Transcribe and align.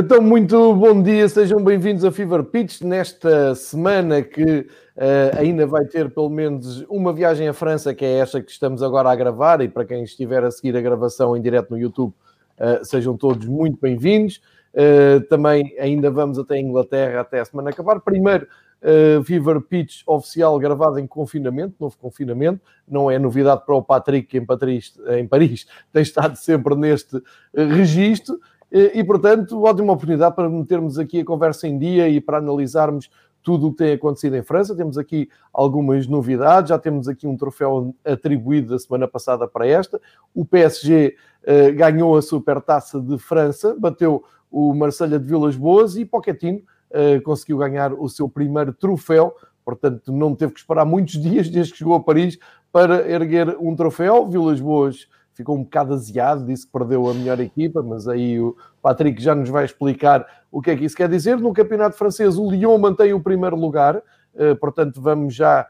Então, 0.00 0.22
muito 0.22 0.74
bom 0.76 1.02
dia, 1.02 1.28
sejam 1.28 1.58
bem-vindos 1.58 2.04
a 2.04 2.12
Fever 2.12 2.44
Pitch 2.44 2.82
nesta 2.82 3.52
semana 3.56 4.22
que 4.22 4.60
uh, 4.60 5.36
ainda 5.36 5.66
vai 5.66 5.84
ter 5.86 6.08
pelo 6.08 6.30
menos 6.30 6.82
uma 6.88 7.12
viagem 7.12 7.48
à 7.48 7.52
França, 7.52 7.92
que 7.92 8.04
é 8.04 8.18
esta 8.18 8.40
que 8.40 8.48
estamos 8.48 8.80
agora 8.80 9.10
a 9.10 9.16
gravar, 9.16 9.60
e 9.60 9.68
para 9.68 9.84
quem 9.84 10.04
estiver 10.04 10.44
a 10.44 10.52
seguir 10.52 10.76
a 10.76 10.80
gravação 10.80 11.36
em 11.36 11.42
direto 11.42 11.72
no 11.72 11.76
YouTube, 11.76 12.14
uh, 12.60 12.84
sejam 12.84 13.16
todos 13.16 13.48
muito 13.48 13.76
bem-vindos. 13.82 14.40
Uh, 14.72 15.20
também 15.28 15.74
ainda 15.80 16.12
vamos 16.12 16.38
até 16.38 16.54
a 16.54 16.60
Inglaterra 16.60 17.22
até 17.22 17.40
a 17.40 17.44
semana 17.44 17.70
acabar. 17.70 17.98
Primeiro, 17.98 18.46
uh, 18.80 19.24
Fever 19.24 19.60
Pitch 19.62 20.02
oficial 20.06 20.56
gravado 20.60 21.00
em 21.00 21.08
confinamento, 21.08 21.74
novo 21.80 21.98
confinamento. 21.98 22.60
Não 22.86 23.10
é 23.10 23.18
novidade 23.18 23.66
para 23.66 23.74
o 23.74 23.82
Patrick, 23.82 24.28
que 24.28 24.38
em 24.38 24.46
Paris, 24.46 24.96
em 25.08 25.26
Paris 25.26 25.66
tem 25.92 26.02
estado 26.02 26.36
sempre 26.36 26.76
neste 26.76 27.20
registro. 27.52 28.38
E, 28.70 29.02
portanto, 29.02 29.62
ótima 29.62 29.94
oportunidade 29.94 30.36
para 30.36 30.48
metermos 30.48 30.98
aqui 30.98 31.20
a 31.20 31.24
conversa 31.24 31.66
em 31.66 31.78
dia 31.78 32.08
e 32.08 32.20
para 32.20 32.36
analisarmos 32.36 33.08
tudo 33.42 33.68
o 33.68 33.70
que 33.70 33.78
tem 33.78 33.92
acontecido 33.94 34.36
em 34.36 34.42
França. 34.42 34.76
Temos 34.76 34.98
aqui 34.98 35.28
algumas 35.52 36.06
novidades, 36.06 36.68
já 36.68 36.78
temos 36.78 37.08
aqui 37.08 37.26
um 37.26 37.36
troféu 37.36 37.94
atribuído 38.04 38.68
da 38.68 38.78
semana 38.78 39.08
passada 39.08 39.48
para 39.48 39.66
esta. 39.66 39.98
O 40.34 40.44
PSG 40.44 41.16
uh, 41.44 41.74
ganhou 41.74 42.16
a 42.16 42.20
Supertaça 42.20 43.00
de 43.00 43.18
França, 43.18 43.74
bateu 43.78 44.22
o 44.50 44.74
Marselha 44.74 45.18
de 45.18 45.26
Vilas 45.26 45.56
Boas 45.56 45.96
e 45.96 46.04
Pochettino 46.04 46.58
uh, 46.90 47.22
conseguiu 47.22 47.58
ganhar 47.58 47.92
o 47.94 48.06
seu 48.08 48.28
primeiro 48.28 48.72
troféu. 48.72 49.34
Portanto, 49.64 50.12
não 50.12 50.34
teve 50.34 50.52
que 50.52 50.60
esperar 50.60 50.84
muitos 50.84 51.14
dias 51.20 51.48
desde 51.48 51.72
que 51.72 51.78
chegou 51.78 51.94
a 51.94 52.00
Paris 52.00 52.38
para 52.70 53.10
erguer 53.10 53.56
um 53.58 53.74
troféu. 53.74 54.26
Vilas 54.26 54.60
Boas 54.60 55.08
ficou 55.38 55.56
um 55.56 55.62
bocado 55.62 55.94
aziado, 55.94 56.44
disse 56.44 56.66
que 56.66 56.72
perdeu 56.72 57.08
a 57.08 57.14
melhor 57.14 57.38
equipa, 57.38 57.80
mas 57.80 58.08
aí 58.08 58.40
o 58.40 58.56
Patrick 58.82 59.22
já 59.22 59.36
nos 59.36 59.48
vai 59.48 59.64
explicar 59.64 60.26
o 60.50 60.60
que 60.60 60.72
é 60.72 60.76
que 60.76 60.84
isso 60.84 60.96
quer 60.96 61.08
dizer. 61.08 61.38
No 61.38 61.52
campeonato 61.52 61.96
francês, 61.96 62.36
o 62.36 62.50
Lyon 62.50 62.76
mantém 62.76 63.12
o 63.14 63.22
primeiro 63.22 63.54
lugar, 63.54 63.96
uh, 63.96 64.56
portanto, 64.60 65.00
vamos 65.00 65.32
já 65.32 65.64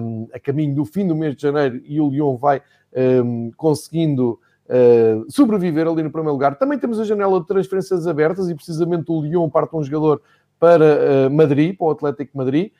um, 0.00 0.24
ehm, 0.24 0.28
a 0.34 0.40
caminho 0.40 0.74
do 0.74 0.84
fim 0.84 1.06
do 1.06 1.14
mês 1.14 1.36
de 1.36 1.42
janeiro 1.42 1.80
e 1.84 2.00
o 2.00 2.10
Lyon 2.10 2.36
vai 2.36 2.58
um, 2.58 3.00
ehm, 3.00 3.50
conseguindo 3.56 4.40
uh, 4.66 5.30
sobreviver 5.30 5.86
ali 5.86 6.02
no 6.02 6.10
primeiro 6.10 6.32
lugar. 6.32 6.58
Também 6.58 6.76
temos 6.76 6.98
a 6.98 7.04
janela 7.04 7.40
de 7.40 7.46
transferências 7.46 8.08
abertas 8.08 8.48
e 8.48 8.56
precisamente 8.56 9.04
o 9.08 9.22
Lyon 9.22 9.48
parte 9.48 9.76
um 9.76 9.84
jogador 9.84 10.20
para 10.58 11.28
uh, 11.28 11.30
Madrid, 11.30 11.76
para 11.78 11.86
o 11.86 11.90
Atlético 11.90 12.36
Madrid. 12.36 12.72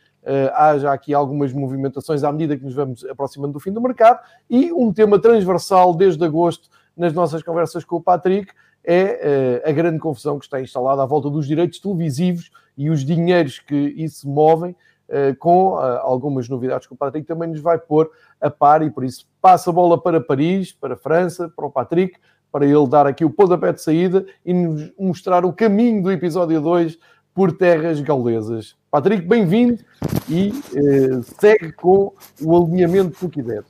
Há 0.54 0.76
já 0.78 0.92
aqui 0.92 1.14
algumas 1.14 1.52
movimentações 1.52 2.24
à 2.24 2.32
medida 2.32 2.56
que 2.56 2.64
nos 2.64 2.74
vamos 2.74 3.04
aproximando 3.04 3.52
do 3.52 3.60
fim 3.60 3.70
do 3.70 3.80
mercado 3.80 4.18
e 4.50 4.72
um 4.72 4.92
tema 4.92 5.20
transversal 5.20 5.94
desde 5.94 6.24
agosto 6.24 6.68
nas 6.96 7.12
nossas 7.12 7.42
conversas 7.42 7.84
com 7.84 7.96
o 7.96 8.02
Patrick 8.02 8.52
é 8.86 9.62
uh, 9.64 9.68
a 9.68 9.72
grande 9.72 9.98
confusão 9.98 10.38
que 10.38 10.44
está 10.44 10.60
instalada 10.60 11.02
à 11.02 11.06
volta 11.06 11.28
dos 11.28 11.46
direitos 11.46 11.80
televisivos 11.80 12.50
e 12.78 12.88
os 12.88 13.04
dinheiros 13.04 13.58
que 13.58 13.74
isso 13.74 14.28
movem, 14.28 14.70
uh, 15.08 15.36
com 15.38 15.76
algumas 15.76 16.48
novidades 16.48 16.86
que 16.86 16.94
o 16.94 16.96
Patrick 16.96 17.26
também 17.26 17.48
nos 17.48 17.60
vai 17.60 17.78
pôr 17.78 18.10
a 18.40 18.48
par 18.48 18.82
e 18.82 18.90
por 18.90 19.04
isso 19.04 19.26
passa 19.42 19.70
a 19.70 19.72
bola 19.72 20.00
para 20.00 20.20
Paris, 20.20 20.72
para 20.72 20.94
a 20.94 20.96
França, 20.96 21.52
para 21.54 21.66
o 21.66 21.70
Patrick, 21.70 22.16
para 22.52 22.64
ele 22.64 22.86
dar 22.86 23.06
aqui 23.06 23.24
o 23.24 23.30
pontapé 23.30 23.72
de 23.72 23.82
saída 23.82 24.24
e 24.44 24.54
nos 24.54 24.92
mostrar 24.96 25.44
o 25.44 25.52
caminho 25.52 26.02
do 26.02 26.12
episódio 26.12 26.60
2 26.60 26.96
por 27.36 27.52
terras 27.52 28.00
gaulesas. 28.00 28.74
Patrick, 28.90 29.26
bem-vindo 29.26 29.84
e 30.26 30.48
uh, 30.48 31.22
segue 31.22 31.70
com 31.70 32.14
o 32.40 32.56
alinhamento 32.56 33.10
que 33.10 33.28
quiseres. 33.28 33.66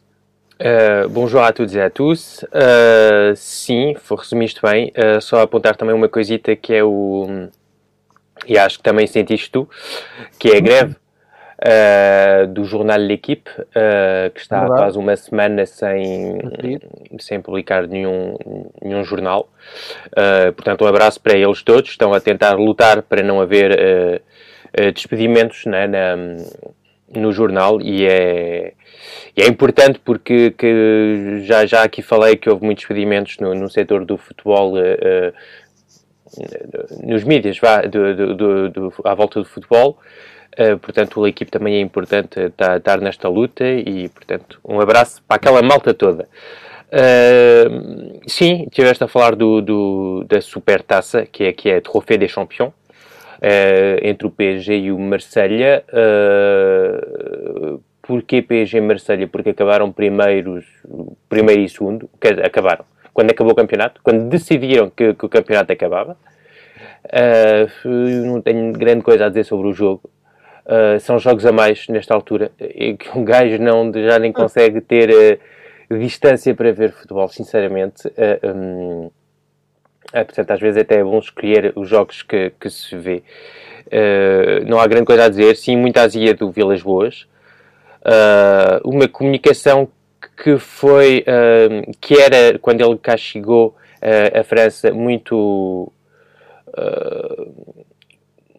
Uh, 0.54 1.08
bonjour 1.08 1.40
a 1.42 1.52
todos 1.52 1.74
e 1.74 1.80
a 1.80 1.90
tous. 1.90 2.44
Uh, 2.44 3.34
sim, 3.34 3.96
resumiste 4.08 4.62
bem. 4.62 4.92
Uh, 4.96 5.20
só 5.20 5.42
apontar 5.42 5.74
também 5.74 5.96
uma 5.96 6.08
coisita 6.08 6.54
que 6.54 6.72
é 6.72 6.84
o. 6.84 7.48
E 8.46 8.56
acho 8.56 8.78
que 8.78 8.84
também 8.84 9.08
sentiste 9.08 9.50
tu, 9.50 9.68
que 10.38 10.50
é 10.50 10.58
a 10.58 10.60
greve 10.60 10.96
uh, 11.62 12.46
do 12.46 12.64
jornal 12.64 12.98
L'Equipe, 12.98 13.50
uh, 13.50 14.30
que 14.34 14.40
está 14.40 14.64
há 14.64 14.66
quase 14.66 14.98
uma 14.98 15.16
semana 15.16 15.64
sem, 15.66 16.38
sem 17.18 17.40
publicar 17.40 17.86
nenhum, 17.86 18.36
nenhum 18.82 19.04
jornal. 19.04 19.48
Uh, 20.08 20.52
portanto, 20.52 20.84
um 20.84 20.88
abraço 20.88 21.20
para 21.20 21.36
eles 21.36 21.62
todos. 21.62 21.90
Estão 21.90 22.12
a 22.12 22.20
tentar 22.20 22.54
lutar 22.54 23.02
para 23.02 23.22
não 23.22 23.40
haver 23.40 24.22
despedimentos 24.94 25.64
né, 25.64 25.86
na, 25.86 26.16
no 27.14 27.32
jornal 27.32 27.80
e 27.80 28.06
é, 28.06 28.74
e 29.34 29.40
é 29.40 29.46
importante 29.46 29.98
porque 30.04 30.50
que 30.50 31.40
já, 31.44 31.64
já 31.64 31.82
aqui 31.82 32.02
falei 32.02 32.36
que 32.36 32.50
houve 32.50 32.62
muitos 32.62 32.82
despedimentos 32.82 33.38
no, 33.38 33.54
no 33.54 33.70
setor 33.70 34.04
do 34.04 34.18
futebol 34.18 34.74
nos 37.02 37.24
mídias 37.24 37.58
vá, 37.58 37.80
do, 37.82 38.34
do, 38.36 38.68
do, 38.68 38.92
à 39.04 39.14
volta 39.14 39.40
do 39.40 39.46
futebol 39.46 39.98
Uh, 40.58 40.78
portanto, 40.78 41.22
a 41.22 41.28
equipe 41.28 41.50
também 41.50 41.74
é 41.74 41.80
importante 41.80 42.40
estar, 42.40 42.78
estar, 42.78 42.98
nesta 42.98 43.28
luta 43.28 43.62
e, 43.62 44.08
portanto, 44.08 44.58
um 44.64 44.80
abraço 44.80 45.22
para 45.28 45.36
aquela 45.36 45.62
malta 45.62 45.92
toda. 45.92 46.26
Uh, 46.86 48.20
sim, 48.26 48.64
estiveste 48.64 49.02
a 49.04 49.08
falar 49.08 49.34
do, 49.34 49.60
do, 49.60 50.24
da 50.28 50.40
Supertaça, 50.40 51.26
que 51.26 51.44
é, 51.44 51.52
que 51.52 51.68
é 51.68 51.80
Trophée 51.80 52.16
des 52.16 52.30
Champions, 52.30 52.68
uh, 52.68 53.98
entre 54.02 54.26
o 54.26 54.30
PSG 54.30 54.78
e 54.78 54.92
o 54.92 54.98
Marselha. 54.98 55.84
Uh, 55.88 57.82
porquê 58.00 58.40
PSG 58.40 58.78
e 58.78 58.80
Marselha? 58.80 59.26
Porque 59.26 59.50
acabaram 59.50 59.90
primeiros, 59.90 60.64
primeiro 61.28 61.62
e 61.62 61.68
segundo, 61.68 62.08
que 62.20 62.28
acabaram. 62.28 62.84
Quando 63.12 63.30
acabou 63.30 63.52
o 63.52 63.56
campeonato, 63.56 64.00
quando 64.02 64.28
decidiram 64.28 64.90
que, 64.90 65.12
que 65.14 65.26
o 65.26 65.28
campeonato 65.28 65.72
acabava. 65.72 66.16
não 67.84 68.40
tenho 68.42 68.72
grande 68.72 69.02
coisa 69.02 69.26
a 69.26 69.28
dizer 69.28 69.44
sobre 69.44 69.68
o 69.68 69.72
jogo. 69.72 70.08
Uh, 70.66 70.98
são 70.98 71.16
jogos 71.16 71.46
a 71.46 71.52
mais 71.52 71.86
nesta 71.86 72.12
altura 72.12 72.50
e 72.58 72.96
que 72.96 73.16
um 73.16 73.24
gajo 73.24 73.56
não, 73.62 73.92
já 73.94 74.18
nem 74.18 74.32
consegue 74.32 74.80
ter 74.80 75.38
uh, 75.88 75.96
distância 75.96 76.52
para 76.56 76.72
ver 76.72 76.90
futebol, 76.90 77.28
sinceramente. 77.28 78.08
Uh, 78.08 78.48
um, 78.52 79.10
portanto, 80.12 80.50
às 80.50 80.58
vezes 80.58 80.82
até 80.82 80.96
é 80.96 81.04
bom 81.04 81.20
escolher 81.20 81.72
os 81.76 81.88
jogos 81.88 82.22
que, 82.22 82.50
que 82.60 82.68
se 82.68 82.96
vê. 82.96 83.22
não 84.66 84.80
há 84.80 84.86
grande 84.88 85.06
coisa 85.06 85.26
a 85.26 85.28
dizer. 85.28 85.56
Sim, 85.56 85.76
muita 85.76 86.02
azia 86.02 86.34
do 86.34 86.50
Vilas 86.50 86.82
Boas. 86.82 87.28
uma 88.84 89.06
comunicação 89.06 89.88
que 90.36 90.58
foi, 90.58 91.24
que 92.00 92.14
era, 92.14 92.58
quando 92.60 92.80
ele 92.80 92.98
cá 92.98 93.16
chegou 93.16 93.76
a 94.00 94.42
França, 94.44 94.92
muito 94.92 95.92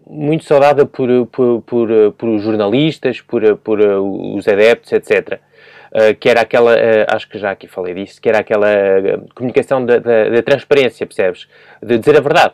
muito 0.10 0.46
saudada 0.46 0.86
por, 0.86 1.10
por, 1.28 1.62
por, 1.62 1.90
por 2.18 2.40
jornalistas, 2.40 3.22
por, 3.22 3.58
por 3.58 3.80
os 3.80 4.48
adeptos, 4.48 4.92
etc. 4.92 5.40
Uh, 5.88 6.16
que 6.20 6.30
era 6.30 6.42
aquela, 6.42 6.74
uh, 6.74 7.06
acho 7.08 7.30
que 7.30 7.38
já 7.38 7.52
aqui 7.52 7.68
falei 7.68 7.94
disso, 7.94 8.22
que 8.22 8.28
era 8.28 8.40
aquela 8.40 8.68
uh, 8.68 9.34
comunicação 9.34 9.86
da, 9.86 10.00
transparência, 10.44 11.06
percebes? 11.06 11.48
De 11.82 11.98
dizer 11.98 12.18
a 12.18 12.22
verdade. 12.22 12.54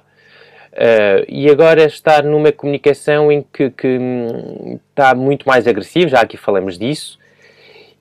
e 1.28 1.50
agora 1.50 1.84
estar 1.84 2.24
numa 2.24 2.52
comunicação 2.52 3.32
em 3.32 3.44
que, 3.54 3.70
que 3.72 3.88
um, 3.88 4.80
está 4.90 5.16
muito 5.16 5.48
mais 5.48 5.68
agressivo, 5.68 6.10
já 6.10 6.22
aqui 6.22 6.38
falamos 6.38 6.78
disso, 6.78 7.20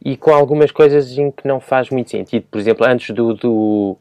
e 0.04 0.16
com 0.16 0.32
algumas 0.32 0.70
coisas 0.70 1.16
em 1.16 1.30
que 1.30 1.46
não 1.46 1.60
faz 1.60 1.90
muito 1.90 2.10
sentido. 2.10 2.44
Por 2.50 2.58
exemplo, 2.58 2.86
antes 2.86 3.14
do, 3.14 3.34
do, 3.34 3.96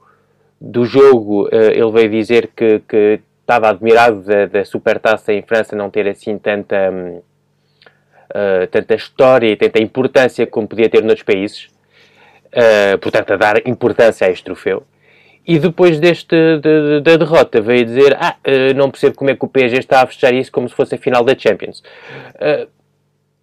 do 0.59 0.85
jogo, 0.85 1.47
ele 1.51 1.91
veio 1.91 2.09
dizer 2.09 2.49
que, 2.55 2.79
que 2.87 3.19
estava 3.51 3.69
admirado 3.69 4.23
da, 4.49 4.63
Supertaça 4.63 5.33
em 5.33 5.41
França 5.41 5.75
não 5.75 5.89
ter 5.89 6.07
assim 6.07 6.37
tanta, 6.37 6.89
uh, 6.89 8.67
tanta 8.71 8.95
história 8.95 9.51
e 9.51 9.57
tanta 9.57 9.81
importância 9.81 10.47
como 10.47 10.67
podia 10.67 10.89
ter 10.89 11.03
noutros 11.03 11.23
países. 11.23 11.69
Uh, 12.47 12.97
portanto, 12.99 13.33
a 13.33 13.37
dar 13.37 13.67
importância 13.67 14.27
a 14.27 14.29
este 14.29 14.43
troféu. 14.43 14.83
E 15.45 15.57
depois 15.57 15.99
deste, 15.99 16.35
de, 16.35 16.59
de, 16.59 17.01
da 17.01 17.17
derrota 17.17 17.59
veio 17.59 17.83
dizer 17.83 18.15
ah, 18.19 18.35
uh, 18.45 18.73
não 18.75 18.89
percebo 18.89 19.15
como 19.15 19.29
é 19.31 19.35
que 19.35 19.43
o 19.43 19.47
PSG 19.47 19.79
está 19.79 20.01
a 20.01 20.05
fechar 20.05 20.33
isso 20.33 20.51
como 20.51 20.69
se 20.69 20.75
fosse 20.75 20.95
a 20.95 20.97
final 20.97 21.23
da 21.23 21.37
Champions. 21.37 21.83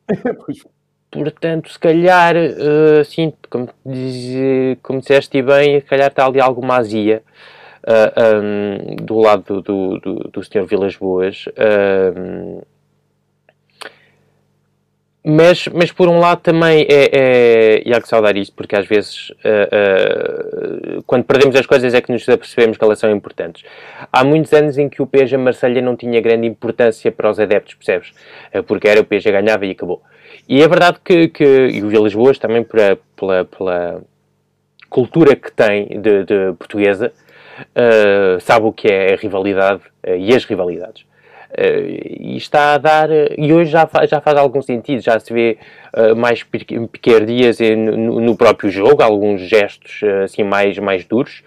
portanto, 1.10 1.70
se 1.70 1.78
calhar, 1.78 2.34
assim, 3.00 3.32
como, 3.50 3.69
diz, 3.84 4.78
como 4.82 5.00
disseste 5.00 5.43
bem, 5.43 5.81
se 5.81 5.87
calhar 5.87 6.08
está 6.08 6.25
ali 6.25 6.40
alguma 6.40 6.76
azia 6.76 7.22
uh, 7.88 8.12
ah, 8.14 8.40
um, 8.40 8.96
do 8.96 9.19
lado 9.19 9.62
do, 9.62 9.99
do, 9.99 10.14
do 10.31 10.44
Sr. 10.44 10.67
Vilas 10.67 10.96
Boas. 10.96 11.46
Mas, 15.31 15.69
mas 15.69 15.93
por 15.93 16.08
um 16.08 16.20
lado 16.20 16.40
também 16.40 16.87
é, 16.88 17.11
é, 17.12 17.82
e 17.85 17.93
há 17.93 18.00
que 18.00 18.08
saudar 18.08 18.35
isso, 18.35 18.50
porque 18.55 18.75
às 18.75 18.87
vezes 18.87 19.29
uh, 19.31 20.96
uh, 20.96 21.02
quando 21.02 21.25
perdemos 21.25 21.55
as 21.55 21.67
coisas 21.67 21.93
é 21.93 22.00
que 22.00 22.11
nos 22.11 22.26
apercebemos 22.26 22.79
que 22.79 22.85
elas 22.85 22.99
são 22.99 23.11
importantes. 23.11 23.62
Há 24.11 24.25
muitos 24.25 24.52
anos 24.55 24.79
em 24.79 24.88
que 24.88 25.02
o 25.02 25.06
PSG 25.06 25.37
Marselha 25.37 25.82
não 25.82 25.96
tinha 25.96 26.19
grande 26.23 26.46
importância 26.46 27.12
para 27.12 27.29
os 27.29 27.38
adeptos, 27.38 27.75
percebes? 27.75 28.12
Uh, 28.55 28.62
porque 28.62 28.88
era 28.88 29.02
o 29.02 29.05
PSG 29.05 29.31
ganhava 29.31 29.67
e 29.67 29.73
acabou. 29.73 30.00
E 30.49 30.62
é 30.62 30.69
verdade 30.69 30.99
que, 31.05 31.29
que 31.29 31.44
e 31.44 31.82
o 31.82 31.88
Vilas 31.88 32.14
Boas 32.14 32.38
também 32.38 32.64
pela, 32.64 32.99
pela, 33.14 33.44
pela 33.44 34.02
cultura 34.88 35.37
que 35.37 35.52
tem 35.52 36.00
de, 36.00 36.25
de 36.25 36.52
portuguesa, 36.58 37.12
uh, 37.60 38.40
sabe 38.40 38.66
o 38.66 38.72
que 38.72 38.88
é 38.88 39.14
a 39.14 39.16
rivalidade 39.16 39.82
uh, 40.06 40.16
e 40.16 40.34
as 40.34 40.44
rivalidades. 40.44 41.02
Uh, 41.50 41.88
e 42.20 42.37
está 42.37 42.75
a 42.75 42.78
dar, 42.78 43.08
e 43.10 43.52
hoje 43.52 43.70
já, 43.70 43.87
fa, 43.87 44.06
já 44.06 44.20
faz 44.20 44.37
algum 44.37 44.60
sentido, 44.60 45.00
já 45.00 45.19
se 45.19 45.32
vê 45.32 45.58
mais 46.16 46.44
picardias 46.44 47.58
no, 47.58 48.20
no, 48.20 48.37
próprio 48.37 48.70
jogo, 48.70 49.02
alguns 49.02 49.40
gestos 49.40 50.02
assim 50.22 50.44
mais, 50.44 50.78
mais 50.78 51.06
duros, 51.06 51.43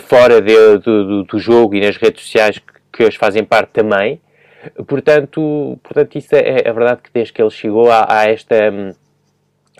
fora 0.00 0.42
de, 0.42 0.78
do, 0.78 1.24
do, 1.24 1.38
jogo 1.38 1.74
e 1.74 1.80
nas 1.80 1.96
redes 1.96 2.22
sociais 2.22 2.58
que, 2.92 3.08
que 3.08 3.18
fazem 3.18 3.42
parte 3.42 3.70
também. 3.70 4.20
Portanto, 4.86 5.78
portanto 5.82 6.16
isso 6.16 6.36
é, 6.36 6.62
é 6.66 6.72
verdade 6.72 7.00
que 7.02 7.10
desde 7.12 7.32
que 7.32 7.40
ele 7.40 7.50
chegou 7.50 7.90
a, 7.90 8.06
a 8.08 8.28
esta. 8.28 8.94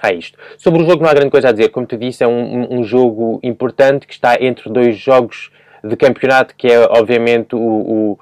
A 0.02 0.12
isto. 0.12 0.38
Sobre 0.58 0.82
o 0.82 0.86
jogo 0.86 1.02
não 1.02 1.10
há 1.10 1.14
grande 1.14 1.30
coisa 1.30 1.48
a 1.48 1.52
dizer. 1.52 1.70
Como 1.70 1.86
tu 1.86 1.96
disse, 1.96 2.22
é 2.22 2.26
um, 2.26 2.80
um 2.80 2.84
jogo 2.84 3.40
importante 3.42 4.06
que 4.06 4.12
está 4.12 4.36
entre 4.40 4.70
dois 4.70 4.96
jogos 4.98 5.50
de 5.82 5.96
campeonato, 5.96 6.54
que 6.54 6.68
é 6.68 6.80
obviamente 6.80 7.54
o, 7.54 7.58
o, 7.58 8.18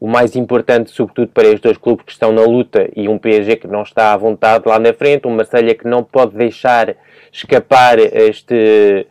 o, 0.00 0.06
mais 0.06 0.36
importante, 0.36 0.90
sobretudo 0.90 1.28
para 1.28 1.44
estes 1.44 1.60
dois 1.60 1.78
clubes 1.78 2.04
que 2.04 2.12
estão 2.12 2.32
na 2.32 2.42
luta 2.42 2.90
e 2.94 3.08
um 3.08 3.18
PSG 3.18 3.56
que 3.56 3.66
não 3.66 3.82
está 3.82 4.12
à 4.12 4.16
vontade 4.16 4.68
lá 4.68 4.78
na 4.78 4.92
frente, 4.92 5.26
um 5.26 5.34
Marselha 5.34 5.74
que 5.74 5.86
não 5.86 6.02
pode 6.02 6.36
deixar 6.36 6.94
escapar 7.32 7.98
este. 7.98 9.06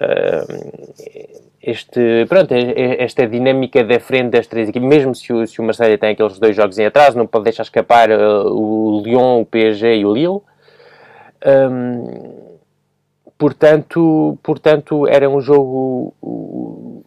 Uh, 0.00 1.42
este, 1.64 2.26
pronto, 2.28 2.52
esta 2.52 3.24
dinâmica 3.24 3.84
da 3.84 4.00
frente 4.00 4.30
das 4.30 4.48
três 4.48 4.68
equipes, 4.68 4.88
mesmo 4.88 5.14
se 5.14 5.32
o, 5.32 5.46
se 5.46 5.60
o 5.60 5.62
Marseille 5.64 5.96
tem 5.96 6.10
aqueles 6.10 6.36
dois 6.36 6.56
jogos 6.56 6.76
em 6.76 6.86
atraso, 6.86 7.16
não 7.16 7.26
pode 7.26 7.44
deixar 7.44 7.62
escapar 7.62 8.10
uh, 8.10 8.52
o 8.52 9.00
Lyon, 9.04 9.42
o 9.42 9.46
PSG 9.46 9.98
e 9.98 10.04
o 10.04 10.12
Lille. 10.12 10.40
Um, 11.44 12.58
portanto, 13.36 14.38
portanto, 14.42 15.06
era 15.06 15.28
um 15.28 15.40
jogo 15.40 16.14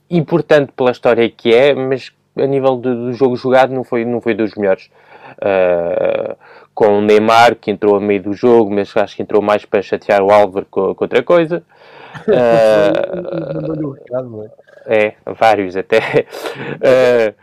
importante 0.10 0.72
pela 0.74 0.92
história 0.92 1.30
que 1.30 1.54
é, 1.54 1.74
mas 1.74 2.12
a 2.38 2.46
nível 2.46 2.76
do, 2.76 3.06
do 3.06 3.14
jogo 3.14 3.36
jogado 3.36 3.74
não 3.74 3.84
foi, 3.84 4.06
não 4.06 4.20
foi 4.22 4.34
dos 4.34 4.56
melhores. 4.56 4.90
Uh, 5.38 6.36
com 6.74 7.00
o 7.00 7.02
Neymar, 7.02 7.56
que 7.56 7.72
entrou 7.72 7.96
a 7.96 8.02
meio 8.02 8.22
do 8.22 8.34
jogo, 8.34 8.70
mas 8.74 8.96
acho 8.98 9.16
que 9.16 9.22
entrou 9.22 9.42
mais 9.42 9.66
para 9.66 9.82
chatear 9.82 10.22
o 10.22 10.30
Álvaro 10.30 10.68
com, 10.70 10.94
com 10.94 11.04
outra 11.06 11.24
coisa. 11.24 11.64
Uh, 12.28 14.00
é, 14.86 15.16
vários 15.26 15.76
até. 15.76 16.00
Uh, 16.00 17.36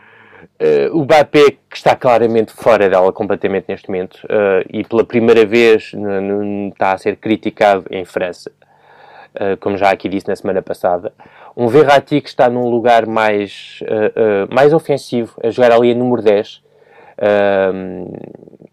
Uh, 0.61 0.97
o 0.97 1.03
Mbappé, 1.03 1.51
que 1.69 1.75
está 1.75 1.95
claramente 1.95 2.53
fora 2.53 2.89
dela 2.89 3.11
completamente 3.11 3.65
neste 3.67 3.89
momento, 3.89 4.15
uh, 4.25 4.65
e 4.69 4.83
pela 4.83 5.03
primeira 5.03 5.45
vez 5.45 5.91
está 6.71 6.93
a 6.93 6.97
ser 6.97 7.17
criticado 7.17 7.85
em 7.91 8.05
França, 8.05 8.51
uh, 9.35 9.57
como 9.59 9.77
já 9.77 9.91
aqui 9.91 10.07
disse 10.07 10.27
na 10.27 10.35
semana 10.35 10.61
passada. 10.61 11.13
Um 11.55 11.67
Verratti 11.67 12.21
que 12.21 12.29
está 12.29 12.49
num 12.49 12.67
lugar 12.67 13.05
mais, 13.05 13.79
mais 14.51 14.73
ofensivo, 14.73 15.39
a 15.43 15.51
jogar 15.51 15.71
ali 15.71 15.91
a 15.91 15.93
número 15.93 16.19
10, 16.19 16.63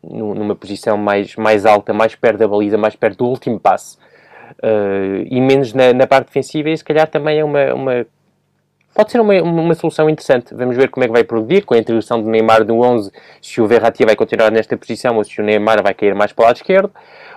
numa 0.02 0.56
posição 0.56 0.96
mais, 0.96 1.36
mais 1.36 1.66
alta, 1.66 1.92
mais 1.92 2.14
perto 2.14 2.38
da 2.38 2.48
baliza, 2.48 2.78
mais 2.78 2.96
perto 2.96 3.18
do 3.18 3.26
último 3.26 3.60
passe. 3.60 3.98
e 5.28 5.40
menos 5.42 5.74
na, 5.74 5.92
na 5.92 6.06
parte 6.06 6.28
defensiva, 6.28 6.70
e 6.70 6.76
se 6.78 6.82
calhar 6.82 7.06
também 7.06 7.38
é 7.38 7.44
uma, 7.44 7.74
uma 7.74 8.06
pode 8.94 9.10
ser 9.10 9.20
uma, 9.20 9.34
uma 9.42 9.74
solução 9.74 10.08
interessante. 10.08 10.54
Vamos 10.54 10.76
ver 10.76 10.88
como 10.88 11.04
é 11.04 11.06
que 11.06 11.12
vai 11.12 11.24
progredir 11.24 11.64
com 11.64 11.74
a 11.74 11.78
introdução 11.78 12.22
de 12.22 12.28
Neymar 12.28 12.64
no 12.64 12.82
11, 12.82 13.10
se 13.40 13.60
o 13.60 13.66
Verratti 13.66 14.04
vai 14.04 14.16
continuar 14.16 14.50
nesta 14.50 14.76
posição 14.76 15.16
ou 15.16 15.24
se 15.24 15.40
o 15.40 15.44
Neymar 15.44 15.82
vai 15.82 15.94
cair 15.94 16.14
mais 16.14 16.32
para 16.32 16.42
o 16.42 16.46
lado 16.46 16.56
esquerdo. 16.56 16.90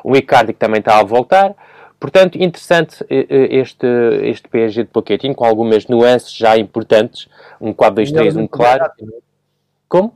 O 0.03 0.15
Icardi 0.15 0.53
que 0.53 0.59
também 0.59 0.79
está 0.79 0.99
a 0.99 1.03
voltar. 1.03 1.55
Portanto, 1.99 2.35
interessante 2.37 3.01
eh, 3.09 3.25
eh, 3.29 3.59
este, 3.59 3.87
este 4.23 4.49
PSG 4.49 4.83
de 4.83 4.89
Pochettino, 4.89 5.33
com 5.33 5.45
algumas 5.45 5.87
nuances 5.87 6.33
já 6.33 6.57
importantes. 6.57 7.29
Um 7.61 7.73
4-2-3, 7.73 8.35
um 8.35 8.45
claro. 8.45 8.83
É? 8.83 9.05
Como? 9.87 10.13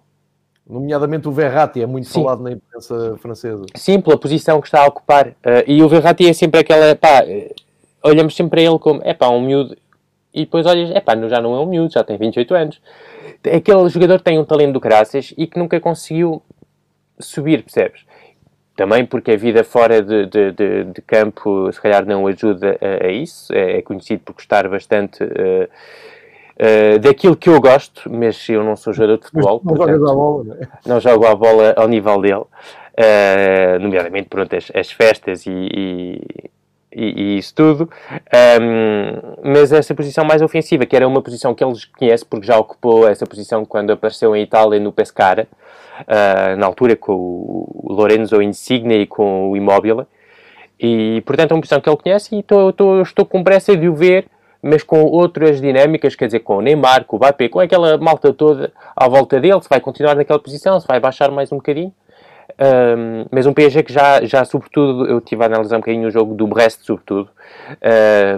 Nomeadamente 0.69 1.29
o 1.29 1.31
Verratti, 1.31 1.81
é 1.81 1.85
muito 1.85 2.09
Sim. 2.09 2.21
falado 2.21 2.43
na 2.43 2.51
imprensa 2.51 3.15
francesa. 3.21 3.63
Sim, 3.73 4.01
pela 4.01 4.17
posição 4.17 4.59
que 4.59 4.67
está 4.67 4.81
a 4.81 4.87
ocupar. 4.87 5.29
Uh, 5.29 5.63
e 5.65 5.81
o 5.81 5.87
Verratti 5.87 6.27
é 6.27 6.33
sempre 6.33 6.59
aquela, 6.59 6.93
pá, 6.93 7.23
olhamos 8.03 8.35
sempre 8.35 8.49
para 8.49 8.61
ele 8.69 8.79
como, 8.79 8.99
é 9.05 9.13
pá, 9.13 9.29
um 9.29 9.39
miúdo 9.39 9.77
e 10.37 10.41
depois 10.41 10.67
olhas, 10.67 10.91
é 10.91 10.99
pá, 10.99 11.15
já 11.27 11.41
não 11.41 11.55
é 11.55 11.59
um 11.59 11.65
miúdo, 11.65 11.91
já 11.91 12.03
tem 12.03 12.15
28 12.15 12.53
anos. 12.53 12.81
Aquele 13.43 13.89
jogador 13.89 14.21
tem 14.21 14.37
um 14.37 14.45
talento 14.45 14.73
do 14.73 14.79
caraças 14.79 15.33
e 15.35 15.47
que 15.47 15.57
nunca 15.57 15.79
conseguiu 15.79 16.43
subir, 17.19 17.63
percebes? 17.63 18.05
Também 18.75 19.03
porque 19.03 19.31
a 19.31 19.35
vida 19.35 19.63
fora 19.63 19.99
de, 20.03 20.27
de, 20.27 20.51
de, 20.51 20.83
de 20.83 21.01
campo 21.01 21.71
se 21.73 21.81
calhar 21.81 22.05
não 22.05 22.27
ajuda 22.27 22.77
a, 22.79 23.07
a 23.07 23.11
isso. 23.11 23.51
É, 23.51 23.79
é, 23.79 23.81
conhecido 23.81 24.21
por 24.23 24.33
gostar 24.33 24.69
bastante 24.69 25.23
uh, 25.23 25.67
uh, 26.59 26.99
daquilo 26.99 27.35
que 27.35 27.49
eu 27.49 27.59
gosto, 27.59 28.07
mas 28.11 28.47
eu 28.47 28.63
não 28.63 28.75
sou 28.75 28.93
jogador 28.93 29.17
de 29.17 29.25
futebol. 29.25 29.59
Não 29.65 29.75
portanto, 29.75 29.99
bola, 29.99 30.43
não 30.43 30.53
é? 30.53 30.67
Não 30.85 30.99
jogo 30.99 31.25
a 31.25 31.35
bola 31.35 31.73
ao 31.75 31.87
nível 31.87 32.21
dele. 32.21 32.45
Uh, 32.99 33.79
nomeadamente, 33.81 34.29
pronto, 34.29 34.55
as, 34.55 34.71
as 34.75 34.91
festas 34.91 35.47
e, 35.47 35.51
e 35.51 36.49
e, 36.97 37.21
e 37.21 37.37
isso 37.37 37.53
tudo, 37.53 37.89
um, 38.59 39.51
mas 39.51 39.71
essa 39.71 39.93
posição 39.93 40.25
mais 40.25 40.41
ofensiva, 40.41 40.83
que 40.83 40.95
era 40.95 41.07
uma 41.07 41.21
posição 41.21 41.53
que 41.53 41.63
eles 41.63 41.85
conhecem, 41.85 42.27
porque 42.27 42.47
já 42.47 42.57
ocupou 42.57 43.07
essa 43.07 43.25
posição 43.27 43.63
quando 43.63 43.91
apareceu 43.91 44.35
em 44.35 44.41
Itália 44.41 44.79
no 44.79 44.91
Pescara, 44.91 45.47
uh, 46.01 46.57
na 46.57 46.65
altura 46.65 46.95
com 46.95 47.13
o 47.13 47.93
Lorenzo 47.93 48.41
Insigne 48.41 49.01
e 49.01 49.05
com 49.05 49.51
o 49.51 49.55
Immobile, 49.55 50.07
e 50.79 51.21
portanto 51.23 51.51
é 51.51 51.53
uma 51.53 51.61
posição 51.61 51.79
que 51.79 51.87
ele 51.87 51.97
conhece 51.97 52.35
e 52.35 52.41
tô, 52.41 52.73
tô, 52.73 53.01
estou 53.03 53.25
com 53.25 53.43
pressa 53.43 53.77
de 53.77 53.87
o 53.87 53.95
ver, 53.95 54.25
mas 54.59 54.81
com 54.81 55.03
outras 55.03 55.61
dinâmicas, 55.61 56.15
quer 56.15 56.25
dizer, 56.25 56.39
com 56.39 56.57
o 56.57 56.61
Neymar, 56.61 57.05
com 57.05 57.15
o 57.15 57.19
Mbappé, 57.19 57.47
com 57.47 57.59
aquela 57.59 57.95
malta 57.99 58.33
toda 58.33 58.73
à 58.95 59.07
volta 59.07 59.39
dele, 59.39 59.61
se 59.61 59.69
vai 59.69 59.79
continuar 59.79 60.15
naquela 60.15 60.39
posição, 60.39 60.79
se 60.79 60.87
vai 60.87 60.99
baixar 60.99 61.29
mais 61.29 61.51
um 61.51 61.57
bocadinho. 61.57 61.93
Um, 62.59 63.25
mas 63.29 63.45
um 63.45 63.53
PSG 63.53 63.83
que 63.83 63.93
já, 63.93 64.23
já, 64.23 64.45
sobretudo, 64.45 65.05
eu 65.05 65.19
estive 65.19 65.43
a 65.43 65.45
analisar 65.47 65.77
um 65.77 65.79
bocadinho 65.79 66.07
o 66.07 66.11
jogo 66.11 66.33
do 66.33 66.47
Brest, 66.47 66.81
sobretudo, 66.81 67.29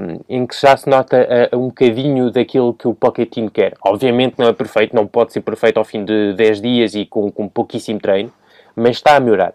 um, 0.01 0.19
em 0.27 0.47
que 0.47 0.59
já 0.59 0.75
se 0.75 0.89
nota 0.89 1.49
uh, 1.53 1.57
um 1.57 1.67
bocadinho 1.67 2.31
daquilo 2.31 2.73
que 2.73 2.87
o 2.87 2.93
Pochettino 2.93 3.51
quer. 3.51 3.75
Obviamente 3.83 4.35
não 4.37 4.47
é 4.47 4.53
perfeito, 4.53 4.95
não 4.95 5.05
pode 5.05 5.31
ser 5.31 5.41
perfeito 5.41 5.77
ao 5.77 5.85
fim 5.85 6.03
de 6.03 6.33
10 6.33 6.61
dias 6.61 6.95
e 6.95 7.05
com, 7.05 7.31
com 7.31 7.47
pouquíssimo 7.47 7.99
treino, 7.99 8.31
mas 8.75 8.97
está 8.97 9.15
a 9.15 9.19
melhorar. 9.19 9.53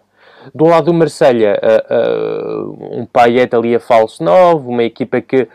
Do 0.53 0.65
lado 0.65 0.85
do 0.85 0.93
Marselha 0.93 1.59
uh, 1.61 2.69
uh, 2.69 2.99
um 3.01 3.05
Payet 3.05 3.53
ali 3.55 3.75
a 3.75 3.79
falso 3.79 4.23
novo, 4.23 4.69
uma 4.69 4.83
equipa 4.83 5.21
que 5.21 5.47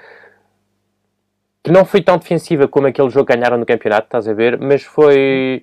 que 1.62 1.70
não 1.70 1.84
foi 1.84 2.00
tão 2.00 2.16
defensiva 2.16 2.66
como 2.66 2.86
aquele 2.86 3.10
jogo 3.10 3.26
que 3.26 3.36
ganharam 3.36 3.58
no 3.58 3.66
campeonato, 3.66 4.06
estás 4.06 4.26
a 4.26 4.32
ver, 4.32 4.58
mas 4.58 4.82
foi 4.82 5.62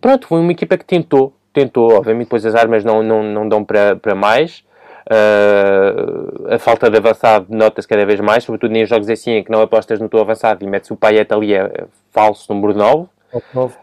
pronto, 0.00 0.28
foi 0.28 0.40
uma 0.40 0.52
equipa 0.52 0.78
que 0.78 0.84
tentou, 0.84 1.34
tentou, 1.52 1.94
obviamente 1.94 2.26
depois 2.26 2.44
as 2.44 2.54
armas 2.54 2.84
não, 2.84 3.02
não, 3.02 3.22
não 3.22 3.48
dão 3.48 3.64
para, 3.64 3.96
para 3.96 4.14
mais. 4.14 4.64
Uh, 5.02 6.54
a 6.54 6.58
falta 6.58 6.88
de 6.88 6.96
avançado 6.96 7.46
nota-se 7.50 7.88
cada 7.88 8.06
vez 8.06 8.20
mais, 8.20 8.44
sobretudo 8.44 8.76
em 8.76 8.86
jogos 8.86 9.08
assim 9.08 9.32
em 9.32 9.44
que 9.44 9.50
não 9.50 9.60
apostas 9.60 9.98
no 9.98 10.08
teu 10.08 10.20
avançado 10.20 10.64
e 10.64 10.66
metes 10.66 10.90
o 10.92 10.96
Payet 10.96 11.32
ali 11.32 11.52
é, 11.52 11.58
é 11.58 11.84
falso 12.12 12.52
número 12.54 12.72
9, 12.72 13.08
9. 13.52 13.74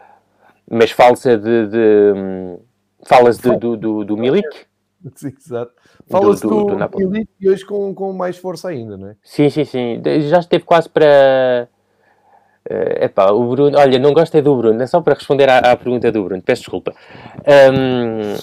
mas 0.70 0.90
falsa 0.90 1.36
de, 1.36 1.66
de 1.66 2.58
falas 3.04 3.36
de, 3.38 3.54
do, 3.54 3.76
do, 3.76 4.04
do 4.04 4.16
Milik 4.16 4.48
exato. 5.24 5.72
Fala-se 6.08 6.42
do, 6.42 6.64
do, 6.64 6.76
do 6.76 7.08
Milik 7.10 7.28
e 7.40 7.48
hoje 7.48 7.64
com, 7.64 7.94
com 7.94 8.12
mais 8.12 8.36
força 8.36 8.68
ainda, 8.68 8.96
não 8.96 9.08
é? 9.08 9.16
Sim, 9.22 9.48
sim, 9.48 9.64
sim. 9.64 10.02
Já 10.22 10.40
esteve 10.40 10.64
quase 10.64 10.88
para 10.88 11.68
é 12.70 13.00
uh, 13.00 13.04
epá, 13.04 13.30
o 13.30 13.48
Bruno, 13.48 13.76
olha, 13.78 13.98
não 13.98 14.12
gosto 14.12 14.36
é 14.36 14.42
do 14.42 14.56
Bruno, 14.56 14.82
é 14.82 14.86
só 14.86 15.00
para 15.00 15.14
responder 15.14 15.48
à, 15.48 15.58
à 15.58 15.76
pergunta 15.76 16.12
do 16.12 16.24
Bruno, 16.24 16.42
peço 16.42 16.62
desculpa. 16.62 16.94
Um, 17.46 18.34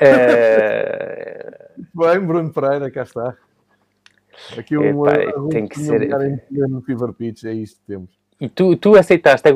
uh, 0.00 1.64
Bem, 1.94 2.20
Bruno 2.20 2.52
Pereira, 2.52 2.90
cá 2.90 3.02
está. 3.02 3.36
Aqui 4.58 4.76
um, 4.76 5.06
epá, 5.06 5.38
um, 5.38 5.48
tem 5.48 5.66
que 5.66 5.78
ser 5.78 6.08
no 6.68 6.82
Fever 6.82 7.12
Pitch, 7.12 7.44
é 7.44 7.52
isto 7.52 7.80
que 7.80 7.86
temos. 7.86 8.10
E 8.40 8.48
tu, 8.48 8.76
tu 8.76 8.96
aceitaste 8.96 9.48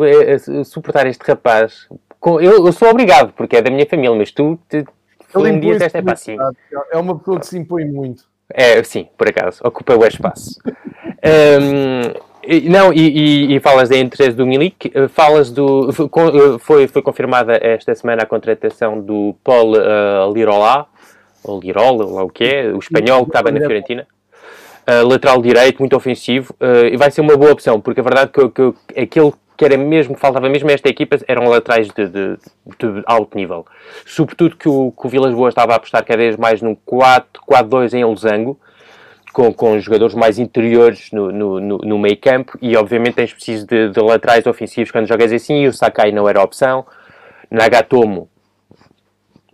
suportar 0.64 1.06
este 1.06 1.22
rapaz? 1.26 1.88
Com, 2.20 2.40
eu, 2.40 2.64
eu, 2.66 2.72
sou 2.72 2.88
obrigado, 2.88 3.32
porque 3.32 3.56
é 3.56 3.62
da 3.62 3.70
minha 3.70 3.86
família, 3.86 4.16
mas 4.16 4.30
tu 4.30 4.58
te, 4.68 4.84
um 5.34 5.60
dia 5.60 5.78
desta, 5.78 5.98
é 5.98 6.12
assim. 6.12 6.36
É 6.92 6.96
uma 6.96 7.18
pessoa 7.18 7.40
que 7.40 7.46
se 7.46 7.58
impõe 7.58 7.84
muito. 7.84 8.24
É, 8.50 8.82
sim, 8.82 9.08
por 9.16 9.28
acaso, 9.28 9.60
ocupa 9.64 9.94
o 9.94 10.04
espaço. 10.06 10.58
um, 10.64 12.27
não, 12.68 12.92
e, 12.94 13.00
e, 13.00 13.56
e, 13.56 13.60
falas 13.60 13.90
da 13.90 13.98
interesse 13.98 14.34
do 14.34 14.46
Milik, 14.46 14.90
eh, 14.94 15.06
falas 15.08 15.50
do. 15.50 15.90
Eh, 15.90 16.58
foi, 16.58 16.88
foi 16.88 17.02
confirmada 17.02 17.58
esta 17.60 17.94
semana 17.94 18.22
a 18.22 18.26
contratação 18.26 19.00
do 19.00 19.36
Paul 19.44 19.72
uh, 19.72 20.32
Lirola, 20.32 20.86
ou 21.44 21.60
Lirola, 21.60 22.06
lá 22.06 22.24
o 22.24 22.30
que 22.30 22.44
é, 22.44 22.72
o 22.72 22.78
espanhol 22.78 23.24
que 23.24 23.30
estava 23.30 23.50
na 23.50 23.60
Fiorentina. 23.60 24.06
Uh, 24.88 25.06
lateral 25.06 25.42
direito, 25.42 25.80
muito 25.80 25.94
ofensivo, 25.94 26.54
uh, 26.62 26.86
e 26.86 26.96
vai 26.96 27.10
ser 27.10 27.20
uma 27.20 27.36
boa 27.36 27.52
opção, 27.52 27.78
porque 27.78 28.00
a 28.00 28.02
verdade 28.02 28.30
que, 28.32 28.48
que 28.48 28.98
aquele 28.98 29.32
que 29.54 29.64
era 29.64 29.76
mesmo, 29.76 30.16
faltava 30.16 30.48
mesmo 30.48 30.70
a 30.70 30.72
esta 30.72 30.88
equipa, 30.88 31.18
eram 31.26 31.48
laterais 31.48 31.88
de, 31.88 32.06
de, 32.06 32.36
de, 32.36 33.02
alto 33.04 33.36
nível. 33.36 33.66
Sobretudo 34.06 34.56
que 34.56 34.68
o, 34.68 34.92
que 34.92 35.06
o 35.06 35.10
Vilas 35.10 35.34
Boas 35.34 35.50
estava 35.50 35.72
a 35.72 35.76
apostar 35.76 36.04
cada 36.04 36.16
vez 36.16 36.36
mais 36.36 36.62
num 36.62 36.76
4-4-2 36.86 37.92
em 37.92 38.04
losango, 38.04 38.58
com, 39.38 39.52
com 39.52 39.78
jogadores 39.78 40.16
mais 40.16 40.36
interiores 40.36 41.12
no, 41.12 41.30
no, 41.30 41.60
no, 41.60 41.96
meio 41.96 42.16
campo 42.16 42.58
e 42.60 42.76
obviamente 42.76 43.14
tens 43.14 43.32
preciso 43.32 43.64
de, 43.68 43.88
de, 43.88 44.00
laterais 44.00 44.44
ofensivos 44.46 44.90
quando 44.90 45.06
jogas 45.06 45.32
assim 45.32 45.62
e 45.62 45.68
o 45.68 45.72
Sakai 45.72 46.10
não 46.10 46.28
era 46.28 46.42
opção. 46.42 46.84
Nagatomo 47.48 48.28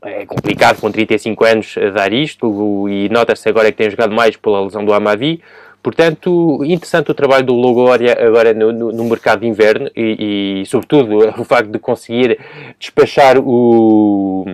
é 0.03 0.25
complicado 0.25 0.81
com 0.81 0.91
35 0.91 1.45
anos 1.45 1.75
dar 1.93 2.15
isto 2.15 2.89
e 2.89 3.11
nota-se 3.11 3.47
agora 3.47 3.71
que 3.71 3.77
tem 3.77 3.91
jogado 3.91 4.15
mais 4.15 4.39
pela 4.39 4.65
lesão 4.65 4.83
do 4.83 4.95
Amavi. 4.95 5.43
Portanto, 5.83 6.65
interessante 6.65 7.11
o 7.11 7.15
trabalho 7.15 7.45
do 7.45 7.53
Logória 7.53 8.17
agora 8.27 8.55
no, 8.55 8.73
no, 8.73 8.91
no 8.91 9.05
mercado 9.05 9.41
de 9.41 9.47
inverno 9.47 9.91
e, 9.95 10.63
e, 10.63 10.67
sobretudo, 10.67 11.19
o 11.39 11.45
facto 11.45 11.69
de 11.69 11.79
conseguir 11.79 12.41
despachar 12.79 13.37
o. 13.39 14.47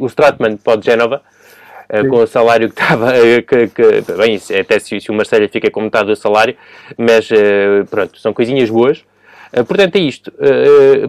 O 0.00 0.06
Stratman 0.06 0.56
para 0.56 0.78
o 0.78 0.82
Genova. 0.82 1.20
Uh, 1.90 2.06
com 2.08 2.16
o 2.18 2.26
salário 2.26 2.68
que 2.68 2.80
estava, 2.80 3.12
uh, 3.12 3.42
que, 3.48 3.68
que, 3.68 4.12
bem, 4.12 4.38
até 4.60 4.78
se, 4.78 5.00
se 5.00 5.10
o 5.10 5.14
Marcelo 5.14 5.48
fica 5.48 5.70
com 5.70 5.80
metade 5.80 6.08
do 6.08 6.16
salário, 6.16 6.54
mas 6.96 7.30
uh, 7.30 7.86
pronto, 7.90 8.18
são 8.18 8.32
coisinhas 8.32 8.68
boas. 8.68 9.04
Portanto, 9.66 9.96
é 9.96 10.00
isto. 10.00 10.30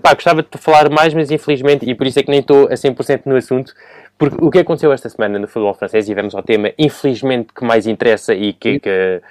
Pá, 0.02 0.14
gostava 0.14 0.42
de 0.42 0.58
falar 0.58 0.90
mais, 0.90 1.14
mas 1.14 1.30
infelizmente, 1.30 1.86
e 1.86 1.94
por 1.94 2.08
isso 2.08 2.20
é 2.20 2.24
que 2.24 2.32
nem 2.32 2.40
estou 2.40 2.68
a 2.68 2.74
100% 2.74 3.24
no 3.26 3.36
assunto, 3.36 3.74
porque 4.18 4.38
o 4.40 4.50
que 4.50 4.60
aconteceu 4.60 4.94
esta 4.94 5.10
semana 5.10 5.38
no 5.38 5.46
futebol 5.46 5.74
francês, 5.74 6.08
e 6.08 6.14
vamos 6.14 6.34
ao 6.34 6.42
tema, 6.42 6.72
infelizmente, 6.78 7.50
que 7.54 7.66
mais 7.66 7.86
interessa 7.86 8.34
e 8.34 8.54
que, 8.54 8.80
que, 8.80 9.22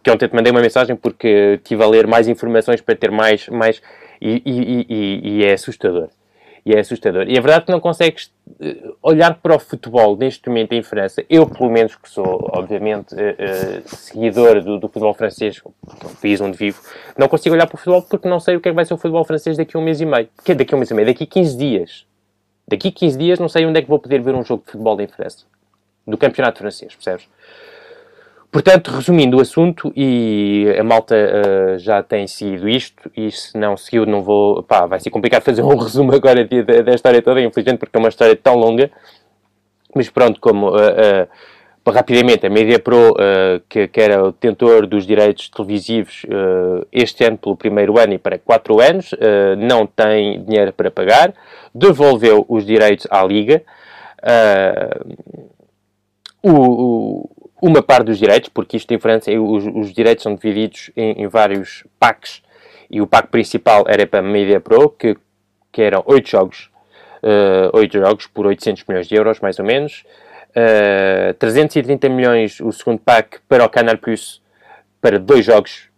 que 0.00 0.10
ontem 0.12 0.28
te 0.28 0.34
mandei 0.36 0.52
uma 0.52 0.60
mensagem 0.60 0.94
porque 0.94 1.56
estive 1.56 1.82
a 1.82 1.88
ler 1.88 2.06
mais 2.06 2.28
informações 2.28 2.80
para 2.80 2.94
ter 2.94 3.10
mais, 3.10 3.48
mais 3.48 3.82
e, 4.20 4.40
e, 4.46 4.86
e, 4.88 5.38
e 5.38 5.44
é 5.44 5.54
assustador 5.54 6.08
e 6.64 6.72
é 6.72 6.78
assustador. 6.78 7.26
E 7.28 7.36
a 7.36 7.40
verdade 7.40 7.62
é 7.62 7.66
que 7.66 7.72
não 7.72 7.80
consegues 7.80 8.32
eh, 8.60 8.76
olhar 9.02 9.34
para 9.34 9.56
o 9.56 9.58
futebol 9.58 10.16
neste 10.16 10.48
momento 10.48 10.72
em 10.72 10.82
França. 10.82 11.24
Eu, 11.28 11.46
pelo 11.46 11.70
menos, 11.70 11.96
que 11.96 12.08
sou, 12.08 12.48
obviamente, 12.52 13.14
uh, 13.14 13.18
uh, 13.18 13.82
seguidor 13.96 14.62
do, 14.62 14.78
do, 14.78 14.86
futebol 14.86 15.12
francês, 15.12 15.60
o 15.64 15.72
país 16.20 16.40
onde 16.40 16.56
vivo, 16.56 16.80
não 17.18 17.26
consigo 17.26 17.54
olhar 17.54 17.66
para 17.66 17.74
o 17.74 17.78
futebol 17.78 18.02
porque 18.02 18.28
não 18.28 18.38
sei 18.38 18.56
o 18.56 18.60
que 18.60 18.68
é 18.68 18.72
que 18.72 18.76
vai 18.76 18.84
ser 18.84 18.94
o 18.94 18.96
futebol 18.96 19.24
francês 19.24 19.56
daqui 19.56 19.76
a 19.76 19.80
um 19.80 19.82
mês 19.82 20.00
e 20.00 20.06
meio. 20.06 20.28
Que 20.44 20.52
é 20.52 20.54
daqui 20.54 20.72
a 20.72 20.76
um 20.76 20.78
mês 20.78 20.90
e 20.90 20.94
meio? 20.94 21.06
Daqui 21.06 21.24
a 21.24 21.26
15 21.26 21.56
dias. 21.56 22.06
Daqui 22.68 22.88
a 22.88 22.92
15 22.92 23.18
dias 23.18 23.38
não 23.40 23.48
sei 23.48 23.66
onde 23.66 23.80
é 23.80 23.82
que 23.82 23.88
vou 23.88 23.98
poder 23.98 24.22
ver 24.22 24.34
um 24.34 24.44
jogo 24.44 24.62
de 24.64 24.70
futebol 24.70 25.00
em 25.00 25.08
França. 25.08 25.44
Do 26.06 26.16
campeonato 26.16 26.58
francês, 26.58 26.94
percebes? 26.94 27.28
Portanto, 28.52 28.90
resumindo 28.90 29.38
o 29.38 29.40
assunto, 29.40 29.90
e 29.96 30.66
a 30.78 30.84
malta 30.84 31.16
uh, 31.16 31.78
já 31.78 32.02
tem 32.02 32.26
seguido 32.26 32.68
isto, 32.68 33.10
e 33.16 33.30
se 33.30 33.56
não 33.56 33.78
seguiu, 33.78 34.04
não 34.04 34.20
vou. 34.22 34.62
pá, 34.62 34.84
vai 34.84 35.00
ser 35.00 35.08
complicado 35.08 35.42
fazer 35.42 35.62
um 35.62 35.74
resumo 35.74 36.14
agora 36.14 36.46
da 36.84 36.92
história 36.92 37.22
toda, 37.22 37.40
infelizmente, 37.40 37.78
porque 37.78 37.96
é 37.96 37.98
uma 37.98 38.10
história 38.10 38.36
tão 38.36 38.54
longa. 38.56 38.90
Mas 39.96 40.10
pronto, 40.10 40.38
como. 40.38 40.68
Uh, 40.68 41.24
uh, 41.86 41.90
rapidamente, 41.90 42.46
a 42.46 42.50
Media 42.50 42.78
Pro, 42.78 43.16
que, 43.68 43.88
que, 43.88 44.00
era 44.00 44.22
o 44.22 44.30
detentor 44.30 44.86
dos 44.86 45.04
direitos 45.04 45.48
televisivos 45.48 46.24
este 46.92 47.24
ano, 47.24 47.36
pelo 47.36 47.56
primeiro 47.56 47.98
ano 47.98 48.12
e 48.12 48.18
para 48.18 48.38
quatro 48.38 48.80
anos, 48.80 49.10
não 49.58 49.84
tem 49.84 50.44
dinheiro 50.44 50.72
para 50.72 50.92
pagar, 50.92 51.34
devolveu 51.74 52.46
os 52.48 52.64
direitos 52.64 53.08
à 53.10 53.24
Liga. 53.24 53.64
o, 56.40 57.28
uma 57.62 57.80
parte 57.80 58.06
dos 58.06 58.18
direitos, 58.18 58.48
porque 58.48 58.76
isto 58.76 58.92
em 58.92 58.98
França, 58.98 59.30
os, 59.30 59.64
os 59.64 59.92
direitos 59.92 60.24
são 60.24 60.34
divididos 60.34 60.90
em, 60.96 61.22
em, 61.22 61.28
vários 61.28 61.84
packs, 62.00 62.42
e 62.90 63.00
o 63.00 63.06
pack 63.06 63.28
principal 63.28 63.84
era 63.86 64.04
para 64.04 64.18
a 64.18 64.22
Media 64.22 64.60
Pro, 64.60 64.90
que, 64.90 65.16
que 65.70 65.80
eram 65.80 66.02
8 66.04 66.28
jogos, 66.28 66.70
uh, 67.22 67.70
eh, 67.72 67.78
8 67.78 67.98
jogos 68.00 68.26
por 68.26 68.46
800 68.46 68.84
milhões 68.86 69.06
de 69.06 69.14
euros, 69.14 69.38
mais 69.38 69.60
ou 69.60 69.64
menos, 69.64 70.04
uh, 70.50 71.30
eh, 71.30 71.34
330 71.38 72.08
milhões 72.08 72.60
o 72.60 72.72
segundo 72.72 72.98
pack 72.98 73.38
para 73.48 73.64
o 73.64 73.68
Canal 73.68 73.96
Plus, 73.96 74.42
para 75.00 75.18
dois 75.18 75.46
jogos, 75.46 75.88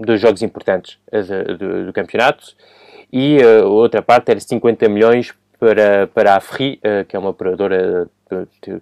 dois 0.00 0.20
jogos 0.20 0.42
importantes 0.42 0.98
uh, 1.12 1.56
do, 1.56 1.86
do, 1.86 1.92
campeonato, 1.92 2.44
e 3.12 3.38
a 3.40 3.64
outra 3.64 4.02
parte 4.02 4.32
era 4.32 4.40
50 4.40 4.88
milhões 4.88 5.32
para, 5.58 6.08
para 6.08 6.34
a 6.34 6.40
Free, 6.40 6.80
que 7.08 7.16
é 7.16 7.18
uma 7.18 7.30
operadora 7.30 8.10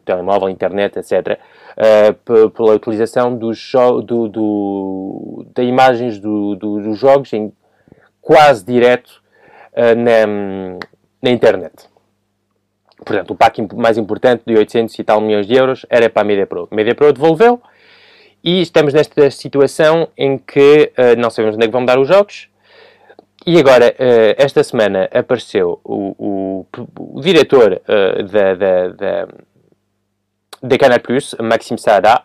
telemóvel, 0.04 0.48
internet, 0.48 0.98
etc., 0.98 1.38
uh, 1.76 2.50
pela 2.50 2.74
utilização 2.74 3.36
do, 3.36 3.52
do, 4.02 5.46
do, 5.54 5.62
imagens 5.62 6.18
do, 6.18 6.56
dos 6.56 6.98
jogos 6.98 7.32
em 7.32 7.52
quase 8.20 8.64
direto 8.64 9.22
uh, 9.72 9.94
na, 9.96 10.78
na 11.22 11.30
internet. 11.30 11.88
Portanto, 13.04 13.32
o 13.32 13.34
pack 13.36 13.60
mais 13.74 13.98
importante 13.98 14.42
de 14.46 14.56
800 14.56 14.98
e 14.98 15.04
tal 15.04 15.20
milhões 15.20 15.46
de 15.46 15.54
euros 15.54 15.84
era 15.90 16.08
para 16.08 16.22
a 16.22 16.24
MediaPro. 16.24 16.68
A 16.70 16.74
MediaPro 16.74 17.12
devolveu 17.12 17.60
e 18.42 18.62
estamos 18.62 18.94
nesta 18.94 19.30
situação 19.30 20.08
em 20.16 20.38
que 20.38 20.92
uh, 20.96 21.20
não 21.20 21.28
sabemos 21.28 21.56
onde 21.56 21.64
é 21.64 21.68
que 21.68 21.72
vão 21.72 21.84
dar 21.84 21.98
os 21.98 22.08
jogos. 22.08 22.48
E 23.46 23.58
agora, 23.58 23.94
esta 24.38 24.64
semana, 24.64 25.08
apareceu 25.12 25.78
o, 25.84 26.14
o, 26.18 26.66
o 26.98 27.20
diretor 27.20 27.80
da, 28.30 28.54
da, 28.54 28.88
da 28.88 29.28
da 30.64 30.78
Canal 30.78 30.98
Plus, 30.98 31.34
Maxime 31.40 31.78
Saada, 31.78 32.22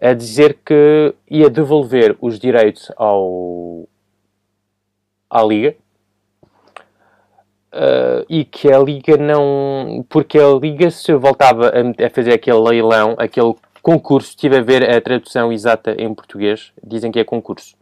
a 0.00 0.12
dizer 0.14 0.58
que 0.64 1.14
ia 1.30 1.50
devolver 1.50 2.16
os 2.20 2.38
direitos 2.38 2.90
ao, 2.96 3.86
à 5.28 5.42
Liga 5.42 5.76
uh, 7.72 8.24
e 8.28 8.44
que 8.44 8.72
a 8.72 8.78
Liga 8.78 9.16
não. 9.18 10.04
Porque 10.08 10.38
a 10.38 10.48
Liga, 10.48 10.90
se 10.90 11.14
voltava 11.14 11.68
a, 11.68 12.06
a 12.06 12.10
fazer 12.10 12.32
aquele 12.32 12.60
leilão, 12.60 13.14
aquele 13.18 13.54
concurso, 13.82 14.30
estive 14.30 14.56
a 14.56 14.62
ver 14.62 14.88
a 14.88 15.00
tradução 15.00 15.52
exata 15.52 15.94
em 15.98 16.12
português, 16.14 16.72
dizem 16.82 17.12
que 17.12 17.18
é 17.20 17.24
concurso. 17.24 17.76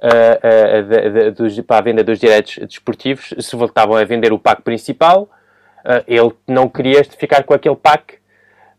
Uh, 0.00 1.60
uh, 1.60 1.62
para 1.64 1.76
a 1.76 1.80
venda 1.82 2.02
dos 2.02 2.18
direitos 2.18 2.56
desportivos, 2.66 3.34
se 3.38 3.54
voltavam 3.54 3.96
a 3.96 4.04
vender 4.04 4.32
o 4.32 4.38
pack 4.38 4.62
principal, 4.62 5.28
ele 6.06 6.32
não 6.46 6.68
queria 6.68 7.02
ficar 7.04 7.42
com 7.44 7.54
aquele 7.54 7.76
pack 7.76 8.14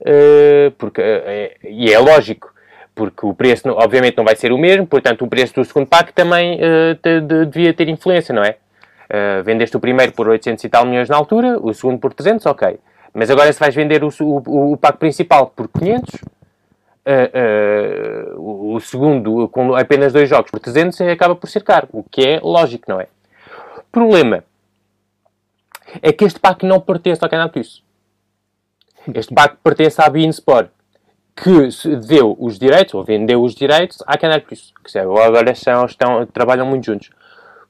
uh, 0.01 0.71
porque, 0.77 1.01
uh, 1.01 1.67
e 1.67 1.91
é 1.91 1.99
lógico, 1.99 2.51
porque 2.95 3.25
o 3.25 3.33
preço, 3.33 3.69
obviamente, 3.69 4.17
não 4.17 4.25
vai 4.25 4.35
ser 4.35 4.51
o 4.51 4.57
mesmo, 4.57 4.85
portanto, 4.87 5.23
o 5.23 5.27
preço 5.27 5.53
do 5.55 5.63
segundo 5.63 5.87
pack 5.87 6.11
também 6.13 6.59
te, 7.01 7.21
de, 7.21 7.45
devia 7.45 7.73
ter 7.73 7.87
influência, 7.87 8.33
não 8.33 8.43
é? 8.43 8.57
vendeste 9.43 9.75
o 9.75 9.79
primeiro 9.79 10.13
por 10.13 10.27
800 10.29 10.63
e 10.63 10.69
tal 10.69 10.85
milhões 10.85 11.09
na 11.09 11.17
altura, 11.17 11.59
o 11.61 11.73
segundo 11.73 11.99
por 11.99 12.13
300, 12.13 12.45
ok. 12.45 12.79
Mas 13.13 13.29
agora 13.29 13.51
se 13.51 13.59
vais 13.59 13.75
vender 13.75 14.03
o, 14.03 14.09
o, 14.21 14.73
o 14.73 14.77
pack 14.77 14.97
principal 14.97 15.47
por 15.47 15.67
500, 15.67 16.21
Uh, 17.03 18.38
uh, 18.38 18.75
o 18.75 18.79
segundo 18.79 19.50
com 19.50 19.75
apenas 19.75 20.13
dois 20.13 20.29
jogos 20.29 20.51
por 20.51 20.60
300 20.60 21.01
acaba 21.01 21.36
por 21.36 21.50
ser 21.50 21.63
caro, 21.63 21.88
o 21.91 22.03
que 22.03 22.22
é 22.22 22.39
lógico, 22.39 22.86
não 22.88 23.01
é? 23.01 23.08
Problema 23.91 24.43
é 26.01 26.13
que 26.13 26.24
este 26.24 26.39
pack 26.39 26.65
não 26.65 26.79
pertence 26.79 27.24
ao 27.24 27.29
Canal 27.29 27.50
Plus. 27.50 27.84
Este 29.13 29.34
pack 29.34 29.58
pertence 29.63 30.00
à 30.00 30.08
Beansport, 30.10 30.70
que 31.36 31.70
deu 32.08 32.38
os 32.39 32.60
direitos, 32.60 32.93
ou 32.93 33.03
vendeu 33.03 33.41
os 33.43 33.55
direitos, 33.55 33.98
à 34.05 34.17
Canal 34.17 34.41
Plus, 34.41 34.72
que 34.84 35.00
agora 35.00 35.55
são, 35.55 35.86
estão, 35.86 36.25
trabalham 36.27 36.65
muito 36.65 36.86
juntos. 36.86 37.10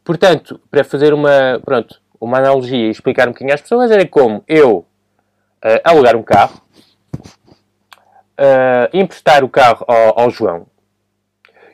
Portanto, 0.04 0.60
para 0.70 0.84
fazer 0.84 1.14
uma, 1.14 1.60
pronto, 1.64 2.02
uma 2.20 2.38
analogia 2.38 2.88
e 2.88 2.90
explicar 2.90 3.28
um 3.28 3.32
bocadinho 3.32 3.54
às 3.54 3.62
pessoas, 3.62 3.92
era 3.92 4.06
como 4.06 4.44
eu 4.48 4.80
uh, 5.64 5.82
alugar 5.84 6.16
um 6.16 6.24
carro, 6.24 6.62
uh, 8.41 8.89
emprestar 8.98 9.43
o 9.43 9.50
carro 9.50 9.86
ao, 9.88 10.21
ao, 10.21 10.29
João, 10.31 10.65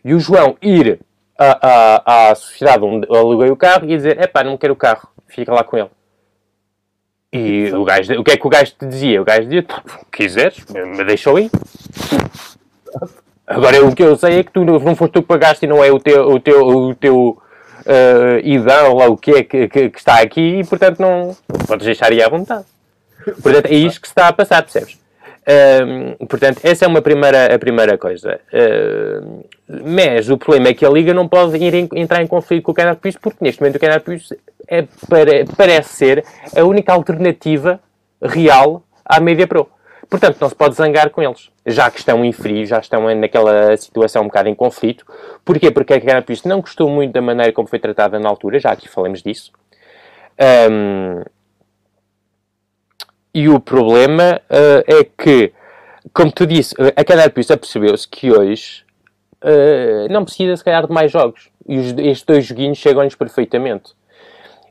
e 0.03 0.13
o 0.13 0.19
João 0.19 0.57
ir 0.61 0.99
à, 1.37 1.59
à, 1.61 2.31
à 2.31 2.35
sociedade 2.35 2.83
onde 2.83 3.07
aluguei 3.09 3.49
o 3.49 3.55
carro 3.55 3.85
e 3.85 3.95
dizer, 3.95 4.19
epá, 4.21 4.43
não 4.43 4.57
quero 4.57 4.73
o 4.73 4.77
carro, 4.77 5.07
fica 5.27 5.53
lá 5.53 5.63
com 5.63 5.77
ele. 5.77 5.89
E 7.31 7.71
o, 7.73 7.83
gajo, 7.83 8.13
o 8.19 8.23
que 8.23 8.31
é 8.31 8.37
que 8.37 8.47
o 8.47 8.49
gajo 8.49 8.73
te 8.77 8.85
dizia? 8.85 9.21
O 9.21 9.25
gajo 9.25 9.43
dizia, 9.43 9.65
quiseres, 10.11 10.65
me 10.67 11.03
deixou 11.03 11.37
ir. 11.37 11.51
Agora, 13.45 13.85
o 13.85 13.93
que 13.93 14.03
eu 14.03 14.15
sei 14.15 14.39
é 14.39 14.43
que 14.43 14.51
tu 14.51 14.65
não 14.65 14.95
foste 14.95 15.13
tu 15.13 15.21
que 15.21 15.27
pagaste 15.27 15.65
e 15.65 15.69
não 15.69 15.83
é 15.83 15.91
o 15.91 15.99
teu, 15.99 16.29
o 16.29 16.39
teu, 16.39 16.67
o 16.67 16.95
teu 16.95 17.41
uh, 17.85 18.39
idão 18.43 18.95
lá 18.95 19.07
o 19.07 19.17
que 19.17 19.31
é 19.31 19.43
que, 19.43 19.67
que, 19.67 19.89
que, 19.89 19.97
está 19.97 20.19
aqui 20.21 20.59
e, 20.59 20.65
portanto, 20.65 20.99
não 20.99 21.35
podes 21.65 21.85
deixar 21.85 22.11
ir 22.11 22.23
à 22.23 22.29
vontade. 22.29 22.65
Portanto, 23.41 23.65
é 23.65 23.75
isto 23.75 24.01
que 24.01 24.07
se 24.07 24.11
está 24.11 24.27
a 24.27 24.33
passar, 24.33 24.61
percebes? 24.63 24.97
Portanto, 26.27 26.59
essa 26.63 26.83
é 26.83 26.87
uma 26.87 27.01
primeira, 27.01 27.53
a 27.55 27.57
primeira 27.57 27.97
coisa. 27.97 28.39
Uh, 28.51 29.45
mas 29.85 30.29
o 30.29 30.37
problema 30.37 30.69
é 30.69 30.73
que 30.73 30.85
a 30.85 30.89
Liga 30.89 31.13
não 31.13 31.27
pode 31.27 31.57
em, 31.57 31.89
entrar 31.95 32.21
em 32.21 32.27
conflito 32.27 32.63
com 32.63 32.71
o 32.71 32.75
Canal 32.75 32.95
Plus, 32.95 33.15
porque 33.15 33.37
neste 33.41 33.61
momento 33.61 33.77
o 33.77 33.79
Canal 33.79 34.01
Plus 34.01 34.33
é, 34.67 34.83
pare, 35.09 35.45
parece 35.55 35.93
ser 35.93 36.25
a 36.55 36.63
única 36.63 36.91
alternativa 36.91 37.79
real 38.21 38.83
à 39.05 39.19
Media 39.19 39.47
Pro. 39.47 39.69
Portanto, 40.09 40.37
não 40.39 40.49
se 40.49 40.55
pode 40.55 40.75
zangar 40.75 41.09
com 41.09 41.21
eles, 41.21 41.49
já 41.65 41.89
que 41.91 41.99
estão 41.99 42.23
em 42.23 42.31
frio, 42.31 42.65
já 42.65 42.79
estão 42.79 43.13
naquela 43.15 43.75
situação 43.75 44.23
um 44.23 44.27
bocado 44.27 44.47
em 44.47 44.55
conflito. 44.55 45.05
Porquê? 45.43 45.69
Porque 45.69 45.93
a 45.93 46.01
Canal 46.01 46.23
Plus 46.23 46.43
não 46.43 46.61
gostou 46.61 46.89
muito 46.89 47.11
da 47.13 47.21
maneira 47.21 47.51
como 47.51 47.67
foi 47.67 47.79
tratada 47.79 48.17
na 48.19 48.29
altura, 48.29 48.59
já 48.59 48.71
aqui 48.71 48.87
falamos 48.87 49.21
disso. 49.21 49.51
Um, 50.69 51.23
e 53.41 53.49
o 53.49 53.59
problema 53.59 54.41
uh, 54.49 54.83
é 54.87 55.03
que 55.03 55.53
como 56.13 56.31
tu 56.31 56.45
disse, 56.45 56.73
a 56.95 57.03
Canal 57.03 57.29
Plus 57.29 57.51
apercebeu-se 57.51 58.07
que 58.07 58.31
hoje 58.31 58.83
uh, 59.43 60.11
não 60.11 60.23
precisa, 60.23 60.55
se 60.55 60.63
calhar, 60.63 60.85
de 60.85 60.93
mais 60.93 61.11
jogos. 61.11 61.49
E 61.67 61.77
os, 61.77 61.91
estes 61.97 62.23
dois 62.23 62.45
joguinhos 62.45 62.77
chegam-lhes 62.77 63.15
perfeitamente. 63.15 63.91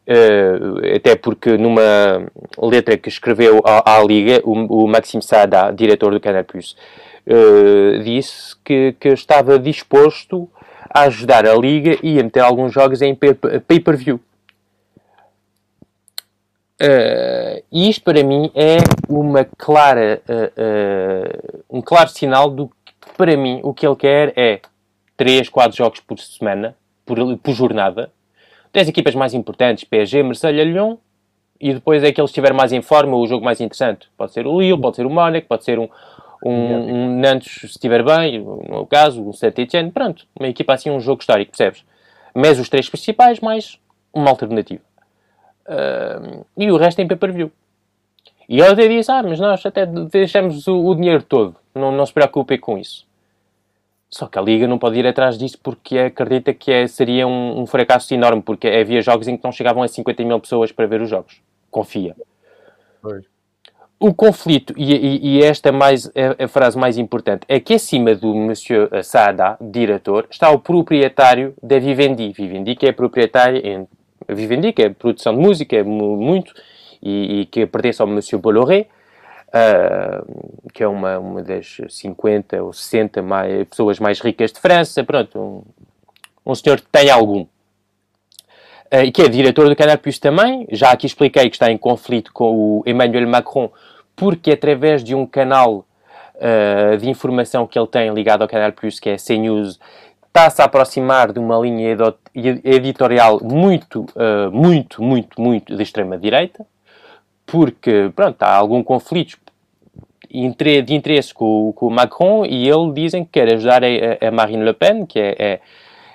Uh, 0.08 0.94
até 0.94 1.16
porque 1.16 1.56
numa 1.56 2.26
letra 2.58 2.96
que 2.96 3.08
escreveu 3.08 3.60
à, 3.64 3.96
à 3.96 4.04
Liga, 4.04 4.40
o, 4.44 4.84
o 4.84 5.22
Saada, 5.22 5.72
diretor 5.72 6.12
do 6.12 6.20
Canal 6.20 6.44
Plus, 6.44 6.76
uh, 7.26 8.02
disse 8.02 8.56
que, 8.64 8.94
que 8.98 9.08
estava 9.08 9.58
disposto 9.58 10.48
a 10.90 11.02
ajudar 11.02 11.46
a 11.46 11.54
Liga 11.54 11.98
e 12.02 12.20
a 12.20 12.22
meter 12.22 12.40
alguns 12.40 12.72
jogos 12.72 13.02
em 13.02 13.14
pay-per-view. 13.14 14.20
Uh, 16.80 17.64
e 17.72 17.88
isto 17.88 18.04
para 18.04 18.22
mim 18.22 18.50
é 18.54 18.76
uma 19.08 19.44
clara, 19.56 20.22
uh, 20.28 21.62
uh, 21.70 21.78
um 21.78 21.80
claro 21.80 22.10
sinal 22.10 22.50
do 22.50 22.68
que 22.68 22.92
para 23.16 23.34
mim 23.34 23.60
o 23.62 23.72
que 23.72 23.86
ele 23.86 23.96
quer 23.96 24.34
é 24.36 24.60
3, 25.16 25.48
4 25.48 25.74
jogos 25.74 26.00
por 26.00 26.18
semana, 26.18 26.76
por, 27.06 27.16
por 27.38 27.54
jornada, 27.54 28.12
10 28.74 28.88
equipas 28.88 29.14
mais 29.14 29.32
importantes, 29.32 29.84
PSG, 29.84 30.22
Marseille, 30.22 30.64
Lyon, 30.64 30.98
e 31.58 31.72
depois 31.72 32.04
é 32.04 32.12
que 32.12 32.20
ele 32.20 32.26
estiver 32.26 32.52
mais 32.52 32.72
em 32.72 32.82
forma, 32.82 33.16
o 33.16 33.26
jogo 33.26 33.42
mais 33.42 33.58
interessante. 33.58 34.08
Pode 34.14 34.32
ser 34.32 34.46
o 34.46 34.60
Lille, 34.60 34.78
pode 34.78 34.96
ser 34.96 35.06
o 35.06 35.10
Mónaco, 35.10 35.48
pode 35.48 35.64
ser 35.64 35.78
um, 35.78 35.88
um, 36.44 36.50
um 36.52 37.18
Nantes, 37.18 37.60
se 37.60 37.66
estiver 37.66 38.02
bem, 38.02 38.40
no 38.40 38.86
caso, 38.86 39.26
um 39.26 39.32
Saint-Etienne, 39.32 39.90
pronto, 39.90 40.26
uma 40.38 40.48
equipa 40.48 40.74
assim, 40.74 40.90
um 40.90 41.00
jogo 41.00 41.20
histórico, 41.22 41.52
percebes? 41.52 41.82
Mas 42.34 42.58
os 42.58 42.68
três 42.68 42.86
principais, 42.90 43.40
mais 43.40 43.78
uma 44.12 44.28
alternativa. 44.28 44.82
Uh, 45.68 46.46
e 46.56 46.70
o 46.70 46.76
resto 46.76 47.00
em 47.00 47.08
pay-per-view. 47.08 47.50
E 48.48 48.60
ele 48.60 48.68
até 48.68 48.88
disse, 48.88 49.10
ah, 49.10 49.22
mas 49.22 49.40
nós 49.40 49.64
até 49.66 49.84
deixamos 49.84 50.66
o, 50.68 50.86
o 50.86 50.94
dinheiro 50.94 51.22
todo, 51.22 51.56
não, 51.74 51.90
não 51.90 52.06
se 52.06 52.12
preocupem 52.12 52.58
com 52.58 52.78
isso. 52.78 53.04
Só 54.08 54.26
que 54.26 54.38
a 54.38 54.42
Liga 54.42 54.68
não 54.68 54.78
pode 54.78 54.98
ir 54.98 55.06
atrás 55.06 55.36
disso 55.36 55.58
porque 55.60 55.98
acredita 55.98 56.54
que 56.54 56.70
é, 56.70 56.86
seria 56.86 57.26
um, 57.26 57.62
um, 57.62 57.66
fracasso 57.66 58.14
enorme, 58.14 58.40
porque 58.40 58.68
havia 58.68 59.02
jogos 59.02 59.26
em 59.26 59.36
que 59.36 59.42
não 59.42 59.50
chegavam 59.50 59.82
a 59.82 59.88
50 59.88 60.24
mil 60.24 60.38
pessoas 60.38 60.70
para 60.70 60.86
ver 60.86 61.02
os 61.02 61.10
jogos. 61.10 61.42
Confia. 61.70 62.14
Pois. 63.02 63.24
O 63.98 64.14
conflito, 64.14 64.74
e, 64.76 64.94
e, 64.94 65.38
e 65.38 65.42
esta 65.42 65.72
mais, 65.72 66.10
é 66.14 66.44
a 66.44 66.48
frase 66.48 66.78
mais 66.78 66.98
importante, 66.98 67.46
é 67.48 67.58
que 67.58 67.74
acima 67.74 68.14
do 68.14 68.34
Monsieur 68.34 68.90
Saada, 69.02 69.56
diretor, 69.58 70.26
está 70.30 70.50
o 70.50 70.58
proprietário 70.58 71.54
da 71.62 71.78
Vivendi. 71.78 72.30
Vivendi 72.30 72.76
que 72.76 72.86
é 72.86 72.92
Vivendi, 74.28 74.72
que 74.72 74.82
é 74.82 74.88
produção 74.88 75.34
de 75.34 75.40
música, 75.40 75.76
é 75.76 75.82
muito, 75.82 76.52
e, 77.02 77.40
e 77.40 77.46
que 77.46 77.66
pertence 77.66 78.00
ao 78.00 78.08
Monsieur 78.08 78.40
Bolloré, 78.40 78.86
uh, 79.48 80.70
que 80.72 80.82
é 80.82 80.88
uma, 80.88 81.18
uma 81.18 81.42
das 81.42 81.78
50 81.88 82.62
ou 82.62 82.72
60 82.72 83.22
mais, 83.22 83.68
pessoas 83.68 83.98
mais 83.98 84.20
ricas 84.20 84.52
de 84.52 84.60
França, 84.60 85.04
pronto, 85.04 85.38
um, 85.38 85.62
um 86.50 86.54
senhor 86.54 86.80
que 86.80 86.88
tem 86.88 87.10
algum. 87.10 87.46
Uh, 88.86 89.10
que 89.12 89.22
é 89.22 89.28
diretor 89.28 89.68
do 89.68 89.74
Canal 89.74 89.98
Plus 89.98 90.18
também, 90.18 90.66
já 90.70 90.92
aqui 90.92 91.06
expliquei 91.06 91.48
que 91.48 91.56
está 91.56 91.70
em 91.70 91.78
conflito 91.78 92.32
com 92.32 92.54
o 92.54 92.82
Emmanuel 92.86 93.28
Macron, 93.28 93.70
porque 94.14 94.52
através 94.52 95.02
de 95.02 95.14
um 95.14 95.26
canal 95.26 95.84
uh, 96.36 96.96
de 96.96 97.08
informação 97.08 97.66
que 97.66 97.78
ele 97.78 97.88
tem 97.88 98.12
ligado 98.14 98.42
ao 98.42 98.48
Canal 98.48 98.72
Plus, 98.72 99.00
que 99.00 99.10
é 99.10 99.18
CNews, 99.18 99.78
está-se 100.36 100.60
a 100.60 100.66
aproximar 100.66 101.32
de 101.32 101.38
uma 101.38 101.58
linha 101.58 101.96
editorial 102.62 103.40
muito, 103.42 104.02
uh, 104.14 104.52
muito, 104.52 105.02
muito, 105.02 105.40
muito 105.40 105.74
de 105.74 105.82
extrema-direita, 105.82 106.66
porque, 107.46 108.12
pronto, 108.14 108.42
há 108.42 108.54
algum 108.54 108.82
conflito 108.82 109.38
de 110.28 110.94
interesse 110.94 111.32
com, 111.32 111.72
com, 111.74 111.86
o 111.86 111.90
Macron 111.90 112.44
e 112.44 112.68
ele 112.68 112.92
dizem 112.92 113.24
que 113.24 113.30
quer 113.30 113.54
ajudar 113.54 113.82
a, 113.82 114.28
a 114.28 114.30
Marine 114.30 114.62
Le 114.62 114.74
Pen, 114.74 115.06
que 115.06 115.18
é, 115.18 115.36
é, 115.38 115.60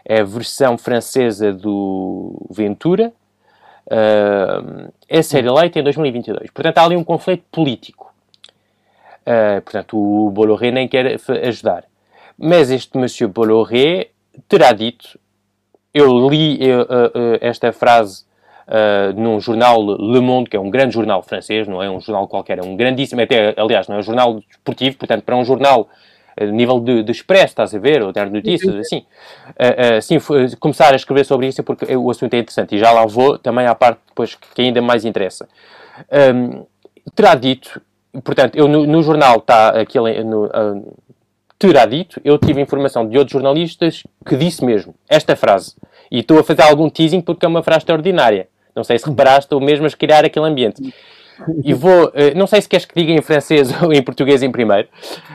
é, 0.06 0.20
a 0.20 0.24
versão 0.24 0.78
francesa 0.78 1.52
do 1.52 2.46
Ventura, 2.52 3.12
uh, 3.88 4.92
a 5.10 5.24
ser 5.24 5.46
eleita 5.46 5.80
em 5.80 5.84
2022. 5.84 6.52
Portanto, 6.52 6.78
há 6.78 6.84
ali 6.84 6.96
um 6.96 7.04
conflito 7.04 7.44
político. 7.52 8.14
Uh, 9.22 9.62
portanto, 9.64 9.98
o 9.98 10.30
Bolloré 10.30 10.70
nem 10.70 10.88
quer 10.88 11.18
ajudar. 11.44 11.86
Mas 12.38 12.70
este 12.70 12.98
Monsieur 12.98 13.32
Bolloré 13.32 14.11
terá 14.48 14.72
dito, 14.72 15.20
eu 15.94 16.30
li 16.30 16.60
uh, 16.72 16.82
uh, 16.82 17.38
esta 17.41 17.72
frase 17.72 18.24
uh, 18.67 19.20
num 19.20 19.39
jornal 19.39 19.82
Le 19.82 20.22
Monde, 20.22 20.50
que 20.50 20.56
é 20.56 20.60
um 20.60 20.70
grande 20.70 20.94
jornal 20.94 21.22
francês, 21.22 21.67
não 21.67 21.82
é 21.84 21.89
um 21.89 22.00
jornal 22.00 22.28
qualquer, 22.28 22.60
é 22.60 22.63
um 22.63 22.76
grandíssimo, 22.76 23.22
até, 23.22 23.54
aliás, 23.58 23.88
não 23.88 23.98
é 23.98 24.00
um 24.00 24.04
jornal 24.04 24.39
desportivo, 24.48 24.98
portanto, 24.98 25.24
para 25.24 25.36
um 25.36 25.44
jornal 25.44 25.89
a 26.39 26.46
nível 26.46 26.80
de, 26.80 27.04
de 27.04 27.12
expresso, 27.12 27.48
estás 27.48 27.76
a 27.76 27.80
ver, 27.80 28.02
ou 28.02 28.12
de 28.12 28.26
notícias, 28.26 28.74
assim, 28.76 29.06
assim, 29.98 30.17
começar 30.60 30.94
a 30.94 30.96
escrever 30.96 31.26
sobre 31.26 31.48
isso 31.48 31.62
porque 31.62 31.94
o 31.96 32.10
assunto 32.10 32.34
é 32.34 32.39
interessante 32.39 32.76
e 32.76 32.80
já 32.80 32.89
lá 32.91 33.06
vou 33.06 33.38
também 33.38 33.67
à 33.67 33.76
parte 33.76 34.00
depois 34.08 34.36
que 34.36 34.62
ainda 34.62 34.82
mais 34.82 35.04
interessa. 35.04 35.48
Um, 36.34 36.65
terá 37.13 37.36
dito, 37.36 37.82
portanto, 38.24 38.56
eu 38.56 38.67
no, 38.67 38.86
no 38.86 39.04
jornal 39.04 39.38
está 39.38 39.70
aquele, 39.70 40.24
no, 40.24 40.46
uh, 40.46 40.98
terá 41.62 41.86
dito, 41.86 42.19
eu 42.26 42.39
tive 42.39 42.60
informação 42.60 43.08
de 43.08 43.15
outros 43.19 43.34
jornalistas 43.34 44.02
que 44.26 44.36
disse 44.36 44.65
mesmo 44.65 44.95
esta 45.08 45.36
frase. 45.36 45.76
E 46.10 46.21
estou 46.21 46.39
a 46.39 46.43
fazer 46.43 46.63
algum 46.63 46.89
teasing 46.89 47.21
porque 47.21 47.45
é 47.45 47.47
uma 47.47 47.62
frase 47.62 47.82
extraordinária. 47.82 48.50
Não 48.76 48.84
sei 48.84 48.97
se 48.97 49.08
reparaste, 49.08 49.45
estou 49.45 49.62
mesmo 49.62 49.86
a 49.86 49.89
criar 49.91 50.26
aquele 50.26 50.47
ambiente. 50.47 50.82
E 51.63 51.71
vou, 51.71 52.12
eh, 52.15 52.34
não 52.34 52.47
sei 52.47 52.63
se 52.63 52.67
queres 52.67 52.86
que 52.86 52.95
diga 52.95 53.12
em 53.12 53.21
francês 53.21 53.69
ou 53.84 53.93
em 53.93 54.02
português 54.02 54.41
em 54.41 54.52
primeiro, 54.52 54.89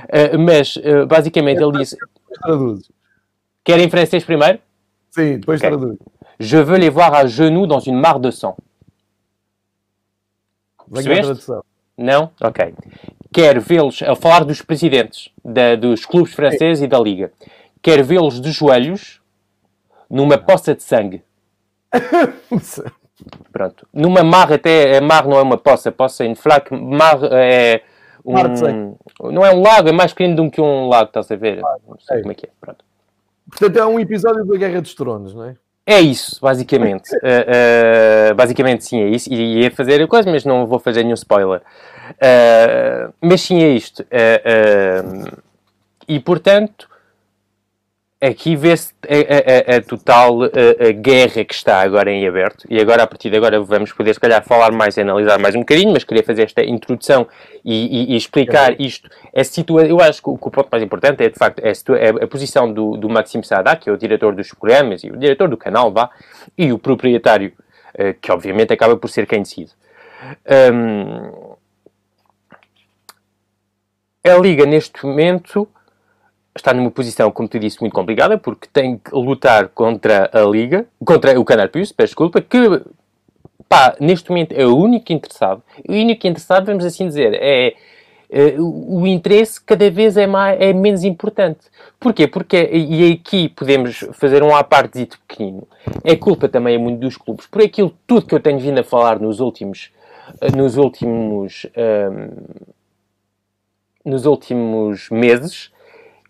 eh, 0.09 0.37
mas 0.37 0.77
eh, 0.83 1.05
basicamente 1.05 1.63
ele 1.63 1.79
disse. 1.79 1.97
Traduz. 2.43 2.91
Quer 3.63 3.79
em 3.79 3.89
francês 3.89 4.25
primeiro? 4.25 4.59
Sim, 5.11 5.39
depois 5.39 5.61
okay. 5.61 5.71
traduz. 5.71 5.97
Je 6.41 6.59
veux 6.59 6.79
les 6.79 6.91
voir 6.91 7.15
à 7.15 7.27
genoux 7.27 7.69
dans 7.69 7.81
une 7.81 8.01
mare 8.01 8.19
de 8.19 8.33
sang. 8.33 8.57
Percebeste? 10.93 11.53
Não? 11.97 12.31
Ok 12.43 12.75
quer 13.37 13.61
vê-los, 13.61 14.01
a 14.01 14.17
falar 14.17 14.47
dos 14.47 14.63
presidentes 14.63 15.29
da, 15.45 15.77
dos 15.77 16.07
clubes 16.07 16.33
franceses 16.33 16.83
e 16.83 16.87
da 16.87 16.99
Liga, 16.99 17.31
quer 17.83 18.03
vê-los 18.03 18.41
de 18.41 18.51
joelhos 18.51 19.21
numa 20.09 20.39
poça 20.39 20.75
de 20.75 20.83
sangue. 20.83 21.23
Pronto. 23.53 23.87
Numa 23.93 24.25
mar 24.25 24.51
até, 24.51 24.97
a 24.97 25.03
mar 25.03 25.27
não 25.29 25.37
é 25.37 25.43
uma 25.43 25.59
poça, 25.59 25.93
poça 25.93 26.25
em 26.25 26.35
flac, 26.35 26.73
mar 26.73 27.19
é 27.31 27.83
um, 28.25 28.97
não 29.31 29.45
é 29.45 29.55
um 29.55 29.61
lago, 29.61 29.91
é 29.91 29.93
mais 29.93 30.15
pequeno 30.15 30.37
do 30.37 30.51
que 30.51 30.61
um 30.63 30.89
lago, 30.89 31.09
estás 31.09 31.31
a 31.31 31.37
ver? 31.37 31.61
Não 31.87 31.99
sei 32.01 32.17
é. 32.17 32.21
como 32.23 32.33
é 32.33 32.35
que 32.35 32.47
é. 32.47 32.51
Pronto. 32.59 32.83
Portanto, 33.51 33.77
é 33.77 33.85
um 33.85 34.01
episódio 34.01 34.47
da 34.47 34.57
Guerra 34.57 34.81
dos 34.81 34.95
Tronos, 34.95 35.35
não 35.35 35.45
é? 35.45 35.57
É 35.87 36.01
isso, 36.01 36.39
basicamente. 36.43 37.15
uh, 37.15 38.33
uh, 38.33 38.35
basicamente, 38.35 38.85
sim, 38.85 39.01
é 39.01 39.09
isso. 39.09 39.33
E 39.33 39.63
ia 39.63 39.71
fazer 39.71 40.03
a 40.03 40.09
coisa, 40.09 40.29
mas 40.29 40.45
não 40.45 40.67
vou 40.67 40.81
fazer 40.81 41.05
nenhum 41.05 41.15
spoiler. 41.15 41.61
Uh, 41.61 43.15
mas 43.21 43.41
sim, 43.41 43.63
é 43.63 43.69
isto. 43.69 44.05
e, 46.09 46.19
portanto, 46.21 46.89
aqui 48.21 48.57
vê-se 48.57 48.95
a, 49.05 49.75
a, 49.75 49.77
a, 49.77 49.83
total 49.83 50.45
a, 50.45 50.93
guerra 50.93 51.45
que 51.45 51.55
está 51.55 51.81
agora 51.81 52.11
em 52.11 52.27
aberto. 52.27 52.67
E 52.69 52.81
agora, 52.81 53.03
a 53.03 53.07
partir 53.07 53.31
de 53.31 53.37
agora, 53.37 53.61
vamos 53.61 53.93
poder, 53.93 54.15
se 54.15 54.21
calhar, 54.21 54.43
falar 54.43 54.73
mais 54.73 54.97
e 54.97 55.03
analisar 55.03 55.39
mais 55.39 55.55
um 55.55 55.61
bocadinho, 55.61 55.93
mas 55.93 56.05
queria 56.05 56.23
fazer 56.23 56.43
esta 56.43 56.65
introdução 56.65 57.27
e, 57.65 58.13
e, 58.13 58.13
e 58.15 58.17
explicar 58.17 58.73
é. 58.73 58.77
isto. 58.79 59.09
É 59.33 59.45
situa 59.45 59.87
eu 59.87 60.01
acho 60.01 60.23
que 60.23 60.31
o, 60.31 60.39
que 60.39 60.49
o, 60.49 60.51
ponto 60.51 60.69
mais 60.71 60.83
importante 60.83 61.23
é, 61.23 61.29
de 61.29 61.39
facto, 61.39 61.61
é 61.61 61.71
a, 61.71 62.23
é 62.23 62.27
posição 62.27 62.73
do, 62.73 62.97
do 62.97 63.09
Maxime 63.09 63.45
Saada, 63.45 63.77
que 63.77 63.89
é 63.89 63.93
o 63.93 63.97
diretor 63.97 64.35
dos 64.35 64.49
programas 64.49 65.05
e 65.05 65.11
o 65.11 65.17
diretor 65.17 65.49
do 65.49 65.57
canal, 65.57 65.93
vá, 65.93 66.11
e 66.57 66.73
o 66.73 66.79
proprietário, 66.79 67.53
uh, 67.95 68.15
que 68.21 68.33
obviamente 68.33 68.73
acaba 68.73 68.97
por 68.97 69.09
ser 69.11 69.27
quem 69.27 69.43
decide. 69.43 69.73
Um, 70.73 71.57
a 74.25 74.35
Liga, 74.39 74.67
neste 74.67 75.05
momento, 75.07 75.69
está 76.57 76.73
numa 76.75 76.91
posição, 76.91 77.31
como 77.31 77.49
te 77.49 77.59
disse, 77.59 77.81
muito 77.81 77.93
complicada, 77.93 78.39
porque 78.39 78.67
tem 78.73 78.99
que 78.99 79.15
lutar 79.15 79.69
contra 79.69 80.31
a 80.33 80.41
Liga, 80.43 80.87
contra 81.05 81.39
o 81.39 81.45
Canal 81.45 81.69
Plus, 81.69 81.93
peço 81.93 82.09
desculpa, 82.09 82.41
que, 82.41 82.83
pá, 83.69 83.95
neste 84.01 84.31
momento 84.31 84.53
é 84.53 84.67
o 84.67 84.77
único 84.77 85.13
interessado. 85.13 85.63
O 85.89 85.93
único 85.93 86.27
interessado, 86.27 86.67
vamos 86.67 86.85
assim 86.85 87.07
dizer, 87.07 87.35
é, 87.35 87.75
é 88.31 88.57
o 88.59 89.07
interesse 89.07 89.61
cada 89.61 89.91
vez 89.91 90.17
é, 90.17 90.27
mais, 90.27 90.61
é 90.61 90.73
menos 90.73 91.05
importante. 91.05 91.61
Porquê? 92.01 92.27
Porque, 92.27 92.57
e 92.73 93.13
aqui 93.13 93.49
podemos 93.51 94.05
fazer 94.15 94.43
um 94.43 94.55
à 94.55 94.65
parte 94.65 94.99
dito 94.99 95.19
pequenino, 95.27 95.67
é 96.03 96.17
culpa 96.17 96.49
também 96.49 96.75
é 96.75 96.79
muito 96.79 97.01
dos 97.01 97.17
clubes, 97.17 97.47
por 97.47 97.63
aquilo 97.63 97.93
tudo 98.07 98.27
que 98.27 98.35
eu 98.35 98.41
tenho 98.41 98.59
vindo 98.59 98.79
a 98.79 98.85
falar 98.85 99.21
nos 99.21 99.41
últimos, 99.41 99.91
nos 100.57 100.77
últimos, 100.77 101.67
um, 101.77 102.29
nos 104.05 104.27
últimos 104.27 105.09
meses, 105.11 105.71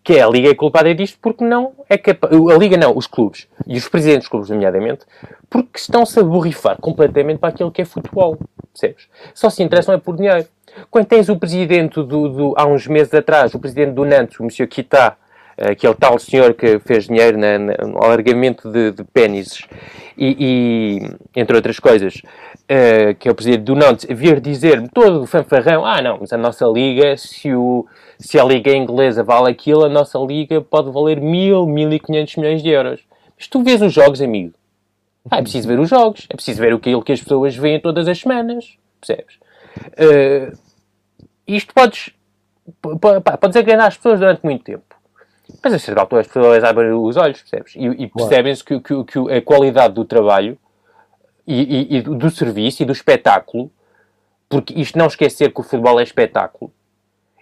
que 0.07 0.13
é 0.13 0.23
a 0.23 0.29
Liga 0.29 0.49
é 0.49 0.55
culpada 0.55 0.95
disto 0.95 1.19
porque 1.21 1.43
não 1.43 1.73
é 1.91 1.99
capaz. 1.99 2.33
A 2.33 2.57
Liga 2.57 2.77
não, 2.77 2.97
os 2.97 3.09
clubes 3.09 3.49
e 3.67 3.77
os 3.77 3.89
presidentes 3.89 4.21
dos 4.21 4.29
clubes, 4.29 4.51
nomeadamente, 4.51 5.05
porque 5.51 5.81
estão-se 5.81 6.21
a 6.21 6.23
borrifar 6.23 6.81
completamente 6.81 7.39
para 7.39 7.49
aquilo 7.49 7.73
que 7.73 7.83
é 7.83 7.85
futebol. 7.85 8.39
percebes? 8.73 9.09
Só 9.35 9.51
se 9.51 9.65
interessam 9.65 9.97
é 9.97 9.99
por 9.99 10.17
dinheiro. 10.17 10.47
Quando 10.93 11.07
tens 11.07 11.29
o 11.29 11.37
presidente 11.37 11.97
do, 11.97 12.29
do 12.29 12.55
há 12.57 12.65
uns 12.65 12.87
meses 12.87 13.13
atrás, 13.13 13.53
o 13.53 13.59
presidente 13.59 13.95
do 13.95 14.05
Nantes, 14.05 14.39
o 14.39 14.45
Monsieur 14.45 14.69
Kita, 14.69 15.17
uh, 15.59 15.75
que 15.75 15.89
é 15.89 15.93
tal 15.95 16.21
senhor 16.21 16.55
que 16.55 16.79
fez 16.79 17.09
dinheiro 17.09 17.37
na, 17.37 17.59
na, 17.59 17.75
no 17.85 17.99
alargamento 17.99 18.71
de, 18.71 18.93
de 18.93 19.03
pênises, 19.03 19.67
e, 20.17 20.37
e, 20.39 21.17
entre 21.35 21.57
outras 21.57 21.81
coisas, 21.81 22.15
uh, 22.15 23.13
que 23.19 23.27
é 23.27 23.33
o 23.33 23.35
presidente 23.35 23.65
do 23.65 23.75
Nantes, 23.75 24.07
vir 24.09 24.39
dizer 24.39 24.89
todo 24.95 25.23
o 25.23 25.27
fanfarrão, 25.27 25.85
ah 25.85 26.01
não, 26.01 26.19
mas 26.21 26.33
a 26.33 26.37
nossa 26.37 26.65
liga, 26.67 27.17
se, 27.17 27.53
o, 27.53 27.85
se 28.19 28.39
a 28.39 28.45
liga 28.45 28.75
inglesa 28.75 29.23
vale 29.23 29.51
aquilo, 29.51 29.85
a 29.85 29.89
nossa 29.89 30.19
liga 30.19 30.61
pode 30.61 30.91
valer 30.91 31.21
mil, 31.21 31.67
mil 31.67 31.93
e 31.93 31.99
quinhentos 31.99 32.37
milhões 32.37 32.63
de 32.63 32.71
euros. 32.71 33.01
Mas 33.37 33.47
tu 33.47 33.63
vês 33.63 33.83
os 33.83 33.93
jogos, 33.93 34.21
amigo. 34.23 34.55
Ah, 35.31 35.39
é 35.39 35.43
preciso 35.43 35.69
ver 35.69 35.79
os 35.79 35.91
jogos, 35.91 36.27
é 36.31 36.35
preciso 36.35 36.61
ver 36.61 36.73
aquilo 36.73 37.03
que 37.03 37.13
as 37.13 37.21
pessoas 37.21 37.57
veem 37.57 37.81
todas 37.81 38.07
as 38.07 38.19
semanas, 38.19 38.77
percebes? 39.01 39.37
Uh, 39.77 40.57
isto 41.47 41.75
podes, 41.75 42.11
podes 43.41 43.57
enganar 43.57 43.89
as 43.89 43.97
pessoas 43.97 44.21
durante 44.21 44.43
muito 44.45 44.65
tempo. 44.65 44.85
Mas 45.63 45.75
a 45.75 45.79
certa 45.79 46.01
altura 46.01 46.21
as 46.23 46.27
pessoas 46.27 46.65
abrem 46.65 46.93
os 46.93 47.17
olhos, 47.17 47.41
percebes? 47.41 47.75
E, 47.77 48.05
e 48.05 48.09
percebem-se 48.09 48.65
que, 48.65 48.81
que, 48.81 49.05
que, 49.05 49.33
a 49.33 49.43
qualidade 49.43 49.95
do 49.95 50.05
trabalho 50.05 50.59
e, 51.47 51.63
e, 51.63 51.97
e, 51.97 52.03
do 52.03 52.31
serviço 52.31 52.83
e 52.83 52.87
do 52.87 52.93
espetáculo, 52.93 53.71
porque 54.49 54.75
isto 54.75 54.99
não 54.99 55.07
esquecer 55.07 55.53
que 55.53 55.61
o 55.61 55.63
futebol 55.63 55.99
é 56.01 56.03
espetáculo, 56.03 56.73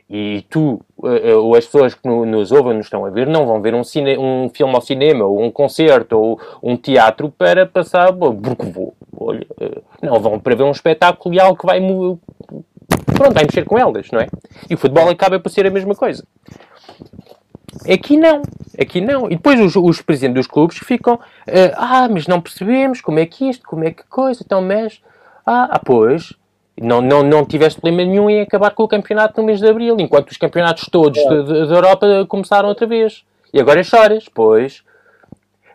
e 0.08 0.44
tu, 0.50 0.80
uh, 0.98 1.38
ou 1.38 1.54
as 1.56 1.64
pessoas 1.64 1.94
que 1.94 2.06
nos 2.06 2.52
ouvem, 2.52 2.74
nos 2.74 2.86
estão 2.86 3.04
a 3.04 3.10
ver, 3.10 3.26
não 3.26 3.46
vão 3.46 3.60
ver 3.60 3.74
um, 3.74 3.82
cine, 3.82 4.18
um 4.18 4.50
filme 4.50 4.74
ao 4.74 4.80
cinema, 4.80 5.24
ou 5.24 5.42
um 5.42 5.50
concerto, 5.50 6.18
ou 6.18 6.40
um 6.62 6.76
teatro 6.76 7.30
para 7.30 7.66
passar, 7.66 8.12
porque 8.12 8.66
vou, 8.66 8.94
olha, 9.16 9.46
uh, 9.60 9.82
não, 10.02 10.20
vão 10.20 10.38
para 10.38 10.54
ver 10.54 10.64
um 10.64 10.70
espetáculo 10.70 11.34
e 11.34 11.40
algo 11.40 11.58
que 11.58 11.66
vai, 11.66 11.80
pronto, 11.80 13.34
vai 13.34 13.44
mexer 13.44 13.64
com 13.64 13.78
elas, 13.78 14.10
não 14.12 14.20
é? 14.20 14.28
E 14.68 14.74
o 14.74 14.78
futebol 14.78 15.08
acaba 15.08 15.40
por 15.40 15.48
ser 15.48 15.66
a 15.66 15.70
mesma 15.70 15.94
coisa. 15.94 16.22
Aqui 17.90 18.16
não, 18.16 18.42
aqui 18.78 19.00
não. 19.00 19.26
E 19.26 19.36
depois 19.36 19.58
os, 19.58 19.74
os 19.74 20.00
presidentes 20.00 20.36
dos 20.36 20.46
clubes 20.46 20.78
ficam, 20.78 21.18
ah, 21.76 22.08
mas 22.10 22.26
não 22.26 22.40
percebemos 22.40 23.00
como 23.00 23.18
é 23.18 23.26
que 23.26 23.48
isto, 23.48 23.66
como 23.66 23.84
é 23.84 23.90
que 23.90 24.04
coisa, 24.04 24.42
então, 24.44 24.62
mas, 24.62 25.00
ah, 25.44 25.68
ah 25.72 25.78
pois, 25.78 26.34
não, 26.80 27.00
não, 27.00 27.22
não 27.22 27.44
tiveste 27.44 27.80
problema 27.80 28.08
nenhum 28.08 28.28
em 28.28 28.40
acabar 28.40 28.70
com 28.70 28.82
o 28.82 28.88
campeonato 28.88 29.40
no 29.40 29.46
mês 29.46 29.60
de 29.60 29.68
Abril, 29.68 29.96
enquanto 29.98 30.30
os 30.30 30.37
campeonatos 30.37 30.88
todos 30.90 31.18
é. 31.18 31.42
da 31.42 31.74
Europa 31.74 32.26
começaram 32.28 32.68
outra 32.68 32.87
vez. 32.87 33.24
E 33.52 33.60
agora 33.60 33.82
choras, 33.82 34.28
pois, 34.32 34.82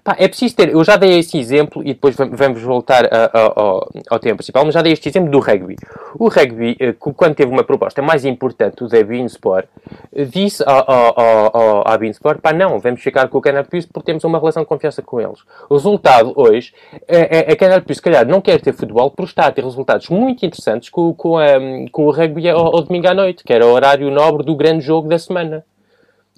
Pá, 0.03 0.15
é 0.17 0.27
preciso 0.27 0.55
ter. 0.55 0.69
Eu 0.69 0.83
já 0.83 0.95
dei 0.95 1.19
esse 1.19 1.37
exemplo 1.37 1.81
e 1.81 1.93
depois 1.93 2.15
vamos 2.15 2.61
voltar 2.61 3.05
a, 3.05 3.25
a, 3.25 3.53
ao, 3.55 3.89
ao 4.09 4.19
tema 4.19 4.37
principal, 4.37 4.65
mas 4.65 4.73
já 4.73 4.81
dei 4.81 4.93
este 4.93 5.09
exemplo 5.09 5.29
do 5.29 5.39
rugby. 5.39 5.75
O 6.17 6.29
rugby, 6.29 6.77
eh, 6.79 6.93
quando 6.93 7.35
teve 7.35 7.51
uma 7.51 7.63
proposta 7.63 8.01
mais 8.01 8.25
importante, 8.25 8.83
o 8.83 8.87
da 8.87 9.03
Beansport, 9.03 9.67
eh, 10.13 10.23
disse 10.23 10.63
ao, 10.65 10.89
ao, 10.89 11.57
ao, 11.57 11.87
à 11.87 11.97
Beansport: 11.97 12.39
pá, 12.39 12.53
não, 12.53 12.79
vamos 12.79 13.01
ficar 13.01 13.27
com 13.27 13.37
o 13.37 13.41
Canal 13.41 13.65
Plus 13.65 13.85
porque 13.85 14.05
temos 14.05 14.23
uma 14.23 14.39
relação 14.39 14.63
de 14.63 14.69
confiança 14.69 15.01
com 15.01 15.19
eles. 15.19 15.39
O 15.69 15.75
resultado 15.75 16.33
hoje 16.35 16.73
é, 17.07 17.49
é, 17.49 17.51
a 17.51 17.55
Canal 17.55 17.81
Plus, 17.81 17.97
se 17.97 18.01
calhar, 18.01 18.27
não 18.27 18.41
quer 18.41 18.61
ter 18.61 18.73
futebol 18.73 19.11
por 19.11 19.25
estar 19.25 19.47
a 19.47 19.51
ter 19.51 19.63
resultados 19.63 20.09
muito 20.09 20.45
interessantes 20.45 20.89
com, 20.89 21.13
com, 21.13 21.37
a, 21.37 21.47
com 21.91 22.05
o 22.05 22.11
rugby 22.11 22.49
ao 22.49 22.81
domingo 22.81 23.07
à 23.07 23.13
noite, 23.13 23.43
que 23.43 23.53
era 23.53 23.65
o 23.65 23.71
horário 23.71 24.09
nobre 24.09 24.45
do 24.45 24.55
grande 24.55 24.81
jogo 24.81 25.07
da 25.07 25.19
semana 25.19 25.63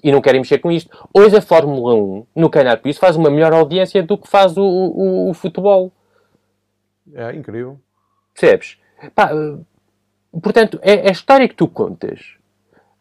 e 0.02 0.10
não 0.10 0.20
querem 0.20 0.40
mexer 0.40 0.58
com 0.58 0.70
isto. 0.70 0.90
Hoje 1.14 1.36
a 1.36 1.42
Fórmula 1.42 1.94
1 1.94 2.26
no 2.34 2.50
Canal 2.50 2.76
Plus 2.78 2.98
faz 2.98 3.16
uma 3.16 3.30
melhor 3.30 3.52
audiência 3.52 4.02
do 4.02 4.18
que 4.18 4.28
faz 4.28 4.56
o, 4.56 4.62
o, 4.62 5.30
o 5.30 5.34
futebol. 5.34 5.92
É 7.14 7.34
incrível. 7.34 7.78
Percebes? 8.34 8.78
Pá, 9.14 9.30
portanto, 10.42 10.78
é, 10.82 11.06
é 11.06 11.08
a 11.08 11.12
história 11.12 11.48
que 11.48 11.54
tu 11.54 11.68
contas 11.68 12.36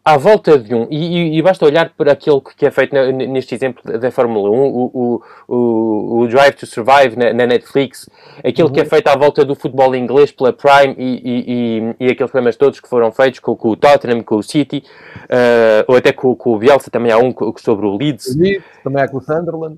à 0.03 0.17
volta 0.17 0.57
de 0.57 0.73
um, 0.73 0.87
e, 0.89 1.37
e, 1.37 1.41
basta 1.41 1.63
olhar 1.63 1.91
para 1.95 2.11
aquilo 2.11 2.41
que 2.41 2.65
é 2.65 2.71
feito 2.71 2.95
neste 2.95 3.53
exemplo 3.53 3.99
da 3.99 4.09
Fórmula 4.09 4.49
1, 4.49 4.53
o, 4.53 5.21
o, 5.47 6.21
o, 6.21 6.27
Drive 6.27 6.55
to 6.55 6.65
Survive 6.65 7.15
na, 7.15 7.31
na 7.33 7.45
Netflix, 7.45 8.09
aquilo 8.43 8.67
uhum. 8.67 8.73
que 8.73 8.79
é 8.79 8.83
uhum. 8.83 8.89
feito 8.89 9.07
à 9.07 9.15
volta 9.15 9.45
do 9.45 9.53
futebol 9.53 9.95
inglês 9.95 10.31
pela 10.31 10.51
Prime 10.51 10.95
e, 10.97 11.21
e, 11.23 11.95
e 11.99 12.05
aqueles 12.05 12.31
programas 12.31 12.55
todos 12.55 12.79
que 12.79 12.89
foram 12.89 13.11
feitos 13.11 13.39
com, 13.39 13.55
com 13.55 13.69
o 13.69 13.75
Tottenham, 13.75 14.23
com 14.23 14.37
o 14.37 14.43
City, 14.43 14.83
uh, 15.25 15.85
ou 15.87 15.95
até 15.95 16.11
com, 16.11 16.35
com, 16.35 16.55
o 16.55 16.57
Bielsa, 16.57 16.89
também 16.89 17.11
há 17.11 17.19
um 17.19 17.33
sobre 17.57 17.85
o 17.85 17.95
Leeds. 17.95 18.35
Leeds 18.35 18.63
também 18.83 19.03
há 19.03 19.07
com 19.07 19.17
o 19.17 19.21
Sunderland. 19.21 19.77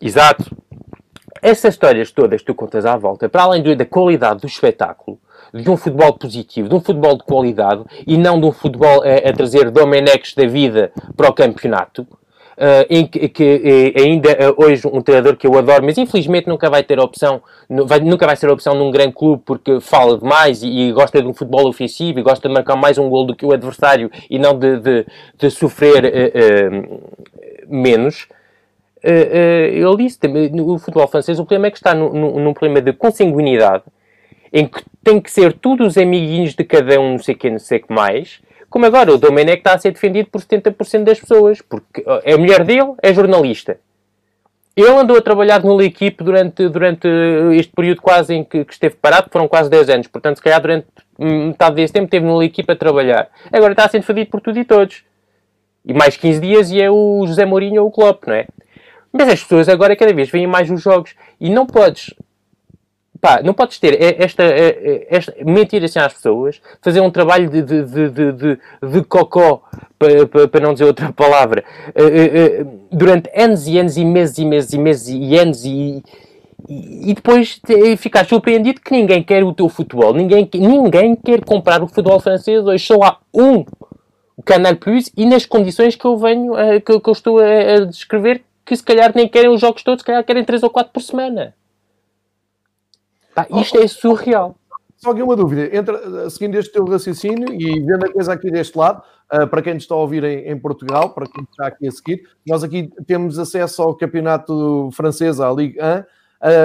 Exato. 0.00 0.56
Essas 1.40 1.74
histórias 1.74 2.10
todas 2.10 2.40
que 2.40 2.46
tu 2.46 2.54
contas 2.54 2.84
à 2.84 2.96
volta, 2.96 3.28
para 3.28 3.42
além 3.42 3.62
da 3.76 3.86
qualidade 3.86 4.40
do 4.40 4.46
espetáculo, 4.46 5.18
de 5.52 5.70
um 5.70 5.76
futebol 5.76 6.14
positivo, 6.14 6.68
de 6.68 6.74
um 6.74 6.80
futebol 6.80 7.16
de 7.16 7.24
qualidade 7.24 7.84
e 8.06 8.16
não 8.16 8.40
de 8.40 8.46
um 8.46 8.52
futebol 8.52 9.02
a, 9.02 9.28
a 9.28 9.32
trazer 9.32 9.70
Domenecs 9.70 10.34
da 10.34 10.46
vida 10.46 10.92
para 11.16 11.28
o 11.28 11.32
campeonato. 11.32 12.06
Uh, 12.52 12.84
em 12.90 13.06
que, 13.06 13.28
que 13.30 13.94
uh, 13.96 14.00
ainda 14.02 14.30
uh, 14.30 14.62
hoje 14.62 14.86
um 14.86 15.00
treinador 15.00 15.36
que 15.36 15.46
eu 15.46 15.56
adoro, 15.56 15.84
mas 15.84 15.96
infelizmente 15.96 16.46
nunca 16.46 16.68
vai 16.68 16.84
ter 16.84 17.00
opção, 17.00 17.42
vai, 17.86 17.98
nunca 18.00 18.26
vai 18.26 18.36
ser 18.36 18.50
opção 18.50 18.74
num 18.74 18.90
grande 18.90 19.14
clube 19.14 19.42
porque 19.44 19.80
fala 19.80 20.18
demais 20.18 20.62
e, 20.62 20.68
e, 20.68 20.92
gosta 20.92 21.22
de 21.22 21.26
um 21.26 21.32
futebol 21.32 21.66
ofensivo 21.66 22.20
e 22.20 22.22
gosta 22.22 22.46
de 22.46 22.54
marcar 22.54 22.76
mais 22.76 22.98
um 22.98 23.08
gol 23.08 23.24
do 23.24 23.34
que 23.34 23.46
o 23.46 23.52
adversário 23.52 24.10
e 24.28 24.38
não 24.38 24.56
de, 24.56 24.78
de, 24.80 25.06
de 25.38 25.50
sofrer 25.50 26.12
menos. 27.66 28.28
ele 29.02 29.96
disse, 29.96 30.18
o 30.60 30.78
futebol 30.78 31.08
francês, 31.08 31.40
o 31.40 31.44
problema 31.44 31.68
é 31.68 31.70
que 31.70 31.78
está 31.78 31.94
num 31.94 32.52
problema 32.52 32.82
de 32.82 32.92
consanguinidade 32.92 33.82
em 34.52 34.66
que 34.66 34.82
tem 35.02 35.20
que 35.20 35.30
ser 35.30 35.52
tudo 35.54 35.84
os 35.86 35.96
amiguinhos 35.96 36.54
de 36.54 36.62
cada 36.64 37.00
um, 37.00 37.12
não 37.12 37.18
sei 37.18 37.34
o 37.34 37.38
que, 37.38 37.50
não 37.50 37.58
sei 37.58 37.78
o 37.78 37.82
que 37.82 37.92
mais. 37.92 38.40
Como 38.68 38.86
agora, 38.86 39.12
o 39.12 39.18
Domenech 39.18 39.58
está 39.58 39.74
a 39.74 39.78
ser 39.78 39.92
defendido 39.92 40.28
por 40.30 40.40
70% 40.40 41.04
das 41.04 41.20
pessoas, 41.20 41.60
porque 41.60 42.04
a 42.06 42.38
mulher 42.38 42.64
dele 42.64 42.94
é 43.02 43.12
jornalista. 43.12 43.78
Ele 44.74 44.88
andou 44.88 45.18
a 45.18 45.20
trabalhar 45.20 45.62
numa 45.62 45.84
equipe 45.84 46.24
durante, 46.24 46.66
durante 46.68 47.06
este 47.54 47.70
período 47.74 48.00
quase 48.00 48.34
em 48.34 48.42
que, 48.42 48.64
que, 48.64 48.72
esteve 48.72 48.94
parado, 48.94 49.28
foram 49.30 49.46
quase 49.46 49.68
10 49.68 49.90
anos. 49.90 50.06
Portanto, 50.06 50.36
se 50.36 50.42
calhar 50.42 50.60
durante 50.60 50.86
metade 51.18 51.76
desse 51.76 51.92
tempo 51.92 52.06
esteve 52.06 52.24
numa 52.24 52.44
equipe 52.44 52.72
a 52.72 52.76
trabalhar. 52.76 53.28
Agora 53.52 53.72
está 53.72 53.84
a 53.84 53.88
ser 53.88 53.98
defendido 53.98 54.30
por 54.30 54.40
tudo 54.40 54.58
e 54.58 54.64
todos. 54.64 55.04
E 55.84 55.92
mais 55.92 56.16
15 56.16 56.40
dias 56.40 56.70
e 56.70 56.80
é 56.80 56.90
o 56.90 57.24
José 57.26 57.44
Mourinho 57.44 57.82
ou 57.82 57.88
o 57.88 57.92
Klopp, 57.92 58.26
não 58.26 58.34
é? 58.34 58.46
Mas 59.12 59.28
as 59.28 59.42
pessoas 59.42 59.68
agora 59.68 59.94
cada 59.94 60.14
vez 60.14 60.30
veem 60.30 60.46
mais 60.46 60.70
os 60.70 60.80
jogos. 60.80 61.14
E 61.38 61.50
não 61.50 61.66
podes 61.66 62.14
pá, 63.22 63.40
não 63.40 63.54
podes 63.54 63.78
ter 63.78 63.96
esta, 64.20 64.42
esta, 65.08 65.32
mentir 65.46 65.84
assim 65.84 66.00
às 66.00 66.12
pessoas, 66.12 66.60
fazer 66.82 67.00
um 67.00 67.08
trabalho 67.08 67.48
de, 67.48 67.62
de, 67.62 67.84
de, 67.84 68.32
de, 68.32 68.58
de 68.82 69.04
cocó, 69.04 69.62
para, 69.96 70.48
para, 70.48 70.60
não 70.60 70.72
dizer 70.72 70.86
outra 70.86 71.12
palavra, 71.12 71.62
eh, 71.94 72.02
eh, 72.02 72.30
eh, 72.34 72.66
durante 72.90 73.30
anos 73.40 73.68
e 73.68 73.78
anos 73.78 73.96
e 73.96 74.04
meses 74.04 74.38
e 74.38 74.44
meses 74.44 74.72
e 74.72 74.78
meses 74.78 75.08
e 75.08 75.38
anos 75.38 75.64
e, 75.64 76.02
e 76.68 77.14
depois 77.14 77.60
ficar 77.96 78.26
surpreendido 78.26 78.80
que 78.80 78.90
ninguém 78.90 79.22
quer 79.22 79.44
o 79.44 79.52
teu 79.52 79.68
futebol, 79.68 80.12
ninguém, 80.12 80.48
ninguém 80.54 81.14
quer 81.14 81.44
comprar 81.44 81.80
o 81.80 81.86
futebol 81.86 82.18
francês, 82.18 82.66
hoje 82.66 82.84
só 82.84 83.00
há 83.04 83.18
um 83.32 83.64
Canal 84.44 84.74
Plus 84.74 85.12
e 85.16 85.24
nas 85.24 85.46
condições 85.46 85.94
que 85.94 86.04
eu 86.04 86.16
venho, 86.16 86.54
que 86.84 86.90
eu 86.90 87.12
estou 87.12 87.38
a, 87.38 87.84
descrever, 87.84 88.42
que 88.66 88.74
se 88.74 88.82
calhar 88.82 89.12
nem 89.14 89.28
querem 89.28 89.50
os 89.50 89.60
jogos 89.60 89.84
todos, 89.84 90.00
se 90.00 90.06
calhar 90.06 90.24
querem 90.24 90.42
3 90.42 90.64
ou 90.64 90.70
4 90.70 90.92
por 90.92 91.02
semana. 91.02 91.54
Pá, 93.34 93.46
isto 93.50 93.78
é 93.78 93.86
surreal. 93.86 94.56
Só 95.02 95.10
aqui 95.10 95.20
uma 95.20 95.34
dúvida. 95.34 95.76
Entre, 95.76 95.96
seguindo 96.30 96.56
este 96.56 96.72
teu 96.72 96.84
raciocínio 96.84 97.52
e 97.52 97.80
vendo 97.80 98.04
a 98.04 98.12
coisa 98.12 98.32
aqui 98.32 98.50
deste 98.52 98.78
lado, 98.78 99.02
uh, 99.32 99.48
para 99.48 99.60
quem 99.60 99.74
nos 99.74 99.82
está 99.82 99.96
a 99.96 99.98
ouvir 99.98 100.22
em, 100.22 100.48
em, 100.48 100.56
Portugal, 100.56 101.10
para 101.10 101.26
quem 101.26 101.42
está 101.50 101.66
aqui 101.66 101.88
a 101.88 101.90
seguir, 101.90 102.22
nós 102.46 102.62
aqui 102.62 102.88
temos 103.04 103.36
acesso 103.36 103.82
ao 103.82 103.96
campeonato 103.96 104.90
francês, 104.92 105.40
à 105.40 105.50
Ligue 105.50 105.76
1, 105.80 105.82
uh, 105.82 106.04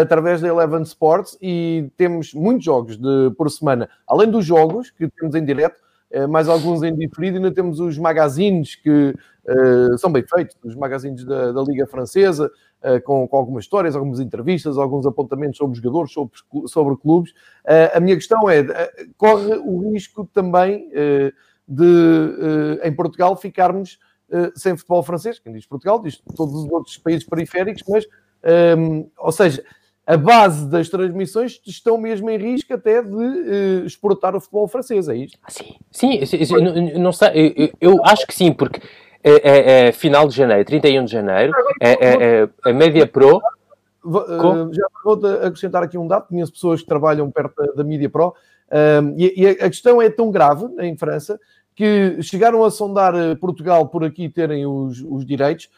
através 0.04 0.40
da 0.40 0.48
Eleven 0.50 0.84
Sports 0.84 1.36
e 1.42 1.90
temos 1.98 2.32
muitos 2.32 2.64
jogos 2.64 2.96
de, 2.96 3.32
por 3.36 3.50
semana. 3.50 3.90
Além 4.08 4.30
dos 4.30 4.46
jogos 4.46 4.92
que 4.92 5.08
temos 5.08 5.34
em 5.34 5.44
direto, 5.44 5.80
uh, 6.14 6.28
mais 6.28 6.48
alguns 6.48 6.84
em 6.84 6.96
diferido, 6.96 7.38
ainda 7.38 7.52
temos 7.52 7.80
os 7.80 7.98
magazines 7.98 8.76
que 8.76 9.16
são 9.98 10.12
bem 10.12 10.26
feitos, 10.28 10.58
os 10.62 10.76
magazines 10.76 11.24
da, 11.24 11.54
da 11.54 11.62
Liga 11.62 11.88
Francesa, 11.88 12.52
com, 13.04 13.28
com, 13.28 13.38
algumas 13.38 13.64
histórias, 13.64 13.96
algumas 13.96 14.20
entrevistas, 14.20 14.78
alguns 14.78 15.06
apontamentos 15.06 15.58
sobre 15.58 15.76
jogadores, 15.78 16.12
sobre, 16.12 16.32
sobre 16.68 16.96
clubes. 16.96 17.32
Uh, 17.32 17.96
a 17.96 18.00
minha 18.00 18.16
questão 18.16 18.50
é: 18.50 18.62
uh, 18.62 18.68
corre 19.18 19.56
o 19.56 19.92
risco 19.92 20.30
também 20.34 20.90
de, 21.68 22.80
em 22.84 22.94
Portugal, 22.96 23.36
ficarmos 23.36 24.00
sem 24.56 24.76
futebol 24.78 25.04
francês? 25.04 25.40
Quem 25.40 25.54
diz 25.54 25.66
Portugal 25.66 26.02
diz 26.02 26.22
todos 26.36 26.54
os 26.54 26.72
outros 26.72 26.98
países 26.98 27.28
periféricos, 27.28 27.84
mas, 27.88 28.06
ehm, 28.44 29.06
ou 29.18 29.32
seja, 29.32 29.64
a 30.08 30.16
base 30.16 30.70
das 30.70 30.88
transmissões 30.88 31.60
estão 31.68 31.98
mesmo 31.98 32.30
em 32.30 32.38
risco 32.38 32.74
até 32.74 33.02
de 33.02 33.14
uh, 33.14 33.86
exportar 33.86 34.34
o 34.38 34.40
futebol 34.40 34.66
francês, 34.66 35.10
é 35.10 35.18
isto? 35.18 35.38
Sim, 35.50 35.76
sim, 35.92 36.26
sim, 36.26 36.46
sim 36.46 36.54
não, 36.54 37.00
não, 37.00 37.12
sei, 37.12 37.54
eu, 37.58 37.92
eu, 37.92 38.06
acho 38.06 38.26
que 38.26 38.34
sim, 38.34 38.54
porque 38.54 38.80
é, 39.24 39.32
é, 39.32 39.88
é, 39.88 39.92
final 39.92 40.28
de 40.28 40.36
janeiro, 40.36 40.66
31 40.66 41.06
de 41.06 41.12
janeiro, 41.12 41.54
é, 41.82 41.92
é, 41.92 42.42
é 42.42 42.50
a 42.70 42.74
Média 42.74 43.08
Pro. 43.08 43.42
Uh, 44.04 44.74
já 44.74 44.88
vou 45.04 45.20
acrescentar 45.44 45.84
aqui 45.84 45.98
um 45.98 46.08
dado, 46.08 46.28
conheço 46.28 46.54
pessoas 46.54 46.82
que 46.82 46.88
trabalham 46.88 47.30
perto 47.30 47.56
da, 47.56 47.74
da 47.74 47.84
Media 47.84 48.10
Pro. 48.10 48.34
e, 49.18 49.44
e, 49.44 49.48
a 49.48 49.70
questão 49.70 50.02
é 50.02 50.10
tão 50.10 50.32
grave 50.32 50.66
em 50.80 50.96
França 50.96 51.40
que 51.76 52.22
chegaram 52.22 52.64
a 52.64 52.72
sondar 52.72 53.14
Portugal 53.40 53.88
por 53.88 54.04
aqui 54.04 54.30
terem 54.30 54.66
os, 54.66 55.04
os 55.08 55.26
direitos 55.26 55.70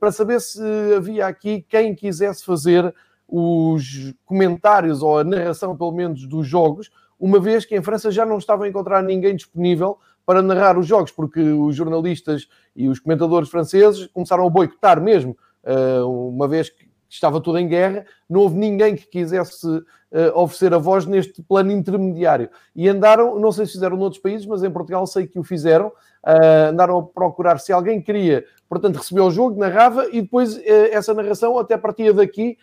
para 0.00 0.10
saber 0.10 0.40
se 0.40 0.60
havia 0.96 1.26
aqui 1.26 1.64
quem 1.68 1.94
quisesse 1.94 2.44
fazer 2.44 2.92
os 3.28 4.14
comentários 4.24 5.02
ou 5.02 5.18
a 5.18 5.24
narração, 5.24 5.76
pelo 5.76 5.92
menos, 5.92 6.26
dos 6.26 6.46
jogos, 6.46 6.90
uma 7.18 7.40
vez 7.40 7.64
que 7.64 7.76
em 7.76 7.82
França 7.82 8.10
já 8.10 8.26
não 8.26 8.38
estava 8.38 8.64
a 8.64 8.68
encontrar 8.68 9.02
ninguém 9.02 9.34
disponível 9.34 9.98
para 10.26 10.42
narrar 10.42 10.78
os 10.78 10.86
jogos, 10.86 11.10
porque 11.10 11.40
os 11.40 11.74
jornalistas 11.74 12.48
e 12.74 12.88
os 12.88 12.98
comentadores 12.98 13.48
franceses 13.48 14.06
começaram 14.06 14.46
a 14.46 14.50
boicotar 14.50 15.00
mesmo, 15.00 15.36
eh, 15.64 16.00
uma 16.02 16.48
vez 16.48 16.70
que 16.70 16.88
estava 17.08 17.40
tudo 17.40 17.58
em 17.58 17.68
guerra, 17.68 18.04
não 18.28 18.40
houve 18.40 18.56
ninguém 18.56 18.96
que 18.96 19.06
quisesse 19.06 19.66
eh, 20.10 20.32
oferecer 20.34 20.74
a 20.74 20.78
voz 20.78 21.06
neste 21.06 21.42
plano 21.42 21.70
intermediário. 21.70 22.48
E 22.74 22.88
andaram, 22.88 23.38
não 23.38 23.52
sei 23.52 23.66
se 23.66 23.72
fizeram 23.72 23.96
noutros 23.96 24.20
países, 24.20 24.46
mas 24.46 24.62
em 24.64 24.70
Portugal 24.70 25.06
sei 25.06 25.26
que 25.26 25.38
o 25.38 25.44
fizeram, 25.44 25.92
eh, 26.26 26.68
andaram 26.70 26.98
a 26.98 27.02
procurar 27.02 27.58
se 27.58 27.72
alguém 27.72 28.00
queria, 28.00 28.44
portanto, 28.68 28.96
receber 28.96 29.20
o 29.20 29.30
jogo, 29.30 29.58
narrava, 29.58 30.08
e 30.10 30.22
depois 30.22 30.60
essa 30.64 31.14
narração 31.14 31.58
até 31.58 31.76
partia 31.76 32.12
daqui 32.12 32.58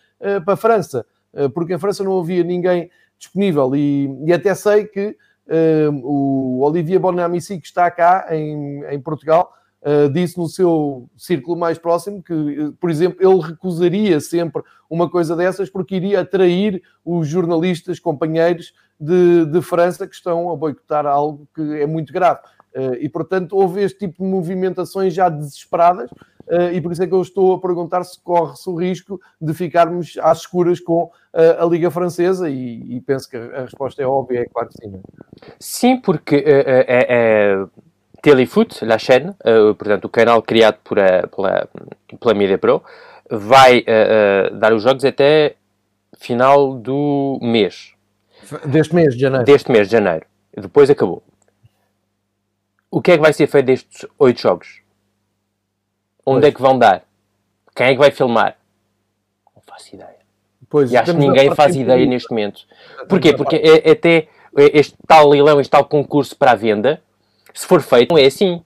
para 0.45 0.54
a 0.54 0.58
França, 0.58 1.06
porque 1.54 1.74
em 1.74 1.80
França 1.80 2.04
não 2.04 2.19
havia 2.19 2.43
ninguém 2.43 2.89
disponível. 3.17 3.74
E, 3.76 4.10
e 4.26 4.34
até 4.34 4.54
sei 4.54 4.86
que 4.86 5.15
o 6.04 6.62
Olivier 6.64 7.00
Bonamici, 7.00 7.60
que 7.60 7.68
está 7.68 7.90
cá 7.92 8.28
em, 8.32 8.84
em 8.86 9.00
Portugal, 9.00 9.54
uh, 9.82 10.10
disse 10.12 10.38
no 10.38 10.48
seu 10.48 11.10
círculo 11.18 11.58
mais 11.58 11.78
próximo 11.78 12.22
que, 12.24 12.74
por 12.80 12.90
exemplo, 12.90 13.18
ele 13.20 13.42
recusaria 13.42 14.20
sempre 14.20 14.64
uma 14.90 15.10
coisa 15.10 15.36
dessas 15.36 15.70
porque 15.70 15.96
iria 15.96 16.22
atrair 16.22 16.82
os 17.04 17.28
jornalistas, 17.28 18.00
companheiros 18.00 18.74
de, 19.00 19.46
de 19.46 19.62
França 19.62 20.08
que 20.08 20.16
estão 20.16 20.52
a 20.52 20.56
boicotar 20.56 21.06
algo 21.06 21.48
que 21.56 21.62
é 21.82 21.86
muito 21.86 22.14
grave. 22.14 22.40
Uh, 22.74 22.96
e, 23.02 23.10
portanto, 23.10 23.58
houve 23.58 23.82
este 23.82 24.00
tipo 24.00 24.24
de 24.24 24.30
movimentações 24.30 25.14
já 25.14 25.28
desesperadas 25.28 26.10
e 26.74 26.82
por 26.82 26.92
isso 26.92 27.02
é 27.04 27.08
que 27.08 27.14
eu 27.14 27.22
estou 27.22 27.54
a 27.54 27.60
perguntar 27.60 28.04
se 28.04 28.20
corre-se 28.22 28.70
o 28.70 28.76
risco 28.76 29.22
de 29.40 29.54
ficarmos 29.54 30.18
às 30.22 30.40
escuras 30.40 30.80
com 30.80 31.04
uh, 31.04 31.12
a 31.64 31.66
Liga 31.66 31.90
Francesa 31.90 32.50
e, 32.50 32.98
e, 32.98 33.02
penso 33.02 33.30
que 33.30 33.38
a 33.38 33.62
resposta 33.62 34.02
é 34.02 34.06
óbvia, 34.06 34.42
é 34.42 34.46
claro 34.46 34.70
que 34.70 34.76
sim. 34.78 34.94
É? 34.94 35.52
Sim, 35.60 35.98
porque 35.98 36.36
é, 36.36 36.86
é, 36.88 37.66
Telefoot, 38.22 38.84
la 38.84 38.98
chaîne, 38.98 39.34
portanto 39.78 40.06
o 40.06 40.10
canal 40.10 40.42
criado 40.42 40.78
por 40.84 41.00
a, 41.00 41.28
pela, 41.28 41.70
pela 42.20 42.34
Media 42.34 42.58
Pro, 42.58 42.84
vai 43.30 43.84
dar 44.60 44.74
os 44.74 44.84
jogos 44.84 45.06
até 45.06 45.56
final 46.18 46.76
do 46.76 47.40
mês. 47.42 47.94
Deste 48.66 48.94
mês 48.94 49.16
de 49.16 49.22
janeiro. 49.22 49.46
Deste 49.46 49.72
mês 49.72 49.88
de 49.88 49.94
janeiro. 49.94 50.26
Depois 50.56 50.90
acabou. 50.90 51.24
O 52.90 53.02
que 53.02 53.12
é 53.12 53.16
que 53.16 53.22
vai 53.22 53.32
ser 53.32 53.48
feito 53.48 53.68
destes 53.68 54.06
oito 54.20 54.42
jogos? 54.42 54.81
Onde 56.32 56.48
é 56.48 56.52
que 56.52 56.62
vão 56.62 56.78
dar? 56.78 57.04
Quem 57.76 57.88
é 57.88 57.91
que 57.94 58.00
vai 58.00 58.12
filmar? 58.12 58.56
Não 59.56 59.62
faço 59.65 59.96
ideia. 59.96 60.22
Pois, 60.70 60.91
e 60.91 60.98
acho 60.98 61.13
que 61.13 61.20
ninguém 61.20 61.54
faz 61.54 61.76
ideia 61.76 62.06
neste 62.06 62.30
momento. 62.30 62.62
Porquê? 63.10 63.34
Porque 63.34 63.58
é, 63.58 63.91
até 63.91 64.28
este 64.74 64.96
tal 65.08 65.30
leilão, 65.30 65.60
este 65.60 65.70
tal 65.70 65.86
concurso 65.86 66.36
para 66.36 66.52
a 66.52 66.56
venda, 66.56 67.02
se 67.54 67.65
for 67.65 67.82
feito, 67.82 68.12
não 68.12 68.17
é 68.17 68.26
assim. 68.26 68.62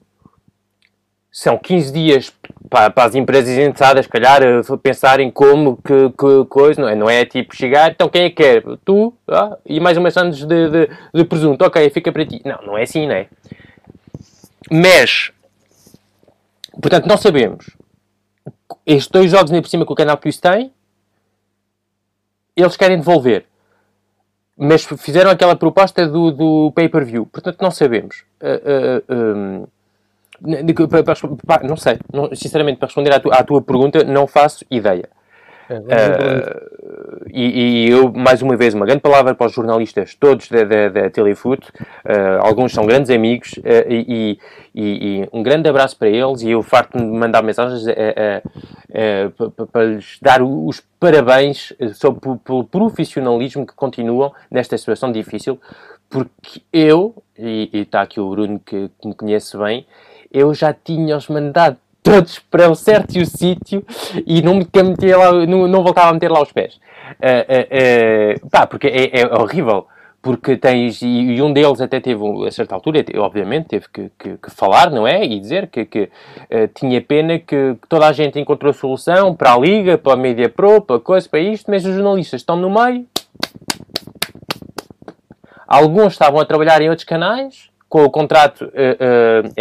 São 1.30 1.58
15 1.58 1.92
dias 1.92 2.32
para, 2.70 2.90
para 2.90 3.04
as 3.04 3.14
empresas 3.14 3.58
interessadas, 3.58 4.06
calhar, 4.06 4.40
pensarem 4.82 5.30
como, 5.30 5.76
que, 5.76 6.10
que, 6.10 6.44
coisa, 6.48 6.80
não 6.80 6.88
é? 6.88 6.94
Não 6.94 7.10
é 7.10 7.24
tipo 7.24 7.54
chegar, 7.54 7.90
então 7.90 8.08
quem 8.08 8.22
é 8.22 8.30
que 8.30 8.36
quer? 8.36 8.62
Tu 8.84 9.12
ah, 9.28 9.58
e 9.66 9.78
mais 9.78 9.98
umas 9.98 10.16
anos 10.16 10.38
de, 10.38 10.70
de, 10.70 10.88
de 11.12 11.24
presunto, 11.24 11.64
ok, 11.64 11.90
fica 11.90 12.10
para 12.10 12.24
ti. 12.24 12.40
Não, 12.44 12.58
não 12.62 12.78
é 12.78 12.84
assim, 12.84 13.06
não 13.06 13.14
é? 13.14 13.26
Mas 14.70 15.30
Portanto, 16.80 17.06
não 17.06 17.16
sabemos. 17.16 17.76
Estes 18.84 19.08
dois 19.08 19.30
jogos, 19.30 19.50
nem 19.50 19.62
por 19.62 19.68
cima 19.68 19.86
que 19.86 19.92
o 19.92 19.96
Canal 19.96 20.16
Plus 20.16 20.38
tem, 20.38 20.72
eles 22.54 22.76
querem 22.76 22.98
devolver. 22.98 23.46
Mas 24.56 24.84
fizeram 24.84 25.30
aquela 25.30 25.54
proposta 25.54 26.06
do, 26.06 26.30
do 26.30 26.72
pay-per-view. 26.72 27.26
Portanto, 27.26 27.60
não 27.60 27.70
sabemos. 27.70 28.24
Uh, 28.40 29.64
uh, 29.64 29.68
não 31.62 31.76
sei. 31.76 31.98
Não, 32.12 32.34
sinceramente, 32.34 32.78
para 32.78 32.86
responder 32.86 33.12
à, 33.12 33.20
tu, 33.20 33.32
à 33.32 33.42
tua 33.42 33.60
pergunta, 33.60 34.02
não 34.04 34.26
faço 34.26 34.64
ideia. 34.70 35.08
Uh, 35.68 37.26
e, 37.32 37.86
e, 37.86 37.90
eu, 37.90 38.12
mais 38.12 38.40
uma 38.40 38.56
vez, 38.56 38.72
uma 38.74 38.86
grande 38.86 39.00
palavra 39.00 39.34
para 39.34 39.46
os 39.46 39.52
jornalistas 39.52 40.14
todos 40.14 40.48
da, 40.48 40.64
da, 40.64 40.88
da 40.88 41.10
Telefoot. 41.10 41.68
Uh, 42.04 42.40
alguns 42.40 42.72
são 42.72 42.86
grandes 42.86 43.10
amigos 43.10 43.52
uh, 43.54 43.90
e, 43.90 44.38
e, 44.74 45.20
e, 45.22 45.28
um 45.32 45.42
grande 45.42 45.68
abraço 45.68 45.96
para 45.98 46.08
eles. 46.08 46.42
E 46.42 46.50
eu 46.50 46.62
farto 46.62 46.96
de 46.96 47.04
mandar 47.04 47.42
mensagens 47.42 47.84
para 49.72 49.84
lhes 49.84 50.18
dar 50.22 50.42
os 50.42 50.80
parabéns 51.00 51.72
sobre, 51.94 52.20
pelo 52.44 52.64
profissionalismo 52.64 53.66
que 53.66 53.74
continuam 53.74 54.32
nesta 54.50 54.78
situação 54.78 55.10
difícil. 55.10 55.60
Porque 56.08 56.62
eu, 56.72 57.20
e 57.36 57.68
está 57.72 58.02
aqui 58.02 58.20
o 58.20 58.30
Bruno 58.30 58.60
que, 58.60 58.88
que 59.00 59.08
me 59.08 59.14
conhece 59.14 59.58
bem, 59.58 59.84
eu 60.32 60.54
já 60.54 60.72
tinha-os 60.72 61.28
mandado 61.28 61.76
todos 62.06 62.38
para 62.38 62.70
um 62.70 62.74
certo 62.76 63.12
sítio 63.26 63.84
e 64.24 64.40
não, 64.40 64.54
me 64.54 64.66
metia 64.84 65.18
lá, 65.18 65.32
não, 65.44 65.66
não 65.66 65.82
voltava 65.82 66.10
a 66.10 66.12
meter 66.12 66.30
lá 66.30 66.40
os 66.40 66.52
pés. 66.52 66.74
Uh, 66.74 68.38
uh, 68.38 68.46
uh, 68.46 68.48
pá, 68.48 68.64
porque 68.64 68.86
é, 68.86 69.22
é, 69.22 69.26
horrível. 69.26 69.86
Porque 70.22 70.56
tens, 70.56 71.02
e, 71.02 71.06
e, 71.06 71.42
um 71.42 71.52
deles 71.52 71.80
até 71.80 72.00
teve, 72.00 72.22
a 72.46 72.50
certa 72.50 72.74
altura, 72.74 73.04
obviamente, 73.16 73.66
teve 73.68 73.86
que, 73.92 74.10
que, 74.18 74.36
que 74.36 74.50
falar, 74.50 74.90
não 74.90 75.06
é? 75.06 75.24
E 75.24 75.38
dizer 75.38 75.68
que, 75.68 75.84
que 75.84 76.10
tinha 76.74 77.00
pena 77.00 77.38
que, 77.38 77.76
toda 77.88 78.08
a 78.08 78.12
gente 78.12 78.40
encontrou 78.40 78.72
solução 78.72 79.36
para 79.36 79.54
a 79.54 79.58
Liga, 79.58 79.96
para 79.96 80.14
a 80.14 80.16
Media 80.16 80.48
Pro, 80.48 80.80
para 80.80 80.98
coisa, 80.98 81.28
para 81.28 81.38
isto, 81.38 81.70
mas 81.70 81.84
os 81.84 81.94
jornalistas 81.94 82.40
estão 82.40 82.56
no 82.56 82.68
meio. 82.68 83.06
Alguns 85.68 86.14
estavam 86.14 86.40
a 86.40 86.44
trabalhar 86.44 86.82
em 86.82 86.88
outros 86.88 87.06
canais, 87.06 87.70
com 87.88 88.02
o 88.02 88.10
contrato, 88.10 88.68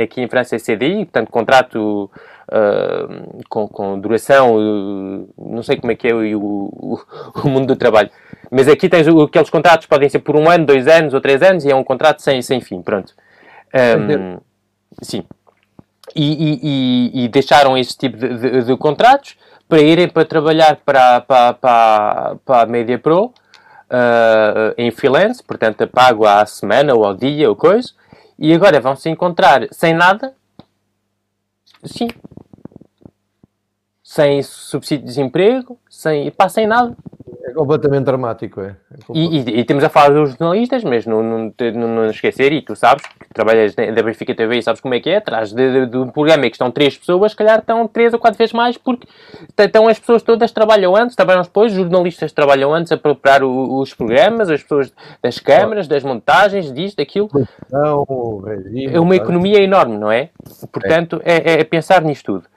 aqui 0.02 0.22
em 0.22 0.28
França 0.28 0.56
é 0.56 0.60
CDI, 0.60 1.06
portanto, 1.06 1.30
contrato 1.30 2.10
uh, 2.52 3.44
com, 3.50 3.68
com, 3.68 4.00
duração, 4.00 4.56
uh, 4.56 5.30
não 5.38 5.64
sei 5.64 5.78
como 5.78 5.92
é 5.92 5.96
que 5.96 6.08
é 6.08 6.14
o, 6.14 6.38
o, 6.38 7.00
o, 7.44 7.50
mundo 7.50 7.68
do 7.68 7.76
trabalho. 7.76 8.10
Mas 8.52 8.68
aqui 8.68 8.88
tens 8.88 9.08
aqueles 9.08 9.50
contratos 9.50 9.88
podem 9.88 10.10
ser 10.10 10.20
por 10.20 10.36
um 10.36 10.50
ano, 10.50 10.66
dois 10.66 10.88
anos 10.88 11.14
ou 11.14 11.22
três 11.22 11.42
anos 11.42 11.66
e 11.66 11.72
é 11.72 11.76
um 11.76 11.84
contrato 11.84 12.22
sem, 12.22 12.42
sem 12.42 12.62
fim, 12.62 12.82
pronto. 12.82 13.14
Um, 13.74 14.38
sim. 15.02 15.24
E, 16.16 16.60
e, 16.64 17.26
e, 17.26 17.28
deixaram 17.28 17.78
esse 17.78 17.98
tipo 17.98 18.16
de, 18.16 18.38
de, 18.38 18.64
de, 18.64 18.78
contratos 18.78 19.36
para 19.68 19.82
irem 19.82 20.08
para 20.08 20.24
trabalhar 20.24 20.78
para, 20.86 21.20
para, 21.22 21.54
para, 21.54 22.36
para 22.46 22.62
a 22.62 22.66
Media 22.66 22.98
Pro 22.98 23.26
uh, 23.26 23.34
em 24.78 24.92
freelance, 24.92 25.44
portanto, 25.44 25.86
pago 25.88 26.26
à 26.26 26.46
semana 26.46 26.94
ou 26.94 27.04
ao 27.04 27.16
dia 27.16 27.50
ou 27.50 27.56
coisa, 27.56 27.90
e 28.38 28.54
agora 28.54 28.80
vão 28.80 28.96
se 28.96 29.10
encontrar 29.10 29.68
sem 29.72 29.94
nada 29.94 30.34
Sim. 31.86 32.08
Sem 34.16 34.42
subsídio 34.44 35.04
de 35.04 35.10
desemprego, 35.10 35.78
sem, 35.90 36.32
pá, 36.32 36.48
sem 36.48 36.66
nada. 36.66 36.96
É 37.44 37.52
completamente 37.52 38.06
dramático, 38.06 38.62
é. 38.62 38.68
é 38.68 39.04
completamente... 39.06 39.50
E, 39.50 39.58
e, 39.58 39.60
e, 39.60 39.66
temos 39.66 39.84
a 39.84 39.90
falar 39.90 40.14
dos 40.14 40.30
jornalistas, 40.30 40.86
mas 40.86 41.06
não, 41.06 41.22
não, 41.22 41.54
não, 41.74 41.88
não 41.90 42.10
esquecer, 42.10 42.54
e 42.54 42.62
tu 42.62 42.78
sabes, 42.78 43.04
que 43.06 43.34
trabalhas 43.34 43.76
da 43.76 44.02
Benfica 44.02 44.34
TV 44.34 44.60
e 44.60 44.64
sabes 44.64 44.80
como 44.80 44.94
é 44.94 45.02
que 45.02 45.10
é, 45.10 45.18
atrás 45.18 45.52
de, 45.52 45.70
de, 45.70 45.92
de, 45.92 45.98
um 45.98 46.08
programa 46.08 46.46
em 46.46 46.50
que 46.50 46.56
estão 46.56 46.72
três 46.72 46.98
pessoas, 46.98 47.34
se 47.34 47.38
calhar 47.38 47.60
estão 47.60 47.86
três 47.90 48.14
ou 48.14 48.20
quatro 48.20 48.38
vezes 48.38 48.54
mais, 48.54 48.78
porque 48.78 49.06
estão 49.60 49.90
as 49.90 50.00
pessoas 50.00 50.24
todas 50.24 50.50
trabalham 50.54 50.96
antes, 50.96 51.14
trabalham 51.14 51.42
depois, 51.42 51.74
os 51.74 51.78
jornalistas 51.78 52.32
trabalham 52.32 52.74
antes 52.74 52.94
a 52.94 52.98
preparar 52.98 53.44
o, 53.44 53.82
os 53.82 53.94
programas, 53.94 54.50
as 54.50 54.64
pessoas 54.64 54.94
das 55.22 55.40
câmaras, 55.40 55.90
das 55.90 56.06
montagens, 56.06 56.72
disto, 56.72 56.96
daquilo. 56.96 57.30
Não, 57.70 58.46
é 58.92 58.98
uma 58.98 59.18
economia 59.18 59.60
enorme, 59.60 59.98
não 59.98 60.10
é? 60.10 60.30
Portanto, 60.72 61.22
é, 61.26 61.52
é, 61.52 61.60
é 61.60 61.64
pensar 61.66 62.02
nisto 62.02 62.26
tudo. 62.26 62.55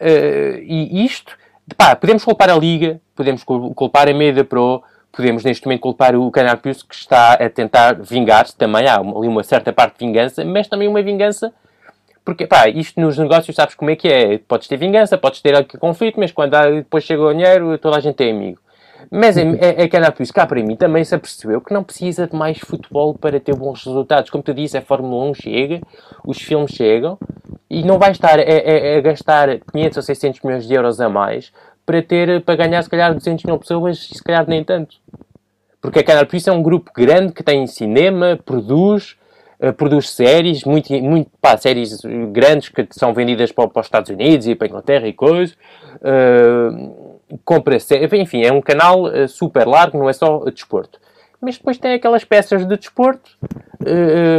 Uh, 0.00 0.58
e 0.62 1.04
isto, 1.04 1.36
pá, 1.76 1.96
podemos 1.96 2.24
culpar 2.24 2.50
a 2.50 2.54
Liga, 2.56 3.00
podemos 3.16 3.42
culpar 3.44 4.08
a 4.08 4.14
Media 4.14 4.44
Pro, 4.44 4.82
podemos 5.12 5.42
neste 5.42 5.66
momento 5.66 5.80
culpar 5.80 6.14
o 6.14 6.30
Canal 6.30 6.56
Plus 6.56 6.82
que 6.82 6.94
está 6.94 7.32
a 7.34 7.50
tentar 7.50 7.94
vingar-se 7.94 8.56
também, 8.56 8.86
há 8.86 8.96
ali 8.96 9.28
uma 9.28 9.42
certa 9.42 9.72
parte 9.72 9.98
de 9.98 10.06
vingança, 10.06 10.44
mas 10.44 10.68
também 10.68 10.86
uma 10.86 11.02
vingança, 11.02 11.52
porque 12.24 12.46
pá, 12.46 12.68
isto 12.68 13.00
nos 13.00 13.18
negócios 13.18 13.56
sabes 13.56 13.74
como 13.74 13.90
é 13.90 13.96
que 13.96 14.08
é, 14.08 14.38
podes 14.38 14.68
ter 14.68 14.76
vingança, 14.76 15.18
podes 15.18 15.40
ter 15.40 15.66
conflito, 15.78 16.20
mas 16.20 16.30
quando 16.30 16.54
há, 16.54 16.70
depois 16.70 17.02
chega 17.04 17.22
o 17.22 17.32
dinheiro 17.32 17.76
toda 17.78 17.96
a 17.96 18.00
gente 18.00 18.22
é 18.22 18.30
amigo. 18.30 18.60
Mas 19.10 19.36
é, 19.36 19.42
é, 19.42 19.82
é 19.82 19.88
Canal 19.88 20.12
Plus, 20.12 20.30
cá 20.30 20.46
para 20.46 20.62
mim, 20.62 20.76
também 20.76 21.02
se 21.02 21.14
apercebeu 21.14 21.60
que 21.60 21.72
não 21.72 21.82
precisa 21.82 22.26
de 22.26 22.36
mais 22.36 22.58
futebol 22.58 23.14
para 23.14 23.40
ter 23.40 23.54
bons 23.54 23.84
resultados. 23.84 24.30
Como 24.30 24.42
tu 24.42 24.52
disse, 24.52 24.76
a 24.76 24.82
Fórmula 24.82 25.30
1 25.30 25.34
chega, 25.34 25.80
os 26.26 26.38
filmes 26.38 26.72
chegam, 26.72 27.18
e 27.70 27.82
não 27.82 27.98
vai 27.98 28.10
estar 28.10 28.38
a, 28.38 28.42
a, 28.42 28.98
a 28.98 29.00
gastar 29.00 29.60
500 29.72 29.96
ou 29.96 30.02
600 30.02 30.42
milhões 30.42 30.66
de 30.66 30.74
euros 30.74 31.00
a 31.00 31.08
mais 31.08 31.52
para 31.86 32.02
ter, 32.02 32.42
para 32.42 32.56
ganhar 32.56 32.82
se 32.82 32.90
calhar 32.90 33.14
200 33.14 33.44
mil 33.44 33.58
pessoas 33.58 34.10
e 34.12 34.16
se 34.16 34.22
calhar 34.22 34.46
nem 34.46 34.62
tanto. 34.62 34.96
Porque 35.80 36.00
a 36.00 36.04
Canal 36.04 36.26
Plus 36.26 36.46
é 36.46 36.52
um 36.52 36.62
grupo 36.62 36.90
grande 36.94 37.32
que 37.32 37.42
tem 37.42 37.66
cinema, 37.66 38.38
produz, 38.44 39.16
uh, 39.58 39.72
produz 39.72 40.10
séries, 40.10 40.64
muito, 40.64 40.92
muito 40.92 41.30
pá, 41.40 41.56
séries 41.56 42.00
grandes 42.30 42.68
que 42.68 42.86
são 42.90 43.14
vendidas 43.14 43.52
para, 43.52 43.68
para, 43.68 43.80
os 43.80 43.86
Estados 43.86 44.10
Unidos 44.10 44.46
e 44.46 44.54
para 44.54 44.66
a 44.66 44.68
Inglaterra 44.68 45.08
e 45.08 45.14
coisas. 45.14 45.56
Uh, 46.02 47.07
compra 47.44 47.76
enfim, 47.76 48.42
é 48.42 48.52
um 48.52 48.60
canal 48.60 49.04
uh, 49.04 49.28
super 49.28 49.66
largo, 49.66 49.98
não 49.98 50.08
é 50.08 50.12
só 50.12 50.44
desporto. 50.50 51.00
Mas 51.40 51.56
depois 51.56 51.78
tem 51.78 51.94
aquelas 51.94 52.24
peças 52.24 52.66
de 52.66 52.76
desporto, 52.76 53.30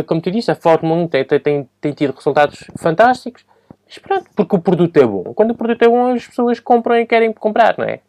como 0.05 0.19
tu 0.19 0.29
disse, 0.29 0.51
a 0.51 0.55
Fórmula 0.55 1.01
1 1.03 1.07
tem, 1.07 1.23
tem, 1.23 1.69
tem 1.79 1.93
tido 1.93 2.13
resultados 2.13 2.65
fantásticos. 2.77 3.45
Mas 3.87 3.97
pronto, 3.97 4.29
porque 4.35 4.55
o 4.57 4.59
produto 4.59 4.97
é 4.97 5.05
bom. 5.05 5.33
Quando 5.33 5.51
o 5.51 5.55
produto 5.55 5.81
é 5.81 5.87
bom, 5.87 6.13
as 6.13 6.27
pessoas 6.27 6.59
compram 6.59 6.97
e 6.99 7.05
querem 7.05 7.31
comprar, 7.31 7.77
não 7.77 7.85
é? 7.85 8.01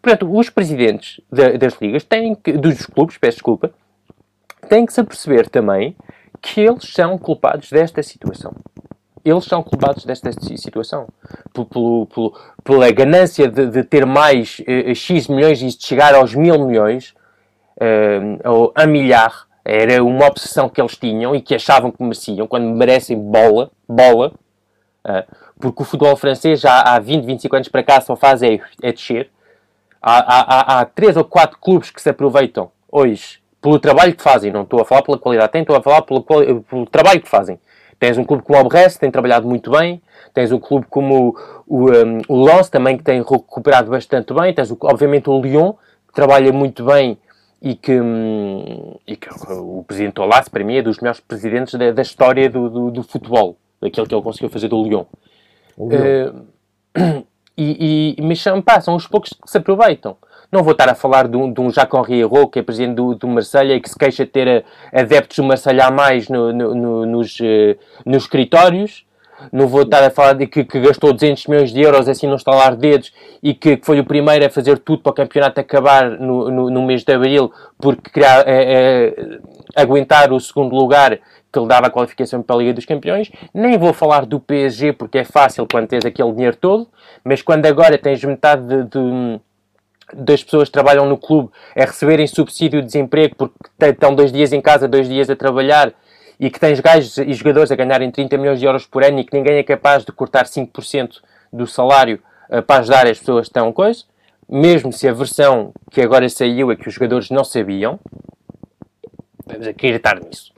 Portanto, 0.00 0.32
os 0.32 0.48
presidentes 0.48 1.20
das 1.30 1.74
ligas 1.80 2.04
têm 2.04 2.34
que, 2.34 2.52
dos 2.52 2.86
clubes, 2.86 3.18
peço 3.18 3.38
desculpa, 3.38 3.72
têm 4.68 4.86
que 4.86 4.92
se 4.92 5.00
aperceber 5.00 5.48
também 5.50 5.96
que 6.40 6.60
eles 6.60 6.84
são 6.92 7.18
culpados 7.18 7.70
desta 7.70 8.02
situação. 8.02 8.54
Eles 9.28 9.44
são 9.44 9.62
culpados 9.62 10.04
desta 10.04 10.30
situação. 10.32 11.08
Pelo, 11.52 12.06
pelo, 12.06 12.34
pela 12.64 12.90
ganância 12.90 13.48
de, 13.48 13.66
de 13.66 13.84
ter 13.84 14.06
mais 14.06 14.60
uh, 14.60 14.94
X 14.94 15.28
milhões 15.28 15.60
e 15.62 15.66
de 15.66 15.84
chegar 15.84 16.14
aos 16.14 16.34
mil 16.34 16.66
milhões, 16.66 17.14
uh, 17.76 18.48
ou 18.50 18.72
a 18.74 18.86
milhar, 18.86 19.46
era 19.64 20.02
uma 20.02 20.26
obsessão 20.26 20.68
que 20.68 20.80
eles 20.80 20.96
tinham 20.96 21.34
e 21.34 21.40
que 21.40 21.54
achavam 21.54 21.90
que 21.90 22.02
mereciam, 22.02 22.46
quando 22.46 22.64
merecem 22.64 23.18
bola, 23.18 23.70
bola, 23.88 24.32
uh, 25.04 25.36
porque 25.60 25.82
o 25.82 25.84
futebol 25.84 26.16
francês 26.16 26.60
já 26.60 26.80
há 26.80 26.98
20, 26.98 27.24
25 27.24 27.56
anos 27.56 27.68
para 27.68 27.82
cá 27.82 28.00
só 28.00 28.16
faz 28.16 28.42
é, 28.42 28.60
é 28.82 28.92
descer, 28.92 29.30
há, 30.00 30.86
três 30.94 31.16
ou 31.16 31.24
quatro 31.24 31.58
clubes 31.58 31.90
que 31.90 32.00
se 32.00 32.08
aproveitam 32.08 32.70
hoje 32.90 33.40
pelo 33.60 33.78
trabalho 33.78 34.14
que 34.14 34.22
fazem. 34.22 34.52
Não 34.52 34.62
estou 34.62 34.80
a 34.80 34.84
falar 34.84 35.02
pela 35.02 35.18
qualidade, 35.18 35.58
estou 35.58 35.76
a 35.76 35.82
falar 35.82 36.02
pelo, 36.02 36.22
pelo 36.22 36.86
trabalho 36.86 37.20
que 37.20 37.28
fazem. 37.28 37.58
Tens 37.98 38.16
um 38.16 38.24
clube 38.24 38.42
como 38.44 38.60
o 38.60 38.68
Brest, 38.68 38.98
tem 38.98 39.10
trabalhado 39.10 39.46
muito 39.46 39.70
bem. 39.70 40.00
Tens 40.32 40.52
um 40.52 40.58
clube 40.58 40.86
como 40.88 41.36
o, 41.66 41.90
um, 41.90 42.20
o 42.28 42.44
Lens, 42.44 42.68
também, 42.68 42.96
que 42.96 43.02
tem 43.02 43.18
recuperado 43.18 43.90
bastante 43.90 44.32
bem. 44.32 44.54
Tens, 44.54 44.72
obviamente, 44.80 45.28
o 45.28 45.40
Lyon, 45.40 45.72
que 46.06 46.14
trabalha 46.14 46.52
muito 46.52 46.84
bem 46.84 47.18
e 47.60 47.74
que, 47.74 48.00
hum, 48.00 48.94
e 49.06 49.16
que 49.16 49.28
o 49.50 49.82
presidente 49.84 50.20
Olas, 50.20 50.48
para 50.48 50.62
mim, 50.62 50.76
é 50.76 50.82
dos 50.82 50.98
melhores 50.98 51.20
presidentes 51.20 51.74
da, 51.74 51.90
da 51.90 52.02
história 52.02 52.48
do, 52.48 52.70
do, 52.70 52.90
do, 52.90 53.02
futebol. 53.02 53.56
Daquele 53.80 54.06
que 54.06 54.14
ele 54.14 54.22
conseguiu 54.22 54.48
fazer 54.48 54.68
do 54.68 54.82
Lyon. 54.82 55.04
O 55.76 55.88
Lyon. 55.88 56.44
Uh, 56.96 57.26
e, 57.58 58.14
e, 58.16 58.22
mas 58.22 58.40
são, 58.40 58.62
pá, 58.62 58.80
são 58.80 58.94
os 58.94 59.06
poucos 59.08 59.30
que 59.30 59.50
se 59.50 59.58
aproveitam. 59.58 60.16
Não 60.50 60.62
vou 60.62 60.72
estar 60.72 60.88
a 60.88 60.94
falar 60.94 61.28
de 61.28 61.36
um, 61.36 61.52
de 61.52 61.60
um 61.60 61.70
Jacques-Henri 61.70 62.20
Hérault, 62.20 62.50
que 62.50 62.58
é 62.58 62.62
presidente 62.62 62.94
do, 62.94 63.14
do 63.14 63.28
Marselha 63.28 63.74
e 63.74 63.80
que 63.80 63.88
se 63.88 63.98
queixa 63.98 64.24
de 64.24 64.30
ter 64.30 64.64
a, 64.92 65.00
adeptos 65.00 65.36
do 65.36 65.44
Marselha 65.44 65.86
a 65.86 65.90
mais 65.90 66.28
no, 66.28 66.52
no, 66.52 66.74
no, 66.74 67.06
nos, 67.06 67.38
uh, 67.40 67.76
nos 68.06 68.22
escritórios. 68.22 69.06
Não 69.52 69.68
vou 69.68 69.82
estar 69.82 70.02
a 70.02 70.10
falar 70.10 70.32
de 70.32 70.46
que, 70.46 70.64
que, 70.64 70.80
gastou 70.80 71.12
200 71.12 71.46
milhões 71.46 71.70
de 71.70 71.80
euros 71.80 72.08
assim 72.08 72.26
não 72.26 72.34
estalar 72.34 72.74
dedos 72.74 73.12
e 73.42 73.54
que, 73.54 73.76
que, 73.76 73.86
foi 73.86 74.00
o 74.00 74.04
primeiro 74.04 74.44
a 74.44 74.50
fazer 74.50 74.78
tudo 74.78 75.02
para 75.02 75.10
o 75.10 75.14
campeonato 75.14 75.60
acabar 75.60 76.10
no, 76.10 76.50
no, 76.50 76.70
no 76.70 76.82
mês 76.82 77.04
de 77.04 77.12
abril 77.12 77.52
porque 77.78 78.10
queria 78.10 78.42
é, 78.46 79.14
é, 79.14 79.14
aguentar 79.76 80.32
o 80.32 80.40
segundo 80.40 80.74
lugar 80.74 81.20
que 81.52 81.60
lhe 81.60 81.66
dava 81.66 81.86
a 81.86 81.90
qualificação 81.90 82.42
para 82.42 82.56
a 82.56 82.58
Liga 82.58 82.74
dos 82.74 82.84
Campeões. 82.84 83.30
Nem 83.54 83.78
vou 83.78 83.92
falar 83.92 84.26
do 84.26 84.40
PSG 84.40 84.92
porque 84.92 85.18
é 85.18 85.24
fácil 85.24 85.66
quando 85.70 85.86
tens 85.86 86.04
aquele 86.04 86.32
dinheiro 86.32 86.56
todo, 86.56 86.88
mas 87.22 87.40
quando 87.40 87.64
agora 87.66 87.96
tens 87.96 88.22
metade 88.24 88.66
de, 88.66 88.84
de 88.84 89.40
das 90.14 90.42
pessoas 90.42 90.68
que 90.68 90.72
trabalham 90.72 91.06
no 91.06 91.16
clube 91.16 91.50
a 91.76 91.84
receberem 91.84 92.26
subsídio 92.26 92.80
de 92.80 92.86
desemprego 92.86 93.34
porque 93.36 93.54
estão 93.80 94.14
dois 94.14 94.32
dias 94.32 94.52
em 94.52 94.60
casa, 94.60 94.88
dois 94.88 95.08
dias 95.08 95.28
a 95.28 95.36
trabalhar 95.36 95.92
e 96.40 96.50
que 96.50 96.60
tens 96.60 96.80
gajos 96.80 97.18
e 97.18 97.32
jogadores 97.32 97.70
a 97.70 97.76
ganharem 97.76 98.10
30 98.10 98.38
milhões 98.38 98.60
de 98.60 98.66
euros 98.66 98.86
por 98.86 99.02
ano 99.02 99.18
e 99.18 99.24
que 99.24 99.36
ninguém 99.36 99.58
é 99.58 99.62
capaz 99.62 100.04
de 100.04 100.12
cortar 100.12 100.44
5% 100.44 101.20
do 101.52 101.66
salário 101.66 102.20
uh, 102.48 102.62
para 102.62 102.80
ajudar 102.80 103.06
as 103.06 103.18
pessoas 103.18 103.46
que 103.46 103.50
estão 103.50 103.72
coisa, 103.72 104.04
mesmo 104.48 104.92
se 104.92 105.08
a 105.08 105.12
versão 105.12 105.72
que 105.90 106.00
agora 106.00 106.28
saiu 106.28 106.70
é 106.70 106.76
que 106.76 106.88
os 106.88 106.94
jogadores 106.94 107.28
não 107.30 107.44
sabiam, 107.44 107.98
vamos 109.46 109.66
acreditar 109.66 110.20
nisso. 110.20 110.52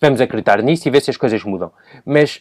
Vamos 0.00 0.20
acreditar 0.20 0.62
nisso 0.62 0.88
e 0.88 0.90
ver 0.90 1.00
se 1.00 1.10
as 1.10 1.16
coisas 1.16 1.42
mudam. 1.44 1.72
Mas 2.04 2.40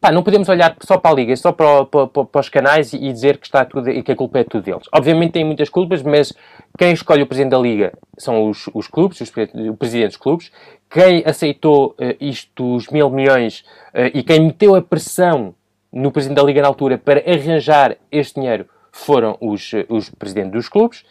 pá, 0.00 0.10
não 0.10 0.22
podemos 0.22 0.48
olhar 0.48 0.76
só 0.80 0.98
para 0.98 1.10
a 1.10 1.14
Liga, 1.14 1.36
só 1.36 1.52
para, 1.52 1.84
para, 1.84 2.06
para, 2.06 2.40
os 2.40 2.48
canais 2.48 2.92
e 2.92 3.12
dizer 3.12 3.38
que, 3.38 3.46
está 3.46 3.64
tudo, 3.64 3.90
e 3.90 4.02
que 4.02 4.12
a 4.12 4.16
culpa 4.16 4.38
é 4.38 4.44
tudo 4.44 4.64
deles. 4.64 4.86
Obviamente 4.92 5.32
tem 5.32 5.44
muitas 5.44 5.68
culpas, 5.68 6.02
mas 6.02 6.32
quem 6.78 6.92
escolhe 6.92 7.22
o 7.22 7.26
presidente 7.26 7.52
da 7.52 7.58
Liga 7.58 7.92
são 8.16 8.48
os, 8.48 8.68
os 8.72 8.86
clubes, 8.86 9.20
os, 9.20 9.30
o 9.68 9.76
presidente 9.76 10.08
dos 10.08 10.16
clubes. 10.16 10.50
Quem 10.88 11.22
aceitou 11.24 11.94
uh, 11.98 12.16
isto 12.20 12.50
dos 12.54 12.88
mil 12.88 13.10
milhões 13.10 13.60
uh, 13.94 14.10
e 14.14 14.22
quem 14.22 14.40
meteu 14.40 14.74
a 14.74 14.82
pressão 14.82 15.54
no 15.92 16.10
presidente 16.10 16.36
da 16.36 16.42
Liga 16.42 16.62
na 16.62 16.68
altura 16.68 16.96
para 16.96 17.20
arranjar 17.20 17.96
este 18.10 18.36
dinheiro 18.40 18.66
foram 18.92 19.36
os, 19.40 19.72
os 19.88 20.10
presidentes 20.10 20.52
dos 20.52 20.68
clubes. 20.68 21.04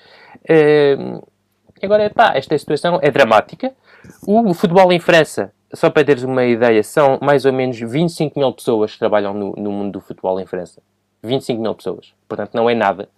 Uh, 0.49 1.25
agora, 1.81 2.09
pá, 2.09 2.33
esta 2.35 2.57
situação 2.57 2.99
é 3.01 3.11
dramática. 3.11 3.73
O 4.25 4.53
futebol 4.53 4.91
em 4.91 4.99
França 4.99 5.51
só 5.73 5.89
para 5.89 6.03
teres 6.03 6.23
uma 6.23 6.45
ideia, 6.45 6.84
são 6.84 7.19
mais 7.21 7.45
ou 7.45 7.53
menos 7.53 7.79
25 7.79 8.39
mil 8.39 8.51
pessoas 8.53 8.93
que 8.93 8.99
trabalham 8.99 9.34
no, 9.34 9.53
no 9.53 9.71
mundo 9.71 9.93
do 9.93 10.01
futebol 10.01 10.39
em 10.39 10.45
França. 10.45 10.82
25 11.23 11.62
mil 11.62 11.75
pessoas. 11.75 12.13
Portanto, 12.27 12.51
não 12.53 12.69
é 12.69 12.75
nada. 12.75 13.10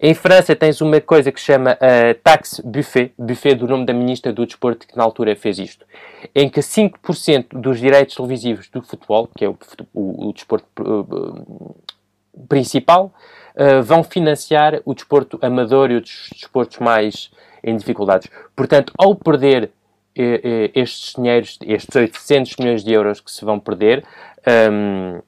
Em 0.00 0.14
França 0.14 0.54
tens 0.54 0.80
uma 0.80 1.00
coisa 1.00 1.32
que 1.32 1.40
se 1.40 1.46
chama 1.46 1.72
uh, 1.72 2.14
taxe 2.22 2.62
buffet, 2.62 3.12
buffet 3.18 3.54
do 3.54 3.66
nome 3.66 3.86
da 3.86 3.94
ministra 3.94 4.32
do 4.32 4.44
desporto 4.44 4.86
que 4.86 4.96
na 4.96 5.02
altura 5.02 5.34
fez 5.34 5.58
isto, 5.58 5.86
em 6.34 6.48
que 6.48 6.60
5% 6.60 7.58
dos 7.58 7.78
direitos 7.80 8.14
televisivos 8.14 8.68
do 8.68 8.82
futebol, 8.82 9.28
que 9.34 9.44
é 9.44 9.48
o, 9.48 9.56
o, 9.94 10.28
o 10.28 10.32
desporto 10.34 10.66
uh, 10.80 11.74
principal, 12.48 13.12
uh, 13.54 13.82
vão 13.82 14.04
financiar 14.04 14.80
o 14.84 14.92
desporto 14.92 15.38
amador 15.40 15.90
e 15.90 15.94
os 15.94 16.28
desportos 16.34 16.78
mais 16.78 17.30
em 17.64 17.76
dificuldades. 17.76 18.28
Portanto, 18.54 18.92
ao 18.98 19.14
perder 19.14 19.70
estes 20.74 21.14
dinheiros, 21.14 21.58
estes 21.64 21.94
800 21.94 22.56
milhões 22.56 22.84
de 22.84 22.92
euros 22.92 23.20
que 23.20 23.30
se 23.30 23.44
vão 23.44 23.60
perder, 23.60 24.04
um, 24.72 25.20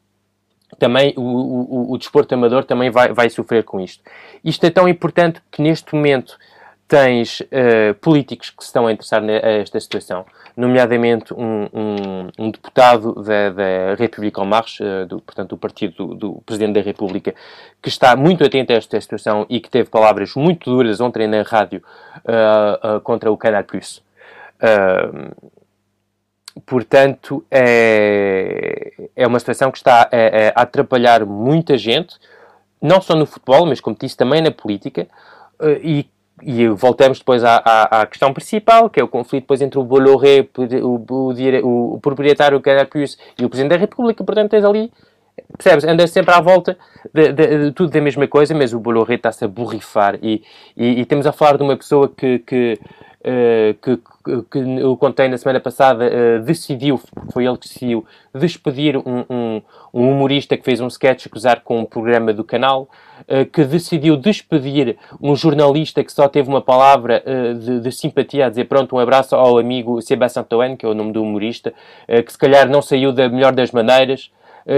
também 0.78 1.12
o, 1.16 1.22
o, 1.22 1.92
o, 1.92 1.98
desporto 1.98 2.34
amador 2.34 2.64
também 2.64 2.90
vai, 2.90 3.12
vai 3.12 3.28
sofrer 3.28 3.64
com 3.64 3.80
isto. 3.80 4.02
Isto 4.44 4.64
é 4.64 4.70
tão 4.70 4.88
importante 4.88 5.40
que 5.50 5.60
neste 5.60 5.94
momento 5.94 6.38
tens 6.88 7.40
uh, 7.40 7.94
políticos 8.00 8.50
que 8.50 8.64
se 8.64 8.68
estão 8.68 8.86
a 8.86 8.92
interessar 8.92 9.22
nesta 9.22 9.78
situação, 9.78 10.26
nomeadamente 10.56 11.32
um, 11.32 11.68
um, 11.72 12.28
um 12.36 12.50
deputado 12.50 13.14
da, 13.22 13.50
da 13.50 13.94
República 13.96 14.42
en 14.42 14.46
Marche, 14.46 14.82
uh, 14.82 15.06
do, 15.06 15.20
portanto, 15.20 15.50
do 15.50 15.56
partido 15.56 15.94
do, 15.94 16.14
do, 16.14 16.42
Presidente 16.44 16.74
da 16.74 16.80
República, 16.80 17.32
que 17.80 17.88
está 17.88 18.16
muito 18.16 18.42
atento 18.44 18.72
a 18.72 18.76
esta 18.76 19.00
situação 19.00 19.46
e 19.48 19.60
que 19.60 19.70
teve 19.70 19.88
palavras 19.88 20.34
muito 20.34 20.68
duras 20.68 21.00
ontem 21.00 21.28
na 21.28 21.42
rádio 21.42 21.80
uh, 22.24 23.00
contra 23.02 23.30
o 23.30 23.36
Canal+. 23.36 23.62
Plus. 23.62 24.02
Portanto, 26.66 27.44
é, 27.50 28.92
é 29.14 29.26
uma 29.26 29.38
situação 29.38 29.70
que 29.70 29.78
está 29.78 30.02
a, 30.02 30.60
a, 30.60 30.62
atrapalhar 30.62 31.24
muita 31.24 31.78
gente, 31.78 32.16
não 32.82 33.00
só 33.00 33.14
no 33.14 33.26
futebol, 33.26 33.66
mas 33.66 33.80
como 33.80 33.96
disse 33.98 34.16
também 34.16 34.42
na 34.42 34.50
política, 34.50 35.06
uh, 35.60 35.78
e, 35.82 36.08
e, 36.42 36.66
voltamos 36.68 37.18
depois 37.18 37.44
à, 37.44 37.56
à, 37.64 38.00
à, 38.00 38.06
questão 38.06 38.32
principal, 38.32 38.90
que 38.90 38.98
é 38.98 39.04
o 39.04 39.08
conflito 39.08 39.44
depois 39.44 39.62
entre 39.62 39.78
o 39.78 39.84
Bolloré, 39.84 40.46
o, 40.82 40.96
o, 41.08 41.94
o, 41.94 42.00
proprietário 42.00 42.60
Plus 42.90 43.16
e 43.38 43.44
o 43.44 43.48
Presidente 43.48 43.70
da 43.70 43.76
República, 43.76 44.24
portanto 44.24 44.50
tens 44.50 44.64
ali, 44.64 44.92
percebes, 45.56 45.84
anda 45.84 46.06
sempre 46.06 46.34
à 46.34 46.40
volta 46.40 46.76
de, 47.14 47.32
de, 47.32 47.64
de, 47.64 47.72
tudo 47.72 47.92
da 47.92 48.00
mesma 48.00 48.26
coisa, 48.26 48.54
mas 48.54 48.72
o 48.72 48.80
Bolloré 48.80 49.14
está-se 49.14 49.44
a 49.44 49.48
borrifar. 49.48 50.18
E, 50.20 50.42
e, 50.76 51.00
e, 51.00 51.04
temos 51.04 51.26
a 51.26 51.32
falar 51.32 51.56
de 51.58 51.62
uma 51.62 51.76
pessoa 51.76 52.08
que, 52.08 52.40
que 52.40 52.78
Uh, 53.20 53.74
que, 53.82 54.00
que, 54.22 54.58
eu 54.58 54.96
contei 54.96 55.28
na 55.28 55.38
semana 55.38 55.60
passada, 55.60 56.04
uh, 56.04 56.42
decidiu, 56.42 57.00
foi 57.32 57.46
ele 57.46 57.56
que 57.56 57.66
decidiu, 57.66 58.04
despedir 58.34 58.96
um, 58.96 59.24
um, 59.30 59.62
um, 59.94 60.10
humorista 60.10 60.56
que 60.56 60.64
fez 60.64 60.80
um 60.80 60.88
sketch 60.88 61.26
cruzar 61.28 61.62
com 61.62 61.80
um 61.80 61.84
programa 61.84 62.32
do 62.32 62.44
canal, 62.44 62.88
uh, 63.22 63.46
que 63.46 63.64
decidiu 63.64 64.16
despedir 64.16 64.96
um 65.20 65.34
jornalista 65.34 66.04
que 66.04 66.12
só 66.12 66.28
teve 66.28 66.48
uma 66.48 66.60
palavra 66.60 67.22
de, 67.58 67.80
de, 67.80 67.92
simpatia, 67.92 68.46
a 68.46 68.48
dizer 68.50 68.64
pronto, 68.64 68.94
um 68.94 68.98
abraço 68.98 69.34
ao 69.34 69.58
amigo 69.58 70.00
Sebastião 70.02 70.44
Toen, 70.44 70.76
que 70.76 70.84
é 70.84 70.88
o 70.88 70.94
nome 70.94 71.12
do 71.12 71.22
humorista, 71.22 71.72
que 72.06 72.30
se 72.30 72.38
calhar 72.38 72.68
não 72.68 72.82
saiu 72.82 73.12
da 73.12 73.28
melhor 73.28 73.52
das 73.52 73.70
maneiras. 73.72 74.30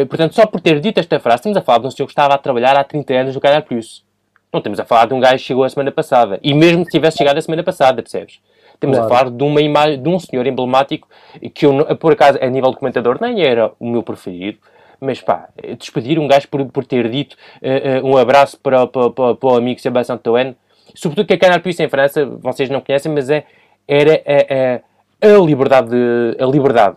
portanto, 0.08 0.34
só 0.34 0.46
por 0.46 0.60
ter 0.60 0.80
dito 0.80 0.98
esta 0.98 1.18
frase, 1.18 1.40
estamos 1.40 1.56
a 1.56 1.62
falar 1.62 1.78
de 1.78 1.86
um 1.86 1.90
senhor 1.90 2.06
que 2.06 2.12
estava 2.12 2.34
a 2.34 2.38
trabalhar 2.38 2.76
há 2.76 2.84
30 2.84 3.14
anos 3.14 3.34
no 3.34 3.40
Canal 3.40 3.62
Plus. 3.62 4.04
Não 4.52 4.58
estamos 4.58 4.78
a 4.78 4.84
falar 4.84 5.06
de 5.06 5.14
um 5.14 5.20
gajo 5.20 5.36
que 5.36 5.44
chegou 5.44 5.64
a 5.64 5.68
semana 5.68 5.90
passada. 5.90 6.38
E 6.42 6.52
mesmo 6.52 6.84
que 6.84 6.90
tivesse 6.90 7.18
chegado 7.18 7.38
a 7.38 7.42
semana 7.42 7.62
passada, 7.62 8.02
percebes? 8.02 8.40
Estamos 8.82 8.98
claro. 8.98 9.14
a 9.14 9.16
falar 9.16 9.30
de 9.30 9.44
uma 9.44 9.60
imagem, 9.60 10.02
de 10.02 10.08
um 10.08 10.18
senhor 10.18 10.44
emblemático 10.44 11.08
que 11.54 11.64
eu, 11.64 11.96
por 11.96 12.12
acaso, 12.12 12.38
a 12.42 12.46
nível 12.46 12.70
de 12.72 12.78
comentador, 12.78 13.18
nem 13.20 13.40
era 13.40 13.70
o 13.78 13.88
meu 13.88 14.02
preferido. 14.02 14.58
Mas 15.00 15.20
pá, 15.20 15.48
despedir 15.78 16.18
um 16.18 16.26
gajo 16.26 16.48
por, 16.48 16.64
por 16.66 16.84
ter 16.84 17.08
dito 17.08 17.36
uh, 17.62 18.04
uh, 18.04 18.08
um 18.08 18.16
abraço 18.16 18.58
para, 18.60 18.86
para, 18.86 19.10
para, 19.10 19.34
para 19.34 19.48
o 19.48 19.56
amigo 19.56 19.80
Sebastião 19.80 20.18
Toen, 20.18 20.54
Sobretudo 20.94 21.26
que 21.26 21.34
a 21.34 21.38
Canal 21.38 21.60
Plus 21.60 21.78
em 21.80 21.88
França, 21.88 22.26
vocês 22.26 22.68
não 22.68 22.80
conhecem, 22.80 23.12
mas 23.12 23.30
é, 23.30 23.44
era 23.88 24.20
a, 24.26 25.26
a, 25.26 25.34
a 25.34 25.38
liberdade, 25.38 25.96
a 26.38 26.44
liberdade 26.44 26.96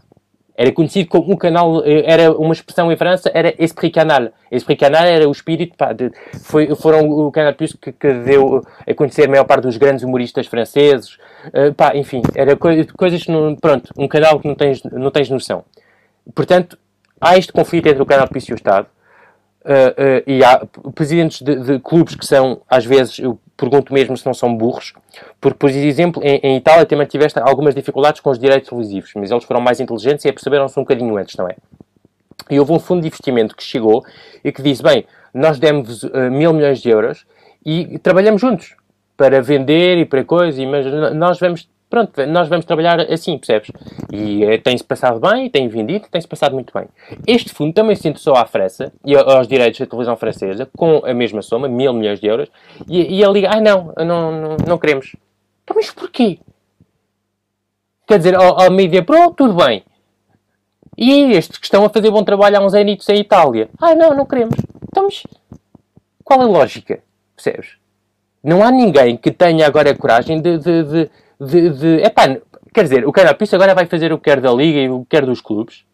era 0.57 0.71
conhecido 0.71 1.09
como 1.09 1.33
um 1.33 1.35
canal, 1.35 1.83
eh, 1.85 2.03
era 2.05 2.31
uma 2.31 2.53
expressão 2.53 2.91
em 2.91 2.95
França, 2.95 3.29
era 3.33 3.53
Esprit 3.61 3.93
Canal. 3.93 4.29
Esprit 4.49 4.79
Canal 4.79 5.03
era 5.03 5.27
o 5.27 5.31
espírito, 5.31 5.75
pá, 5.75 5.91
de, 5.91 6.11
foi, 6.43 6.73
foram 6.75 7.09
o 7.09 7.31
Canal 7.31 7.53
Plus 7.53 7.73
que, 7.73 7.91
que, 7.91 8.13
deu 8.13 8.65
a 8.87 8.93
conhecer 8.93 9.25
a 9.25 9.27
maior 9.27 9.43
parte 9.43 9.63
dos 9.63 9.77
grandes 9.77 10.03
humoristas 10.03 10.47
franceses, 10.47 11.17
uh, 11.47 11.73
pá, 11.73 11.95
enfim, 11.95 12.21
era 12.35 12.55
co 12.55 12.69
coisas, 12.97 13.23
que 13.23 13.31
pronto, 13.59 13.93
um 13.97 14.07
canal 14.07 14.39
que 14.39 14.47
não 14.47 14.55
tens, 14.55 14.81
não 14.83 15.11
tens 15.11 15.29
noção. 15.29 15.65
Portanto, 16.33 16.77
há 17.19 17.37
este 17.37 17.51
conflito 17.51 17.87
entre 17.87 18.01
o 18.01 18.05
Canal 18.05 18.27
Plus 18.27 18.45
e 18.45 18.53
o 18.53 18.55
Estado, 18.55 18.87
uh, 19.65 19.67
uh, 19.67 20.23
e 20.25 20.43
há 20.43 20.65
presidentes 20.93 21.41
de, 21.41 21.55
de, 21.55 21.79
clubes 21.79 22.15
que 22.15 22.25
são, 22.25 22.61
às 22.69 22.85
vezes, 22.85 23.19
pergunto 23.57 23.93
mesmo 23.93 24.17
se 24.17 24.25
não 24.25 24.33
são 24.33 24.55
burros, 24.55 24.93
porque, 25.39 25.57
por 25.57 25.69
exemplo, 25.69 26.21
em, 26.23 26.39
em, 26.43 26.57
Itália 26.57 26.85
também 26.85 27.07
tiveste 27.07 27.39
algumas 27.39 27.73
dificuldades 27.73 28.19
com 28.19 28.29
os 28.29 28.39
direitos 28.39 28.69
televisivos, 28.69 29.11
mas 29.15 29.31
eles 29.31 29.43
foram 29.43 29.61
mais 29.61 29.79
inteligentes 29.79 30.25
e 30.25 30.29
aperceberam-se 30.29 30.77
um 30.79 30.83
bocadinho 30.83 31.17
antes, 31.17 31.35
não 31.37 31.47
é? 31.47 31.55
E 32.49 32.59
houve 32.59 32.73
um 32.73 32.79
fundo 32.79 33.01
de 33.01 33.07
investimento 33.07 33.55
que 33.55 33.63
chegou 33.63 34.03
e 34.43 34.51
que 34.51 34.61
disse, 34.61 34.83
bem, 34.83 35.05
nós 35.33 35.57
demos 35.57 36.03
uh, 36.03 36.31
mil 36.31 36.53
milhões 36.53 36.81
de 36.81 36.89
euros 36.89 37.25
e 37.65 37.97
trabalhamos 37.99 38.41
juntos 38.41 38.75
para 39.17 39.41
vender 39.41 39.97
e 39.97 40.05
para 40.05 40.23
coisas, 40.23 40.63
mas 40.65 40.85
nós 41.15 41.39
vamos 41.39 41.67
pronto, 41.95 42.25
nós 42.25 42.49
vamos 42.49 42.65
trabalhar 42.65 42.99
assim, 42.99 43.37
percebes? 43.37 43.71
E 44.11 44.43
é, 44.43 44.57
tem-se 44.57 44.83
passado 44.83 45.17
bem, 45.17 45.49
tem 45.49 45.65
vendido, 45.69 46.07
tem-se 46.11 46.27
passado 46.27 46.53
muito 46.53 46.73
bem. 46.77 46.87
Este 47.25 47.53
fundo 47.53 47.73
também 47.73 47.95
se 47.95 48.05
interessou 48.09 48.35
à 48.35 48.45
França 48.45 48.91
e 49.05 49.15
aos 49.15 49.47
direitos 49.47 49.79
da 49.79 49.85
televisão 49.85 50.17
francesa, 50.17 50.69
com 50.75 51.05
a 51.05 51.13
mesma 51.13 51.41
soma, 51.41 51.69
mil 51.69 51.93
milhões 51.93 52.19
de 52.19 52.27
euros, 52.27 52.49
e, 52.89 53.19
e 53.19 53.23
a 53.23 53.29
Liga, 53.29 53.49
ah 53.49 53.61
não, 53.61 53.93
não, 53.97 54.31
não, 54.31 54.57
não 54.67 54.77
queremos. 54.77 55.15
Então, 55.63 55.77
mas 55.77 55.89
porquê? 55.89 56.37
Quer 58.05 58.17
dizer, 58.17 58.35
ao, 58.35 58.61
ao 58.61 58.69
Media 58.69 59.01
Pro, 59.01 59.31
tudo 59.31 59.53
bem. 59.53 59.81
E 60.97 61.31
estes 61.31 61.57
que 61.57 61.65
estão 61.65 61.85
a 61.85 61.89
fazer 61.89 62.11
bom 62.11 62.25
trabalho 62.25 62.57
há 62.57 62.59
uns 62.59 62.73
anitos 62.73 63.07
em 63.07 63.21
Itália, 63.21 63.69
ah 63.81 63.95
não, 63.95 64.13
não 64.13 64.25
queremos. 64.25 64.55
Então, 64.89 65.03
mas 65.03 65.23
qual 66.25 66.41
a 66.41 66.45
lógica? 66.45 66.99
Percebes? 67.37 67.77
Não 68.43 68.63
há 68.63 68.69
ninguém 68.69 69.15
que 69.15 69.31
tenha 69.31 69.65
agora 69.65 69.91
a 69.91 69.97
coragem 69.97 70.41
de, 70.41 70.57
de, 70.57 70.83
de 70.83 71.09
de, 71.39 71.69
de 71.69 72.03
epá, 72.03 72.37
quer 72.73 72.83
dizer, 72.83 73.07
o 73.07 73.11
Carapice 73.11 73.55
agora 73.55 73.75
vai 73.75 73.85
fazer 73.85 74.11
o 74.11 74.17
que 74.17 74.25
quer 74.25 74.39
da 74.39 74.51
Liga 74.51 74.79
e 74.79 74.89
o 74.89 75.01
que 75.01 75.09
quer 75.11 75.25
dos 75.25 75.41
clubes? 75.41 75.85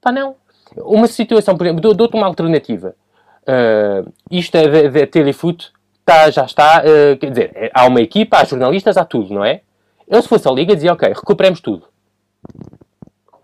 Pá, 0.00 0.12
não. 0.12 0.36
Uma 0.76 1.06
situação, 1.06 1.56
por 1.56 1.66
exemplo, 1.66 1.94
dou-te 1.94 2.16
uma 2.16 2.26
alternativa. 2.26 2.94
Uh, 3.42 4.10
isto 4.30 4.54
é 4.56 4.88
da 4.88 5.06
Telefoot, 5.06 5.70
tá, 6.04 6.30
já 6.30 6.44
está, 6.44 6.82
uh, 6.82 7.16
quer 7.18 7.30
dizer, 7.30 7.52
é, 7.54 7.70
há 7.74 7.86
uma 7.86 8.00
equipa, 8.00 8.38
há 8.38 8.44
jornalistas, 8.44 8.96
há 8.96 9.04
tudo, 9.04 9.34
não 9.34 9.44
é? 9.44 9.60
Eu, 10.08 10.20
se 10.20 10.28
fosse 10.28 10.48
a 10.48 10.50
Liga, 10.50 10.74
dizia, 10.74 10.92
ok, 10.92 11.08
recuperemos 11.08 11.60
tudo. 11.60 11.86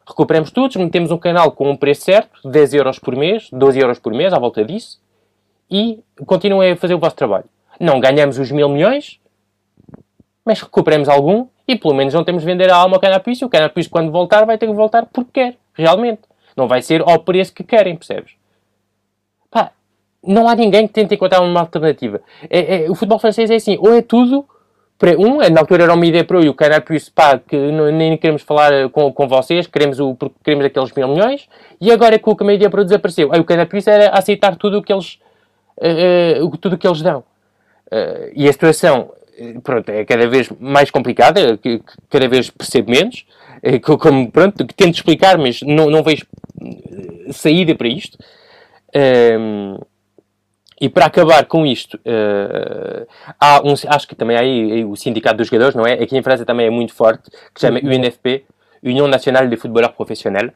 Recuperemos 0.07 0.51
tudo, 0.51 0.79
metemos 0.79 1.11
um 1.11 1.19
canal 1.19 1.53
com 1.53 1.71
um 1.71 1.77
preço 1.77 2.03
certo, 2.03 2.49
10 2.49 2.75
euros 2.75 2.99
por 2.99 3.15
mês, 3.15 3.49
12 3.53 3.79
euros 3.79 3.99
por 3.99 4.13
mês, 4.13 4.33
à 4.33 4.39
volta 4.39 4.65
disso, 4.65 5.01
e 5.71 6.03
continuem 6.27 6.73
a 6.73 6.77
fazer 6.77 6.95
o 6.95 6.99
vosso 6.99 7.17
trabalho. 7.17 7.45
Não 7.79 8.01
ganhamos 8.01 8.39
os 8.39 8.51
mil 8.51 8.69
milhões, 8.69 9.21
mas 10.45 10.61
recuperemos 10.61 11.09
algum 11.09 11.47
e 11.67 11.77
pelo 11.77 11.95
menos 11.95 12.13
não 12.13 12.25
temos 12.25 12.43
de 12.43 12.47
vender 12.47 12.71
a 12.71 12.77
alma 12.77 12.97
ao 12.97 13.01
Canapis. 13.01 13.41
O 13.43 13.49
Canapis, 13.49 13.87
quando 13.87 14.11
voltar, 14.11 14.45
vai 14.45 14.59
ter 14.59 14.67
que 14.67 14.73
voltar 14.73 15.07
porque 15.07 15.31
quer, 15.33 15.57
realmente. 15.75 16.23
Não 16.57 16.67
vai 16.67 16.83
ser 16.83 17.03
ao 17.03 17.21
preço 17.21 17.55
que 17.55 17.63
querem, 17.63 17.97
percebes? 17.97 18.33
Pá, 19.51 19.71
não 20.23 20.49
há 20.49 20.55
ninguém 20.55 20.87
que 20.87 20.93
tente 20.93 21.15
encontrar 21.15 21.41
uma 21.41 21.61
alternativa. 21.61 22.21
É, 22.49 22.85
é, 22.85 22.91
o 22.91 22.95
futebol 22.95 23.19
francês 23.19 23.51
é 23.51 23.55
assim, 23.55 23.79
ou 23.81 23.95
é 23.95 24.03
tudo 24.03 24.45
para 25.01 25.19
um, 25.19 25.41
é, 25.41 25.49
na 25.49 25.61
altura 25.61 25.85
era 25.85 25.95
o 25.95 25.97
Mide 25.97 26.25
Pro 26.25 26.45
e 26.45 26.49
o 26.51 26.55
Canapis, 26.55 27.09
pá, 27.09 27.39
que 27.39 27.57
não, 27.57 27.91
nem 27.91 28.19
queremos 28.19 28.43
falar 28.43 28.71
eh, 28.71 28.87
com, 28.91 29.11
com 29.11 29.27
vocês, 29.27 29.67
queremos, 29.67 29.99
o, 29.99 30.15
queremos 30.45 30.67
aqueles 30.67 30.93
mil 30.93 31.09
milhões, 31.09 31.49
e 31.81 31.91
agora 31.91 32.19
que 32.19 32.29
o 32.29 32.45
Media 32.45 32.69
Pro 32.69 32.85
desapareceu, 32.85 33.33
aí 33.33 33.41
o 33.41 33.45
Canapis 33.45 33.87
era 33.87 34.11
aceitar 34.11 34.57
tudo 34.57 34.77
o 34.77 34.83
que 34.83 34.93
eles, 34.93 35.19
uh, 35.79 36.45
uh, 36.45 36.57
tudo 36.59 36.75
o 36.75 36.79
que 36.79 36.87
eles 36.87 37.01
dão. 37.01 37.21
Uh, 37.91 38.31
e 38.35 38.47
a 38.47 38.53
situação 38.53 39.11
pronto, 39.63 39.89
é 39.89 40.05
cada 40.05 40.27
vez 40.29 40.51
mais 40.59 40.91
complicada, 40.91 41.59
cada 42.09 42.29
vez 42.29 42.51
percebo 42.51 42.91
menos, 42.91 43.27
é 43.63 43.79
como, 43.79 44.31
pronto, 44.31 44.65
tento 44.65 44.95
explicar, 44.95 45.39
mas 45.39 45.61
não, 45.63 45.91
não 45.91 46.03
vejo 46.03 46.27
eh, 46.63 47.33
saída 47.33 47.75
para 47.75 47.89
isto. 47.89 48.19
Um, 48.95 49.79
e 50.81 50.89
para 50.89 51.05
acabar 51.05 51.45
com 51.45 51.67
isto, 51.67 51.97
uh, 51.99 53.07
há 53.39 53.61
um, 53.63 53.75
acho 53.87 54.09
que 54.09 54.15
também 54.15 54.35
há 54.35 54.41
aí 54.41 54.83
o 54.83 54.97
Sindicato 54.97 55.37
dos 55.37 55.49
Jogadores, 55.49 55.75
não 55.75 55.85
é? 55.85 55.93
Aqui 55.93 56.17
em 56.17 56.23
França 56.23 56.47
também 56.47 56.67
é 56.67 56.71
muito 56.71 56.95
forte, 56.95 57.31
que 57.31 57.61
se 57.61 57.67
chama 57.67 57.81
UNFP, 57.81 58.45
União 58.83 59.07
Nacional 59.07 59.47
de 59.47 59.59
Footballeurs 59.59 59.95
Professionnels, 59.95 60.53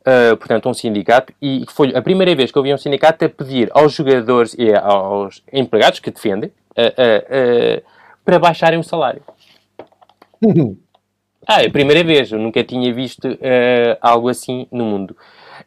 uh, 0.00 0.36
portanto 0.36 0.68
um 0.68 0.74
sindicato, 0.74 1.32
e 1.40 1.64
foi 1.68 1.94
a 1.94 2.02
primeira 2.02 2.34
vez 2.34 2.50
que 2.50 2.58
eu 2.58 2.64
vi 2.64 2.74
um 2.74 2.78
sindicato 2.78 3.24
a 3.24 3.28
pedir 3.28 3.70
aos 3.72 3.92
jogadores 3.92 4.56
e 4.58 4.74
aos 4.74 5.40
empregados 5.52 6.00
que 6.00 6.10
defendem 6.10 6.50
uh, 6.76 7.82
para 8.24 8.38
baixarem 8.38 8.78
o 8.78 8.84
salário. 8.84 9.22
ah, 11.46 11.62
é 11.62 11.66
a 11.66 11.70
primeira 11.70 12.04
vez, 12.04 12.32
eu 12.32 12.38
nunca 12.38 12.62
tinha 12.64 12.92
visto 12.92 13.26
uh, 13.28 13.96
algo 14.00 14.28
assim 14.28 14.66
no 14.70 14.84
mundo. 14.84 15.16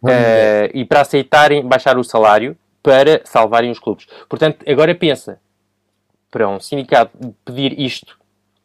Uh, 0.02 0.70
e 0.74 0.84
para 0.86 1.02
aceitarem 1.02 1.66
baixar 1.66 1.98
o 1.98 2.04
salário 2.04 2.58
para 2.82 3.22
salvarem 3.24 3.72
os 3.72 3.80
clubes. 3.80 4.06
Portanto, 4.28 4.66
agora 4.70 4.94
pensa, 4.94 5.40
para 6.30 6.48
um 6.50 6.60
sindicato 6.60 7.36
pedir 7.46 7.80
isto 7.80 8.20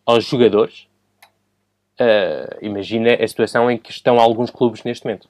aos 0.05 0.25
jogadores, 0.25 0.89
uh, 2.01 2.59
imagina 2.61 3.15
a 3.15 3.29
situação 3.29 3.71
em 3.71 3.79
que 3.79 3.91
estão 3.91 4.19
alguns 4.19 4.51
clubes 4.51 4.83
neste 4.83 5.05
momento 5.05 5.29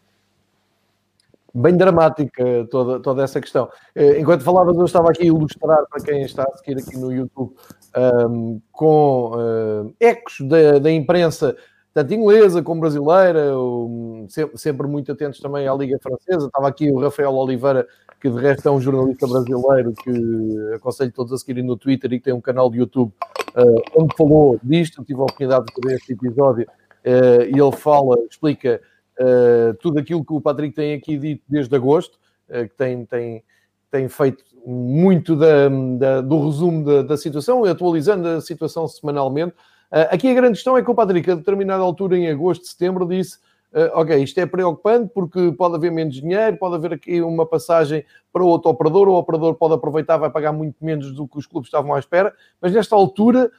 bem 1.58 1.76
dramática 1.76 2.66
toda, 2.70 3.00
toda 3.00 3.22
essa 3.22 3.40
questão. 3.40 3.68
Eh, 3.94 4.20
enquanto 4.20 4.42
falavas, 4.42 4.76
eu 4.76 4.84
estava 4.84 5.10
aqui 5.10 5.22
a 5.22 5.26
ilustrar 5.26 5.84
para 5.90 6.02
quem 6.02 6.22
está 6.22 6.44
a 6.44 6.56
seguir 6.56 6.78
aqui 6.80 6.96
no 6.96 7.12
YouTube 7.12 7.52
um, 7.96 8.60
com 8.70 9.32
uh, 9.34 9.94
ecos 9.98 10.40
da, 10.42 10.78
da, 10.78 10.90
imprensa, 10.90 11.56
tanto 11.92 12.14
inglesa 12.14 12.62
como 12.62 12.80
brasileira, 12.80 13.58
um, 13.58 14.26
sempre, 14.28 14.58
sempre, 14.58 14.86
muito 14.86 15.10
atentos 15.10 15.40
também 15.40 15.66
à 15.66 15.74
Liga 15.74 15.98
Francesa. 16.00 16.46
Estava 16.46 16.68
aqui 16.68 16.90
o 16.90 17.00
Rafael 17.00 17.34
Oliveira, 17.34 17.86
que 18.20 18.30
de 18.30 18.38
resto 18.40 18.68
é 18.68 18.72
um 18.72 18.80
jornalista 18.80 19.26
brasileiro 19.26 19.92
que 19.94 20.74
aconselho 20.74 21.12
todos 21.12 21.32
a 21.32 21.38
seguirem 21.38 21.64
no 21.64 21.76
Twitter 21.76 22.12
e 22.12 22.18
que 22.18 22.24
tem 22.24 22.34
um 22.34 22.40
canal 22.40 22.70
de 22.70 22.78
YouTube 22.78 23.12
uh, 23.56 23.82
onde 24.00 24.14
falou 24.16 24.60
disto. 24.62 25.00
Eu 25.00 25.04
tive 25.04 25.20
a 25.20 25.24
oportunidade 25.24 25.64
de 25.66 25.88
ver 25.88 25.96
este 25.96 26.12
episódio 26.12 26.64
uh, 26.64 27.42
e 27.44 27.58
ele 27.58 27.72
fala, 27.72 28.16
explica 28.30 28.80
uh, 29.20 29.74
tudo 29.80 29.98
aquilo 29.98 30.24
que 30.24 30.32
o 30.32 30.40
Patrick 30.40 30.74
tem 30.74 30.94
aqui 30.94 31.16
dito 31.16 31.42
desde 31.48 31.74
agosto, 31.74 32.18
uh, 32.48 32.68
que 32.68 32.74
tem, 32.76 33.04
tem, 33.04 33.44
tem 33.90 34.08
feito 34.08 34.44
muito 34.66 35.36
da, 35.36 35.68
da, 35.98 36.20
do 36.20 36.46
resumo 36.46 36.84
da, 36.84 37.02
da, 37.02 37.16
situação 37.16 37.64
atualizando 37.64 38.28
a 38.28 38.40
situação 38.40 38.86
semanalmente. 38.86 39.54
Uh, 39.90 40.08
aqui 40.10 40.30
a 40.30 40.34
grande 40.34 40.54
questão 40.54 40.76
é 40.76 40.82
que 40.82 40.90
o 40.90 40.94
Patrick, 40.94 41.30
a 41.30 41.34
determinada 41.34 41.82
altura, 41.82 42.16
em 42.16 42.28
agosto, 42.28 42.66
setembro, 42.66 43.06
disse 43.06 43.38
Uh, 43.70 43.92
ok, 43.92 44.16
isto 44.22 44.40
é 44.40 44.46
preocupante 44.46 45.10
porque 45.12 45.52
pode 45.52 45.74
haver 45.74 45.92
menos 45.92 46.14
dinheiro, 46.14 46.56
pode 46.56 46.76
haver 46.76 46.94
aqui 46.94 47.20
uma 47.20 47.44
passagem 47.44 48.02
para 48.32 48.42
outro 48.42 48.70
operador, 48.70 49.08
o 49.08 49.14
operador 49.14 49.54
pode 49.56 49.74
aproveitar, 49.74 50.16
vai 50.16 50.30
pagar 50.30 50.52
muito 50.52 50.82
menos 50.82 51.12
do 51.12 51.28
que 51.28 51.36
os 51.36 51.46
clubes 51.46 51.68
estavam 51.68 51.92
à 51.92 51.98
espera, 51.98 52.34
mas 52.62 52.72
nesta 52.72 52.96
altura 52.96 53.50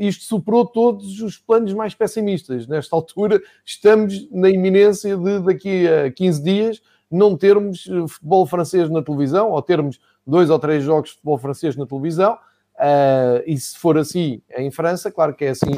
isto 0.00 0.24
superou 0.24 0.64
todos 0.64 1.20
os 1.20 1.36
planos 1.36 1.74
mais 1.74 1.94
pessimistas. 1.94 2.66
Nesta 2.66 2.96
altura, 2.96 3.40
estamos 3.64 4.28
na 4.30 4.48
iminência 4.48 5.16
de, 5.16 5.40
daqui 5.40 5.86
a 5.86 6.10
15 6.10 6.42
dias, 6.42 6.82
não 7.10 7.36
termos 7.36 7.86
eh, 7.86 8.08
futebol 8.08 8.46
francês 8.46 8.88
na 8.88 9.02
televisão, 9.02 9.50
ou 9.50 9.60
termos 9.60 10.00
dois 10.26 10.48
ou 10.48 10.58
três 10.58 10.82
jogos 10.82 11.10
de 11.10 11.16
futebol 11.16 11.36
francês 11.36 11.76
na 11.76 11.86
televisão. 11.86 12.38
Uh, 12.74 13.44
e 13.46 13.56
se 13.58 13.78
for 13.78 13.98
assim 13.98 14.40
em 14.56 14.70
França, 14.70 15.12
claro 15.12 15.34
que 15.34 15.44
é 15.44 15.50
assim 15.50 15.70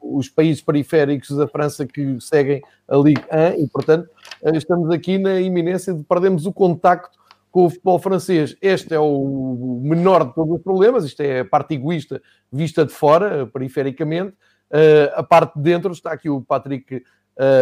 os 0.00 0.28
países 0.28 0.62
periféricos 0.62 1.36
da 1.36 1.46
França 1.46 1.86
que 1.86 2.18
seguem 2.20 2.62
a 2.88 2.96
Ligue 2.96 3.22
1 3.58 3.62
e, 3.62 3.68
portanto, 3.68 4.08
estamos 4.54 4.90
aqui 4.90 5.18
na 5.18 5.40
iminência 5.40 5.92
de 5.94 6.02
perdermos 6.02 6.44
o 6.46 6.52
contacto 6.52 7.18
com 7.52 7.66
o 7.66 7.70
futebol 7.70 7.98
francês. 7.98 8.56
Este 8.62 8.94
é 8.94 8.98
o 8.98 9.80
menor 9.84 10.26
de 10.26 10.34
todos 10.34 10.56
os 10.56 10.62
problemas, 10.62 11.04
isto 11.04 11.20
é 11.20 11.40
a 11.40 11.44
parte 11.44 11.74
egoísta 11.74 12.20
vista 12.50 12.84
de 12.84 12.92
fora, 12.92 13.46
perifericamente. 13.46 14.34
Uh, 14.70 15.12
a 15.14 15.22
parte 15.22 15.54
de 15.56 15.62
dentro 15.62 15.92
está 15.92 16.12
aqui 16.12 16.30
o 16.30 16.40
Patrick, 16.40 17.04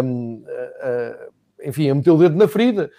um, 0.04 0.34
uh, 0.34 0.46
uh, 0.46 1.32
enfim, 1.62 1.90
a 1.90 1.94
meter 1.94 2.12
o 2.12 2.16
dedo 2.16 2.36
na 2.36 2.48
ferida, 2.48 2.90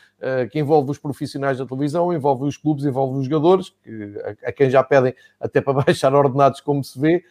que 0.52 0.60
envolve 0.60 0.92
os 0.92 1.00
profissionais 1.00 1.58
da 1.58 1.66
televisão, 1.66 2.14
envolve 2.14 2.46
os 2.46 2.56
clubes, 2.56 2.86
envolve 2.86 3.18
os 3.18 3.26
jogadores, 3.26 3.74
que, 3.84 4.14
a, 4.24 4.50
a, 4.50 4.52
quem 4.52 4.70
já 4.70 4.84
pedem 4.84 5.16
até 5.39 5.60
para 5.60 5.74
baixar 5.82 6.14
ordenados, 6.14 6.62
como 6.62 6.84
se 6.84 7.00
vê. 7.00 7.24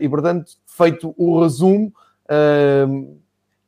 e, 0.00 0.08
portanto, 0.08 0.52
feito 0.64 1.12
o 1.18 1.42
resumo, 1.42 1.92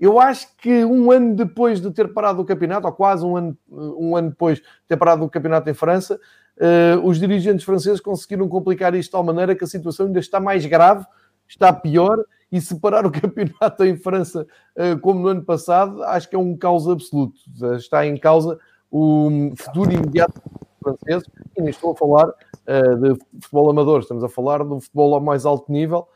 eu 0.03 0.19
acho 0.19 0.49
que 0.57 0.85
um 0.85 1.13
ano 1.13 1.37
depois 1.37 1.81
de 1.81 1.89
ter 1.93 2.13
parado 2.13 2.43
o 2.43 2.45
campeonato, 2.45 2.89
ou 2.89 2.93
quase 2.93 3.25
um 3.25 3.37
ano, 3.37 3.57
um 3.71 4.17
ano 4.17 4.31
depois 4.31 4.59
de 4.59 4.65
ter 4.89 4.97
parado 4.97 5.25
o 5.25 5.31
campeonato 5.31 5.71
em 5.71 5.75
França, 5.75 6.19
uh, 6.57 7.07
os 7.07 7.21
dirigentes 7.21 7.65
franceses 7.65 8.01
conseguiram 8.01 8.49
complicar 8.49 8.97
isto 8.97 9.11
de 9.11 9.13
tal 9.13 9.23
maneira 9.23 9.55
que 9.55 9.63
a 9.63 9.67
situação 9.67 10.07
ainda 10.07 10.19
está 10.19 10.41
mais 10.41 10.67
grave, 10.67 11.07
está 11.47 11.73
pior, 11.73 12.19
e 12.51 12.61
separar 12.61 13.07
o 13.07 13.13
campeonato 13.15 13.85
em 13.85 13.97
França 13.97 14.45
uh, 14.77 14.99
como 15.01 15.21
no 15.21 15.29
ano 15.29 15.45
passado, 15.45 16.03
acho 16.03 16.29
que 16.29 16.35
é 16.35 16.39
um 16.39 16.57
caos 16.57 16.89
absoluto. 16.89 17.39
Está 17.77 18.05
em 18.05 18.17
causa 18.17 18.59
o 18.91 19.53
futuro 19.57 19.93
imediato 19.93 20.33
dos 20.35 20.97
franceses, 20.97 21.29
e 21.57 21.61
nem 21.61 21.71
estou 21.71 21.93
a 21.93 21.95
falar 21.95 22.27
uh, 22.27 22.97
de 22.97 23.25
futebol 23.41 23.71
amador, 23.71 24.01
estamos 24.01 24.25
a 24.25 24.29
falar 24.29 24.65
do 24.65 24.81
futebol 24.81 25.15
ao 25.15 25.21
mais 25.21 25.47
alto 25.47 25.71
nível, 25.71 26.09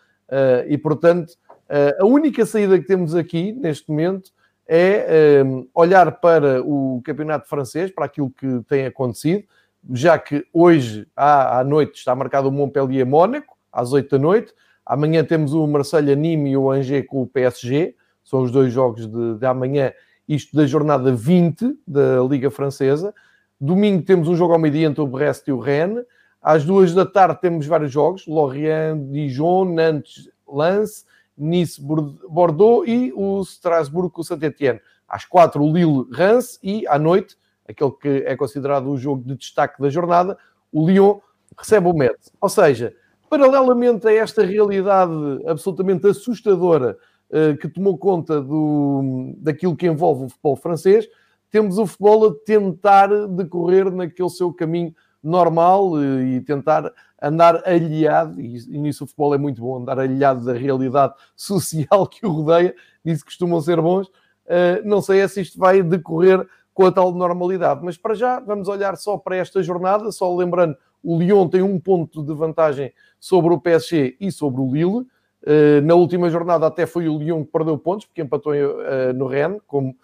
e 0.66 0.76
portanto, 0.76 1.34
a 1.98 2.04
única 2.04 2.44
saída 2.46 2.78
que 2.78 2.86
temos 2.86 3.14
aqui, 3.14 3.52
neste 3.52 3.90
momento, 3.90 4.30
é 4.68 5.42
um, 5.44 5.68
olhar 5.74 6.10
para 6.20 6.62
o 6.62 7.00
campeonato 7.04 7.48
francês, 7.48 7.90
para 7.90 8.06
aquilo 8.06 8.30
que 8.30 8.62
tem 8.68 8.86
acontecido, 8.86 9.44
já 9.92 10.18
que 10.18 10.44
hoje 10.52 11.06
à, 11.14 11.60
à 11.60 11.64
noite 11.64 11.98
está 11.98 12.14
marcado 12.14 12.48
o 12.48 12.52
Montpellier-Mónaco, 12.52 13.56
às 13.72 13.92
8 13.92 14.10
da 14.10 14.18
noite. 14.18 14.52
Amanhã 14.84 15.24
temos 15.24 15.52
o 15.52 15.66
Marselha-Nîmes 15.66 16.52
e 16.52 16.56
o 16.56 16.70
Angers 16.70 17.06
com 17.06 17.22
o 17.22 17.26
PSG. 17.26 17.94
São 18.24 18.42
os 18.42 18.50
dois 18.50 18.72
jogos 18.72 19.06
de, 19.06 19.34
de 19.38 19.46
amanhã, 19.46 19.92
isto 20.28 20.56
da 20.56 20.66
jornada 20.66 21.12
20 21.12 21.78
da 21.86 22.20
Liga 22.28 22.50
Francesa. 22.50 23.14
Domingo 23.60 24.02
temos 24.02 24.28
um 24.28 24.34
jogo 24.34 24.52
ao 24.52 24.58
meio-dia 24.58 24.86
entre 24.86 25.00
o 25.00 25.06
Brest 25.06 25.46
e 25.46 25.52
o 25.52 25.60
Rennes. 25.60 26.04
Às 26.42 26.64
duas 26.64 26.92
da 26.94 27.06
tarde 27.06 27.40
temos 27.40 27.66
vários 27.66 27.92
jogos: 27.92 28.26
Lorient, 28.26 29.10
Dijon, 29.10 29.74
Nantes, 29.74 30.28
Lens, 30.48 31.04
Nice, 31.36 31.80
Bordeaux 31.80 32.88
e 32.88 33.12
o 33.14 33.42
Strasbourg 33.42 34.10
com 34.10 34.22
o 34.22 34.24
Saint-Etienne. 34.24 34.80
Às 35.08 35.24
quatro, 35.24 35.62
o 35.62 35.72
Lille, 35.72 36.06
Reims 36.12 36.58
e 36.62 36.86
à 36.88 36.98
noite, 36.98 37.36
aquele 37.68 37.90
que 37.92 38.08
é 38.26 38.36
considerado 38.36 38.88
o 38.88 38.96
jogo 38.96 39.22
de 39.22 39.36
destaque 39.36 39.80
da 39.80 39.90
jornada, 39.90 40.36
o 40.72 40.86
Lyon 40.86 41.18
recebe 41.56 41.88
o 41.88 41.92
Metz. 41.92 42.32
Ou 42.40 42.48
seja, 42.48 42.94
paralelamente 43.28 44.06
a 44.06 44.12
esta 44.12 44.44
realidade 44.44 45.12
absolutamente 45.46 46.06
assustadora 46.06 46.96
uh, 47.30 47.56
que 47.56 47.68
tomou 47.68 47.98
conta 47.98 48.40
do, 48.40 49.34
daquilo 49.38 49.76
que 49.76 49.86
envolve 49.86 50.24
o 50.24 50.28
futebol 50.28 50.56
francês, 50.56 51.06
temos 51.50 51.78
o 51.78 51.86
futebol 51.86 52.28
a 52.28 52.34
tentar 52.44 53.08
decorrer 53.28 53.90
naquele 53.90 54.30
seu 54.30 54.52
caminho 54.52 54.94
normal 55.22 55.92
uh, 55.92 56.20
e 56.22 56.40
tentar 56.40 56.92
andar 57.22 57.62
aliado, 57.66 58.40
e, 58.40 58.78
nisso 58.78 59.04
o 59.04 59.06
futebol 59.06 59.34
é 59.34 59.38
muito 59.38 59.60
bom, 59.60 59.78
andar 59.78 59.98
aliado 59.98 60.44
da 60.44 60.52
realidade 60.52 61.14
social 61.34 62.06
que 62.06 62.26
o 62.26 62.30
rodeia, 62.30 62.74
que 63.04 63.24
costumam 63.24 63.60
ser 63.60 63.80
bons. 63.80 64.08
Uh, 64.46 64.84
não 64.84 65.00
sei 65.00 65.26
se 65.28 65.40
isto 65.40 65.58
vai 65.58 65.82
decorrer 65.82 66.46
com 66.72 66.84
a 66.84 66.92
tal 66.92 67.12
normalidade, 67.12 67.80
mas 67.82 67.96
para 67.96 68.14
já 68.14 68.38
vamos 68.38 68.68
olhar 68.68 68.96
só 68.96 69.16
para 69.16 69.36
esta 69.36 69.62
jornada, 69.62 70.12
só 70.12 70.34
lembrando, 70.34 70.76
o 71.02 71.18
Lyon 71.18 71.48
tem 71.48 71.62
um 71.62 71.80
ponto 71.80 72.22
de 72.22 72.34
vantagem 72.34 72.92
sobre 73.18 73.52
o 73.52 73.60
PSG 73.60 74.16
e 74.20 74.30
sobre 74.30 74.60
o 74.60 74.72
Lille. 74.72 75.06
Uh, 75.42 75.80
na 75.84 75.94
última 75.94 76.28
jornada 76.28 76.66
até 76.66 76.86
foi 76.86 77.08
o 77.08 77.18
Lyon 77.18 77.44
que 77.44 77.52
perdeu 77.52 77.78
pontos, 77.78 78.06
porque 78.06 78.20
empatou 78.20 78.52
uh, 78.52 79.12
no 79.14 79.26
Rennes, 79.26 79.60
como 79.66 79.96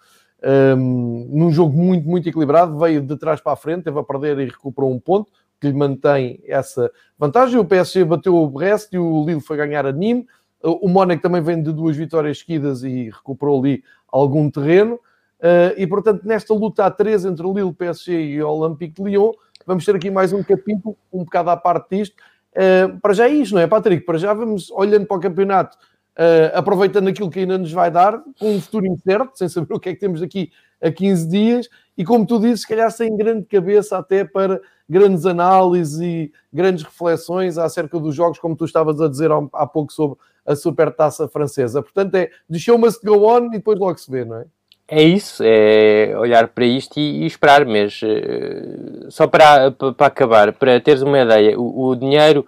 um, 0.77 1.29
num 1.31 1.51
jogo 1.51 1.75
muito, 1.77 2.07
muito 2.07 2.27
equilibrado, 2.27 2.77
veio 2.77 3.01
de 3.01 3.15
trás 3.17 3.39
para 3.39 3.53
a 3.53 3.55
frente, 3.55 3.83
teve 3.83 3.97
a 3.97 4.03
perder 4.03 4.39
e 4.39 4.45
recuperou 4.45 4.91
um 4.91 4.99
ponto 4.99 5.31
que 5.63 5.67
lhe 5.67 5.73
mantém 5.73 6.43
essa 6.45 6.91
vantagem. 7.17 7.57
O 7.57 7.63
PSG 7.63 8.03
bateu 8.03 8.35
o 8.35 8.49
Brest 8.49 8.91
e 8.91 8.97
o 8.97 9.25
Lille 9.25 9.39
foi 9.39 9.55
ganhar 9.55 9.85
a 9.85 9.93
Nîmes. 9.93 10.25
O 10.61 10.89
Mónaco 10.89 11.21
também 11.21 11.41
vem 11.41 11.63
de 11.63 11.71
duas 11.71 11.95
vitórias 11.95 12.39
seguidas 12.39 12.83
e 12.83 13.09
recuperou 13.09 13.61
ali 13.61 13.81
algum 14.11 14.51
terreno. 14.51 14.99
Eh, 15.41 15.75
e, 15.77 15.87
portanto, 15.87 16.23
nesta 16.25 16.53
luta 16.53 16.85
a 16.85 16.91
três 16.91 17.23
entre 17.23 17.45
o 17.45 17.53
Lille, 17.53 17.73
PSG 17.73 18.13
e 18.13 18.43
o 18.43 18.49
Olympique 18.49 19.01
de 19.01 19.09
Lyon, 19.09 19.31
vamos 19.65 19.85
ter 19.85 19.95
aqui 19.95 20.11
mais 20.11 20.33
um 20.33 20.43
capítulo, 20.43 20.97
um 21.11 21.23
bocado 21.23 21.49
à 21.49 21.55
parte 21.55 21.97
disto. 21.97 22.15
Eh, 22.53 22.89
para 23.01 23.13
já 23.13 23.29
é 23.29 23.31
isto, 23.31 23.55
não 23.55 23.61
é, 23.61 23.67
Patrick? 23.67 24.05
Para 24.05 24.17
já 24.17 24.33
vamos 24.33 24.69
olhando 24.71 25.05
para 25.05 25.17
o 25.17 25.19
campeonato, 25.19 25.77
eh, 26.17 26.51
aproveitando 26.53 27.07
aquilo 27.07 27.29
que 27.29 27.39
ainda 27.39 27.57
nos 27.57 27.71
vai 27.71 27.89
dar, 27.89 28.21
com 28.37 28.53
um 28.53 28.61
futuro 28.61 28.85
incerto, 28.85 29.37
sem 29.37 29.47
saber 29.47 29.73
o 29.73 29.79
que 29.79 29.89
é 29.89 29.93
que 29.93 29.99
temos 29.99 30.21
aqui 30.21 30.51
a 30.81 30.91
15 30.91 31.29
dias, 31.29 31.69
e 31.97 32.03
como 32.03 32.25
tu 32.25 32.37
dizes, 32.39 32.61
se 32.61 32.67
calhar 32.67 32.91
sem 32.91 33.15
grande 33.15 33.45
cabeça 33.45 33.97
até 33.97 34.25
para 34.25 34.61
grandes 34.89 35.25
análises 35.25 35.99
e 35.99 36.31
grandes 36.51 36.83
reflexões 36.83 37.57
acerca 37.57 37.99
dos 37.99 38.15
jogos, 38.15 38.39
como 38.39 38.55
tu 38.55 38.65
estavas 38.65 38.99
a 39.01 39.07
dizer 39.07 39.31
há 39.31 39.67
pouco 39.67 39.91
sobre 39.91 40.17
a 40.45 40.55
supertaça 40.55 41.27
francesa. 41.27 41.81
Portanto, 41.81 42.15
é 42.15 42.29
the 42.51 42.59
show 42.59 42.77
must 42.77 43.03
go 43.05 43.25
on 43.25 43.47
e 43.47 43.51
depois 43.51 43.79
logo 43.79 43.97
se 43.97 44.11
vê, 44.11 44.25
não 44.25 44.37
é? 44.37 44.45
É 44.87 45.01
isso, 45.01 45.41
é 45.45 46.13
olhar 46.17 46.47
para 46.49 46.65
isto 46.65 46.99
e, 46.99 47.23
e 47.23 47.25
esperar, 47.25 47.65
mas 47.65 48.01
uh, 48.01 49.09
só 49.09 49.27
para, 49.27 49.71
para, 49.71 50.07
acabar, 50.07 50.51
para 50.53 50.81
teres 50.81 51.01
uma 51.01 51.21
ideia, 51.21 51.57
o, 51.57 51.87
o, 51.87 51.95
dinheiro 51.95 52.45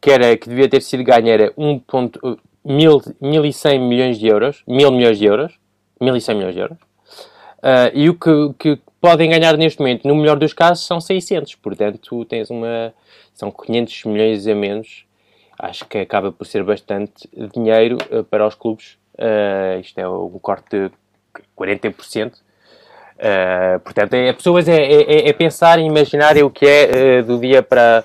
que, 0.00 0.10
era, 0.10 0.36
que 0.36 0.48
devia 0.48 0.68
ter 0.68 0.82
sido 0.82 1.04
ganho 1.04 1.28
era 1.28 1.52
1.100 1.54 3.78
milhões 3.78 4.18
de 4.18 4.26
euros, 4.26 4.64
mil 4.66 4.90
milhões 4.90 5.16
de 5.16 5.26
euros, 5.26 5.56
1.100 6.00 6.34
milhões 6.34 6.54
de 6.54 6.60
euros, 6.60 6.78
uh, 6.78 7.92
e 7.94 8.10
o 8.10 8.14
que, 8.14 8.52
que 8.58 8.80
podem 9.06 9.30
ganhar 9.30 9.56
neste 9.56 9.78
momento, 9.78 10.08
no 10.08 10.16
melhor 10.16 10.36
dos 10.36 10.52
casos, 10.52 10.84
são 10.84 11.00
600. 11.00 11.54
Portanto, 11.54 12.24
tens 12.24 12.50
uma. 12.50 12.92
São 13.32 13.52
500 13.52 14.04
milhões 14.06 14.46
a 14.48 14.54
menos. 14.54 15.04
Acho 15.56 15.84
que 15.84 15.98
acaba 15.98 16.32
por 16.32 16.44
ser 16.44 16.64
bastante 16.64 17.28
dinheiro 17.54 17.98
uh, 18.10 18.24
para 18.24 18.44
os 18.44 18.56
clubes. 18.56 18.98
Uh, 19.14 19.80
isto 19.80 19.96
é 19.98 20.08
um 20.08 20.38
corte 20.40 20.88
de 20.88 20.90
40%. 21.56 22.32
Uh, 22.32 23.78
portanto, 23.84 24.14
é, 24.14 24.32
pessoas 24.32 24.68
é, 24.68 24.76
é, 24.76 25.28
é, 25.28 25.32
pensar 25.32 25.78
e 25.78 25.82
imaginar 25.82 26.36
o 26.38 26.50
que 26.50 26.66
é 26.66 27.22
do 27.22 27.38
dia 27.38 27.62
para 27.62 28.04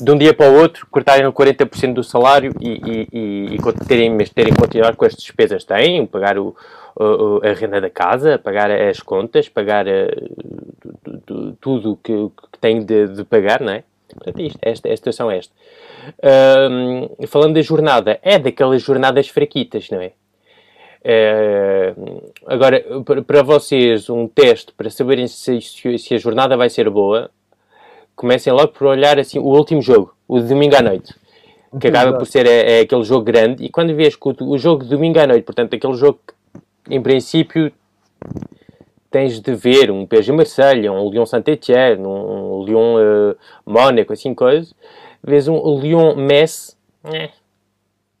de 0.00 0.12
um 0.12 0.16
dia 0.16 0.32
para 0.32 0.48
o 0.48 0.54
outro 0.54 0.86
cortarem 0.88 1.26
40% 1.26 1.92
do 1.92 2.04
salário 2.04 2.54
e, 2.60 2.68
e, 2.68 3.08
e, 3.12 3.56
e 3.56 3.86
terem, 3.88 4.16
terem 4.16 4.52
que 4.52 4.60
continuar 4.60 4.94
com 4.94 5.04
as 5.04 5.12
despesas 5.12 5.64
têm, 5.64 6.06
pagar 6.06 6.38
o, 6.38 6.54
a 6.98 7.52
renda 7.52 7.80
da 7.80 7.88
casa, 7.88 8.38
pagar 8.38 8.70
as 8.70 9.00
contas, 9.00 9.48
pagar 9.48 9.86
uh, 9.86 11.56
tudo 11.60 11.98
que, 12.02 12.12
que 12.12 12.58
tem 12.60 12.84
de, 12.84 13.06
de, 13.08 13.24
pagar, 13.24 13.60
não 13.60 13.72
é? 13.72 13.84
Portanto, 14.08 14.40
isto, 14.40 14.58
esta, 14.62 14.88
esta 14.88 14.96
situação 14.96 15.30
é 15.30 15.38
esta. 15.38 15.54
Uh, 16.18 17.26
falando 17.28 17.54
da 17.54 17.62
jornada, 17.62 18.18
é 18.22 18.38
daquelas 18.38 18.82
jornadas 18.82 19.28
fraquitas, 19.28 19.88
não 19.90 20.00
é? 20.00 20.12
Uh, 21.04 22.32
agora, 22.46 22.84
para 23.24 23.42
vocês, 23.42 24.10
um 24.10 24.26
teste 24.26 24.72
para 24.72 24.90
saberem 24.90 25.28
se, 25.28 25.60
se, 25.60 26.14
a 26.14 26.18
jornada 26.18 26.56
vai 26.56 26.68
ser 26.68 26.90
boa, 26.90 27.30
comecem 28.16 28.52
logo 28.52 28.72
por 28.72 28.88
olhar 28.88 29.18
assim, 29.18 29.38
o 29.38 29.44
último 29.44 29.80
jogo, 29.80 30.14
o 30.26 30.40
de 30.40 30.48
domingo 30.48 30.74
à 30.74 30.82
noite, 30.82 31.14
que 31.80 31.86
acaba 31.86 32.18
por 32.18 32.26
ser 32.26 32.46
é, 32.46 32.78
é 32.78 32.80
aquele 32.80 33.04
jogo 33.04 33.22
grande. 33.22 33.64
E 33.64 33.68
quando 33.68 33.94
vês 33.94 34.16
que 34.16 34.28
o, 34.28 34.34
o 34.40 34.58
jogo 34.58 34.82
de 34.82 34.90
domingo 34.90 35.20
à 35.20 35.26
noite, 35.26 35.44
portanto, 35.44 35.74
aquele 35.74 35.94
jogo 35.94 36.18
que 36.26 36.34
em 36.88 37.02
princípio, 37.02 37.72
tens 39.10 39.40
de 39.40 39.54
ver 39.54 39.90
um 39.90 40.06
PSG 40.06 40.32
Marselha, 40.32 40.92
um 40.92 41.10
Lyon 41.10 41.26
Saint-Etienne, 41.26 42.04
um 42.04 42.62
Lyon 42.64 42.96
uh, 42.96 43.36
Mónaco, 43.64 44.12
assim 44.12 44.34
coisa. 44.34 44.74
Vês 45.22 45.48
um 45.48 45.78
Lyon 45.80 46.14
Metz. 46.16 46.76
Né? 47.02 47.30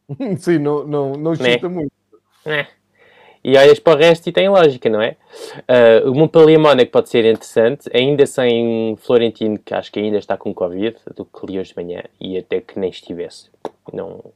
Sim, 0.38 0.58
não, 0.58 0.86
não, 0.86 1.12
não 1.12 1.32
né? 1.32 1.52
chuta 1.52 1.68
muito. 1.68 1.92
Né? 2.44 2.66
E 3.44 3.56
olhas 3.56 3.78
para 3.78 3.96
o 3.96 3.96
resto 3.96 4.28
e 4.28 4.32
tem 4.32 4.48
lógica, 4.48 4.90
não 4.90 5.00
é? 5.00 5.16
Uh, 5.60 6.10
o 6.10 6.14
Montpellier 6.14 6.58
Mónaco 6.58 6.90
pode 6.90 7.08
ser 7.08 7.24
interessante, 7.24 7.88
ainda 7.94 8.26
sem 8.26 8.96
Florentino, 8.96 9.58
que 9.58 9.72
acho 9.72 9.92
que 9.92 10.00
ainda 10.00 10.18
está 10.18 10.36
com 10.36 10.52
Covid, 10.52 10.96
do 11.14 11.24
que 11.24 11.46
li 11.46 11.58
hoje 11.58 11.70
de 11.70 11.76
manhã, 11.76 12.02
e 12.20 12.36
até 12.36 12.60
que 12.60 12.78
nem 12.78 12.90
estivesse. 12.90 13.48
Não, 13.92 14.32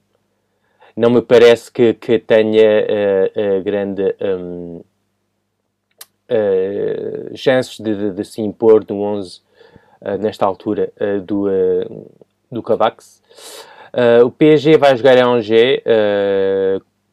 não 0.97 1.11
me 1.11 1.23
parece 1.23 1.71
que, 1.71 1.95
que 1.95 2.19
tenha 2.19 2.63
uh, 2.63 3.59
uh, 3.59 3.63
grande 3.63 4.15
um, 4.21 4.83
uh, 6.31 7.37
chances 7.37 7.79
de, 7.79 7.95
de, 7.95 8.11
de, 8.13 8.25
se 8.25 8.43
impor 8.43 8.85
no 8.89 9.01
11 9.01 9.41
nesta 10.19 10.45
altura 10.45 10.93
do, 11.25 11.47
do 12.51 12.61
Cavax. 12.61 13.23
o 14.25 14.33
PSG 14.33 14.77
vai 14.77 14.97
jogar 14.97 15.17
a 15.17 15.25
Angers, 15.25 15.81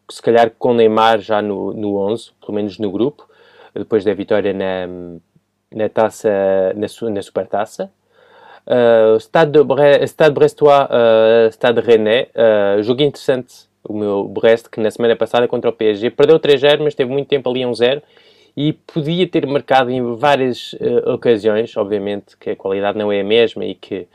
se 0.10 0.20
calhar 0.24 0.50
com 0.58 0.74
Neymar 0.74 1.20
já 1.20 1.40
no, 1.40 1.72
no 1.72 1.98
11, 1.98 2.32
pelo 2.42 2.54
menos 2.54 2.80
no 2.80 2.90
grupo, 2.90 3.30
depois 3.76 4.04
da 4.04 4.12
vitória 4.16 4.54
na, 4.54 4.88
na 5.72 5.88
taça, 5.88 6.30
na, 6.76 6.88
na 7.12 7.22
supertaça. 7.22 7.92
Uh, 8.66 9.20
Stade, 9.20 9.52
de 9.52 9.64
Bre 9.64 10.04
Stade 10.08 10.34
Brestois, 10.34 10.88
uh, 10.90 11.52
Stade 11.52 11.82
Rennais, 11.82 12.28
uh, 12.36 12.84
jogo 12.84 13.02
interessante 13.02 13.69
o 13.84 13.94
meu 13.94 14.24
Brest, 14.28 14.68
que 14.70 14.80
na 14.80 14.92
semana 14.92 15.16
passada 15.16 15.48
contra 15.48 15.70
o 15.70 15.74
PSG 15.74 16.10
perdeu 16.12 16.40
3-0, 16.40 16.82
mas 16.84 16.96
teve 16.96 17.12
muito 17.12 17.28
tempo 17.28 17.50
ali 17.50 17.64
a 17.64 17.68
1-0 17.68 18.02
e 18.56 18.74
podia 18.74 19.28
ter 19.28 19.46
marcado 19.48 19.90
em 19.90 20.16
várias 20.16 20.74
uh, 20.74 21.14
ocasiões, 21.14 21.76
obviamente 21.78 22.38
que 22.38 22.52
a 22.52 22.56
qualidade 22.56 22.98
não 22.98 23.12
é 23.12 23.22
a 23.22 23.24
mesma 23.24 23.64
e 23.66 23.74
que 23.76 24.08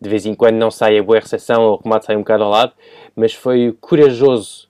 de 0.00 0.10
vez 0.10 0.26
em 0.26 0.34
quando 0.34 0.56
não 0.56 0.70
sai 0.70 0.98
a 0.98 1.02
boa 1.02 1.20
recepção 1.20 1.62
ou 1.62 1.74
o 1.74 1.80
remate 1.82 2.06
sai 2.06 2.16
um 2.16 2.20
bocado 2.20 2.44
ao 2.44 2.50
lado, 2.50 2.72
mas 3.14 3.32
foi 3.32 3.76
corajoso 3.80 4.68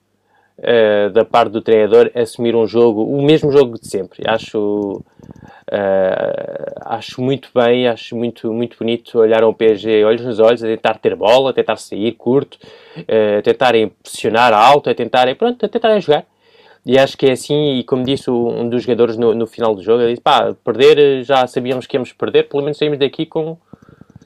uh, 0.58 1.10
da 1.10 1.24
parte 1.24 1.50
do 1.50 1.62
treinador 1.62 2.10
assumir 2.14 2.54
um 2.54 2.66
jogo, 2.66 3.02
o 3.02 3.22
mesmo 3.22 3.50
jogo 3.50 3.78
de 3.78 3.88
sempre. 3.88 4.22
Acho, 4.26 5.02
uh, 5.72 6.80
acho 6.84 7.22
muito 7.22 7.50
bem, 7.54 7.88
acho 7.88 8.16
muito, 8.16 8.52
muito 8.52 8.76
bonito 8.78 9.18
olhar 9.18 9.42
ao 9.42 9.54
PSG 9.54 10.04
olhos 10.04 10.24
nos 10.24 10.38
olhos, 10.38 10.62
a 10.62 10.66
tentar 10.66 10.94
ter 10.98 11.14
bola, 11.16 11.50
a 11.50 11.52
tentar 11.52 11.76
sair 11.76 12.12
curto, 12.12 12.58
uh, 12.98 13.38
a 13.38 13.42
tentarem 13.42 13.88
pressionar 14.02 14.52
alto, 14.52 14.90
a 14.90 14.94
tentarem, 14.94 15.34
pronto, 15.34 15.64
a 15.64 15.68
tentarem 15.68 16.00
jogar. 16.00 16.24
E 16.86 16.98
acho 16.98 17.16
que 17.16 17.26
é 17.26 17.32
assim, 17.32 17.78
e 17.78 17.84
como 17.84 18.04
disse 18.04 18.30
um 18.30 18.68
dos 18.68 18.82
jogadores 18.82 19.16
no, 19.16 19.34
no 19.34 19.46
final 19.46 19.74
do 19.74 19.82
jogo, 19.82 20.02
ele 20.02 20.10
disse, 20.10 20.20
pá, 20.20 20.54
perder, 20.62 21.24
já 21.24 21.46
sabíamos 21.46 21.86
que 21.86 21.96
íamos 21.96 22.12
perder, 22.12 22.48
pelo 22.48 22.62
menos 22.62 22.76
saímos 22.76 22.98
daqui 22.98 23.24
com 23.24 23.56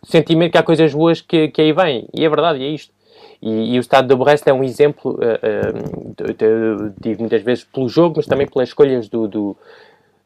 sentimento 0.02 0.52
que 0.52 0.58
há 0.58 0.62
coisas 0.62 0.92
boas 0.92 1.20
que, 1.20 1.48
que 1.48 1.60
aí 1.60 1.72
vêm. 1.72 2.08
E 2.12 2.24
é 2.24 2.28
verdade, 2.28 2.64
é 2.64 2.68
isto. 2.68 2.92
E, 3.40 3.74
e 3.74 3.78
o 3.78 3.80
estado 3.80 4.08
de 4.08 4.16
Brest 4.16 4.46
é 4.48 4.52
um 4.52 4.64
exemplo, 4.64 5.12
uh, 5.12 6.24
uh, 6.24 6.94
digo 7.00 7.20
muitas 7.20 7.42
vezes, 7.42 7.64
pelo 7.64 7.88
jogo, 7.88 8.14
mas 8.16 8.26
também 8.26 8.48
pelas 8.48 8.70
escolhas 8.70 9.08
do, 9.08 9.28
do 9.28 9.56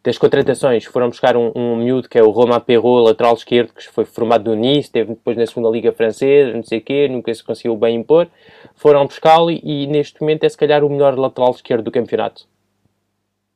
das 0.05 0.19
contratações. 0.19 0.85
Foram 0.85 1.09
buscar 1.09 1.37
um, 1.37 1.53
um 1.55 1.77
miúdo 1.77 2.09
que 2.09 2.19
é 2.19 2.23
o 2.23 2.31
Romain 2.31 2.61
Perrault, 2.61 3.07
lateral 3.07 3.35
esquerdo, 3.35 3.73
que 3.73 3.87
foi 3.89 4.05
formado 4.05 4.51
no 4.51 4.57
Nice, 4.57 4.91
teve 4.91 5.11
depois 5.11 5.37
na 5.37 5.47
segunda 5.47 5.69
Liga 5.71 5.93
Francesa, 5.93 6.57
não 6.57 6.63
sei 6.63 6.79
o 6.79 6.83
quê, 6.83 7.09
nunca 7.09 7.33
se 7.33 7.45
conseguiu 7.45 7.77
bem 7.77 7.97
impor. 7.97 8.29
Foram 8.75 9.07
buscá-lo 9.07 9.51
e, 9.51 9.87
neste 9.87 10.21
momento 10.21 10.45
é 10.45 10.49
se 10.49 10.57
calhar 10.57 10.83
o 10.85 10.91
melhor 10.91 11.17
lateral 11.17 11.51
esquerdo 11.53 11.85
do 11.85 11.93
campeonato. 11.93 12.47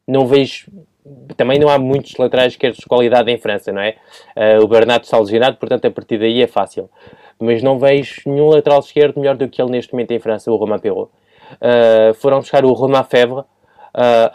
Não 0.07 0.27
vejo 0.27 0.71
também 1.37 1.59
não 1.59 1.69
há 1.69 1.79
muitos 1.79 2.17
laterais 2.17 2.55
esquerdos 2.55 2.81
de 2.81 2.87
qualidade 2.87 3.31
em 3.31 3.39
França, 3.39 3.71
não 3.73 3.81
é? 3.81 3.97
Uh, 4.37 4.65
o 4.65 4.67
Bernardo 4.67 5.05
está 5.05 5.19
lesionado, 5.19 5.57
portanto 5.57 5.85
a 5.85 5.91
partir 5.91 6.19
daí 6.19 6.43
é 6.43 6.47
fácil. 6.49 6.91
Mas 7.39 7.63
não 7.63 7.79
vejo 7.79 8.23
nenhum 8.27 8.49
lateral 8.49 8.81
esquerdo 8.81 9.21
melhor 9.21 9.37
do 9.37 9.49
que 9.49 9.63
ele 9.63 9.71
neste 9.71 9.93
momento 9.93 10.11
em 10.11 10.19
França, 10.19 10.51
o 10.51 10.57
Romain 10.57 10.81
Perrault. 10.81 11.11
Uh, 11.53 12.13
foram 12.15 12.41
buscar 12.41 12.65
o 12.65 12.73
Romain 12.73 13.05
Febvre 13.05 13.41
uh, 13.41 13.47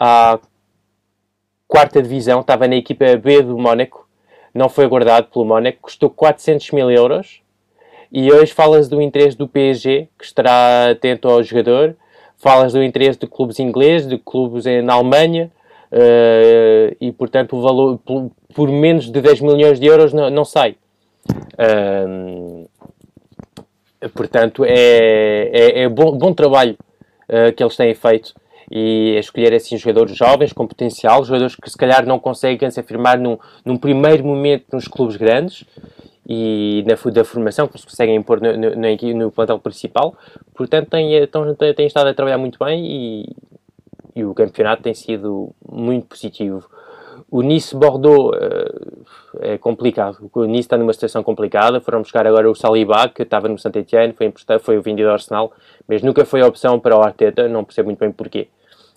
à 0.00 0.38
quarta 1.72 2.02
divisão, 2.02 2.42
estava 2.42 2.68
na 2.68 2.76
equipa 2.76 3.16
B 3.16 3.40
do 3.40 3.56
Mónaco, 3.56 4.06
não 4.52 4.68
foi 4.68 4.86
guardado 4.86 5.28
pelo 5.32 5.46
Mónaco, 5.46 5.78
custou 5.80 6.10
400 6.10 6.70
mil 6.72 6.90
euros. 6.90 7.40
E 8.12 8.30
hoje 8.30 8.52
falas 8.52 8.90
do 8.90 9.00
interesse 9.00 9.38
do 9.38 9.48
PSG, 9.48 10.06
que 10.18 10.24
estará 10.26 10.90
atento 10.90 11.26
ao 11.26 11.42
jogador, 11.42 11.96
falas 12.36 12.74
do 12.74 12.82
interesse 12.82 13.18
de 13.18 13.26
clubes 13.26 13.58
ingleses, 13.58 14.06
de 14.06 14.18
clubes 14.18 14.66
na 14.84 14.92
Alemanha, 14.92 15.50
uh, 15.90 16.94
e 17.00 17.10
portanto 17.10 17.56
o 17.56 17.62
valor 17.62 17.98
por, 18.04 18.30
por, 18.54 18.68
menos 18.68 19.10
de 19.10 19.18
10 19.18 19.40
milhões 19.40 19.80
de 19.80 19.86
euros 19.86 20.12
não, 20.12 20.28
não 20.28 20.44
sai. 20.44 20.76
Portanto, 24.14 24.62
é, 24.66 25.48
é, 25.50 25.82
é 25.84 25.88
bom, 25.88 26.12
bom, 26.18 26.34
trabalho 26.34 26.76
uh, 27.30 27.50
que 27.56 27.62
eles 27.62 27.76
têm 27.76 27.94
feito 27.94 28.34
e 28.74 29.18
escolher 29.18 29.52
assim 29.52 29.76
jogadores 29.76 30.16
jovens 30.16 30.50
com 30.54 30.66
potencial, 30.66 31.22
jogadores 31.22 31.54
que 31.54 31.68
se 31.68 31.76
calhar 31.76 32.06
não 32.06 32.18
conseguem 32.18 32.70
se 32.70 32.80
afirmar 32.80 33.18
num, 33.18 33.36
num 33.66 33.76
primeiro 33.76 34.24
momento 34.24 34.64
nos 34.72 34.88
clubes 34.88 35.16
grandes 35.16 35.66
e 36.26 36.82
na 36.86 37.10
da 37.10 37.22
formação 37.22 37.68
que 37.68 37.78
se 37.78 37.84
conseguem 37.84 38.16
impor 38.16 38.40
no, 38.40 38.56
no, 38.56 38.70
no, 38.70 39.14
no 39.14 39.30
plantel 39.30 39.58
principal. 39.58 40.16
Portanto, 40.54 40.88
têm, 40.88 41.26
têm, 41.26 41.74
têm 41.74 41.86
estado 41.86 42.06
a 42.06 42.14
trabalhar 42.14 42.38
muito 42.38 42.58
bem 42.64 42.82
e, 42.82 43.36
e 44.16 44.24
o 44.24 44.32
campeonato 44.32 44.82
tem 44.82 44.94
sido 44.94 45.54
muito 45.70 46.06
positivo. 46.06 46.66
O 47.30 47.42
Nice-Bordeaux 47.42 48.34
uh, 48.34 49.38
é 49.40 49.58
complicado. 49.58 50.30
O 50.32 50.44
Nice 50.44 50.60
está 50.60 50.78
numa 50.78 50.94
situação 50.94 51.22
complicada. 51.22 51.78
Foram 51.78 52.00
buscar 52.00 52.26
agora 52.26 52.50
o 52.50 52.54
Saliba, 52.54 53.08
que 53.10 53.22
estava 53.22 53.48
no 53.48 53.58
Saint-Etienne, 53.58 54.14
foi, 54.14 54.32
foi 54.60 54.78
o 54.78 54.82
vendido 54.82 55.08
ao 55.08 55.14
Arsenal, 55.14 55.52
mas 55.86 56.02
nunca 56.02 56.24
foi 56.24 56.40
a 56.40 56.46
opção 56.46 56.80
para 56.80 56.96
o 56.96 57.02
Arteta. 57.02 57.48
Não 57.48 57.64
percebo 57.64 57.88
muito 57.88 57.98
bem 57.98 58.12
porquê. 58.12 58.48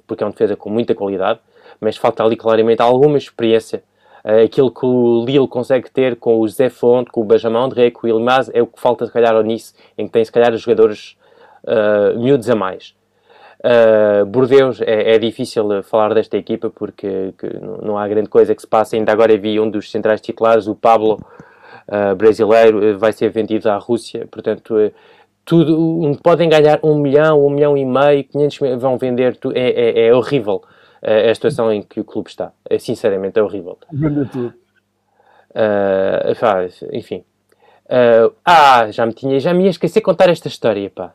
Porque 0.07 0.23
é 0.23 0.25
uma 0.25 0.31
defesa 0.31 0.55
com 0.55 0.69
muita 0.69 0.93
qualidade, 0.93 1.39
mas 1.79 1.97
falta 1.97 2.23
ali 2.23 2.35
claramente 2.35 2.81
alguma 2.81 3.17
experiência. 3.17 3.83
Uh, 4.23 4.43
aquilo 4.43 4.71
que 4.71 4.85
o 4.85 5.23
Lille 5.25 5.47
consegue 5.47 5.89
ter 5.89 6.15
com 6.15 6.39
o 6.39 6.47
Zé 6.47 6.69
Fonte, 6.69 7.11
com 7.11 7.21
o 7.21 7.23
Benjamin 7.23 7.57
André, 7.57 7.91
com 7.91 8.07
o 8.07 8.09
Ilmaz, 8.09 8.49
é 8.53 8.61
o 8.61 8.67
que 8.67 8.79
falta, 8.79 9.05
se 9.05 9.11
calhar, 9.11 9.35
ao 9.35 9.43
Nice, 9.43 9.73
em 9.97 10.07
que 10.07 10.11
tem, 10.11 10.25
se 10.25 10.31
calhar, 10.31 10.53
os 10.53 10.61
jogadores 10.61 11.15
uh, 11.63 12.19
miúdos 12.19 12.49
a 12.49 12.55
mais. 12.55 12.95
Uh, 13.59 14.25
Bordeus 14.25 14.79
é, 14.81 15.15
é, 15.15 15.17
difícil 15.17 15.81
falar 15.81 16.13
desta 16.13 16.37
equipa 16.37 16.69
porque 16.69 17.33
não, 17.81 17.97
há 17.97 18.07
grande 18.07 18.29
coisa 18.29 18.53
que 18.53 18.61
se 18.61 18.67
passe. 18.67 18.95
Ainda 18.95 19.11
agora 19.11 19.35
vi 19.37 19.59
um 19.59 19.69
dos 19.69 19.89
centrais 19.89 20.21
titulares, 20.21 20.67
o 20.67 20.75
Pablo, 20.75 21.19
uh, 21.87 22.15
brasileiro, 22.15 22.97
vai 22.99 23.11
ser 23.11 23.29
vendido 23.29 23.69
à 23.69 23.77
Rússia. 23.77 24.27
Portanto, 24.29 24.75
tudo, 25.45 26.17
podem 26.21 26.49
ganhar 26.49 26.79
um 26.83 26.97
milhão, 26.97 27.45
um 27.45 27.49
milhão 27.49 27.77
e 27.77 27.85
meio, 27.85 28.23
500 28.23 28.59
mil, 28.59 28.79
vão 28.79 28.97
vender. 28.97 29.37
Tu, 29.37 29.51
é, 29.51 29.69
é, 29.69 30.07
é, 30.07 30.13
horrível 30.13 30.63
a 31.01 31.35
situação 31.35 31.71
em 31.71 31.83
que 31.83 31.99
o 31.99 32.03
clube 32.03 32.29
está. 32.29 32.51
É, 32.67 32.79
sinceramente, 32.79 33.37
é 33.39 33.43
horrível. 33.43 33.77
Vende 33.91 34.27
tudo. 34.29 34.53
enfim. 36.91 37.23
ah, 38.43 38.89
já 38.89 39.05
me 39.05 39.13
tinha, 39.13 39.39
já 39.39 39.53
me 39.53 39.65
ia 39.65 39.69
esquecer 39.69 39.99
de 39.99 40.03
contar 40.03 40.29
esta 40.29 40.47
história, 40.47 40.89
pá 40.89 41.13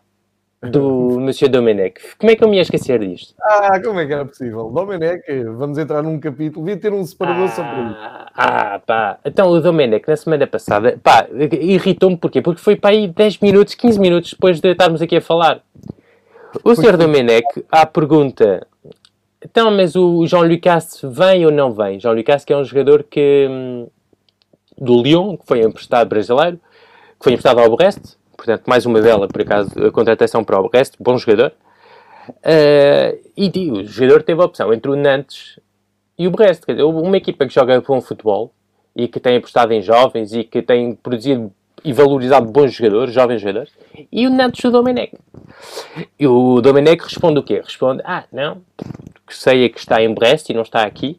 do 0.62 1.18
Monsieur 1.18 1.50
Domenech. 1.50 1.94
Como 2.18 2.30
é 2.30 2.36
que 2.36 2.44
eu 2.44 2.48
me 2.48 2.56
ia 2.56 2.62
esquecer 2.62 2.98
disto? 3.00 3.34
Ah, 3.40 3.80
como 3.82 3.98
é 3.98 4.06
que 4.06 4.12
era 4.12 4.26
possível? 4.26 4.70
Domenech, 4.70 5.22
vamos 5.56 5.78
entrar 5.78 6.02
num 6.02 6.20
capítulo, 6.20 6.66
devia 6.66 6.80
ter 6.80 6.92
um 6.92 7.04
separador 7.04 7.44
ah, 7.44 7.48
sobre 7.48 7.82
isso. 7.82 7.96
Ah, 8.36 8.80
pá. 8.84 9.18
Então 9.24 9.48
o 9.50 9.60
Domenech, 9.60 10.06
na 10.06 10.16
semana 10.16 10.46
passada, 10.46 10.98
pá, 11.02 11.26
irritou-me 11.32 12.16
porquê? 12.16 12.42
Porque 12.42 12.60
foi 12.60 12.76
para 12.76 12.90
aí 12.90 13.08
10 13.08 13.38
minutos, 13.38 13.74
15 13.74 13.98
minutos 13.98 14.30
depois 14.32 14.60
de 14.60 14.68
estarmos 14.70 15.00
aqui 15.00 15.16
a 15.16 15.20
falar. 15.22 15.62
O 16.62 16.74
Sr. 16.74 16.96
Domenech, 16.96 17.46
à 17.70 17.86
pergunta, 17.86 18.66
então, 19.42 19.70
mas 19.70 19.96
o 19.96 20.26
João 20.26 20.46
Lucas 20.46 21.00
vem 21.02 21.46
ou 21.46 21.52
não 21.52 21.72
vem? 21.72 21.98
João 21.98 22.14
Lucas 22.14 22.44
que 22.44 22.52
é 22.52 22.56
um 22.56 22.64
jogador 22.64 23.04
que, 23.04 23.46
hum, 23.48 23.88
do 24.76 25.02
Lyon, 25.02 25.38
que 25.38 25.46
foi 25.46 25.62
emprestado 25.62 26.08
brasileiro, 26.08 26.58
que 26.58 27.24
foi 27.24 27.32
emprestado 27.32 27.60
ao 27.60 27.74
Brest, 27.74 28.19
portanto, 28.40 28.66
mais 28.66 28.86
uma 28.86 29.00
bela, 29.02 29.28
por 29.28 29.42
acaso, 29.42 29.70
a 29.84 29.92
contratação 29.92 30.42
para 30.42 30.58
o 30.58 30.68
Brest, 30.68 30.94
bom 30.98 31.18
jogador. 31.18 31.52
Uh, 32.28 33.20
e 33.36 33.70
o 33.70 33.84
jogador 33.84 34.22
teve 34.22 34.40
a 34.40 34.44
opção 34.44 34.72
entre 34.72 34.90
o 34.90 34.96
Nantes 34.96 35.60
e 36.18 36.26
o 36.26 36.30
Brest, 36.30 36.64
quer 36.64 36.72
dizer, 36.72 36.84
uma 36.84 37.16
equipa 37.16 37.46
que 37.46 37.52
joga 37.52 37.80
bom 37.80 38.00
futebol 38.00 38.52
e 38.96 39.08
que 39.08 39.20
tem 39.20 39.36
apostado 39.36 39.72
em 39.74 39.82
jovens 39.82 40.32
e 40.32 40.42
que 40.42 40.62
tem 40.62 40.94
produzido 40.94 41.52
e 41.84 41.92
valorizado 41.92 42.46
bons 42.46 42.72
jogadores, 42.72 43.12
jovens 43.12 43.40
jogadores, 43.40 43.72
e 44.10 44.26
o 44.26 44.30
Nantes 44.30 44.64
o 44.64 44.70
Domenech. 44.70 45.16
E 46.18 46.26
o 46.26 46.60
Domenech 46.60 47.02
responde 47.02 47.38
o 47.38 47.42
quê? 47.42 47.60
Responde, 47.62 48.02
ah, 48.04 48.24
não, 48.32 48.62
que 49.26 49.34
sei 49.34 49.64
é 49.64 49.68
que 49.68 49.78
está 49.78 50.02
em 50.02 50.12
Brest 50.12 50.48
e 50.50 50.54
não 50.54 50.62
está 50.62 50.82
aqui. 50.82 51.18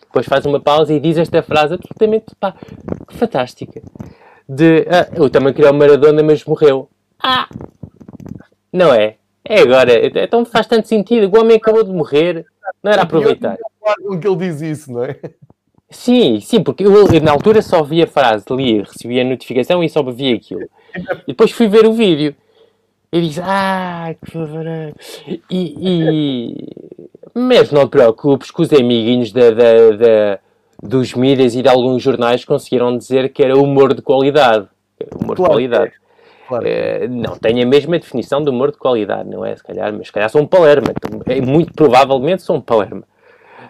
Depois 0.00 0.26
faz 0.26 0.46
uma 0.46 0.60
pausa 0.60 0.92
e 0.94 1.00
diz 1.00 1.18
esta 1.18 1.42
frase 1.42 1.74
absolutamente, 1.74 2.34
pá, 2.38 2.54
fantástica 3.08 3.82
de 4.48 4.86
ah, 4.88 5.08
eu 5.14 5.28
também 5.28 5.52
queria 5.52 5.70
o 5.70 5.74
Maradona, 5.74 6.22
mas 6.22 6.44
morreu. 6.44 6.88
Ah! 7.22 7.48
Não 8.72 8.92
é? 8.92 9.16
É 9.44 9.60
agora. 9.60 9.92
Então 10.06 10.44
faz 10.44 10.66
tanto 10.66 10.88
sentido. 10.88 11.34
O 11.34 11.40
homem 11.40 11.56
acabou 11.56 11.82
de 11.82 11.92
morrer. 11.92 12.44
Não 12.82 12.92
era 12.92 13.02
aproveitar. 13.02 13.56
Com 14.02 14.18
que 14.18 14.26
ele 14.26 14.36
diz 14.36 14.60
isso, 14.60 14.92
não 14.92 15.04
é? 15.04 15.16
Sim, 15.88 16.40
sim, 16.40 16.62
porque 16.62 16.84
eu, 16.84 16.92
eu 16.92 17.20
na 17.20 17.30
altura 17.30 17.62
só 17.62 17.82
via 17.82 18.04
a 18.04 18.08
frase, 18.08 18.44
lia, 18.50 18.82
recebia 18.82 19.22
a 19.22 19.24
notificação 19.24 19.84
e 19.84 19.88
só 19.88 20.02
via 20.02 20.34
aquilo. 20.34 20.68
E 21.22 21.28
depois 21.28 21.52
fui 21.52 21.68
ver 21.68 21.86
o 21.86 21.92
vídeo. 21.92 22.34
E 23.12 23.20
disse, 23.20 23.40
ah, 23.42 24.14
que 24.20 24.32
favor. 24.32 24.66
E, 25.28 25.44
e... 25.50 26.68
Mas 27.32 27.70
não 27.70 27.86
te 27.86 27.90
preocupes 27.90 28.50
que 28.50 28.62
os 28.62 28.72
amiguinhos 28.72 29.30
da, 29.30 29.50
da, 29.52 29.90
da 29.96 30.40
dos 30.82 31.14
mídias 31.14 31.54
e 31.54 31.62
de 31.62 31.68
alguns 31.68 32.02
jornais 32.02 32.44
conseguiram 32.44 32.96
dizer 32.96 33.32
que 33.32 33.42
era 33.42 33.56
humor 33.58 33.94
de 33.94 34.02
qualidade. 34.02 34.68
Humor 35.14 35.36
claro, 35.36 35.42
de 35.42 35.42
qualidade. 35.42 35.92
Claro. 36.48 36.64
Uh, 36.64 37.08
não 37.08 37.36
tem 37.36 37.62
a 37.62 37.66
mesma 37.66 37.98
definição 37.98 38.42
de 38.42 38.50
humor 38.50 38.70
de 38.70 38.78
qualidade, 38.78 39.28
não 39.28 39.44
é? 39.44 39.56
Se 39.56 39.62
calhar, 39.62 39.92
mas 39.92 40.06
se 40.06 40.12
calhar 40.12 40.30
são 40.30 40.46
Palerma. 40.46 40.88
Então, 40.90 41.20
é, 41.26 41.40
muito 41.40 41.72
provavelmente 41.72 42.42
são 42.42 42.60
Palerma. 42.60 43.02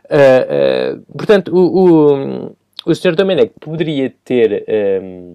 Uh, 0.05 0.97
uh, 0.99 1.13
portanto, 1.17 1.55
o, 1.55 2.47
o, 2.47 2.57
o 2.87 2.95
Sr. 2.95 3.15
Domenech 3.15 3.53
poderia 3.61 4.13
ter 4.25 4.65
um, 4.69 4.73
ehm, 4.73 5.35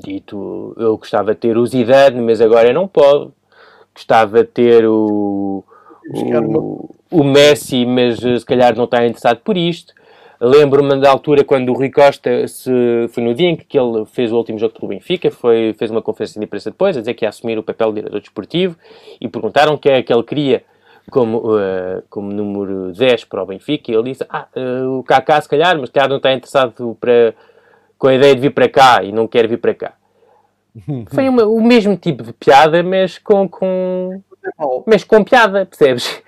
dito 0.00 0.74
eu 0.78 0.96
gostava 0.96 1.34
de 1.34 1.40
ter 1.40 1.56
o 1.58 1.66
Zidane, 1.66 2.20
mas 2.20 2.40
agora 2.40 2.72
não 2.72 2.88
pode. 2.88 3.30
Gostava 3.94 4.42
de 4.42 4.50
ter 4.50 4.86
o, 4.86 5.64
o, 6.10 6.93
o 7.14 7.22
Messi, 7.22 7.86
mas 7.86 8.22
eh, 8.24 8.38
se 8.38 8.44
calhar 8.44 8.76
não 8.76 8.84
está 8.84 9.06
interessado 9.06 9.38
por 9.38 9.56
isto. 9.56 9.94
Lembro-me 10.40 11.00
da 11.00 11.08
altura 11.08 11.44
quando 11.44 11.68
o 11.68 11.72
Rui 11.72 11.90
Costa 11.90 12.46
se, 12.48 12.70
foi 13.10 13.22
no 13.22 13.32
dia 13.32 13.48
em 13.48 13.56
que 13.56 13.78
ele 13.78 14.04
fez 14.04 14.32
o 14.32 14.36
último 14.36 14.58
jogo 14.58 14.74
do 14.78 14.88
Benfica, 14.88 15.30
foi, 15.30 15.72
fez 15.78 15.92
uma 15.92 16.02
conferência 16.02 16.40
de 16.40 16.44
imprensa 16.44 16.70
depois, 16.70 16.96
a 16.96 17.00
dizer 17.00 17.14
que 17.14 17.24
ia 17.24 17.28
assumir 17.28 17.56
o 17.56 17.62
papel 17.62 17.90
de 17.90 18.00
diretor 18.00 18.20
desportivo 18.20 18.76
e 19.20 19.28
perguntaram 19.28 19.78
quem 19.78 19.92
é 19.92 20.02
que 20.02 20.12
ele 20.12 20.24
queria 20.24 20.64
como, 21.08 21.38
uh, 21.38 22.02
como 22.10 22.32
número 22.32 22.92
10 22.92 23.26
para 23.26 23.44
o 23.44 23.46
Benfica 23.46 23.92
e 23.92 23.94
ele 23.94 24.10
disse, 24.10 24.26
ah, 24.28 24.48
uh, 24.56 24.98
o 24.98 25.04
Kaká 25.04 25.40
se 25.40 25.48
calhar, 25.48 25.78
mas 25.78 25.90
se 25.90 25.92
calhar 25.92 26.08
não 26.10 26.16
está 26.16 26.32
interessado 26.32 26.96
para, 27.00 27.32
com 27.96 28.08
a 28.08 28.14
ideia 28.14 28.34
de 28.34 28.40
vir 28.40 28.50
para 28.50 28.68
cá 28.68 29.04
e 29.04 29.12
não 29.12 29.28
quer 29.28 29.46
vir 29.46 29.58
para 29.58 29.72
cá. 29.72 29.92
Foi 31.14 31.28
uma, 31.28 31.44
o 31.44 31.62
mesmo 31.62 31.96
tipo 31.96 32.24
de 32.24 32.32
piada, 32.32 32.82
mas 32.82 33.18
com, 33.18 33.48
com 33.48 34.20
mas 34.84 35.04
com 35.04 35.22
piada, 35.22 35.64
percebes? 35.64 36.22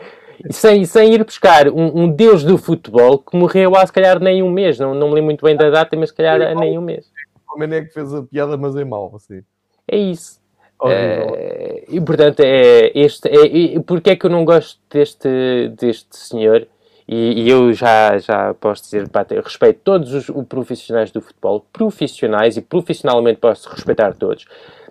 Sem, 0.51 0.85
sem 0.85 1.15
ir 1.15 1.25
buscar 1.25 1.69
um, 1.69 2.03
um, 2.03 2.09
deus 2.09 2.45
do 2.45 2.59
futebol 2.59 3.19
que 3.19 3.37
morreu 3.37 3.77
há 3.77 3.87
se 3.87 3.93
calhar 3.93 4.21
nem 4.21 4.43
um 4.43 4.51
mês, 4.51 4.79
não, 4.79 4.95
não 4.95 5.09
me 5.09 5.15
lembro 5.15 5.27
muito 5.27 5.45
bem 5.45 5.57
da 5.57 5.71
data, 5.71 5.97
mas 5.97 6.11
se 6.11 6.15
calhar 6.15 6.41
há 6.41 6.55
nem 6.55 6.79
um 6.79 6.83
mês. 6.83 7.11
O 7.55 7.59
Mané 7.59 7.83
que 7.83 7.93
fez 7.93 8.13
a 8.13 8.23
piada, 8.23 8.57
mas 8.57 8.77
é 8.77 8.85
mau, 8.85 9.13
assim. 9.17 9.43
É 9.89 9.97
isso. 9.97 10.41
Uh, 10.83 11.85
e 11.89 12.01
portanto, 12.03 12.41
é, 12.41 12.93
este, 12.95 13.29
é, 13.29 13.81
porque 13.81 14.11
é 14.11 14.17
que 14.17 14.27
eu 14.27 14.31
não 14.31 14.45
gosto 14.45 14.79
deste, 14.91 15.69
deste 15.69 16.17
senhor? 16.17 16.67
E, 17.09 17.45
e, 17.45 17.51
eu 17.51 17.73
já, 17.73 18.19
já 18.19 18.53
posso 18.55 18.83
dizer, 18.83 19.09
pá, 19.09 19.25
respeito 19.43 19.81
todos 19.85 20.13
os, 20.13 20.29
os, 20.29 20.47
profissionais 20.47 21.11
do 21.13 21.21
futebol, 21.21 21.65
profissionais, 21.73 22.57
e 22.57 22.61
profissionalmente 22.61 23.39
posso 23.39 23.71
respeitar 23.71 24.13
todos, 24.15 24.45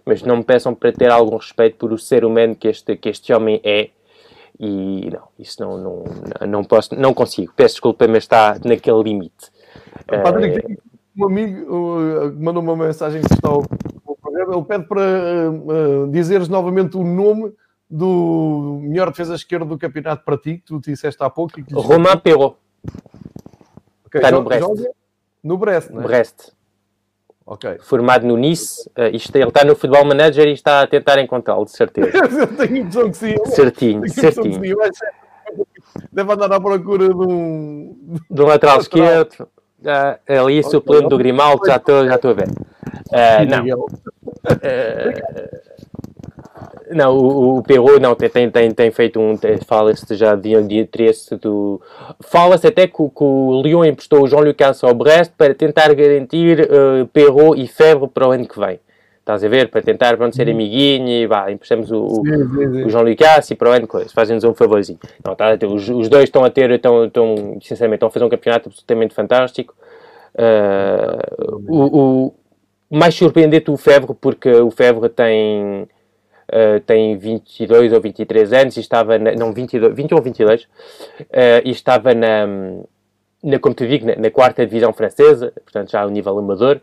mas 0.05 0.23
não 0.23 0.37
me 0.37 0.43
peçam 0.43 0.73
para 0.73 0.93
ter 0.93 1.11
algum 1.11 1.35
respeito 1.35 1.75
por 1.75 1.91
o 1.91 1.97
ser 1.97 2.23
humano 2.23 2.55
que 2.55 2.69
este, 2.69 2.95
que 2.95 3.09
este 3.09 3.33
homem 3.33 3.59
é. 3.63 3.89
E 4.59 5.09
não, 5.11 5.27
isso 5.37 5.61
não, 5.61 5.77
não, 5.77 6.03
não 6.47 6.63
posso, 6.63 6.95
não 6.95 7.13
consigo. 7.13 7.51
Peço 7.55 7.75
desculpa, 7.75 8.07
mas 8.07 8.23
está 8.23 8.57
naquele 8.63 9.03
limite. 9.03 9.51
Patrick, 10.07 10.73
uh, 10.73 10.77
um 11.17 11.25
amigo 11.27 11.75
uh, 11.75 12.33
mandou 12.39 12.63
uma 12.63 12.75
mensagem 12.75 13.21
que 13.21 13.33
está 13.33 13.49
ao, 13.49 13.63
programa, 14.21 14.55
ele 14.55 14.65
pede 14.65 14.83
para 14.85 15.01
uh, 15.51 16.07
dizeres 16.11 16.47
novamente 16.47 16.97
o 16.97 17.03
nome 17.03 17.53
do 17.89 18.79
melhor 18.81 19.09
defesa 19.09 19.35
esquerda 19.35 19.65
do 19.65 19.77
campeonato 19.77 20.23
para 20.23 20.37
ti, 20.37 20.57
que 20.57 20.65
tu 20.65 20.79
disseste 20.79 21.21
há 21.23 21.29
pouco. 21.29 21.53
Romain 21.73 22.17
Perrault. 22.17 22.57
Okay, 24.07 24.21
Está 24.21 24.31
no 24.31 24.43
Brest. 24.43 24.67
no 25.43 25.57
Brest, 25.57 25.89
não 25.89 26.01
é? 26.01 26.03
Brest. 26.03 26.54
Ok. 27.45 27.77
Formado 27.81 28.25
no 28.25 28.35
Nice, 28.37 28.89
uh, 28.97 29.15
isto, 29.15 29.35
ele 29.35 29.47
está 29.47 29.63
no 29.63 29.75
Futebol 29.75 30.03
Manager 30.03 30.47
e 30.47 30.53
está 30.53 30.81
a 30.81 30.87
tentar 30.87 31.19
encontrá-lo, 31.19 31.65
de 31.65 31.71
certeza. 31.71 32.09
eu 32.17 32.47
tenho 32.57 32.85
noção 32.85 33.11
que 33.11 33.17
sim. 33.17 33.35
Certinho, 33.45 34.09
certinho. 34.09 34.59
Deve 36.11 36.33
andar 36.33 36.51
à 36.51 36.59
procura 36.59 37.07
de 37.07 37.15
um... 37.15 37.95
De 38.29 38.41
um 38.41 38.45
lateral 38.45 38.79
esquerdo. 38.79 39.47
Uh, 39.81 40.17
ali, 40.27 40.59
okay. 40.59 40.63
suplente 40.63 41.07
do 41.07 41.17
Grimaldo, 41.17 41.63
já 41.67 41.75
estou 41.75 42.05
já 42.07 42.15
a 42.15 42.33
ver. 42.33 42.49
Uh, 42.49 43.45
não. 43.47 43.85
Uh, 43.85 45.64
não, 46.91 47.17
o, 47.17 47.57
o 47.57 47.63
Perrault 47.63 47.99
não, 47.99 48.15
tem, 48.15 48.49
tem, 48.49 48.71
tem 48.71 48.91
feito 48.91 49.19
um. 49.19 49.35
Fala-se 49.65 50.15
já 50.15 50.35
de, 50.35 50.61
de 50.63 50.79
interesse 50.79 51.35
do. 51.37 51.81
Fala-se 52.21 52.67
até 52.67 52.87
que, 52.87 52.93
que, 52.93 53.23
o 53.23 53.61
Lyon 53.63 53.85
emprestou 53.85 54.23
o 54.23 54.27
João 54.27 54.43
Lucas 54.43 54.83
ao 54.83 54.93
Brest 54.93 55.31
para 55.37 55.53
tentar 55.53 55.93
garantir 55.93 56.61
uh, 56.61 57.07
Perrault 57.07 57.61
e 57.61 57.67
Febre 57.67 58.07
para 58.07 58.27
o 58.27 58.31
ano 58.31 58.47
que 58.47 58.59
vem. 58.59 58.79
Estás 59.19 59.43
a 59.43 59.47
ver? 59.47 59.69
Para 59.69 59.81
tentar 59.81 60.15
pronto, 60.17 60.35
ser 60.35 60.47
uhum. 60.47 60.53
amiguinho 60.53 61.09
e 61.09 61.25
vá, 61.25 61.51
emprestamos 61.51 61.91
o, 61.91 61.97
o, 61.97 62.21
o 62.85 62.89
João 62.89 63.03
Lucas 63.03 63.49
e 63.49 63.55
para 63.55 63.69
o 63.69 63.73
ano 63.73 63.87
coisa, 63.87 64.09
fazem-nos 64.13 64.43
um 64.43 64.53
favorzinho. 64.53 64.99
Não, 65.25 65.35
tá, 65.35 65.57
os, 65.63 65.89
os 65.89 66.07
dois 66.07 66.25
estão 66.25 66.43
a 66.43 66.49
ter, 66.51 66.69
estão, 66.69 67.05
estão, 67.05 67.57
sinceramente, 67.59 67.95
estão 67.95 68.09
a 68.09 68.11
fazer 68.11 68.25
um 68.25 68.29
campeonato 68.29 68.69
absolutamente 68.69 69.15
fantástico. 69.15 69.73
Uh, 70.35 71.63
o, 71.67 72.33
o 72.89 72.97
mais 72.97 73.15
surpreendente 73.15 73.71
o 73.71 73.77
Febre, 73.77 74.15
porque 74.19 74.51
o 74.51 74.69
Febre 74.69 75.09
tem 75.09 75.87
uh, 76.49 76.79
tem 76.81 77.17
22 77.17 77.93
ou 77.93 78.01
23 78.01 78.53
anos 78.53 78.77
e 78.77 78.79
estava, 78.79 79.17
na, 79.17 79.33
não, 79.33 79.53
22, 79.53 79.95
21 79.95 80.17
ou 80.17 80.23
22, 80.23 80.63
uh, 80.63 80.67
e 81.63 81.71
estava 81.71 82.13
na, 82.13 82.47
na 83.43 83.59
como 83.59 83.75
te 83.75 83.87
digo, 83.87 84.05
na, 84.05 84.15
na, 84.15 84.31
quarta 84.31 84.65
divisão 84.65 84.93
francesa, 84.93 85.51
portanto 85.63 85.91
já 85.91 86.01
ao 86.01 86.09
nível 86.09 86.37
amador, 86.37 86.79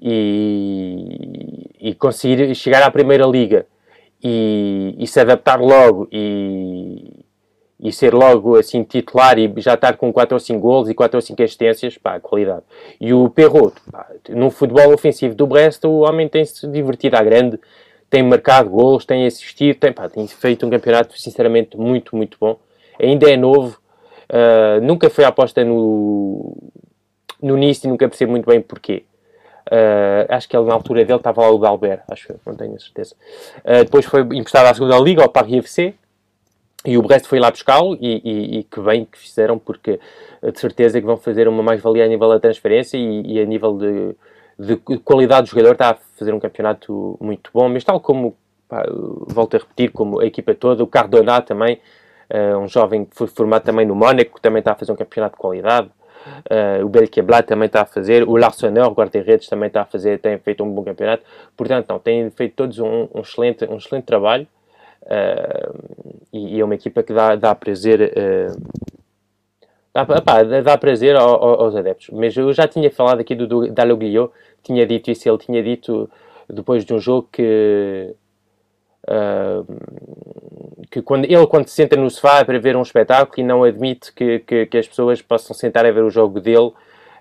e, 0.00 1.70
e 1.80 1.94
conseguir 1.94 2.54
chegar 2.54 2.82
à 2.82 2.90
primeira 2.90 3.24
liga 3.26 3.66
e, 4.22 4.94
e 4.98 5.06
se 5.06 5.20
adaptar 5.20 5.60
logo 5.60 6.08
e, 6.10 7.24
e 7.78 7.92
ser 7.92 8.14
logo 8.14 8.56
assim 8.56 8.82
titular 8.82 9.38
e 9.38 9.52
já 9.58 9.74
estar 9.74 9.96
com 9.96 10.12
4 10.12 10.34
ou 10.34 10.40
5 10.40 10.58
gols 10.58 10.88
e 10.88 10.94
4 10.94 11.18
ou 11.18 11.20
5 11.20 11.42
assistências, 11.42 11.98
pá, 11.98 12.18
qualidade. 12.18 12.62
E 13.00 13.12
o 13.12 13.28
Perrault, 13.28 13.74
pá, 13.92 14.08
no 14.30 14.50
futebol 14.50 14.92
ofensivo 14.94 15.34
do 15.34 15.46
Brest, 15.46 15.84
o 15.84 16.00
homem 16.00 16.28
tem-se 16.28 16.66
divertido 16.66 17.16
à 17.16 17.22
grande, 17.22 17.60
tem 18.14 18.22
marcado 18.22 18.70
gols, 18.70 19.04
tem 19.04 19.26
assistido, 19.26 19.76
tem, 19.76 19.92
pá, 19.92 20.08
tem 20.08 20.24
feito 20.28 20.64
um 20.64 20.70
campeonato 20.70 21.18
sinceramente 21.18 21.76
muito, 21.76 22.14
muito 22.14 22.36
bom. 22.40 22.56
Ainda 22.96 23.28
é 23.28 23.36
novo, 23.36 23.76
uh, 24.30 24.80
nunca 24.80 25.10
foi 25.10 25.24
aposta 25.24 25.64
no, 25.64 26.56
no 27.42 27.56
Nice 27.56 27.84
e 27.84 27.90
nunca 27.90 28.08
percebo 28.08 28.30
muito 28.30 28.46
bem 28.46 28.60
porquê. 28.60 29.02
Uh, 29.66 30.26
acho 30.28 30.48
que 30.48 30.56
ele, 30.56 30.66
na 30.66 30.74
altura 30.74 31.04
dele 31.04 31.18
estava 31.18 31.40
lá 31.40 31.50
o 31.50 31.58
Dalbert, 31.58 32.02
acho 32.08 32.32
não 32.46 32.54
tenho 32.54 32.76
a 32.76 32.78
certeza. 32.78 33.16
Uh, 33.64 33.82
depois 33.82 34.04
foi 34.04 34.20
emprestado 34.20 34.66
à 34.66 34.74
segunda 34.74 34.96
liga, 35.00 35.20
ao 35.20 35.28
Paris 35.28 35.64
FC, 35.64 35.92
e 36.86 36.96
o 36.96 37.02
Brest 37.02 37.26
foi 37.26 37.40
lá 37.40 37.50
buscá-lo, 37.50 37.98
e, 38.00 38.20
e, 38.24 38.58
e, 38.58 38.62
que 38.62 38.78
bem 38.78 39.06
que 39.06 39.18
fizeram, 39.18 39.58
porque 39.58 39.98
de 40.40 40.60
certeza 40.60 41.00
que 41.00 41.06
vão 41.06 41.16
fazer 41.16 41.48
uma 41.48 41.64
mais-valia 41.64 42.04
a 42.04 42.06
nível 42.06 42.28
da 42.28 42.38
transferência 42.38 42.96
e, 42.96 43.22
e 43.26 43.40
a 43.40 43.44
nível 43.44 43.76
de, 43.76 44.14
de 44.58 44.76
qualidade 44.76 45.42
do 45.42 45.50
jogador, 45.50 45.72
está 45.72 45.90
a 45.90 45.94
fazer 46.16 46.32
um 46.32 46.40
campeonato 46.40 47.18
muito 47.20 47.50
bom, 47.52 47.68
mas 47.68 47.82
tal 47.84 48.00
como, 48.00 48.36
pá, 48.68 48.84
volto 48.88 49.56
a 49.56 49.58
repetir, 49.58 49.90
como 49.90 50.20
a 50.20 50.26
equipa 50.26 50.54
toda, 50.54 50.82
o 50.82 50.86
Cardona 50.86 51.42
também, 51.42 51.80
uh, 52.32 52.58
um 52.58 52.68
jovem 52.68 53.04
que 53.04 53.16
foi 53.16 53.26
formado 53.26 53.64
também 53.64 53.84
no 53.84 53.94
Mónaco, 53.94 54.40
também 54.40 54.60
está 54.60 54.72
a 54.72 54.74
fazer 54.74 54.92
um 54.92 54.96
campeonato 54.96 55.36
de 55.36 55.40
qualidade, 55.40 55.88
uh, 55.88 56.84
o 56.84 56.88
Belkeblat 56.88 57.46
também 57.46 57.66
está 57.66 57.82
a 57.82 57.86
fazer, 57.86 58.22
o 58.28 58.36
Larsonneur, 58.36 58.86
o 58.86 58.94
guarda-redes, 58.94 59.48
também 59.48 59.66
está 59.66 59.82
a 59.82 59.86
fazer, 59.86 60.20
tem 60.20 60.38
feito 60.38 60.62
um 60.62 60.70
bom 60.70 60.84
campeonato, 60.84 61.24
portanto, 61.56 61.88
não, 61.88 61.98
têm 61.98 62.30
feito 62.30 62.54
todos 62.54 62.78
um, 62.78 63.08
um 63.12 63.20
excelente, 63.20 63.64
um 63.64 63.76
excelente 63.76 64.04
trabalho, 64.04 64.46
uh, 65.02 66.14
e, 66.32 66.56
e, 66.56 66.60
é 66.60 66.64
uma 66.64 66.74
equipa 66.74 67.02
que 67.02 67.12
dá, 67.12 67.34
dá 67.34 67.54
prazer 67.54 68.12
Dá, 69.94 70.04
pá, 70.04 70.42
dá 70.42 70.76
prazer 70.76 71.14
aos 71.14 71.76
adeptos. 71.76 72.10
Mas 72.10 72.36
eu 72.36 72.52
já 72.52 72.66
tinha 72.66 72.90
falado 72.90 73.20
aqui 73.20 73.32
do, 73.32 73.46
do 73.46 73.70
Dalloglio, 73.70 74.32
tinha 74.64 74.86
dito 74.86 75.10
isso, 75.10 75.28
ele 75.28 75.38
tinha 75.38 75.62
dito 75.62 76.10
depois 76.48 76.84
de 76.84 76.92
um 76.92 76.98
jogo 76.98 77.28
que, 77.30 78.14
uh, 79.08 79.66
que 80.90 81.02
quando, 81.02 81.24
ele 81.24 81.46
quando 81.46 81.68
se 81.68 81.74
senta 81.74 81.96
no 81.96 82.10
sofá 82.10 82.44
para 82.44 82.58
ver 82.58 82.76
um 82.76 82.82
espetáculo 82.82 83.40
e 83.40 83.42
não 83.42 83.62
admite 83.62 84.12
que, 84.12 84.40
que, 84.40 84.66
que 84.66 84.78
as 84.78 84.88
pessoas 84.88 85.22
possam 85.22 85.54
sentar 85.54 85.86
a 85.86 85.92
ver 85.92 86.02
o 86.02 86.10
jogo 86.10 86.40
dele, 86.40 86.72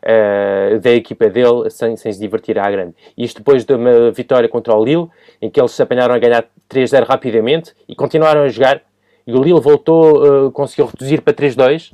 uh, 0.03 0.79
da 0.79 0.91
equipa 0.91 1.29
dele, 1.29 1.69
sem, 1.69 1.95
sem 1.95 2.11
se 2.11 2.19
divertir 2.19 2.57
à 2.59 2.69
grande. 2.69 2.95
Isto 3.17 3.37
depois 3.37 3.65
de 3.65 3.73
uma 3.73 4.11
vitória 4.11 4.49
contra 4.49 4.75
o 4.75 4.83
Lille, 4.83 5.09
em 5.41 5.49
que 5.49 5.59
eles 5.59 5.71
se 5.71 5.81
apanharam 5.81 6.15
a 6.15 6.19
ganhar 6.19 6.45
3-0 6.69 7.05
rapidamente 7.05 7.73
e 7.87 7.95
continuaram 7.95 8.41
a 8.41 8.49
jogar, 8.49 8.81
e 9.25 9.33
o 9.33 9.41
Lille 9.41 9.59
voltou, 9.59 10.47
uh, 10.47 10.51
conseguiu 10.51 10.85
reduzir 10.87 11.21
para 11.21 11.33
3-2, 11.33 11.93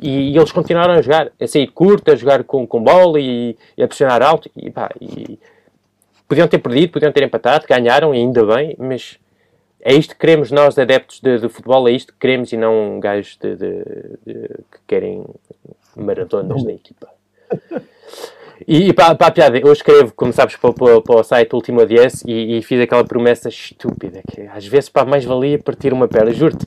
e, 0.00 0.32
e, 0.32 0.36
eles 0.36 0.52
continuaram 0.52 0.94
a 0.94 1.02
jogar, 1.02 1.30
a 1.40 1.46
sair 1.46 1.66
curto, 1.68 2.10
a 2.10 2.16
jogar 2.16 2.44
com, 2.44 2.66
com 2.66 2.82
bola 2.82 3.20
e, 3.20 3.56
e 3.76 3.82
a 3.82 3.88
pressionar 3.88 4.22
alto. 4.22 4.50
E, 4.56 4.70
pá, 4.70 4.90
e, 5.00 5.38
podiam 6.26 6.48
ter 6.48 6.58
perdido, 6.58 6.92
podiam 6.92 7.12
ter 7.12 7.22
empatado, 7.22 7.66
ganharam, 7.68 8.14
e 8.14 8.18
ainda 8.18 8.44
bem, 8.44 8.76
mas 8.78 9.18
é 9.80 9.94
isto 9.94 10.14
que 10.14 10.20
queremos 10.20 10.50
nós, 10.50 10.78
adeptos 10.78 11.20
de, 11.20 11.38
de 11.38 11.48
futebol, 11.48 11.88
é 11.88 11.92
isto 11.92 12.12
que 12.12 12.18
queremos 12.18 12.52
e 12.52 12.56
não 12.56 13.00
gajos 13.00 13.38
de, 13.40 13.56
de, 13.56 13.84
de 14.26 14.48
que 14.70 14.78
querem 14.86 15.24
maratonas 15.96 16.62
na 16.62 16.72
equipa. 16.72 17.08
E, 18.66 18.88
e 18.88 18.92
para, 18.92 19.14
para, 19.14 19.26
a 19.28 19.30
piada, 19.30 19.58
eu 19.58 19.72
escrevo, 19.72 20.12
como 20.14 20.32
sabes, 20.32 20.56
para, 20.56 20.72
para, 20.72 21.00
para 21.00 21.16
o 21.16 21.22
site 21.22 21.54
Último 21.54 21.80
Adiesse 21.80 22.24
e, 22.28 22.58
e, 22.58 22.62
fiz 22.62 22.80
aquela 22.80 23.04
promessa 23.04 23.48
estúpida 23.48 24.20
que 24.28 24.42
às 24.42 24.66
vezes 24.66 24.88
para 24.88 25.04
mais 25.04 25.24
valia 25.24 25.58
partir 25.58 25.92
uma 25.92 26.08
perna, 26.08 26.32
juro-te, 26.32 26.66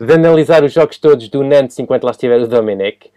de 0.00 0.12
analisar 0.12 0.64
os 0.64 0.72
jogos 0.72 0.98
todos 0.98 1.28
do 1.28 1.42
Nantes 1.42 1.78
enquanto 1.78 2.04
lá 2.04 2.10
estiver 2.10 2.40
o 2.40 2.46
Domenech. 2.46 3.10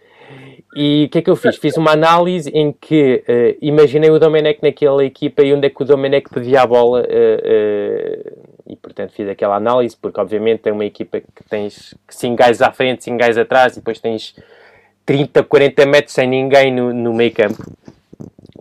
E 0.76 1.06
o 1.06 1.08
que 1.08 1.18
é 1.18 1.22
que 1.22 1.30
eu 1.30 1.34
fiz? 1.34 1.56
Fiz 1.56 1.76
uma 1.76 1.92
análise 1.92 2.48
em 2.50 2.70
que 2.72 3.24
uh, 3.28 3.58
imaginei 3.60 4.08
o 4.08 4.20
Domenech 4.20 4.60
naquela 4.62 5.04
equipa 5.04 5.42
e 5.42 5.52
onde 5.52 5.66
é 5.66 5.70
que 5.70 5.82
o 5.82 5.84
Domenech 5.84 6.28
pedia 6.30 6.62
a 6.62 6.66
bola 6.66 7.00
uh, 7.00 7.04
uh, 7.04 8.50
e 8.68 8.76
portanto 8.76 9.10
fiz 9.12 9.28
aquela 9.28 9.56
análise 9.56 9.96
porque 9.96 10.20
obviamente 10.20 10.68
é 10.68 10.72
uma 10.72 10.84
equipa 10.84 11.20
que 11.20 11.42
tens 11.48 11.96
5 12.08 12.36
gajos 12.36 12.62
à 12.62 12.70
frente, 12.70 13.02
5 13.02 13.16
gajos 13.16 13.38
atrás 13.38 13.72
e 13.72 13.76
depois 13.80 13.98
tens 13.98 14.36
30, 15.04 15.42
40 15.42 15.86
metros 15.86 16.14
sem 16.14 16.28
ninguém 16.28 16.72
no, 16.72 16.92
no 16.92 17.12
meio 17.12 17.32
campo 17.32 17.64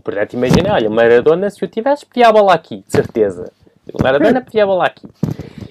Portanto, 0.10 0.34
imagina, 0.34 0.74
olha, 0.74 0.90
Maradona, 0.90 1.52
se 1.52 1.64
eu 1.64 1.70
tivesse, 1.70 2.04
pedia 2.04 2.30
a 2.30 2.32
bola 2.32 2.52
aqui, 2.52 2.78
de 2.78 2.92
certeza. 2.92 3.52
O 3.94 4.02
Maradona 4.02 4.42
pedia 4.42 4.64
a 4.64 4.66
bola 4.66 4.86
aqui. 4.86 5.08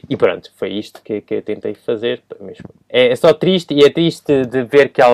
E 0.09 0.17
pronto, 0.17 0.53
foi 0.55 0.69
isto 0.75 1.03
que, 1.03 1.21
que 1.21 1.35
eu 1.35 1.43
tentei 1.43 1.75
fazer. 1.75 2.23
Mesmo. 2.41 2.67
É, 2.89 3.09
é 3.09 3.17
só 3.17 3.35
triste, 3.35 3.75
e 3.75 3.85
é 3.85 3.91
triste 3.91 4.47
de 4.47 4.63
ver 4.63 4.91
que 4.91 5.03
há 5.03 5.09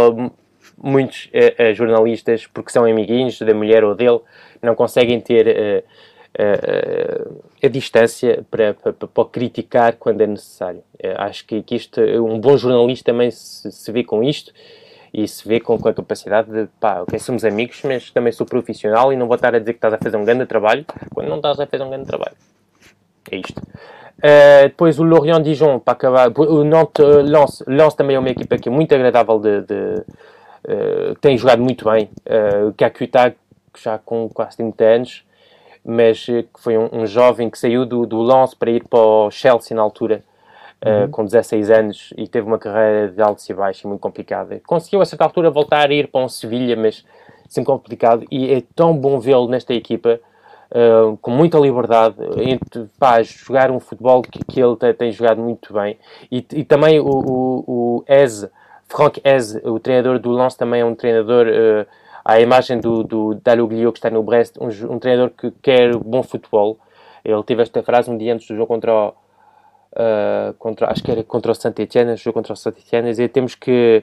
muitos 0.77 1.31
uh, 1.33 1.71
uh, 1.71 1.75
jornalistas, 1.75 2.47
porque 2.47 2.71
são 2.71 2.85
amiguinhos 2.85 3.39
da 3.39 3.55
mulher 3.55 3.83
ou 3.83 3.95
dele, 3.95 4.21
não 4.61 4.75
conseguem 4.75 5.19
ter 5.23 5.47
uh, 5.49 7.43
a 7.63 7.69
distância 7.69 8.45
para, 8.51 8.75
para, 8.75 8.93
para, 8.93 9.25
criticar 9.25 9.95
quando 9.95 10.21
é 10.21 10.27
necessário. 10.27 10.83
acho 11.17 11.47
que, 11.47 11.63
que 11.63 11.77
isto, 11.77 11.99
um 11.99 12.39
bom 12.39 12.59
jornalista 12.59 13.11
também 13.11 13.31
se, 13.31 13.73
se 13.73 13.91
vê 13.91 14.05
com 14.05 14.23
isto 14.23 14.53
e 15.15 15.29
se 15.29 15.47
vê 15.47 15.61
com, 15.61 15.79
com 15.79 15.89
a 15.89 15.95
capacidade 15.95 16.51
de, 16.51 16.67
pá, 16.81 17.03
ok, 17.03 17.17
somos 17.21 17.45
amigos, 17.45 17.81
mas 17.85 18.11
também 18.11 18.33
sou 18.33 18.45
profissional 18.45 19.13
e 19.13 19.17
não 19.17 19.29
vou 19.29 19.37
estar 19.37 19.55
a 19.55 19.61
dizer 19.61 19.75
que 19.75 19.79
estás 19.79 19.95
a 19.95 19.99
fazer 19.99 20.17
um 20.17 20.25
grande 20.25 20.45
trabalho 20.45 20.85
quando 21.15 21.29
não 21.29 21.37
estás 21.37 21.61
a 21.61 21.67
fazer 21.69 21.85
um 21.85 21.89
grande 21.89 22.07
trabalho. 22.07 22.35
É 23.31 23.37
isto. 23.37 23.63
Uh, 24.19 24.65
depois 24.65 24.99
o 24.99 25.05
Lorient 25.05 25.43
Dijon, 25.43 25.79
para 25.79 25.93
acabar. 25.93 26.33
O 26.37 26.65
Nantes 26.65 27.05
uh, 27.05 27.21
Lens. 27.21 27.63
Lens 27.67 27.95
também 27.95 28.17
é 28.17 28.19
uma 28.19 28.29
equipa 28.29 28.59
que 28.59 28.69
é 28.69 28.73
muito 28.73 28.93
agradável 28.93 29.39
de. 29.39 29.63
de 29.63 29.75
uh, 30.67 31.15
tem 31.21 31.39
jogado 31.39 31.63
muito 31.63 31.89
bem. 31.89 32.11
Uh, 32.27 32.73
Kakuta, 32.77 33.37
já 33.79 33.99
com 33.99 34.29
quase 34.29 34.57
30 34.57 34.85
anos, 34.85 35.25
mas 35.85 36.25
que 36.27 36.49
foi 36.59 36.77
um, 36.77 36.89
um, 36.93 37.07
jovem 37.07 37.49
que 37.49 37.59
saiu 37.59 37.87
do, 37.87 38.05
do 38.05 38.21
Lens 38.23 38.55
para 38.55 38.71
ir 38.71 38.85
para 38.85 38.99
o 38.99 39.31
Chelsea 39.31 39.77
na 39.77 39.83
altura. 39.83 40.25
Uhum. 40.85 41.11
com 41.11 41.25
16 41.25 41.71
anos 41.71 42.13
e 42.17 42.29
teve 42.29 42.47
uma 42.47 42.59
carreira 42.59 43.09
de 43.09 43.23
altos 43.23 43.49
e 43.49 43.55
baixos 43.55 43.85
muito 43.85 44.01
complicada. 44.01 44.61
Conseguiu 44.67 45.01
a 45.01 45.07
certa 45.07 45.25
altura 45.25 45.51
voltar 45.51 45.89
a 45.89 45.95
ir 45.95 46.09
para 46.09 46.21
um 46.21 46.29
Sevilha, 46.29 46.77
mas 46.77 47.05
sempre 47.49 47.67
complicado. 47.67 48.27
E 48.31 48.53
é 48.53 48.63
tão 48.75 48.95
bom 48.95 49.19
vê-lo 49.19 49.49
nesta 49.49 49.73
equipa 49.73 50.21
uh, 50.71 51.17
com 51.19 51.31
muita 51.31 51.59
liberdade, 51.59 52.17
entre, 52.37 52.87
pá, 52.99 53.23
jogar 53.23 53.71
um 53.71 53.81
futebol 53.81 54.23
que, 54.23 54.45
que 54.45 54.61
ele 54.61 54.77
tem, 54.77 54.93
tem, 54.93 55.13
jogado 55.13 55.41
muito 55.41 55.73
bem. 55.73 55.99
E, 56.31 56.45
e 56.53 56.65
também 56.65 57.01
o, 57.01 57.07
o, 57.07 57.65
o 57.67 58.05
Ez, 58.07 58.47
Franck 58.87 59.21
Ez, 59.25 59.57
o 59.65 59.79
treinador 59.79 60.19
do 60.19 60.33
Lens, 60.33 60.55
também 60.55 60.81
é 60.83 60.85
um 60.85 60.95
treinador. 60.95 61.47
Uh, 61.47 61.87
à 62.25 62.41
imagem 62.41 62.81
do, 62.81 63.03
do 63.03 63.35
Daluglio 63.35 63.93
que 63.93 63.99
está 63.99 64.09
no 64.09 64.23
Brest, 64.23 64.57
um, 64.59 64.69
um, 64.95 64.99
treinador 64.99 65.31
que 65.31 65.51
quer 65.63 65.95
bom 65.97 66.23
futebol. 66.23 66.79
Ele 67.23 67.43
teve 67.43 67.63
esta 67.63 67.83
frase 67.83 68.11
um 68.11 68.17
dia 68.17 68.33
antes 68.33 68.49
do 68.49 68.57
jogo 68.57 68.67
contra 68.67 68.93
o, 68.95 69.15
uh, 69.95 70.53
contra, 70.55 70.91
acho 70.91 71.03
que 71.03 71.11
era 71.11 71.23
contra 71.23 71.53
o 71.53 71.55
Saint-Etienne, 71.55 72.17
jogo 72.17 72.35
contra 72.35 72.53
o 72.53 72.57
Saint-Etienne, 72.57 73.09
dizer 73.09 73.29
temos 73.29 73.55
que 73.55 74.03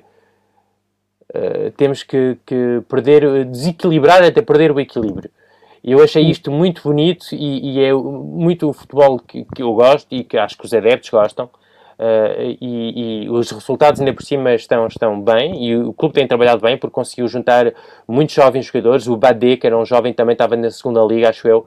uh, 1.36 1.72
temos 1.78 2.04
que, 2.04 2.38
que, 2.46 2.82
perder, 2.88 3.46
desequilibrar 3.46 4.24
até 4.24 4.42
perder 4.42 4.72
o 4.72 4.80
equilíbrio. 4.80 5.30
E 5.84 5.92
eu 5.94 6.04
achei 6.04 6.24
isto 6.24 6.52
muito 6.52 6.84
bonito 6.84 7.26
e, 7.32 7.74
e 7.74 7.84
é 7.84 7.92
muito 7.92 8.70
o 8.70 8.74
futebol 8.74 9.20
que, 9.20 9.46
que, 9.56 9.64
eu 9.64 9.74
gosto 9.74 10.08
e 10.12 10.24
que 10.24 10.38
acho 10.38 10.58
que 10.58 10.66
os 10.66 10.74
adeptos 10.74 11.10
gostam. 11.10 11.50
Uh, 11.98 12.58
e, 12.60 13.26
e, 13.26 13.30
os 13.30 13.52
resultados 13.52 14.00
ainda 14.00 14.12
por 14.12 14.24
cima 14.24 14.56
estão, 14.56 14.88
estão 14.88 15.22
bem 15.22 15.64
e 15.64 15.78
o 15.78 15.94
clube 15.94 16.16
tem 16.16 16.28
trabalhado 16.28 16.60
bem 16.60 16.76
porque 16.76 16.94
conseguiu 16.94 17.28
juntar 17.28 17.74
muitos 18.08 18.34
jovens 18.34 18.66
jogadores. 18.66 19.08
O 19.08 19.18
Badé, 19.18 19.58
que 19.58 19.68
era 19.68 19.78
um 19.78 19.86
jovem, 19.86 20.14
também 20.14 20.34
estava 20.34 20.56
na 20.56 20.70
segunda 20.72 21.04
liga, 21.04 21.30
acho 21.30 21.48
eu, 21.48 21.66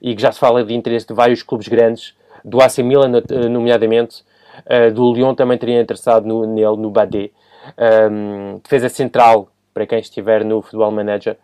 e 0.00 0.14
que 0.14 0.22
já 0.22 0.32
se 0.32 0.38
fala 0.38 0.64
de 0.64 0.74
interesse 0.74 1.06
de 1.06 1.14
vários 1.14 1.42
clubes 1.42 1.68
grandes, 1.68 2.14
do 2.46 2.60
AC 2.60 2.78
Milan, 2.78 3.12
eh, 3.16 3.48
nomeadamente, 3.48 4.22
uh, 4.64 4.92
do 4.94 5.12
Lyon 5.12 5.34
também 5.34 5.58
teria 5.58 5.80
interessado 5.80 6.24
no, 6.26 6.46
nele, 6.46 6.76
no 6.76 6.90
Badé. 6.90 7.30
Um, 7.76 8.60
defesa 8.62 8.88
central, 8.88 9.48
para 9.74 9.84
quem 9.84 9.98
estiver 9.98 10.44
no 10.44 10.62
Futebol 10.62 10.92
Manager, 10.92 11.36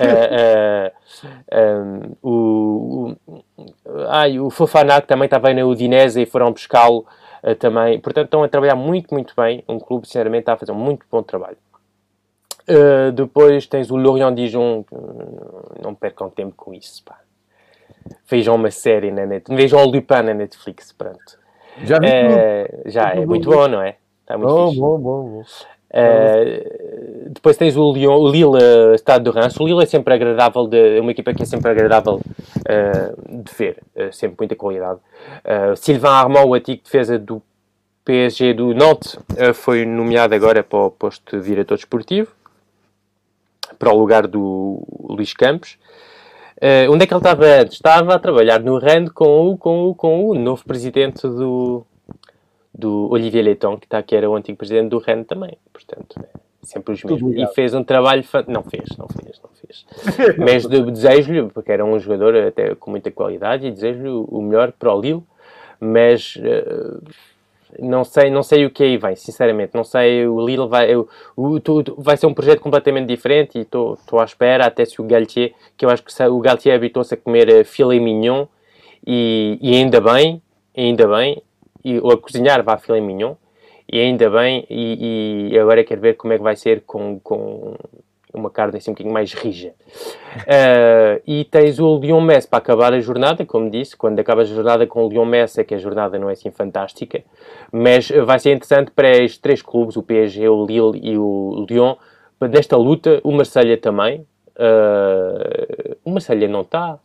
Uh, 0.00 0.90
uh, 1.22 1.32
um, 1.52 2.16
o, 2.22 3.16
o, 3.26 3.36
ai, 4.08 4.40
o 4.40 4.48
Fofana 4.48 5.00
também 5.02 5.26
estava 5.26 5.52
na 5.52 5.64
Udinese 5.66 6.22
e 6.22 6.26
foram 6.26 6.50
buscá-lo 6.50 7.06
uh, 7.42 7.54
também. 7.54 8.00
Portanto, 8.00 8.24
estão 8.24 8.42
a 8.42 8.48
trabalhar 8.48 8.74
muito, 8.74 9.12
muito 9.12 9.34
bem. 9.36 9.62
Um 9.68 9.78
clube, 9.78 10.06
sinceramente, 10.06 10.42
está 10.42 10.54
a 10.54 10.56
fazer 10.56 10.72
um 10.72 10.76
muito 10.76 11.04
bom 11.10 11.22
trabalho. 11.22 11.58
depois 13.14 13.66
tens 13.66 13.90
o 13.90 13.96
Lorient 13.96 14.34
Dijon. 14.34 14.84
Não 15.82 15.94
percam 15.94 16.30
tempo 16.30 16.54
com 16.56 16.72
isso. 16.74 17.04
Pá. 17.04 17.25
Vejam 18.28 18.54
uma 18.54 18.70
série 18.70 19.10
na 19.10 19.26
Netflix. 19.26 19.62
Vejam 19.62 19.80
o 19.80 19.86
Lupin 19.86 20.22
na 20.22 20.34
Netflix. 20.34 20.92
Pronto. 20.92 21.38
Já, 21.82 21.98
já 22.86 23.10
é 23.10 23.26
muito 23.26 23.50
bom, 23.50 23.68
não 23.68 23.82
é? 23.82 23.96
Está 24.22 24.36
muito 24.38 24.52
bom, 24.52 24.74
bom, 24.74 24.98
bom, 24.98 25.22
bom. 25.30 25.44
Uh, 25.88 27.30
depois 27.30 27.56
tens 27.56 27.76
o, 27.76 27.92
Lyon, 27.92 28.18
o 28.18 28.28
Lille 28.28 28.94
Estado 28.94 29.30
de 29.30 29.38
Reims. 29.38 29.58
O 29.58 29.64
Lille 29.64 29.82
é 29.82 29.86
sempre 29.86 30.12
agradável, 30.14 30.66
de, 30.66 30.98
é 30.98 31.00
uma 31.00 31.10
equipa 31.10 31.32
que 31.32 31.42
é 31.42 31.46
sempre 31.46 31.70
agradável 31.70 32.16
uh, 32.16 33.42
de 33.42 33.52
ver, 33.54 33.78
uh, 33.94 34.12
sempre 34.12 34.36
muita 34.38 34.56
qualidade. 34.56 35.00
Sylvain 35.76 36.10
Armand, 36.10 36.44
o 36.44 36.54
antigo 36.54 36.82
defesa 36.82 37.18
do 37.18 37.40
PSG 38.04 38.54
do 38.54 38.74
Nantes, 38.74 39.18
foi 39.54 39.84
nomeado 39.86 40.34
agora 40.34 40.62
para 40.62 40.78
o 40.78 40.90
posto 40.90 41.38
de 41.38 41.46
diretor 41.46 41.76
desportivo, 41.76 42.30
para 43.78 43.92
o 43.92 43.98
lugar 43.98 44.26
do 44.26 44.82
Luís 45.08 45.32
Campos. 45.32 45.78
Onde 46.90 47.04
é 47.04 47.06
que 47.06 47.12
ele 47.12 47.20
estava 47.20 47.44
antes? 47.44 47.74
Estava 47.74 48.14
a 48.14 48.18
trabalhar 48.18 48.60
no 48.60 48.78
RAND 48.78 49.10
com 49.10 49.50
o, 49.50 49.58
com 49.58 49.88
o, 49.88 49.94
com 49.94 50.28
o 50.30 50.34
novo 50.34 50.64
presidente 50.64 51.22
do, 51.22 51.84
do 52.76 53.08
Olivier 53.10 53.44
Leiton, 53.44 53.78
que, 53.78 53.86
está, 53.86 54.02
que 54.02 54.14
era 54.14 54.28
o 54.28 54.36
antigo 54.36 54.58
presidente 54.58 54.90
do 54.90 54.98
REN 54.98 55.24
também. 55.24 55.56
Portanto, 55.72 56.14
é 56.22 56.38
sempre 56.62 56.94
os 56.94 57.02
mesmos. 57.02 57.34
E 57.36 57.46
fez 57.54 57.74
um 57.74 57.82
trabalho. 57.82 58.22
Não 58.48 58.62
fez, 58.62 58.84
não 58.98 59.08
fez, 59.08 59.40
não 59.42 59.50
fez. 59.50 59.86
Mas 60.38 60.66
de, 60.66 60.90
desejo-lhe, 60.90 61.48
porque 61.48 61.72
era 61.72 61.84
um 61.84 61.98
jogador 61.98 62.36
até 62.36 62.74
com 62.74 62.90
muita 62.90 63.10
qualidade, 63.10 63.66
e 63.66 63.70
desejo-lhe 63.70 64.08
o 64.08 64.40
melhor 64.42 64.72
para 64.72 64.94
o 64.94 65.00
Lille, 65.00 65.22
mas. 65.80 66.36
Uh, 66.36 67.02
não 67.78 68.04
sei, 68.04 68.30
não 68.30 68.42
sei 68.42 68.64
o 68.66 68.70
que 68.70 68.82
aí 68.82 68.96
vem, 68.96 69.16
sinceramente. 69.16 69.74
Não 69.74 69.84
sei, 69.84 70.26
o 70.26 70.44
Lille 70.44 70.68
vai, 70.68 70.94
o, 70.94 71.60
tu, 71.60 71.82
vai 71.98 72.16
ser 72.16 72.26
um 72.26 72.34
projeto 72.34 72.60
completamente 72.60 73.08
diferente 73.08 73.58
e 73.58 73.62
estou 73.62 73.98
à 74.18 74.24
espera 74.24 74.66
até 74.66 74.84
se 74.84 75.00
o 75.00 75.04
Galtier, 75.04 75.52
que 75.76 75.84
eu 75.84 75.90
acho 75.90 76.02
que 76.02 76.22
o 76.22 76.40
Galtier 76.40 76.74
habitou-se 76.76 77.14
a 77.14 77.16
comer 77.16 77.48
uh, 77.48 77.64
filet 77.64 78.00
mignon 78.00 78.46
e, 79.06 79.58
e 79.60 79.74
ainda 79.74 80.00
bem, 80.00 80.42
ainda 80.76 81.06
bem, 81.06 81.42
e, 81.84 81.98
ou 82.00 82.10
a 82.10 82.18
cozinhar 82.18 82.62
vá 82.64 82.76
filé 82.76 83.00
mignon, 83.00 83.34
e 83.90 84.00
ainda 84.00 84.28
bem, 84.28 84.66
e, 84.68 85.52
e, 85.52 85.58
agora 85.58 85.84
quero 85.84 86.00
ver 86.00 86.14
como 86.14 86.32
é 86.32 86.36
que 86.36 86.42
vai 86.42 86.56
ser 86.56 86.82
com, 86.82 87.20
com 87.20 87.76
uma 88.38 88.50
carne 88.50 88.78
assim 88.78 88.90
um 88.90 88.94
bocadinho 88.94 89.12
mais 89.12 89.32
rija. 89.32 89.74
Uh, 90.36 91.22
e 91.26 91.44
tens 91.44 91.78
o 91.78 91.98
Lyon 91.98 92.20
Messi 92.20 92.48
para 92.48 92.58
acabar 92.58 92.92
a 92.92 93.00
jornada, 93.00 93.44
como 93.44 93.70
disse, 93.70 93.96
quando 93.96 94.18
acabas 94.18 94.50
a 94.50 94.54
jornada 94.54 94.86
com 94.86 95.04
o 95.04 95.08
Lyon 95.08 95.24
Messi, 95.24 95.60
é 95.60 95.64
que 95.64 95.74
a 95.74 95.78
jornada 95.78 96.18
não 96.18 96.28
é 96.28 96.32
assim 96.32 96.50
fantástica, 96.50 97.22
mas 97.72 98.10
vai 98.24 98.38
ser 98.38 98.52
interessante 98.52 98.90
para 98.90 99.10
estes 99.10 99.38
três 99.38 99.62
clubes, 99.62 99.96
o 99.96 100.02
PSG, 100.02 100.48
o 100.48 100.64
Lille 100.66 101.00
e 101.02 101.18
o 101.18 101.66
Lyon, 101.68 101.96
desta 102.50 102.76
luta, 102.76 103.20
o 103.24 103.32
Marselha 103.32 103.78
também. 103.78 104.26
Uh, 104.58 105.96
o 106.04 106.10
Marselha 106.10 106.48
não 106.48 106.62
está, 106.62 106.98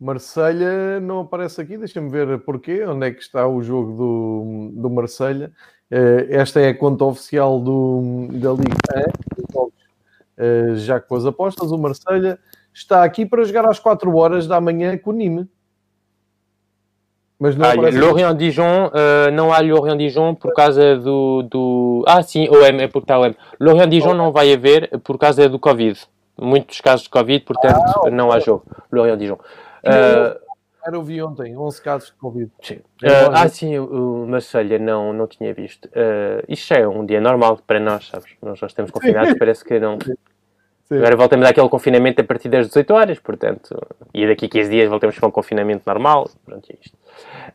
Marselha 0.00 1.00
não 1.00 1.20
aparece 1.20 1.60
aqui, 1.60 1.76
deixa-me 1.76 2.08
ver 2.08 2.38
porquê, 2.40 2.84
onde 2.84 3.08
é 3.08 3.10
que 3.10 3.20
está 3.20 3.48
o 3.48 3.60
jogo 3.60 3.92
do, 3.96 4.80
do 4.80 4.90
Marselha. 4.90 5.52
Uh, 5.90 6.26
esta 6.28 6.60
é 6.60 6.68
a 6.68 6.74
conta 6.74 7.04
oficial 7.04 7.58
do, 7.58 8.28
da 8.30 8.50
Liga 8.52 9.10
uh, 10.38 10.76
já 10.76 11.00
com 11.00 11.16
as 11.16 11.24
apostas. 11.24 11.72
O 11.72 11.78
Marselha 11.78 12.38
está 12.72 13.02
aqui 13.04 13.24
para 13.24 13.44
jogar 13.44 13.66
às 13.66 13.78
4 13.78 14.14
horas 14.16 14.46
da 14.46 14.60
manhã 14.60 14.96
com 14.98 15.10
o 15.10 15.12
Nîmes. 15.12 15.46
Mas 17.38 17.54
não 17.54 17.68
ah, 17.68 17.74
Lorient 17.74 18.36
Dijon, 18.36 18.86
uh, 18.88 19.30
não 19.32 19.52
há 19.52 19.60
Lorient 19.60 19.96
Dijon 19.96 20.34
por 20.34 20.52
causa 20.52 20.96
do, 20.96 21.42
do. 21.44 22.04
Ah, 22.06 22.20
sim, 22.20 22.48
o 22.48 22.64
M, 22.64 22.82
é 22.82 22.88
porque 22.88 23.04
está 23.04 23.16
o 23.16 23.24
M. 23.24 23.36
Lorient 23.60 23.88
Dijon 23.88 24.10
oh. 24.10 24.14
não 24.14 24.32
vai 24.32 24.52
haver 24.52 24.98
por 25.04 25.16
causa 25.18 25.48
do 25.48 25.58
Covid. 25.58 26.00
Muitos 26.36 26.80
casos 26.80 27.04
de 27.04 27.10
Covid, 27.10 27.44
portanto, 27.44 27.80
ah, 28.04 28.10
não 28.10 28.32
há 28.32 28.40
jogo. 28.40 28.64
Lorient 28.90 29.18
Dijon. 29.18 29.38
Era 30.86 31.02
vi 31.02 31.22
ontem, 31.22 31.56
11 31.56 31.82
casos 31.82 32.08
de 32.08 32.14
Covid. 32.14 32.50
Sim. 32.62 32.76
Uh, 33.02 33.30
ah, 33.32 33.48
sim, 33.48 33.78
o, 33.78 34.24
o 34.24 34.26
Marselha 34.26 34.78
não, 34.78 35.12
não 35.12 35.26
tinha 35.26 35.52
visto. 35.52 35.86
Uh, 35.86 36.44
isto 36.48 36.72
é 36.72 36.86
um 36.86 37.04
dia 37.04 37.20
normal 37.20 37.58
para 37.66 37.80
nós, 37.80 38.08
sabes? 38.08 38.32
Nós 38.40 38.58
já 38.58 38.66
estamos 38.66 38.90
confinados, 38.90 39.34
parece 39.38 39.64
que 39.64 39.78
não. 39.78 39.98
Sim. 40.00 40.96
Agora 40.96 41.16
voltamos 41.16 41.46
àquele 41.46 41.68
confinamento 41.68 42.22
a 42.22 42.24
partir 42.24 42.48
das 42.48 42.68
18 42.68 42.94
horas, 42.94 43.18
portanto, 43.18 43.76
e 44.14 44.26
daqui 44.26 44.46
a 44.46 44.48
15 44.48 44.70
dias 44.70 44.88
voltamos 44.88 45.18
para 45.18 45.28
um 45.28 45.30
confinamento 45.30 45.82
normal. 45.86 46.30
Pronto, 46.46 46.66
é 46.70 46.76
isto. 46.82 46.96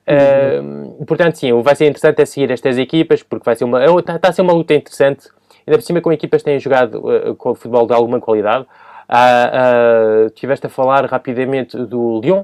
Uh, 0.07 1.03
portanto, 1.05 1.39
sim, 1.39 1.59
vai 1.63 1.75
ser 1.75 1.85
interessante 1.85 2.21
é 2.21 2.25
seguir 2.25 2.51
estas 2.51 2.77
equipas, 2.77 3.23
porque 3.23 3.43
vai 3.43 3.55
ser 3.55 3.63
uma. 3.63 3.83
Está, 3.99 4.17
está 4.17 4.29
a 4.29 4.33
ser 4.33 4.43
uma 4.43 4.53
luta 4.53 4.75
interessante, 4.75 5.29
ainda 5.65 5.79
por 5.79 5.83
cima 5.83 5.99
com 5.99 6.11
equipas 6.11 6.41
que 6.41 6.45
têm 6.45 6.59
jogado 6.59 6.99
uh, 6.99 7.35
com 7.35 7.51
o 7.51 7.55
futebol 7.55 7.87
de 7.87 7.93
alguma 7.93 8.19
qualidade. 8.19 8.67
Uh, 9.09 10.27
uh, 10.27 10.29
tiveste 10.31 10.67
a 10.67 10.69
falar 10.69 11.05
rapidamente 11.05 11.75
do 11.75 12.21
Lyon, 12.21 12.43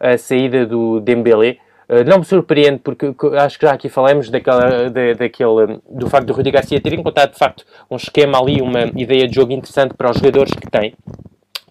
a 0.00 0.16
saída 0.16 0.66
do 0.66 1.00
Dembélé. 1.00 1.58
Uh, 1.88 2.04
não 2.08 2.18
me 2.18 2.24
surpreende, 2.24 2.78
porque 2.78 3.14
acho 3.36 3.58
que 3.58 3.66
já 3.66 3.72
aqui 3.72 3.88
falamos 3.88 4.30
daquela, 4.30 4.88
de, 4.88 5.14
daquele, 5.14 5.80
do 5.90 6.08
facto 6.08 6.26
do 6.26 6.32
Rudi 6.32 6.50
Garcia 6.50 6.80
ter 6.80 6.94
encontrado, 6.94 7.32
de 7.32 7.38
facto, 7.38 7.64
um 7.90 7.96
esquema 7.96 8.40
ali, 8.40 8.62
uma 8.62 8.84
ideia 8.96 9.26
de 9.26 9.34
jogo 9.34 9.52
interessante 9.52 9.94
para 9.94 10.10
os 10.10 10.16
jogadores 10.16 10.52
que 10.52 10.70
tem. 10.70 10.94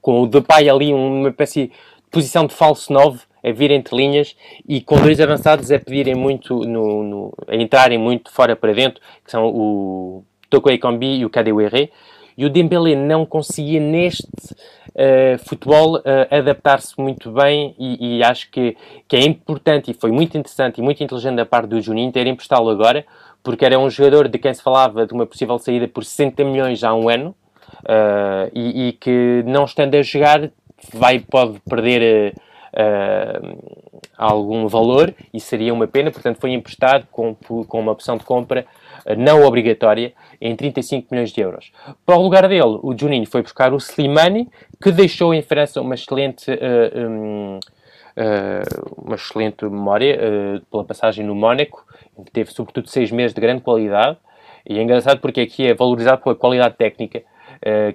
Com 0.01 0.21
o 0.21 0.27
Depay 0.27 0.69
ali, 0.69 0.93
uma 0.93 1.29
espécie 1.29 1.67
de 1.67 1.73
posição 2.11 2.45
de 2.45 2.53
falso 2.53 2.91
9, 2.93 3.21
a 3.41 3.51
vir 3.51 3.71
entre 3.71 3.95
linhas, 3.95 4.35
e 4.67 4.81
com 4.81 4.99
dois 4.99 5.19
avançados 5.21 5.71
a 5.71 5.79
pedirem 5.79 6.15
muito, 6.15 6.59
no, 6.65 7.03
no 7.03 7.33
a 7.47 7.55
entrarem 7.55 7.97
muito 7.97 8.29
fora 8.31 8.55
para 8.55 8.73
dentro, 8.73 9.01
que 9.23 9.31
são 9.31 9.45
o 9.45 10.23
Toko 10.49 10.69
Ekambi 10.69 11.19
e 11.19 11.25
o 11.25 11.29
Kadewere 11.29 11.91
e 12.39 12.45
o 12.45 12.49
Dembélé 12.49 12.95
não 12.95 13.25
conseguia 13.25 13.81
neste 13.81 14.25
futebol 15.45 15.97
uh, 15.97 16.03
adaptar-se 16.29 16.99
muito 16.99 17.31
bem 17.31 17.73
e, 17.79 18.17
e, 18.17 18.23
acho 18.23 18.49
que, 18.51 18.75
que 19.07 19.15
é 19.15 19.21
importante 19.21 19.91
e 19.91 19.93
foi 19.93 20.11
muito 20.11 20.37
interessante 20.37 20.79
e 20.79 20.81
muito 20.81 21.01
inteligente 21.03 21.35
da 21.35 21.45
parte 21.45 21.69
do 21.69 21.81
Juninho 21.81 22.11
ter 22.11 22.27
emprestá-lo 22.27 22.69
agora, 22.69 23.05
porque 23.41 23.63
era 23.63 23.79
um 23.79 23.89
jogador 23.89 24.27
de 24.27 24.37
quem 24.37 24.53
se 24.53 24.61
falava 24.61 25.07
de 25.07 25.13
uma 25.13 25.25
possível 25.25 25.57
saída 25.57 25.87
por 25.87 26.03
60 26.03 26.43
milhões 26.43 26.83
há 26.83 26.93
um 26.93 27.07
ano 27.07 27.35
uh, 27.83 28.51
e, 28.53 28.89
e, 28.89 28.93
que 28.93 29.43
não 29.45 29.65
estando 29.65 29.95
a 29.95 30.01
jogar 30.01 30.49
vai, 30.93 31.19
pode 31.19 31.59
perder 31.61 32.33
algum 34.17 34.67
valor 34.67 35.13
e 35.33 35.39
seria 35.39 35.73
uma 35.73 35.87
pena, 35.87 36.11
portanto 36.11 36.39
foi 36.39 36.51
emprestado 36.51 37.07
com, 37.11 37.35
com 37.35 37.79
uma 37.79 37.91
opção 37.91 38.15
de 38.15 38.23
compra 38.23 38.65
não 39.17 39.43
obrigatória 39.43 40.13
em 40.39 40.55
35 40.55 41.07
milhões 41.11 41.31
de 41.31 41.41
euros. 41.41 41.71
Para 42.05 42.17
o 42.17 42.21
lugar 42.21 42.47
dele, 42.47 42.79
o 42.81 42.95
Juninho 42.97 43.25
foi 43.25 43.41
buscar 43.41 43.73
o 43.73 43.77
Slimani, 43.77 44.49
que 44.81 44.91
deixou 44.91 45.33
em 45.33 45.41
França 45.41 45.81
uma 45.81 45.95
excelente, 45.95 46.49
uh, 46.51 47.09
um, 47.09 47.59
uh, 47.59 49.03
uma 49.05 49.15
excelente 49.15 49.65
memória 49.65 50.17
uh, 50.17 50.65
pela 50.65 50.85
passagem 50.85 51.25
no 51.25 51.35
Mónaco, 51.35 51.85
em 52.17 52.23
que 52.23 52.31
teve 52.31 52.51
sobretudo 52.51 52.89
seis 52.89 53.11
meses 53.11 53.33
de 53.33 53.41
grande 53.41 53.61
qualidade. 53.61 54.17
E 54.67 54.77
é 54.77 54.81
engraçado 54.83 55.19
porque 55.19 55.41
aqui 55.41 55.67
é 55.67 55.73
valorizado 55.73 56.21
pela 56.21 56.35
qualidade 56.35 56.75
técnica, 56.75 57.23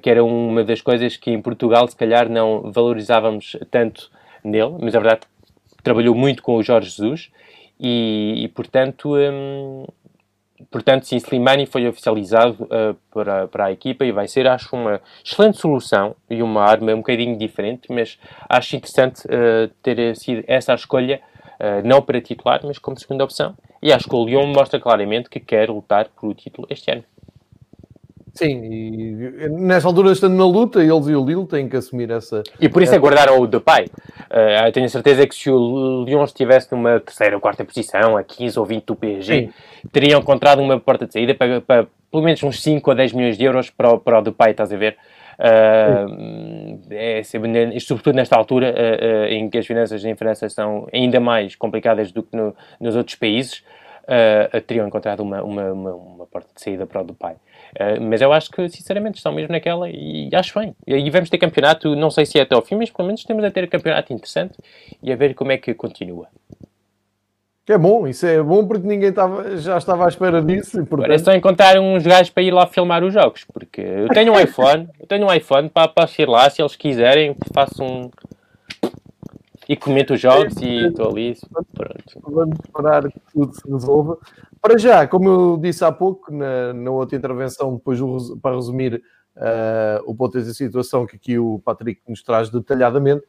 que 0.03 0.11
era 0.11 0.25
uma 0.25 0.65
das 0.65 0.81
coisas 0.81 1.17
que 1.17 1.31
em 1.31 1.41
Portugal 1.41 1.87
se 1.87 1.95
calhar 1.95 2.29
não 2.29 2.73
valorizávamos 2.73 3.57
tanto 3.71 4.11
nele, 4.43 4.75
mas 4.81 4.95
a 4.95 4.99
verdade 4.99 5.21
trabalhou 5.85 6.15
muito 6.15 6.43
com 6.43 6.57
o 6.57 6.63
Jorge 6.63 6.89
Jesus 6.91 7.31
e, 7.79 8.45
e 8.45 8.49
portanto 8.49 9.15
um, 9.15 9.85
portanto, 10.71 11.07
sim, 11.07 11.17
Slimani 11.17 11.67
foi 11.67 11.87
oficializado 11.89 12.65
uh, 12.65 12.95
para, 13.13 13.49
para 13.49 13.67
a 13.67 13.73
equipa 13.73 14.05
e 14.05 14.13
vai 14.13 14.29
ser, 14.29 14.47
acho, 14.47 14.75
uma 14.75 15.01
excelente 15.25 15.59
solução 15.59 16.15
e 16.29 16.43
uma 16.43 16.63
arma 16.63 16.93
um 16.93 16.99
bocadinho 16.99 17.37
diferente, 17.37 17.93
mas 17.93 18.19
acho 18.49 18.77
interessante 18.77 19.27
uh, 19.27 19.69
ter 19.83 20.17
sido 20.17 20.45
essa 20.47 20.73
a 20.73 20.75
escolha, 20.75 21.21
uh, 21.61 21.87
não 21.87 22.01
para 22.03 22.21
titular, 22.21 22.61
mas 22.65 22.79
como 22.79 22.99
segunda 22.99 23.25
opção. 23.25 23.55
E 23.83 23.93
acho 23.93 24.09
que 24.09 24.15
o 24.15 24.25
Lyon 24.25 24.47
mostra 24.47 24.81
claramente 24.81 25.29
que 25.29 25.41
quer 25.41 25.69
lutar 25.69 26.09
por 26.09 26.31
o 26.31 26.35
título 26.35 26.67
este 26.71 26.91
ano. 26.91 27.05
Sim, 28.35 28.65
e 28.65 29.49
nessa 29.49 29.87
altura 29.87 30.11
estando 30.11 30.35
na 30.35 30.45
luta, 30.45 30.83
eles 30.83 31.07
e 31.07 31.15
o 31.15 31.25
Lille 31.25 31.47
têm 31.47 31.69
que 31.69 31.77
assumir 31.77 32.11
essa. 32.11 32.43
E 32.61 32.69
por 32.69 32.83
isso 32.83 32.95
é 32.95 32.99
guardaram 32.99 33.39
o 33.39 33.47
Depay. 33.47 33.87
Uh, 33.87 34.73
tenho 34.73 34.89
certeza 34.89 35.27
que 35.27 35.35
se 35.35 35.49
o 35.51 36.05
Lyon 36.05 36.25
estivesse 36.25 36.73
numa 36.73 36.99
terceira 36.99 37.37
ou 37.37 37.41
quarta 37.41 37.65
posição, 37.65 38.17
a 38.17 38.25
15 38.25 38.59
ou 38.59 38.65
20 38.65 38.85
do 38.85 38.97
PSG, 38.97 39.41
Sim. 39.43 39.89
teriam 39.93 40.21
encontrado 40.21 40.61
uma 40.61 40.81
porta 40.81 41.07
de 41.07 41.13
saída 41.13 41.35
para, 41.35 41.61
para, 41.61 41.87
pelo 42.11 42.25
menos 42.25 42.43
uns 42.43 42.61
5 42.61 42.91
ou 42.91 42.97
10 42.97 43.13
milhões 43.13 43.39
de 43.39 43.45
euros 43.45 43.71
para, 43.71 43.95
o, 43.95 44.01
para 44.01 44.19
o 44.19 44.23
Depay, 44.23 44.51
estás 44.51 44.73
a 44.73 44.77
ver? 44.77 44.97
Uh, 45.39 46.79
é, 46.91 47.23
sobretudo 47.81 48.15
nesta 48.15 48.37
altura 48.37 48.73
uh, 48.73 49.25
uh, 49.25 49.27
em 49.27 49.51
que 49.51 49.59
as 49.59 49.67
finanças 49.67 50.05
em 50.05 50.15
França 50.15 50.49
são 50.49 50.87
ainda 50.93 51.19
mais 51.19 51.57
complicadas 51.57 52.13
do 52.13 52.23
que 52.23 52.37
no, 52.37 52.55
nos 52.81 52.95
outros 52.95 53.17
países, 53.17 53.65
teriam 54.67 54.87
encontrado 54.87 55.21
uma, 55.21 55.43
uma, 55.43 55.73
uma, 55.73 55.95
uma, 55.95 56.27
porta 56.27 56.49
de 56.55 56.61
saída 56.61 56.85
para 56.85 57.01
o 57.01 57.05
Depay. 57.05 57.37
Uh, 57.75 58.01
mas 58.01 58.21
eu 58.21 58.33
acho 58.33 58.51
que, 58.51 58.69
sinceramente, 58.69 59.17
estão 59.17 59.33
mesmo 59.33 59.53
naquela 59.53 59.89
e 59.91 60.31
acho 60.33 60.59
bem. 60.59 60.75
E 60.87 61.11
vamos 61.11 61.29
ter 61.29 61.39
campeonato, 61.39 61.95
não 61.97 62.11
sei 62.11 62.25
se 62.25 62.39
é 62.39 62.43
até 62.43 62.55
ao 62.55 62.63
fim, 62.63 62.77
mas 62.77 62.91
pelo 62.91 63.07
menos 63.07 63.25
temos 63.25 63.45
a 63.45 63.51
ter 63.51 63.69
campeonato 63.69 64.13
interessante 64.13 64.55
e 65.03 65.13
a 65.13 65.17
ver 65.17 65.35
como 65.35 65.53
é 65.53 65.59
que 65.59 65.75
continua. 65.75 66.29
Que 67.67 67.73
é 67.73 67.79
bom, 67.79 68.07
isso 68.07 68.27
é 68.27 68.43
bom 68.43 68.67
porque 68.67 68.87
ninguém 68.87 69.09
estava, 69.09 69.57
já 69.57 69.79
estava 69.79 70.05
à 70.05 70.09
espera 70.09 70.43
disso. 70.43 70.81
E, 70.81 70.85
portanto... 70.85 71.11
É 71.11 71.19
só 71.19 71.33
encontrar 71.33 71.79
uns 71.81 72.07
gajos 72.07 72.29
para 72.29 72.43
ir 72.43 72.53
lá 72.53 72.67
filmar 72.67 73.03
os 73.03 73.15
jogos, 73.15 73.45
porque 73.51 73.81
eu 73.81 74.09
tenho 74.09 74.35
um 74.35 74.39
iPhone, 74.41 74.87
eu 75.01 75.07
tenho 75.07 75.27
um 75.27 75.33
iPhone 75.33 75.71
para, 75.71 75.89
para 75.89 76.09
ir 76.19 76.29
lá, 76.29 76.49
se 76.51 76.61
eles 76.61 76.77
quiserem, 76.77 77.35
faço 77.55 77.83
um, 77.83 78.11
e 79.69 79.77
comento 79.77 80.15
os 80.15 80.21
jogos 80.21 80.57
e 80.57 80.87
estou 80.87 81.11
ali. 81.11 81.37
Pronto. 81.73 82.21
Vamos 82.23 82.59
esperar 82.65 83.11
que 83.11 83.21
tudo 83.33 83.55
se 83.55 83.71
resolva. 83.71 84.19
Para 84.61 84.79
já, 84.79 85.07
como 85.07 85.29
eu 85.29 85.57
disse 85.57 85.85
há 85.85 85.93
pouco, 85.93 86.33
na, 86.33 86.73
na 86.73 86.91
outra 86.91 87.17
intervenção, 87.17 87.75
depois 87.75 87.99
para 88.41 88.57
resumir 88.57 89.03
uh, 89.37 90.03
o 90.05 90.15
ponto 90.15 90.41
de 90.41 90.55
situação 90.55 91.07
que 91.07 91.17
aqui 91.17 91.39
o 91.39 91.61
Patrick 91.65 92.01
nos 92.09 92.23
traz 92.23 92.51
detalhadamente, 92.51 93.25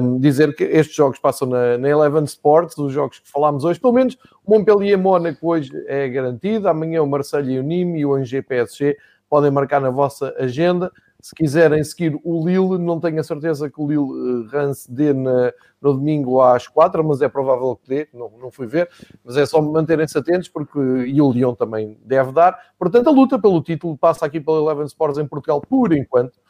um, 0.00 0.18
dizer 0.18 0.54
que 0.56 0.64
estes 0.64 0.94
jogos 0.94 1.18
passam 1.18 1.48
na, 1.48 1.78
na 1.78 1.88
Eleven 1.88 2.24
Sports, 2.24 2.76
os 2.78 2.92
jogos 2.92 3.20
que 3.20 3.30
falámos 3.30 3.64
hoje, 3.64 3.78
pelo 3.78 3.92
menos 3.92 4.16
o 4.44 4.50
Montpellier-Mónaco 4.50 5.48
hoje 5.48 5.70
é 5.86 6.08
garantido, 6.08 6.68
amanhã 6.68 7.02
o 7.02 7.06
Marseille 7.06 7.54
e 7.54 7.58
o 7.60 7.62
Nîmes 7.62 8.00
e 8.00 8.04
o 8.04 8.14
Angers 8.14 8.44
PSG 8.44 8.96
podem 9.28 9.50
marcar 9.50 9.80
na 9.80 9.90
vossa 9.90 10.34
agenda. 10.38 10.92
Se 11.22 11.36
quiserem 11.36 11.84
seguir 11.84 12.18
o 12.24 12.44
Lille, 12.44 12.78
não 12.78 12.98
tenho 12.98 13.20
a 13.20 13.22
certeza 13.22 13.70
que 13.70 13.80
o 13.80 13.86
Lille 13.86 14.00
uh, 14.00 14.48
Rance 14.48 14.92
dê 14.92 15.12
na, 15.12 15.52
no 15.80 15.92
domingo 15.92 16.42
às 16.42 16.66
quatro, 16.66 17.04
mas 17.04 17.22
é 17.22 17.28
provável 17.28 17.76
que 17.76 17.88
dê, 17.88 18.08
não, 18.12 18.28
não 18.40 18.50
fui 18.50 18.66
ver, 18.66 18.90
mas 19.24 19.36
é 19.36 19.46
só 19.46 19.62
manterem-se 19.62 20.18
atentos 20.18 20.48
porque 20.48 20.80
e 20.80 21.22
o 21.22 21.30
Lyon 21.30 21.54
também 21.54 21.96
deve 22.04 22.32
dar. 22.32 22.58
Portanto, 22.76 23.06
a 23.06 23.12
luta 23.12 23.38
pelo 23.38 23.62
título 23.62 23.96
passa 23.96 24.26
aqui 24.26 24.40
pela 24.40 24.58
Eleven 24.58 24.84
Sports 24.86 25.16
em 25.16 25.24
Portugal 25.24 25.60
por 25.60 25.92
enquanto. 25.92 26.40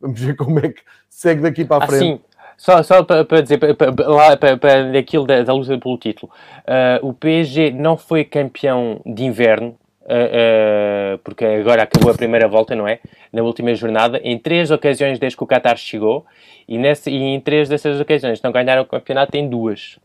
Vamos 0.00 0.18
ver 0.18 0.34
como 0.34 0.58
é 0.60 0.70
que 0.70 0.80
segue 1.10 1.42
daqui 1.42 1.62
para 1.62 1.84
a 1.84 1.86
frente. 1.86 2.02
Assim, 2.02 2.20
só, 2.56 2.82
só 2.82 3.02
para, 3.02 3.26
para 3.26 3.42
dizer, 3.42 3.58
para, 3.58 3.74
para, 3.74 4.36
para, 4.38 4.56
para 4.56 4.92
daquilo 4.92 5.26
da, 5.26 5.42
da 5.42 5.52
luta 5.52 5.78
pelo 5.78 5.98
título, 5.98 6.32
uh, 6.62 7.06
o 7.06 7.12
PSG 7.12 7.70
não 7.70 7.98
foi 7.98 8.24
campeão 8.24 9.02
de 9.04 9.24
inverno 9.24 9.76
uh, 10.12 11.18
porque 11.18 11.44
agora 11.44 11.82
acabou 11.82 12.10
a 12.10 12.14
primeira 12.14 12.46
volta, 12.46 12.74
não 12.74 12.86
é? 12.86 13.00
Na 13.32 13.42
última 13.42 13.74
jornada, 13.74 14.20
em 14.22 14.38
três 14.38 14.70
ocasiões 14.70 15.18
desde 15.18 15.36
que 15.36 15.44
o 15.44 15.46
Qatar 15.46 15.76
chegou, 15.76 16.24
e, 16.68 16.78
nesse, 16.78 17.10
e 17.10 17.16
em 17.16 17.40
três 17.40 17.68
dessas 17.68 18.00
ocasiões 18.00 18.40
não 18.42 18.52
ganharam 18.52 18.82
o 18.82 18.86
campeonato 18.86 19.36
em 19.36 19.48
duas. 19.48 19.98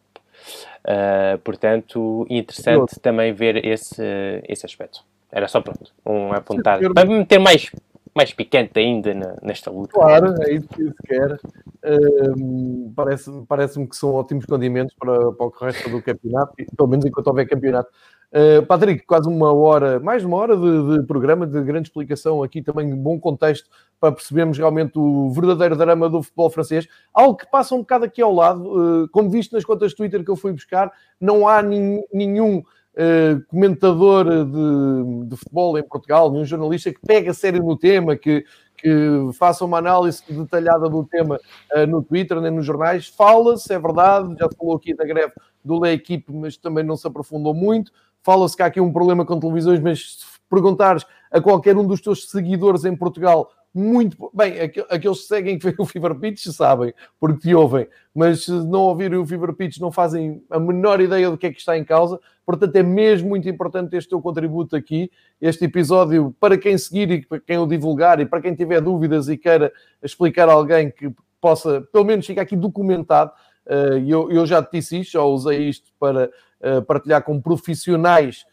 Uh, 0.86 1.38
portanto, 1.43 2.26
interessante 2.30 2.99
também 3.01 3.34
ver 3.34 3.66
esse, 3.66 4.01
esse 4.47 4.66
aspecto. 4.66 5.03
Era 5.30 5.47
só 5.47 5.60
pronto, 5.60 5.91
um 6.05 6.32
apontar. 6.32 6.80
Para 6.93 7.05
meter 7.05 7.38
mais, 7.38 7.70
mais 8.18 8.34
picante 8.34 8.80
ainda 8.80 9.13
na, 9.13 9.36
nesta 9.43 9.70
luta. 9.70 9.93
Claro, 9.93 10.34
é 10.41 10.53
isso 10.55 10.68
que 10.70 10.84
se 10.84 11.03
quer. 11.05 11.34
Uh, 11.34 12.91
Parece-me 12.95 13.45
parece 13.45 13.88
que 13.88 13.95
são 13.95 14.11
ótimos 14.15 14.45
condimentos 14.45 14.95
para, 14.99 15.32
para 15.32 15.45
o 15.45 15.49
resto 15.49 15.88
do 15.88 16.01
campeonato, 16.01 16.53
pelo 16.76 16.89
menos 16.89 17.05
enquanto 17.05 17.28
houver 17.28 17.47
campeonato. 17.47 17.89
Uh, 18.30 18.65
Patrick, 18.65 19.05
quase 19.05 19.30
uma 19.30 19.53
hora, 19.53 19.99
mais 19.99 20.26
uma 20.26 20.36
hora 20.36 20.57
de, 20.57 20.97
de, 20.97 21.05
programa, 21.05 21.45
de 21.45 21.61
grande 21.61 21.89
explicação 21.89 22.41
aqui, 22.41 22.61
também 22.61 22.93
bom 22.93 23.20
contexto 23.20 23.70
para 23.99 24.11
percebermos 24.11 24.57
realmente 24.57 24.97
o 24.97 25.30
verdadeiro 25.30 25.78
drama 25.78 26.09
do 26.09 26.24
futebol 26.24 26.49
francês. 26.49 26.88
Algo 27.13 27.38
que 27.38 27.49
passa 27.49 27.76
um 27.76 27.80
bocado 27.80 28.05
aqui 28.05 28.22
ao 28.22 28.34
lado, 28.34 29.03
uh, 29.03 29.09
como 29.09 29.30
visto 29.30 29.53
nas 29.53 29.63
contas 29.63 29.93
Twitter 29.93 30.26
que 30.26 30.32
eu 30.32 30.36
fui 30.36 30.51
buscar, 30.51 30.91
não 31.22 31.47
há 31.47 31.61
nin, 31.61 32.01
nenhum 32.11 32.63
uh, 32.98 33.45
comentador 33.48 34.26
de, 34.26 35.30
de, 35.30 35.38
futebol 35.38 35.78
em 35.78 35.84
Portugal, 35.84 36.32
nenhum 36.32 36.45
jornalista 36.45 36.91
que 36.91 37.00
pega 37.06 37.34
sério 37.34 37.64
no 37.64 37.78
tema, 37.78 38.16
que, 38.16 38.43
que 38.76 39.30
faça 39.38 39.64
uma 39.64 39.78
análise 39.78 40.22
detalhada 40.30 40.89
do 40.89 41.04
tema 41.04 41.39
no 41.88 42.04
Twitter, 42.04 42.41
nem 42.41 42.52
nos 42.52 42.66
jornais. 42.66 43.08
Fala-se, 43.08 43.74
é 43.74 43.80
verdade, 43.80 44.36
já 44.39 44.48
falou 44.58 44.76
aqui 44.76 44.93
da 44.93 45.06
greve 45.06 45.34
do 45.64 45.84
Le 45.84 45.91
Equipe, 45.91 46.32
mas 46.32 46.58
também 46.58 46.84
não 46.84 46.95
se 46.95 47.08
aprofundou 47.08 47.54
muito. 47.54 47.91
Fala-se 48.24 48.56
que 48.56 48.64
há 48.64 48.66
aqui 48.66 48.82
um 48.82 48.91
problema 48.91 49.26
com 49.26 49.39
televisões, 49.39 49.80
mas 49.80 50.18
se 50.20 50.26
perguntares 50.50 51.06
a 51.32 51.41
qualquer 51.41 51.78
um 51.78 51.86
dos 51.86 52.02
teus 52.02 52.30
seguidores 52.30 52.86
em 52.86 52.95
Portugal, 52.95 53.52
muito 53.78 54.32
bem, 54.34 54.60
aqueles 54.60 55.22
que 55.22 55.28
seguem 55.28 55.60
o 55.78 55.86
Fever 55.86 56.16
Pitch 56.16 56.48
sabem, 56.48 56.94
porque 57.20 57.42
te 57.42 57.54
ouvem, 57.54 57.88
mas 58.14 58.46
se 58.46 58.52
não 58.52 58.82
ouvirem 58.82 59.20
o 59.20 59.26
Fever 59.26 59.54
Pitch 59.54 59.78
não 59.78 59.92
fazem 59.92 60.44
a 60.50 60.60
menor 60.60 61.00
ideia 61.00 61.30
do 61.30 61.38
que 61.38 61.46
é 61.46 61.52
que 61.52 61.60
está 61.60 61.78
em 61.78 61.84
causa, 61.84 62.20
portanto 62.46 62.76
é 62.76 62.82
mesmo 62.82 63.30
muito 63.30 63.48
importante 63.48 63.96
este 63.96 64.10
teu 64.10 64.20
contributo 64.20 64.76
aqui, 64.76 65.12
este 65.40 65.66
episódio, 65.66 66.36
para 66.40 66.58
quem 66.58 66.78
seguir 66.78 67.12
e 67.12 67.26
para 67.26 67.40
quem 67.40 67.60
o 67.60 67.68
divulgar 67.68 68.20
e 68.20 68.26
para 68.26 68.42
quem 68.42 68.56
tiver 68.56 68.82
dúvidas 68.82 69.30
e 69.30 69.38
queira 69.38 69.72
explicar 70.02 70.50
a 70.50 70.54
alguém 70.54 70.90
que 70.90 71.12
possa, 71.40 71.82
pelo 71.94 72.06
menos 72.06 72.26
ficar 72.26 72.42
aqui 72.42 72.56
documentado, 72.56 73.32
eh, 73.68 74.04
eu, 74.08 74.32
eu 74.32 74.46
já 74.46 74.64
te 74.64 74.78
disse 74.78 75.00
isto, 75.00 75.12
já 75.12 75.22
usei 75.22 75.70
isto 75.70 75.92
para 76.00 76.32
uh, 76.62 76.82
partilhar 76.84 77.22
com 77.24 77.40
profissionais 77.40 78.46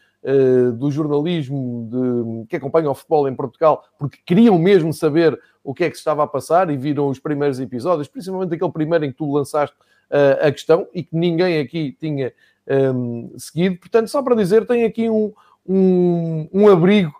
do 0.77 0.89
jornalismo 0.89 1.87
de, 1.91 2.47
que 2.47 2.55
acompanham 2.55 2.91
o 2.91 2.95
futebol 2.95 3.27
em 3.27 3.35
Portugal, 3.35 3.83
porque 3.99 4.17
queriam 4.25 4.57
mesmo 4.57 4.91
saber 4.91 5.39
o 5.63 5.73
que 5.73 5.83
é 5.83 5.89
que 5.89 5.95
se 5.95 6.01
estava 6.01 6.23
a 6.23 6.27
passar 6.27 6.69
e 6.69 6.77
viram 6.77 7.07
os 7.07 7.19
primeiros 7.19 7.59
episódios, 7.59 8.07
principalmente 8.07 8.53
aquele 8.53 8.71
primeiro 8.71 9.05
em 9.05 9.11
que 9.11 9.17
tu 9.17 9.31
lançaste 9.31 9.75
uh, 10.11 10.47
a 10.47 10.51
questão 10.51 10.87
e 10.93 11.03
que 11.03 11.15
ninguém 11.15 11.59
aqui 11.59 11.95
tinha 11.99 12.33
um, 12.67 13.29
ehm, 13.31 13.37
seguido. 13.37 13.77
Portanto, 13.77 14.07
só 14.07 14.21
para 14.21 14.35
dizer, 14.35 14.65
tem 14.65 14.83
aqui 14.83 15.09
um, 15.09 15.33
um, 15.67 16.47
um 16.53 16.69
abrigo 16.69 17.13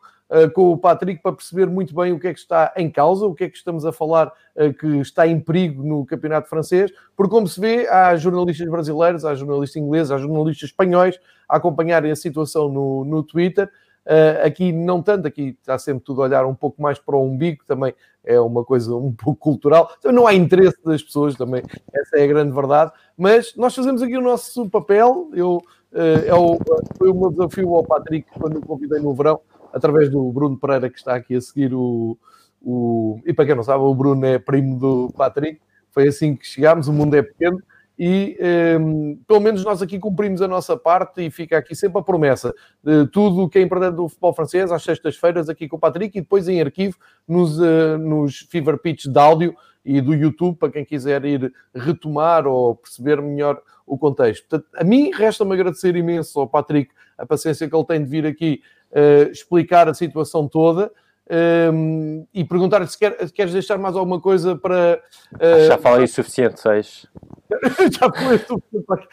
com 0.53 0.71
o 0.71 0.78
Patrick 0.78 1.21
para 1.21 1.34
perceber 1.34 1.67
muito 1.67 1.93
bem 1.95 2.11
o 2.11 2.19
que 2.19 2.28
é 2.28 2.34
que 2.34 2.39
está 2.39 2.73
em 2.76 2.89
causa, 2.89 3.26
o 3.26 3.36
que 3.36 3.43
é 3.43 3.49
que 3.49 3.57
estamos 3.57 3.86
a 3.86 3.91
falar 3.91 4.32
uh, 4.55 4.73
que 4.73 4.88
está 4.97 5.28
em 5.28 5.39
perigo 5.39 5.84
no 5.84 6.05
campeonato 6.05 6.49
francês, 6.49 6.91
porque 7.15 7.32
como 7.32 7.47
se 7.47 7.59
vê, 7.59 7.88
há 7.88 8.15
jornalistas 8.15 8.67
brasileiros, 8.67 9.23
há 9.23 9.36
jornalistas 9.36 9.82
ingleses, 9.82 10.11
há 10.11 10.17
jornalistas 10.17 10.69
espanhóis 10.69 11.19
a 11.47 11.57
acompanharem 11.57 12.11
a 12.11 12.15
situação 12.15 12.69
no, 12.69 13.05
no 13.05 13.23
Twitter. 13.23 13.69
Uh, 14.05 14.45
aqui 14.45 14.71
não 14.71 15.01
tanto, 15.01 15.28
aqui 15.28 15.57
está 15.59 15.80
sempre 15.80 16.03
tudo 16.03 16.21
a 16.21 16.26
olhar 16.26 16.45
um 16.45 16.53
pouco 16.53 16.80
mais 16.80 16.99
para 16.99 17.15
o 17.15 17.23
umbigo, 17.26 17.63
também 17.65 17.91
é 18.23 18.39
uma 18.39 18.63
coisa 18.63 18.95
um 18.95 19.11
pouco 19.17 19.39
cultural, 19.39 19.91
então, 19.97 20.11
não 20.11 20.28
há 20.28 20.34
interesse 20.36 20.78
das 20.86 21.01
pessoas 21.01 21.34
também, 21.34 21.63
essa 21.91 22.17
é 22.17 22.23
a 22.23 22.28
grande 22.28 22.51
verdade, 22.51 22.91
mas 23.17 23.55
nós 23.55 23.73
fazemos 23.73 24.03
aqui 24.03 24.15
o 24.15 24.21
nosso 24.21 24.69
papel, 24.69 25.32
eu, 25.34 25.57
uh, 25.91 26.23
é 26.23 26.36
o, 26.36 26.59
foi 26.99 27.09
o 27.09 27.15
meu 27.15 27.32
desafio 27.32 27.73
ao 27.73 27.84
Patrick 27.84 28.28
quando 28.39 28.57
o 28.57 28.61
convidei 28.67 28.99
no 28.99 29.11
verão, 29.15 29.41
através 29.76 30.09
do 30.09 30.32
Bruno 30.32 30.57
Pereira, 30.57 30.89
que 30.89 30.97
está 30.97 31.15
aqui 31.15 31.36
a 31.36 31.41
seguir 31.41 31.73
o, 31.73 32.17
o. 32.61 33.19
E 33.26 33.34
para 33.34 33.45
quem 33.45 33.55
não 33.55 33.63
sabe, 33.63 33.84
o 33.84 33.93
Bruno 33.93 34.26
é 34.26 34.39
primo 34.39 34.80
do 34.80 35.13
Patrick. 35.15 35.59
Foi 35.91 36.07
assim 36.07 36.36
que 36.36 36.47
chegámos. 36.47 36.88
O 36.88 36.93
mundo 36.93 37.13
é 37.13 37.21
pequeno 37.21 37.61
e 37.97 38.38
um, 38.80 39.17
pelo 39.26 39.39
menos 39.39 39.63
nós 39.63 39.82
aqui 39.82 39.97
cumprimos 39.97 40.41
a 40.41 40.47
nossa 40.47 40.76
parte 40.76 41.21
e 41.26 41.32
fica 41.32 41.57
aqui 41.57 41.73
sempre 41.73 41.99
a 41.99 42.03
promessa 42.03 42.53
de 42.84 43.07
tudo 43.07 43.43
o 43.43 43.49
que 43.49 43.57
é 43.57 43.61
importante 43.61 43.95
do 43.95 44.09
futebol 44.09 44.34
francês 44.34 44.71
às 44.71 44.84
sextas-feiras 44.84 45.47
aqui 45.47 45.67
com 45.67 45.78
o 45.78 45.80
Patrick 45.80 46.17
e 46.17 46.21
depois 46.21 46.49
em 46.49 46.59
arquivo 46.59 46.97
nos, 47.26 47.57
uh, 47.57 47.97
nos 47.97 48.39
Fever 48.49 48.78
Pitch 48.80 49.05
de 49.05 49.17
áudio 49.17 49.55
e 49.86 50.01
do 50.01 50.13
YouTube 50.13 50.57
para 50.57 50.71
quem 50.71 50.84
quiser 50.84 51.23
ir 51.23 51.53
retomar 51.73 52.45
ou 52.45 52.76
perceber 52.76 53.21
melhor 53.21 53.61
o 53.86 53.97
contexto. 53.97 54.45
Portanto, 54.49 54.67
a 54.76 54.84
mim 54.84 55.11
resta-me 55.13 55.53
agradecer 55.53 55.95
imenso 55.95 56.38
ao 56.39 56.47
Patrick 56.47 56.91
a 57.17 57.26
paciência 57.26 57.69
que 57.69 57.76
ele 57.76 57.86
tem 57.86 58.03
de 58.03 58.09
vir 58.09 58.26
aqui 58.26 58.61
uh, 58.95 59.31
explicar 59.31 59.89
a 59.89 59.93
situação 59.93 60.47
toda. 60.47 60.91
Um, 61.27 62.27
e 62.31 62.43
perguntar 62.43 62.85
se, 62.87 62.99
quer, 62.99 63.13
queres 63.31 63.51
deixar 63.51 63.79
mais 63.79 63.95
alguma 63.95 64.21
coisa 64.21 64.55
para. 64.55 65.01
Uh... 65.33 65.67
Já 65.67 65.77
falei 65.77 66.05
o 66.05 66.07
suficiente, 66.07 66.59
seis. 66.59 67.07
Já 67.91 68.11
falei 68.11 68.35
o 68.35 68.39
suficiente. 68.39 69.07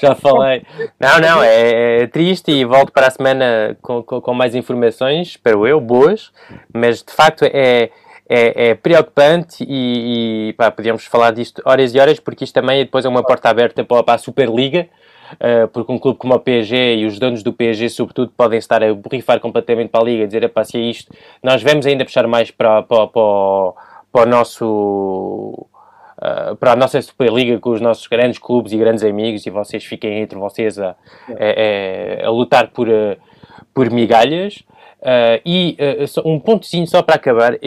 Já 0.00 0.14
falei. 0.16 0.66
Não, 0.98 1.20
não, 1.20 1.42
é, 1.42 2.02
é, 2.02 2.06
triste 2.08 2.50
e 2.50 2.64
volto 2.64 2.90
para 2.90 3.06
a 3.06 3.10
semana 3.10 3.76
com, 3.80 4.02
com, 4.02 4.20
com, 4.20 4.34
mais 4.34 4.56
informações, 4.56 5.28
espero 5.28 5.64
eu, 5.64 5.80
boas, 5.80 6.32
mas 6.72 7.02
de 7.02 7.12
facto 7.12 7.44
é. 7.44 7.90
É, 8.34 8.68
é 8.68 8.74
preocupante 8.74 9.62
e, 9.68 10.48
e 10.48 10.52
pá, 10.54 10.70
podíamos 10.70 11.04
falar 11.04 11.32
disto 11.32 11.60
horas 11.66 11.94
e 11.94 11.98
horas, 11.98 12.18
porque 12.18 12.44
isto 12.44 12.54
também 12.54 12.82
depois 12.82 13.04
é 13.04 13.08
uma 13.08 13.22
porta 13.22 13.50
aberta 13.50 13.84
para, 13.84 14.02
para 14.02 14.14
a 14.14 14.18
Superliga, 14.18 14.88
uh, 15.34 15.68
porque 15.68 15.92
um 15.92 15.98
clube 15.98 16.18
como 16.18 16.34
o 16.34 16.40
PSG 16.40 16.96
e 16.96 17.06
os 17.06 17.18
donos 17.18 17.42
do 17.42 17.52
PSG, 17.52 17.88
sobretudo, 17.88 18.32
podem 18.36 18.58
estar 18.58 18.82
a 18.82 18.92
borrifar 18.94 19.40
completamente 19.40 19.90
para 19.90 20.00
a 20.00 20.04
Liga, 20.04 20.26
dizer, 20.26 20.48
pá, 20.48 20.64
se 20.64 20.78
é 20.78 20.80
isto, 20.80 21.12
nós 21.42 21.62
vamos 21.62 21.86
ainda 21.86 22.04
puxar 22.04 22.26
mais 22.26 22.50
para, 22.50 22.82
para, 22.82 23.06
para, 23.06 23.72
para 24.12 24.22
o 24.22 24.26
nosso... 24.26 25.66
Uh, 26.18 26.54
para 26.54 26.72
a 26.72 26.76
nossa 26.76 27.02
Superliga 27.02 27.58
com 27.58 27.70
os 27.70 27.80
nossos 27.80 28.06
grandes 28.06 28.38
clubes 28.38 28.72
e 28.72 28.76
grandes 28.76 29.02
amigos 29.02 29.44
e 29.44 29.50
vocês 29.50 29.84
fiquem 29.84 30.20
entre 30.20 30.38
vocês 30.38 30.78
a, 30.78 30.90
a, 30.90 32.24
a, 32.24 32.26
a 32.28 32.30
lutar 32.30 32.68
por, 32.68 32.88
uh, 32.88 33.16
por 33.74 33.90
migalhas. 33.90 34.62
Uh, 35.02 35.42
e 35.44 35.76
uh, 35.80 36.28
um 36.28 36.38
pontozinho 36.38 36.86
só 36.86 37.02
para 37.02 37.16
acabar, 37.16 37.54
uh, 37.54 37.58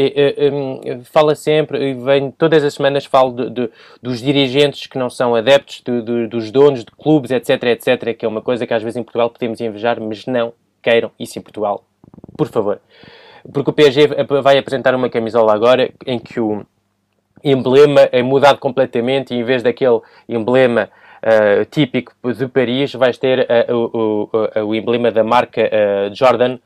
um, 0.53 1.03
fala 1.03 1.35
sempre, 1.35 1.93
vem 1.93 2.31
todas 2.31 2.63
as 2.63 2.75
semanas 2.75 3.03
falo 3.03 3.33
de, 3.33 3.49
de, 3.49 3.69
dos 4.01 4.21
dirigentes 4.21 4.87
que 4.87 4.97
não 4.97 5.09
são 5.09 5.35
adeptos, 5.35 5.81
de, 5.81 6.27
dos 6.27 6.49
donos 6.49 6.85
de 6.85 6.91
clubes, 6.91 7.31
etc, 7.31 7.61
etc, 7.63 8.15
que 8.17 8.25
é 8.25 8.27
uma 8.27 8.41
coisa 8.41 8.65
que 8.65 8.73
às 8.73 8.81
vezes 8.81 8.95
em 8.95 9.03
Portugal 9.03 9.29
podemos 9.29 9.59
invejar, 9.59 9.99
mas 9.99 10.25
não 10.25 10.53
queiram 10.81 11.11
isso 11.19 11.37
em 11.37 11.41
Portugal, 11.41 11.83
por 12.37 12.47
favor. 12.47 12.79
Porque 13.51 13.69
o 13.69 13.73
PSG 13.73 14.07
vai 14.41 14.57
apresentar 14.57 14.95
uma 14.95 15.09
camisola 15.09 15.53
agora 15.53 15.91
em 16.07 16.17
que 16.17 16.39
o 16.39 16.65
emblema 17.43 18.07
é 18.13 18.23
mudado 18.23 18.59
completamente 18.59 19.33
e 19.33 19.39
em 19.39 19.43
vez 19.43 19.61
daquele 19.61 19.99
emblema 20.27 20.89
típico 21.69 22.13
de 22.33 22.47
Paris, 22.47 22.93
vais 22.93 23.17
ter 23.17 23.47
o, 23.69 24.29
o, 24.31 24.67
o, 24.67 24.75
emblema 24.75 25.11
da 25.11 25.23
marca 25.23 25.69
Jordan, 26.13 26.59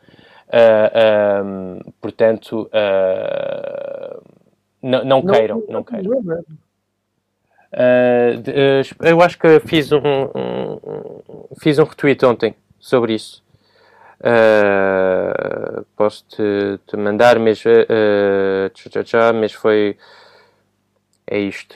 Uh, 0.49 0.89
ah, 0.95 1.43
um, 1.43 1.79
portanto, 2.01 2.67
uh, 2.73 4.21
não, 4.81 5.05
não, 5.05 5.21
queiram, 5.21 5.59
não, 5.67 5.73
não 5.73 5.83
queiram. 5.83 6.17
Uh, 7.71 8.37
de, 8.41 8.81
eu 9.01 9.21
acho 9.21 9.37
que 9.37 9.59
fiz 9.59 9.91
um, 9.91 9.99
um, 9.99 11.19
fiz 11.61 11.77
um 11.77 11.83
retweet 11.83 12.25
ontem 12.25 12.55
sobre 12.79 13.13
isso. 13.13 13.43
posso 15.95 16.25
te, 16.27 16.79
te, 16.87 16.97
mandar, 16.97 17.37
mas, 17.37 17.59
tchá, 18.73 19.03
tchá, 19.03 19.31
mas 19.31 19.53
foi. 19.53 19.95
É 21.27 21.37
isto. 21.37 21.75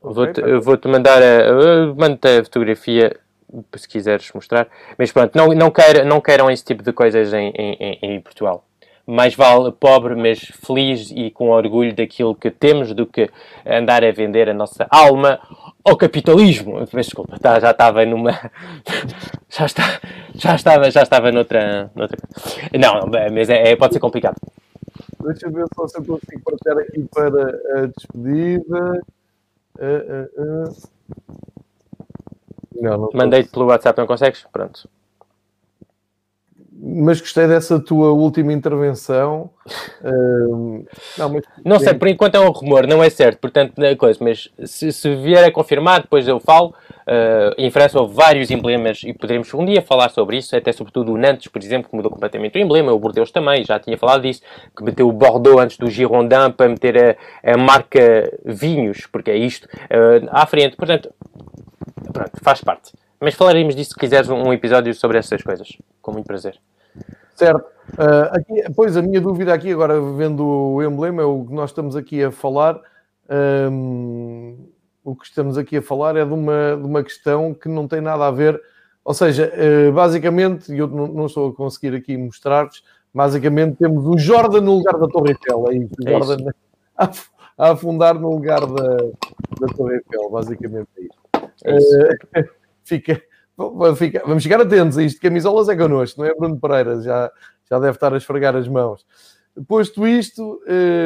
Vou-te 0.00 0.42
vou 0.58 0.76
-te 0.76 0.88
mandar 0.88 1.22
a, 1.22 1.94
mando 1.94 2.18
a 2.26 2.42
fotografia 2.42 3.21
se 3.76 3.88
quiseres 3.88 4.30
mostrar. 4.32 4.68
Mas 4.98 5.12
pronto, 5.12 5.36
não, 5.36 5.48
não, 5.48 5.70
queira, 5.70 6.04
não 6.04 6.20
queiram 6.20 6.50
esse 6.50 6.64
tipo 6.64 6.82
de 6.82 6.92
coisas 6.92 7.32
em, 7.32 7.52
em, 7.56 7.98
em 8.02 8.20
Portugal. 8.20 8.64
Mais 9.04 9.34
vale 9.34 9.72
pobre, 9.72 10.14
mas 10.14 10.38
feliz 10.64 11.10
e 11.10 11.30
com 11.30 11.50
orgulho 11.50 11.94
daquilo 11.94 12.34
que 12.34 12.50
temos 12.50 12.94
do 12.94 13.04
que 13.04 13.28
andar 13.66 14.04
a 14.04 14.12
vender 14.12 14.48
a 14.48 14.54
nossa 14.54 14.86
alma 14.88 15.40
ao 15.84 15.96
capitalismo. 15.96 16.78
Mas, 16.92 17.06
desculpa, 17.06 17.38
tá, 17.38 17.58
já 17.58 17.72
estava 17.72 18.06
numa. 18.06 18.30
já, 19.50 19.66
está, 19.66 20.00
já 20.34 20.54
estava, 20.54 20.90
já 20.90 21.02
estava 21.02 21.32
noutra. 21.32 21.90
noutra... 21.94 22.16
Não, 22.78 23.10
mas 23.32 23.50
é, 23.50 23.72
é, 23.72 23.76
pode 23.76 23.94
ser 23.94 24.00
complicado. 24.00 24.36
Deixa 25.24 25.46
eu 25.46 25.52
ver 25.52 25.64
se 25.66 25.98
eu 25.98 26.04
consigo 26.04 26.42
partilhar 26.44 26.78
aqui 26.78 27.08
para 27.12 27.82
a 27.82 27.86
despedida. 27.86 29.02
Uh, 29.78 30.38
uh, 30.38 30.68
uh. 30.68 31.61
Não, 32.80 32.98
não 32.98 33.10
Mandei-te 33.14 33.50
pelo 33.50 33.66
WhatsApp, 33.66 33.98
não 33.98 34.06
consegues? 34.06 34.46
Pronto. 34.52 34.88
Mas 36.84 37.20
gostei 37.20 37.46
dessa 37.46 37.78
tua 37.78 38.10
última 38.10 38.52
intervenção. 38.52 39.50
Uh, 40.02 40.84
não, 41.16 41.28
mas... 41.28 41.44
não 41.64 41.78
sei, 41.78 41.94
por 41.94 42.08
enquanto 42.08 42.34
é 42.34 42.40
um 42.40 42.50
rumor, 42.50 42.84
não 42.88 43.04
é 43.04 43.08
certo, 43.08 43.38
portanto, 43.38 43.80
é 43.80 43.94
coisa, 43.94 44.18
mas 44.20 44.50
se, 44.64 44.90
se 44.90 45.14
vier 45.14 45.44
a 45.44 45.52
confirmar, 45.52 46.02
depois 46.02 46.26
eu 46.26 46.40
falo. 46.40 46.74
Uh, 47.02 47.54
em 47.56 47.70
França 47.70 48.00
houve 48.00 48.12
vários 48.12 48.50
emblemas 48.50 49.02
e 49.04 49.12
poderemos 49.12 49.54
um 49.54 49.64
dia 49.64 49.80
falar 49.80 50.08
sobre 50.08 50.38
isso, 50.38 50.56
até 50.56 50.72
sobretudo 50.72 51.12
o 51.12 51.16
Nantes, 51.16 51.46
por 51.46 51.62
exemplo, 51.62 51.88
que 51.88 51.94
mudou 51.94 52.10
completamente 52.10 52.58
o 52.58 52.60
emblema, 52.60 52.92
o 52.92 52.98
Bordeaux 52.98 53.30
também, 53.30 53.64
já 53.64 53.78
tinha 53.78 53.96
falado 53.96 54.22
disso, 54.22 54.42
que 54.76 54.82
meteu 54.82 55.08
o 55.08 55.12
Bordeaux 55.12 55.62
antes 55.62 55.76
do 55.76 55.88
Girondin 55.88 56.50
para 56.56 56.68
meter 56.68 57.16
a, 57.44 57.52
a 57.52 57.56
marca 57.56 58.36
vinhos, 58.44 59.06
porque 59.06 59.30
é 59.30 59.36
isto, 59.36 59.66
uh, 59.66 60.28
à 60.32 60.44
frente. 60.46 60.76
Portanto, 60.76 61.12
Pronto, 62.10 62.32
faz 62.42 62.60
parte. 62.62 62.92
Mas 63.20 63.34
falaremos 63.34 63.76
disso 63.76 63.90
se 63.90 63.96
quiseres 63.96 64.28
um 64.28 64.52
episódio 64.52 64.92
sobre 64.94 65.18
essas 65.18 65.42
coisas, 65.42 65.68
com 66.00 66.12
muito 66.12 66.26
prazer. 66.26 66.58
Certo. 67.34 67.64
Uh, 67.94 68.36
aqui, 68.36 68.64
pois 68.74 68.96
a 68.96 69.02
minha 69.02 69.20
dúvida 69.20 69.52
aqui, 69.54 69.72
agora 69.72 70.00
vendo 70.00 70.44
o 70.44 70.82
emblema, 70.82 71.24
o 71.24 71.46
que 71.46 71.54
nós 71.54 71.70
estamos 71.70 71.96
aqui 71.96 72.22
a 72.22 72.30
falar, 72.30 72.80
um, 73.70 74.68
o 75.04 75.14
que 75.14 75.24
estamos 75.26 75.56
aqui 75.58 75.76
a 75.76 75.82
falar 75.82 76.16
é 76.16 76.24
de 76.24 76.32
uma, 76.32 76.76
de 76.76 76.84
uma 76.84 77.02
questão 77.02 77.54
que 77.54 77.68
não 77.68 77.88
tem 77.88 78.00
nada 78.00 78.26
a 78.26 78.30
ver. 78.30 78.60
Ou 79.04 79.14
seja, 79.14 79.52
uh, 79.54 79.92
basicamente, 79.92 80.72
e 80.72 80.78
eu 80.78 80.86
não, 80.86 81.08
não, 81.08 81.26
estou 81.26 81.50
a 81.50 81.54
conseguir 81.54 81.94
aqui 81.94 82.16
mostrar-vos, 82.16 82.82
basicamente 83.12 83.76
temos 83.76 84.06
o 84.06 84.16
Jordan 84.16 84.60
no 84.60 84.78
lugar 84.78 84.98
da 84.98 85.08
Torre 85.08 85.30
Eiffel. 85.30 85.64
É 85.68 85.76
isso, 85.76 85.94
é 86.06 86.10
Jordan. 86.10 86.50
A, 86.94 87.10
a, 87.58 87.70
afundar 87.72 88.14
no 88.14 88.30
lugar 88.30 88.60
da, 88.60 88.96
da 88.96 89.66
Torre 89.74 89.96
Eiffel, 89.96 90.30
basicamente 90.30 90.88
é 90.98 91.02
isso. 91.02 91.21
Uh, 91.64 92.44
fica, 92.84 93.22
fica, 93.96 94.22
vamos 94.26 94.42
ficar 94.42 94.60
atentos 94.60 94.98
a 94.98 95.02
isto. 95.02 95.20
Camisolas 95.20 95.68
é 95.68 95.76
connosco, 95.76 96.20
não 96.20 96.28
é 96.28 96.34
Bruno 96.34 96.58
Pereira? 96.58 97.00
Já, 97.00 97.30
já 97.70 97.78
deve 97.78 97.96
estar 97.96 98.12
a 98.12 98.16
esfregar 98.16 98.56
as 98.56 98.68
mãos. 98.68 99.06
Posto 99.66 100.06
isto, 100.06 100.60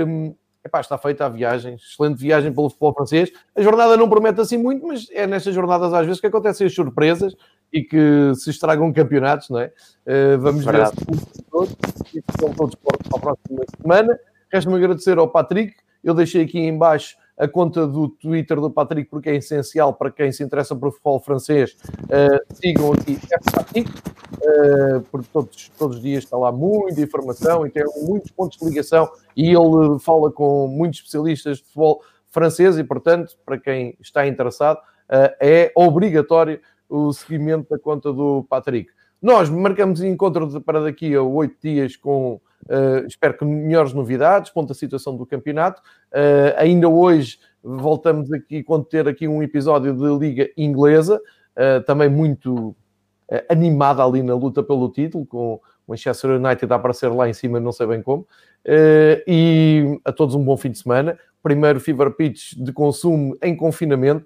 um, 0.06 0.34
epá, 0.64 0.80
está 0.80 0.96
feita 0.96 1.26
a 1.26 1.28
viagem, 1.28 1.74
excelente 1.74 2.20
viagem 2.20 2.52
pelo 2.52 2.68
futebol 2.68 2.94
francês. 2.94 3.32
A 3.54 3.62
jornada 3.62 3.96
não 3.96 4.08
promete 4.08 4.40
assim 4.40 4.56
muito, 4.56 4.86
mas 4.86 5.08
é 5.10 5.26
nestas 5.26 5.54
jornadas 5.54 5.92
às 5.92 6.06
vezes 6.06 6.20
que 6.20 6.26
acontecem 6.26 6.66
as 6.66 6.74
surpresas 6.74 7.34
e 7.72 7.82
que 7.82 8.32
se 8.34 8.50
estragam 8.50 8.92
campeonatos, 8.92 9.50
não 9.50 9.58
é? 9.58 9.72
Uh, 10.06 10.38
vamos 10.38 10.64
ver 10.64 10.86
se 10.86 11.42
todos 11.50 11.76
e 12.14 12.18
estão 12.18 12.52
todos 12.52 12.74
para 12.76 12.96
a 13.14 13.18
próxima 13.18 13.64
semana. 13.80 14.18
Resta-me 14.52 14.76
agradecer 14.76 15.18
ao 15.18 15.28
Patrick. 15.28 15.74
Eu 16.02 16.14
deixei 16.14 16.44
aqui 16.44 16.58
em 16.60 16.76
baixo 16.76 17.16
a 17.38 17.46
conta 17.46 17.86
do 17.86 18.08
Twitter 18.08 18.60
do 18.60 18.70
Patrick, 18.70 19.10
porque 19.10 19.28
é 19.28 19.36
essencial 19.36 19.92
para 19.92 20.10
quem 20.10 20.32
se 20.32 20.42
interessa 20.42 20.74
por 20.74 20.90
futebol 20.90 21.20
francês. 21.20 21.76
Uh, 22.04 22.54
sigam 22.54 22.92
aqui 22.92 23.18
Patrick, 23.52 23.90
uh, 23.90 25.00
porque 25.10 25.28
todos, 25.32 25.70
todos 25.78 25.96
os 25.96 26.02
dias 26.02 26.24
está 26.24 26.36
lá 26.36 26.50
muita 26.50 27.00
informação 27.00 27.66
e 27.66 27.70
tem 27.70 27.84
muitos 28.02 28.30
pontos 28.30 28.58
de 28.58 28.64
ligação. 28.64 29.08
E 29.36 29.48
ele 29.48 29.98
fala 30.00 30.32
com 30.32 30.66
muitos 30.66 31.00
especialistas 31.00 31.58
de 31.58 31.64
futebol 31.64 32.02
francês, 32.28 32.78
e 32.78 32.84
portanto, 32.84 33.36
para 33.44 33.58
quem 33.58 33.96
está 34.00 34.26
interessado, 34.26 34.78
uh, 34.78 35.34
é 35.40 35.72
obrigatório 35.74 36.60
o 36.88 37.12
seguimento 37.12 37.68
da 37.68 37.78
conta 37.78 38.12
do 38.12 38.44
Patrick. 38.48 38.90
Nós 39.20 39.50
marcamos 39.50 40.02
encontro 40.02 40.60
para 40.60 40.80
daqui 40.82 41.14
a 41.14 41.22
oito 41.22 41.56
dias 41.62 41.96
com 41.96 42.40
Uh, 42.66 43.06
espero 43.06 43.36
que 43.36 43.44
melhores 43.44 43.92
novidades, 43.92 44.50
ponto 44.50 44.72
a 44.72 44.74
situação 44.74 45.16
do 45.16 45.24
campeonato. 45.24 45.80
Uh, 46.12 46.54
ainda 46.56 46.88
hoje 46.88 47.38
voltamos 47.62 48.32
aqui, 48.32 48.62
quando 48.62 48.84
ter 48.84 49.08
aqui 49.08 49.26
um 49.26 49.42
episódio 49.42 49.94
de 49.94 50.18
Liga 50.18 50.50
Inglesa, 50.56 51.16
uh, 51.16 51.82
também 51.84 52.08
muito 52.08 52.74
animada 53.48 54.04
ali 54.04 54.22
na 54.22 54.36
luta 54.36 54.62
pelo 54.62 54.88
título, 54.88 55.26
com 55.26 55.54
o 55.54 55.60
Manchester 55.88 56.30
United 56.30 56.72
a 56.72 56.76
aparecer 56.76 57.08
lá 57.08 57.28
em 57.28 57.32
cima, 57.32 57.58
não 57.58 57.72
sei 57.72 57.84
bem 57.84 58.00
como. 58.00 58.24
e 59.26 59.98
a 60.04 60.12
todos 60.12 60.36
um 60.36 60.44
bom 60.44 60.56
fim 60.56 60.70
de 60.70 60.78
semana. 60.78 61.18
Primeiro 61.42 61.80
Fever 61.80 62.12
Pitch 62.12 62.54
de 62.56 62.72
consumo 62.72 63.36
em 63.42 63.56
confinamento. 63.56 64.24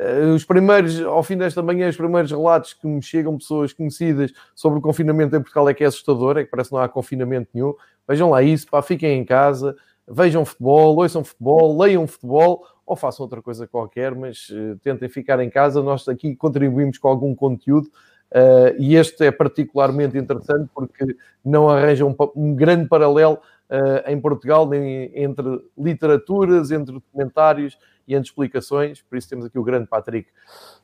Eh, 0.00 0.32
os 0.34 0.44
primeiros, 0.46 0.98
ao 1.02 1.22
fim 1.22 1.36
desta 1.36 1.62
manhã, 1.62 1.86
os 1.86 1.96
primeiros 1.96 2.30
relatos 2.30 2.72
que 2.72 2.86
me 2.86 3.02
chegam 3.02 3.36
pessoas 3.36 3.70
conhecidas 3.74 4.32
sobre 4.54 4.78
o 4.78 4.82
confinamento 4.82 5.36
em 5.36 5.40
Portugal 5.40 5.68
é 5.68 5.74
que 5.74 5.84
é 5.84 5.86
assustador, 5.86 6.38
é 6.38 6.44
que 6.44 6.50
parece 6.50 6.70
que 6.70 6.74
não 6.74 6.82
há 6.82 6.88
confinamento 6.88 7.50
nenhum. 7.52 7.74
Vejam 8.08 8.30
lá 8.30 8.42
isso, 8.42 8.66
pá, 8.66 8.80
fiquem 8.80 9.18
em 9.18 9.24
casa, 9.24 9.76
vejam 10.08 10.42
futebol, 10.44 10.96
ouçam 10.96 11.22
futebol, 11.22 11.78
leiam 11.78 12.06
futebol 12.06 12.64
ou 12.86 12.96
façam 12.96 13.24
outra 13.24 13.42
coisa 13.42 13.66
qualquer, 13.66 14.14
mas 14.14 14.48
uh, 14.48 14.76
tentem 14.82 15.08
ficar 15.08 15.38
em 15.38 15.50
casa. 15.50 15.82
Nós 15.82 16.08
aqui 16.08 16.34
contribuímos 16.34 16.96
com 16.96 17.06
algum 17.06 17.34
conteúdo 17.34 17.86
uh, 18.32 18.74
e 18.78 18.96
este 18.96 19.26
é 19.26 19.30
particularmente 19.30 20.16
interessante 20.16 20.70
porque 20.74 21.14
não 21.44 21.68
arranja 21.68 22.06
um, 22.06 22.16
um 22.34 22.54
grande 22.54 22.88
paralelo 22.88 23.34
uh, 23.34 24.10
em 24.10 24.18
Portugal 24.18 24.66
nem 24.66 25.12
entre 25.14 25.62
literaturas, 25.76 26.70
entre 26.70 26.94
documentários 26.94 27.76
e 28.10 28.14
entre 28.14 28.28
explicações. 28.28 29.00
Por 29.02 29.16
isso 29.16 29.28
temos 29.28 29.46
aqui 29.46 29.58
o 29.58 29.62
grande 29.62 29.86
Patrick. 29.86 30.28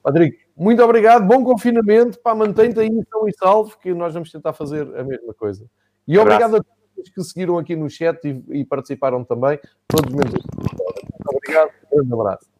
Patrick, 0.02 0.38
muito 0.56 0.82
obrigado, 0.82 1.26
bom 1.26 1.42
confinamento, 1.42 2.20
pá, 2.20 2.34
mantém-te 2.34 2.78
aí 2.78 2.90
são 3.10 3.28
e 3.28 3.32
salvo, 3.32 3.76
que 3.78 3.92
nós 3.92 4.14
vamos 4.14 4.30
tentar 4.30 4.52
fazer 4.52 4.82
a 4.96 5.02
mesma 5.02 5.34
coisa. 5.34 5.66
E 6.06 6.16
obrigado 6.16 6.56
a 6.56 6.62
todos 6.62 7.10
que 7.10 7.22
seguiram 7.24 7.58
aqui 7.58 7.74
no 7.74 7.90
chat 7.90 8.18
e, 8.24 8.60
e 8.60 8.64
participaram 8.64 9.24
também, 9.24 9.58
todos 9.88 10.10
menos. 10.12 10.32
Muito 10.32 11.36
obrigado, 11.36 11.70
um 11.92 11.96
grande 11.96 12.12
abraço. 12.12 12.55